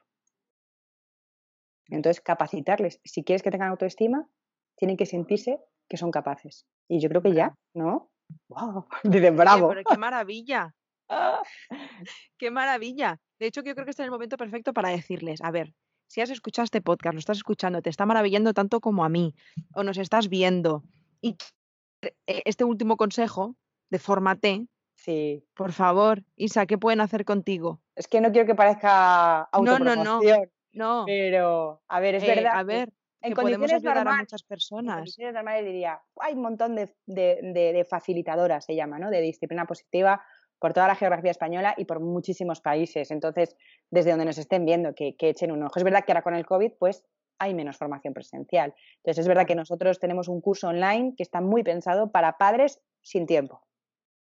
Entonces, 1.86 2.20
capacitarles. 2.20 3.00
Si 3.04 3.24
quieres 3.24 3.42
que 3.42 3.50
tengan 3.50 3.70
autoestima, 3.70 4.28
tienen 4.76 4.96
que 4.96 5.06
sentirse 5.06 5.58
que 5.88 5.96
son 5.96 6.10
capaces. 6.10 6.66
Y 6.88 7.00
yo 7.00 7.08
creo 7.08 7.22
que 7.22 7.32
ya, 7.32 7.54
¿no? 7.74 8.10
¡Wow! 8.48 8.86
Dicen, 9.04 9.34
Oye, 9.34 9.42
bravo. 9.42 9.68
pero 9.68 9.82
qué 9.84 9.98
maravilla, 9.98 10.74
qué 12.38 12.50
maravilla. 12.50 13.20
De 13.38 13.46
hecho, 13.46 13.62
yo 13.62 13.74
creo 13.74 13.84
que 13.84 13.90
este 13.90 14.02
es 14.02 14.06
el 14.06 14.12
momento 14.12 14.36
perfecto 14.36 14.72
para 14.72 14.90
decirles, 14.90 15.40
a 15.42 15.50
ver, 15.50 15.72
si 16.08 16.20
has 16.20 16.30
escuchado 16.30 16.64
este 16.64 16.80
podcast, 16.82 17.14
lo 17.14 17.20
estás 17.20 17.36
escuchando, 17.36 17.80
te 17.82 17.90
está 17.90 18.04
maravillando 18.06 18.52
tanto 18.54 18.80
como 18.80 19.04
a 19.04 19.08
mí, 19.08 19.34
o 19.74 19.82
nos 19.84 19.98
estás 19.98 20.28
viendo, 20.28 20.82
y 21.20 21.36
eh, 22.02 22.42
este 22.44 22.64
último 22.64 22.96
consejo 22.96 23.54
de 23.90 23.98
fórmate, 23.98 24.66
Sí, 24.94 25.44
por 25.54 25.70
favor, 25.72 26.24
Isa, 26.34 26.66
¿qué 26.66 26.76
pueden 26.76 27.00
hacer 27.00 27.24
contigo? 27.24 27.80
Es 27.94 28.08
que 28.08 28.20
no 28.20 28.32
quiero 28.32 28.48
que 28.48 28.56
parezca 28.56 29.42
autopromoción. 29.42 30.02
No, 30.04 30.20
no, 30.20 30.20
no. 30.22 30.44
No. 30.72 31.04
Pero, 31.06 31.82
a 31.86 32.00
ver, 32.00 32.16
es 32.16 32.24
Eh, 32.24 32.34
verdad. 32.34 32.52
a 32.56 32.62
ver, 32.64 32.92
en 33.20 33.30
que 33.30 33.34
podemos 33.36 33.60
condiciones 33.60 33.72
ayudar 33.74 33.98
a 33.98 34.00
normales, 34.04 34.22
muchas 34.26 34.42
en 34.42 34.48
personas. 34.48 34.96
condiciones 34.96 35.34
normales 35.34 35.64
diría, 35.64 36.02
hay 36.20 36.34
un 36.34 36.42
montón 36.42 36.74
de, 36.74 36.92
de- 37.06 37.38
de- 37.42 37.72
de 37.72 37.84
facilitadoras, 37.84 38.64
se 38.64 38.74
llama, 38.74 38.98
¿no? 38.98 39.08
De 39.10 39.20
disciplina 39.20 39.66
positiva 39.66 40.20
por 40.58 40.72
toda 40.72 40.88
la 40.88 40.94
geografía 40.94 41.30
española 41.30 41.74
y 41.76 41.84
por 41.84 42.00
muchísimos 42.00 42.60
países. 42.60 43.10
Entonces, 43.10 43.56
desde 43.90 44.10
donde 44.10 44.24
nos 44.24 44.38
estén 44.38 44.64
viendo, 44.64 44.94
que, 44.94 45.14
echen 45.18 45.52
un 45.52 45.62
ojo. 45.62 45.74
Es 45.76 45.84
verdad 45.84 46.04
que 46.04 46.12
ahora 46.12 46.22
con 46.22 46.34
el 46.34 46.46
COVID, 46.46 46.72
pues 46.78 47.04
hay 47.38 47.54
menos 47.54 47.76
formación 47.76 48.14
presencial. 48.14 48.74
Entonces, 48.96 49.22
es 49.22 49.28
verdad 49.28 49.46
que 49.46 49.54
nosotros 49.54 50.00
tenemos 50.00 50.28
un 50.28 50.40
curso 50.40 50.68
online 50.68 51.14
que 51.16 51.22
está 51.22 51.40
muy 51.40 51.62
pensado 51.62 52.10
para 52.10 52.36
padres 52.38 52.80
sin 53.02 53.26
tiempo. 53.26 53.62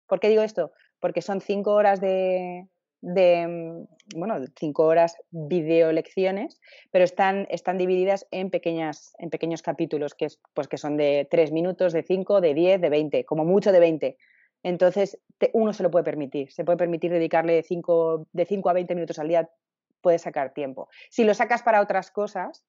¿Por 0.08 0.20
qué 0.20 0.30
digo 0.30 0.42
esto? 0.42 0.72
Porque 1.00 1.22
son 1.22 1.42
cinco 1.42 1.74
horas 1.74 2.02
de, 2.02 2.68
de, 3.04 3.48
mm, 3.48 4.18
bueno, 4.18 4.36
cinco 4.58 4.86
horas 4.86 5.18
video 5.30 5.92
lecciones, 5.92 6.60
pero 6.90 7.04
están, 7.04 7.48
están 7.50 7.78
divididas 7.78 8.26
en, 8.32 8.50
pequeñas, 8.50 9.14
en 9.20 9.30
pequeños 9.30 9.62
capítulos, 9.62 10.16
que, 10.16 10.26
es, 10.26 10.40
pues 10.54 10.68
que 10.68 10.78
son 10.78 10.96
de 10.96 11.28
tres 11.30 11.52
minutos, 11.52 11.92
de 11.92 12.04
cinco, 12.04 12.40
de 12.40 12.54
diez, 12.54 12.80
de 12.80 12.90
veinte, 12.90 13.26
como 13.26 13.44
mucho 13.44 13.72
de 13.74 13.80
veinte. 13.80 14.18
Entonces, 14.64 15.20
te- 15.38 15.52
uno 15.54 15.74
se 15.74 15.84
lo 15.84 15.92
puede 15.92 16.04
permitir, 16.06 16.52
se 16.52 16.64
puede 16.64 16.78
permitir 16.78 17.12
dedicarle 17.12 17.62
cinco, 17.64 18.28
de 18.32 18.46
5 18.46 18.70
a 18.70 18.74
20 18.74 18.96
minutos 18.96 19.20
al 19.20 19.28
día, 19.28 19.50
puedes 20.02 20.22
sacar 20.22 20.54
tiempo. 20.54 20.90
Si 21.10 21.24
lo 21.24 21.34
sacas 21.34 21.62
para 21.64 21.82
otras 21.82 22.12
cosas, 22.12 22.66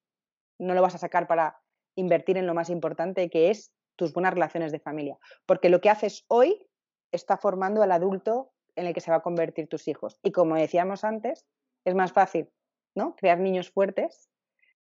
no 0.59 0.73
lo 0.73 0.81
vas 0.81 0.95
a 0.95 0.99
sacar 0.99 1.27
para 1.27 1.57
invertir 1.95 2.37
en 2.37 2.45
lo 2.47 2.53
más 2.53 2.69
importante, 2.69 3.29
que 3.29 3.49
es 3.49 3.73
tus 3.95 4.13
buenas 4.13 4.33
relaciones 4.33 4.71
de 4.71 4.79
familia. 4.79 5.17
Porque 5.45 5.69
lo 5.69 5.79
que 5.81 5.89
haces 5.89 6.25
hoy 6.27 6.67
está 7.11 7.37
formando 7.37 7.81
al 7.81 7.91
adulto 7.91 8.51
en 8.75 8.87
el 8.87 8.93
que 8.93 8.99
se 9.01 9.11
va 9.11 9.17
a 9.17 9.21
convertir 9.23 9.67
tus 9.69 9.87
hijos. 9.87 10.19
Y 10.21 10.31
como 10.31 10.55
decíamos 10.55 11.05
antes, 11.05 11.45
es 11.85 11.95
más 11.95 12.11
fácil 12.11 12.49
¿no? 12.93 13.15
crear 13.15 13.39
niños 13.39 13.71
fuertes 13.71 14.29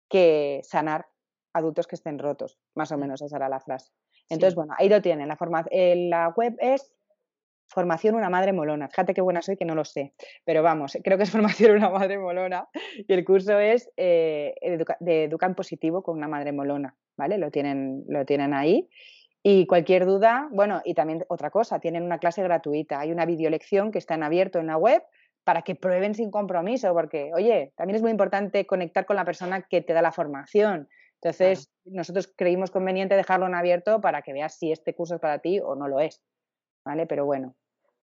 que 0.09 0.61
sanar 0.63 1.07
adultos 1.53 1.85
que 1.87 1.95
estén 1.95 2.17
rotos. 2.19 2.57
Más 2.75 2.91
o 2.91 2.97
menos 2.97 3.21
esa 3.21 3.37
era 3.37 3.49
la 3.49 3.59
frase. 3.59 3.91
Entonces, 4.29 4.55
bueno, 4.55 4.73
ahí 4.77 4.89
lo 4.89 5.01
tienen. 5.01 5.27
La, 5.27 5.35
forma- 5.37 5.65
eh, 5.71 6.07
la 6.09 6.29
web 6.35 6.55
es 6.59 6.93
Formación 7.69 8.15
Una 8.15 8.29
Madre 8.29 8.53
Molona. 8.53 8.87
Fíjate 8.89 9.13
qué 9.13 9.21
buena 9.21 9.41
soy 9.41 9.57
que 9.57 9.65
no 9.65 9.75
lo 9.75 9.85
sé. 9.85 10.13
Pero 10.45 10.63
vamos, 10.63 10.97
creo 11.03 11.17
que 11.17 11.23
es 11.23 11.31
Formación 11.37 11.71
Una 11.77 11.89
Madre 11.89 12.17
Molona. 12.17 12.67
Y 12.95 13.13
el 13.13 13.23
curso 13.25 13.59
es 13.59 13.89
eh, 13.97 14.55
de 14.99 15.23
Educa 15.25 15.45
en 15.45 15.55
Positivo 15.55 16.03
con 16.03 16.17
una 16.17 16.27
Madre 16.27 16.51
Molona. 16.51 16.95
¿Vale? 17.17 17.37
Lo 17.37 17.51
tienen, 17.51 18.03
lo 18.07 18.25
tienen 18.25 18.53
ahí. 18.53 18.87
Y 19.43 19.65
cualquier 19.65 20.05
duda, 20.05 20.49
bueno, 20.51 20.81
y 20.83 20.93
también 20.93 21.23
otra 21.29 21.51
cosa, 21.51 21.79
tienen 21.79 22.03
una 22.03 22.17
clase 22.19 22.43
gratuita. 22.43 22.99
Hay 22.99 23.11
una 23.11 23.25
videolección 23.25 23.91
que 23.91 23.97
está 23.97 24.15
en 24.15 24.23
abierto 24.23 24.59
en 24.59 24.67
la 24.67 24.77
web 24.77 25.03
para 25.43 25.61
que 25.61 25.75
prueben 25.75 26.13
sin 26.15 26.29
compromiso, 26.31 26.93
porque, 26.93 27.31
oye, 27.33 27.71
también 27.77 27.95
es 27.95 28.01
muy 28.01 28.11
importante 28.11 28.65
conectar 28.65 29.05
con 29.05 29.15
la 29.15 29.23
persona 29.23 29.61
que 29.61 29.81
te 29.81 29.93
da 29.93 30.01
la 30.01 30.11
formación. 30.11 30.89
Entonces, 31.21 31.69
nosotros 31.85 32.31
creímos 32.35 32.71
conveniente 32.71 33.15
dejarlo 33.15 33.47
en 33.47 33.55
abierto 33.55 33.99
para 34.01 34.21
que 34.21 34.33
veas 34.33 34.57
si 34.57 34.71
este 34.71 34.93
curso 34.93 35.15
es 35.15 35.21
para 35.21 35.39
ti 35.39 35.59
o 35.59 35.75
no 35.75 35.87
lo 35.87 35.99
es. 35.99 36.21
¿Vale? 36.85 37.05
Pero 37.07 37.25
bueno, 37.25 37.55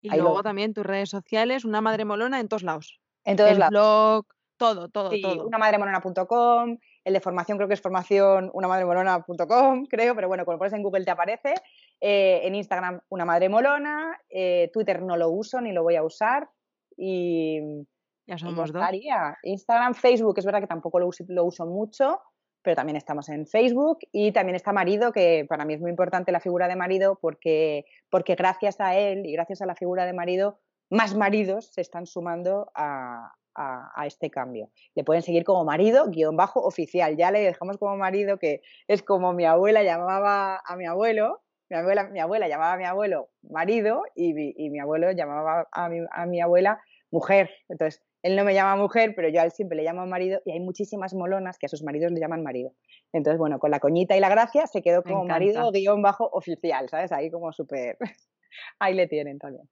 Y 0.01 0.09
lo- 0.09 0.17
luego 0.23 0.43
también 0.43 0.73
tus 0.73 0.85
redes 0.85 1.09
sociales, 1.09 1.65
una 1.65 1.81
madre 1.81 2.05
molona 2.05 2.39
en 2.39 2.47
todos 2.47 2.63
lados. 2.63 2.99
en 3.23 3.35
todos 3.37 3.51
el 3.51 3.59
lados. 3.59 3.71
blog, 3.71 4.25
todo, 4.57 4.89
todo, 4.89 5.09
Sí, 5.11 5.21
todo. 5.21 5.45
unamadremolona.com, 5.47 6.77
el 7.03 7.13
de 7.13 7.19
formación 7.19 7.57
creo 7.57 7.67
que 7.67 7.73
es 7.75 7.81
formación 7.81 8.49
unamadremolona.com, 8.53 9.85
creo, 9.85 10.15
pero 10.15 10.27
bueno, 10.27 10.45
cuando 10.45 10.59
pones 10.59 10.73
en 10.73 10.83
Google 10.83 11.05
te 11.05 11.11
aparece. 11.11 11.53
Eh, 11.99 12.41
en 12.43 12.55
Instagram, 12.55 13.01
una 13.09 13.25
madre 13.25 13.49
molona. 13.49 14.19
eh, 14.29 14.69
Twitter 14.73 15.01
no 15.01 15.17
lo 15.17 15.29
uso 15.29 15.59
ni 15.61 15.71
lo 15.71 15.83
voy 15.83 15.95
a 15.95 16.03
usar. 16.03 16.49
Y, 16.95 17.59
Ya 18.27 18.37
somos 18.37 18.71
dos. 18.71 18.83
Instagram, 19.43 19.93
Facebook, 19.93 20.37
es 20.37 20.45
verdad 20.45 20.59
que 20.61 20.67
tampoco 20.67 20.99
lo 20.99 21.07
uso, 21.07 21.23
lo 21.27 21.43
uso 21.45 21.65
mucho, 21.65 22.19
pero 22.67 22.75
también 22.75 22.97
estamos 22.97 23.29
en 23.29 23.47
Facebook. 23.47 23.99
Y 24.11 24.33
también 24.33 24.57
está 24.57 24.73
marido, 24.73 25.13
que 25.13 25.45
para 25.47 25.63
mí 25.63 25.73
es 25.75 25.79
muy 25.79 25.89
importante 25.89 26.33
la 26.33 26.41
figura 26.41 26.67
de 26.67 26.75
marido, 26.75 27.17
porque, 27.21 27.85
porque 28.09 28.35
gracias 28.35 28.81
a 28.81 28.97
él 28.97 29.25
y 29.25 29.31
gracias 29.31 29.61
a 29.61 29.65
la 29.65 29.73
figura 29.73 30.05
de 30.05 30.11
marido, 30.11 30.59
más 30.89 31.15
maridos 31.15 31.71
se 31.71 31.79
están 31.79 32.05
sumando 32.05 32.69
a, 32.75 33.31
a- 33.55 34.05
este 34.05 34.29
cambio. 34.29 34.69
Le 34.95 35.05
pueden 35.05 35.21
seguir 35.21 35.45
como 35.45 35.63
marido, 35.63 36.07
guion 36.09 36.35
bajo 36.35 36.59
oficial. 36.59 37.15
Ya 37.15 37.31
le 37.31 37.39
dejamos 37.39 37.77
como 37.77 37.95
marido, 37.95 38.37
que 38.37 38.59
es 38.89 39.01
como 39.01 39.31
mi 39.31 39.45
abuela 39.45 39.81
llamaba 39.81 40.61
a 40.65 40.75
mi 40.75 40.87
abuelo. 40.87 41.43
Mi 41.69 41.77
abuela, 41.77 42.03
mi 42.09 42.19
abuela 42.19 42.49
llamaba 42.49 42.73
a 42.73 42.77
mi 42.77 42.83
abuelo 42.83 43.29
marido 43.43 44.03
y, 44.13 44.31
y 44.61 44.69
mi 44.69 44.79
abuelo 44.79 45.11
llamaba 45.13 45.69
a 45.71 45.87
mi, 45.87 45.99
a 46.11 46.25
mi 46.25 46.41
abuela 46.41 46.81
mujer. 47.11 47.49
Entonces, 47.69 48.03
él 48.27 48.35
no 48.35 48.43
me 48.43 48.53
llama 48.53 48.75
mujer, 48.75 49.13
pero 49.15 49.29
yo 49.29 49.41
a 49.41 49.43
él 49.43 49.51
siempre 49.51 49.77
le 49.77 49.83
llamo 49.83 50.05
marido 50.05 50.41
y 50.45 50.51
hay 50.51 50.59
muchísimas 50.59 51.13
molonas 51.13 51.57
que 51.57 51.65
a 51.65 51.69
sus 51.69 51.81
maridos 51.81 52.11
le 52.11 52.19
llaman 52.19 52.43
marido. 52.43 52.73
Entonces, 53.13 53.39
bueno, 53.39 53.57
con 53.59 53.71
la 53.71 53.79
coñita 53.79 54.15
y 54.15 54.19
la 54.19 54.29
gracia 54.29 54.67
se 54.67 54.81
quedó 54.81 55.01
como 55.03 55.25
marido 55.25 55.71
guion 55.71 56.01
bajo 56.01 56.29
oficial, 56.31 56.89
¿sabes? 56.89 57.11
Ahí 57.11 57.31
como 57.31 57.51
súper... 57.53 57.97
Ahí 58.79 58.93
le 58.93 59.07
tienen 59.07 59.39
también. 59.39 59.69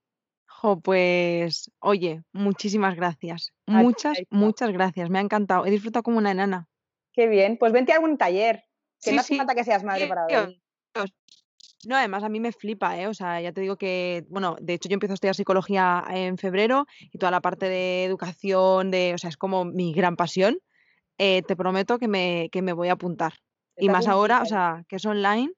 Jo, 0.48 0.80
pues, 0.80 1.72
oye, 1.80 2.24
muchísimas 2.32 2.96
gracias. 2.96 3.52
Muchas, 3.66 4.18
muchas 4.30 4.72
gracias. 4.72 5.10
Me 5.10 5.20
ha 5.20 5.22
encantado. 5.22 5.66
He 5.66 5.72
disfrutado 5.72 6.04
como 6.04 6.18
una 6.18 6.32
enana. 6.32 6.70
Qué 7.14 7.28
bien. 7.28 7.58
Pues 7.58 7.74
vente 7.74 7.92
a 7.92 7.96
algún 7.96 8.18
taller. 8.18 8.64
Que 9.02 9.10
Sí, 9.10 9.16
no 9.16 9.22
hace 9.22 9.34
sí. 9.34 9.38
falta 9.38 9.56
que 9.56 9.64
seas 9.64 9.84
madre 9.84 10.08
para 10.08 10.26
venir. 10.26 10.62
No, 11.88 11.96
además 11.96 12.24
a 12.24 12.30
mí 12.30 12.40
me 12.40 12.52
flipa, 12.52 12.98
¿eh? 13.00 13.08
O 13.08 13.14
sea, 13.14 13.40
ya 13.42 13.52
te 13.52 13.62
digo 13.62 13.78
que, 13.78 14.26
bueno, 14.30 14.56
de 14.62 14.74
hecho 14.74 14.90
yo 14.90 14.94
empiezo 14.96 15.14
a 15.14 15.16
estudiar 15.16 15.36
psicología 15.36 16.04
en 16.10 16.38
febrero 16.38 16.86
y 17.12 17.18
toda 17.18 17.32
la 17.32 17.42
parte 17.42 17.68
de 17.70 18.04
educación, 18.06 18.92
de, 18.92 19.14
o 19.14 19.18
sea, 19.18 19.30
es 19.30 19.38
como 19.38 19.66
mi 19.66 19.94
gran 19.94 20.16
pasión. 20.16 20.58
Eh, 21.18 21.44
te 21.44 21.56
prometo 21.56 21.98
que 22.00 22.08
me, 22.08 22.50
que 22.52 22.62
me 22.62 22.74
voy 22.74 22.90
a 22.90 22.94
apuntar. 22.94 23.34
Y 23.78 23.90
más 23.90 24.08
ahora, 24.08 24.38
o 24.38 24.42
pique. 24.42 24.50
sea, 24.50 24.84
que 24.88 24.96
es 24.98 25.06
online. 25.06 25.52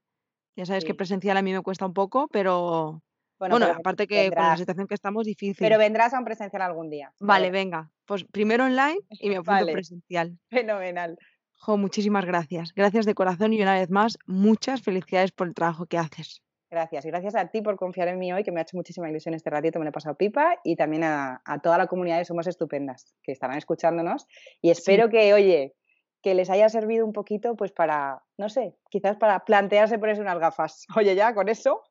Ya 0.56 0.66
sabes 0.66 0.84
que 0.86 0.92
Sí. 0.94 0.98
presencial 0.98 1.38
a 1.38 1.42
mí 1.42 1.54
me 1.54 1.62
cuesta 1.62 1.86
un 1.86 1.94
poco, 1.94 2.28
pero 2.32 3.02
Bueno, 3.40 3.54
bueno, 3.56 3.68
pero 3.68 3.80
aparte 3.80 4.08
que 4.08 4.16
con 4.16 4.24
la 4.24 4.24
vendrás. 4.42 4.60
situación 4.60 4.88
que 4.88 4.96
estamos, 4.96 5.26
difícil. 5.26 5.58
Pero 5.60 5.78
vendrás 5.78 6.14
a 6.14 6.20
un 6.20 6.26
presencial 6.26 6.62
algún 6.64 6.90
día. 6.90 7.12
Vale, 7.20 7.52
verás. 7.52 7.54
venga. 7.66 7.92
Pues 8.06 8.24
primero 8.26 8.66
online 8.66 8.98
y 9.10 9.30
me 9.30 9.36
apunto 9.36 9.52
Vale. 9.52 9.74
presencial. 9.74 10.38
Fenomenal. 10.50 11.18
Jo, 11.58 11.78
muchísimas 11.78 12.26
gracias. 12.26 12.74
Gracias 12.74 13.06
de 13.06 13.14
corazón 13.14 13.54
y 13.54 13.62
una 13.62 13.74
vez 13.74 13.90
más, 13.90 14.18
muchas 14.26 14.82
felicidades 14.82 15.32
por 15.32 15.48
el 15.48 15.54
trabajo 15.54 15.86
que 15.86 15.98
haces. 15.98 16.42
Gracias. 16.70 17.06
Y 17.06 17.10
gracias 17.10 17.36
a 17.36 17.48
ti 17.48 17.62
por 17.62 17.78
confiar 17.78 18.10
en 18.10 18.20
mí 18.20 18.32
hoy, 18.32 18.44
que 18.44 18.52
me 18.52 18.60
ha 18.60 18.64
hecho 18.64 18.78
muchísima 18.78 19.10
ilusión 19.10 19.34
este 19.34 19.50
ratito, 19.50 19.80
me 19.80 19.86
lo 19.86 19.90
he 19.90 19.94
pasado 19.94 20.16
pipa. 20.16 20.56
Y 20.64 20.76
también 20.76 21.04
a, 21.04 21.42
a 21.46 21.60
toda 21.60 21.78
la 21.78 21.88
comunidad 21.88 22.18
de 22.18 22.26
Somos 22.26 22.48
Estupendas, 22.48 23.16
que 23.24 23.32
estarán 23.32 23.58
escuchándonos. 23.58 24.28
Y 24.62 24.70
espero 24.70 25.10
que, 25.10 25.34
oye, 25.34 25.76
que 26.22 26.36
les 26.36 26.50
haya 26.50 26.68
servido 26.70 27.06
un 27.06 27.14
poquito, 27.14 27.56
pues 27.56 27.72
para, 27.72 28.24
no 28.38 28.50
sé, 28.50 28.76
quizás 28.90 29.18
para 29.18 29.46
plantearse 29.46 29.98
ponerse 29.98 30.22
unas 30.22 30.40
gafas. 30.40 30.86
Oye, 30.98 31.16
ya, 31.16 31.34
con 31.34 31.48
eso. 31.48 31.82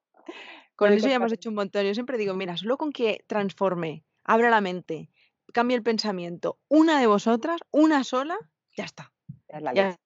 Con 0.74 0.92
el 0.92 0.98
eso 0.98 1.08
ya 1.08 1.14
hemos 1.14 1.32
hecho 1.32 1.48
un 1.48 1.54
montón. 1.54 1.86
Yo 1.86 1.94
siempre 1.94 2.18
digo, 2.18 2.34
mira, 2.34 2.56
solo 2.56 2.76
con 2.76 2.92
que 2.92 3.24
transforme, 3.26 4.04
abra 4.24 4.50
la 4.50 4.60
mente, 4.60 5.08
cambie 5.54 5.76
el 5.76 5.82
pensamiento, 5.82 6.58
una 6.68 7.00
de 7.00 7.06
vosotras, 7.06 7.60
una 7.70 8.04
sola, 8.04 8.36
ya 8.76 8.84
está. 8.84 9.12
Es 9.48 9.62
la 9.62 9.72
leche. 9.72 9.96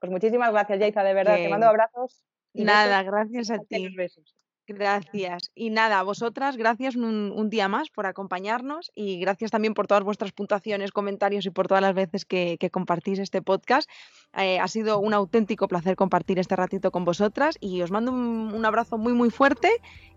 Pues 0.00 0.10
muchísimas 0.12 0.50
gracias, 0.52 0.78
Yaiza, 0.78 1.02
de 1.02 1.14
verdad. 1.14 1.36
Te 1.36 1.48
mando 1.48 1.66
abrazos. 1.66 2.24
y. 2.52 2.64
Nada, 2.64 3.02
gracias 3.02 3.50
a 3.50 3.58
ti. 3.58 3.88
besos. 3.94 4.34
Gracias. 4.68 5.52
Y 5.54 5.70
nada, 5.70 6.00
a 6.00 6.02
vosotras, 6.02 6.56
gracias 6.56 6.96
un, 6.96 7.32
un 7.34 7.50
día 7.50 7.68
más 7.68 7.88
por 7.88 8.06
acompañarnos 8.06 8.90
y 8.96 9.20
gracias 9.20 9.52
también 9.52 9.74
por 9.74 9.86
todas 9.86 10.02
vuestras 10.02 10.32
puntuaciones, 10.32 10.90
comentarios 10.90 11.46
y 11.46 11.50
por 11.50 11.68
todas 11.68 11.82
las 11.82 11.94
veces 11.94 12.24
que, 12.24 12.56
que 12.58 12.70
compartís 12.70 13.20
este 13.20 13.42
podcast. 13.42 13.88
Eh, 14.36 14.58
ha 14.58 14.66
sido 14.66 14.98
un 14.98 15.14
auténtico 15.14 15.68
placer 15.68 15.94
compartir 15.94 16.40
este 16.40 16.56
ratito 16.56 16.90
con 16.90 17.04
vosotras 17.04 17.56
y 17.60 17.80
os 17.82 17.92
mando 17.92 18.10
un, 18.10 18.52
un 18.52 18.64
abrazo 18.64 18.98
muy 18.98 19.12
muy 19.12 19.30
fuerte 19.30 19.70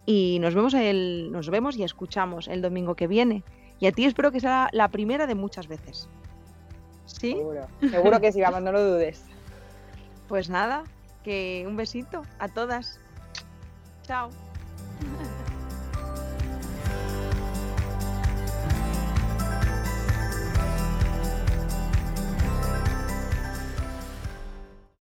y 0.08 0.40
nos 0.40 0.56
vemos, 0.56 0.74
el, 0.74 1.32
nos 1.32 1.52
vemos 1.52 1.78
y 1.78 1.84
escuchamos 1.84 2.48
el 2.48 2.64
domingo 2.64 2.96
que 2.96 3.06
viene. 3.06 3.44
Y 3.80 3.86
a 3.86 3.92
ti 3.92 4.06
espero 4.06 4.32
que 4.32 4.40
sea 4.40 4.70
la 4.72 4.90
primera 4.90 5.28
de 5.28 5.36
muchas 5.36 5.68
veces. 5.68 6.10
Sí. 7.10 7.34
Seguro, 7.34 7.68
Seguro 7.80 8.22
que 8.22 8.32
sí, 8.32 8.42
vamos, 8.42 8.62
no 8.62 8.72
lo 8.72 8.84
dudes. 8.84 9.24
Pues 10.28 10.50
nada, 10.50 10.84
que 11.24 11.66
un 11.68 11.76
besito 11.76 12.24
a 12.40 12.48
todas. 12.48 13.00
Chao. 14.04 14.30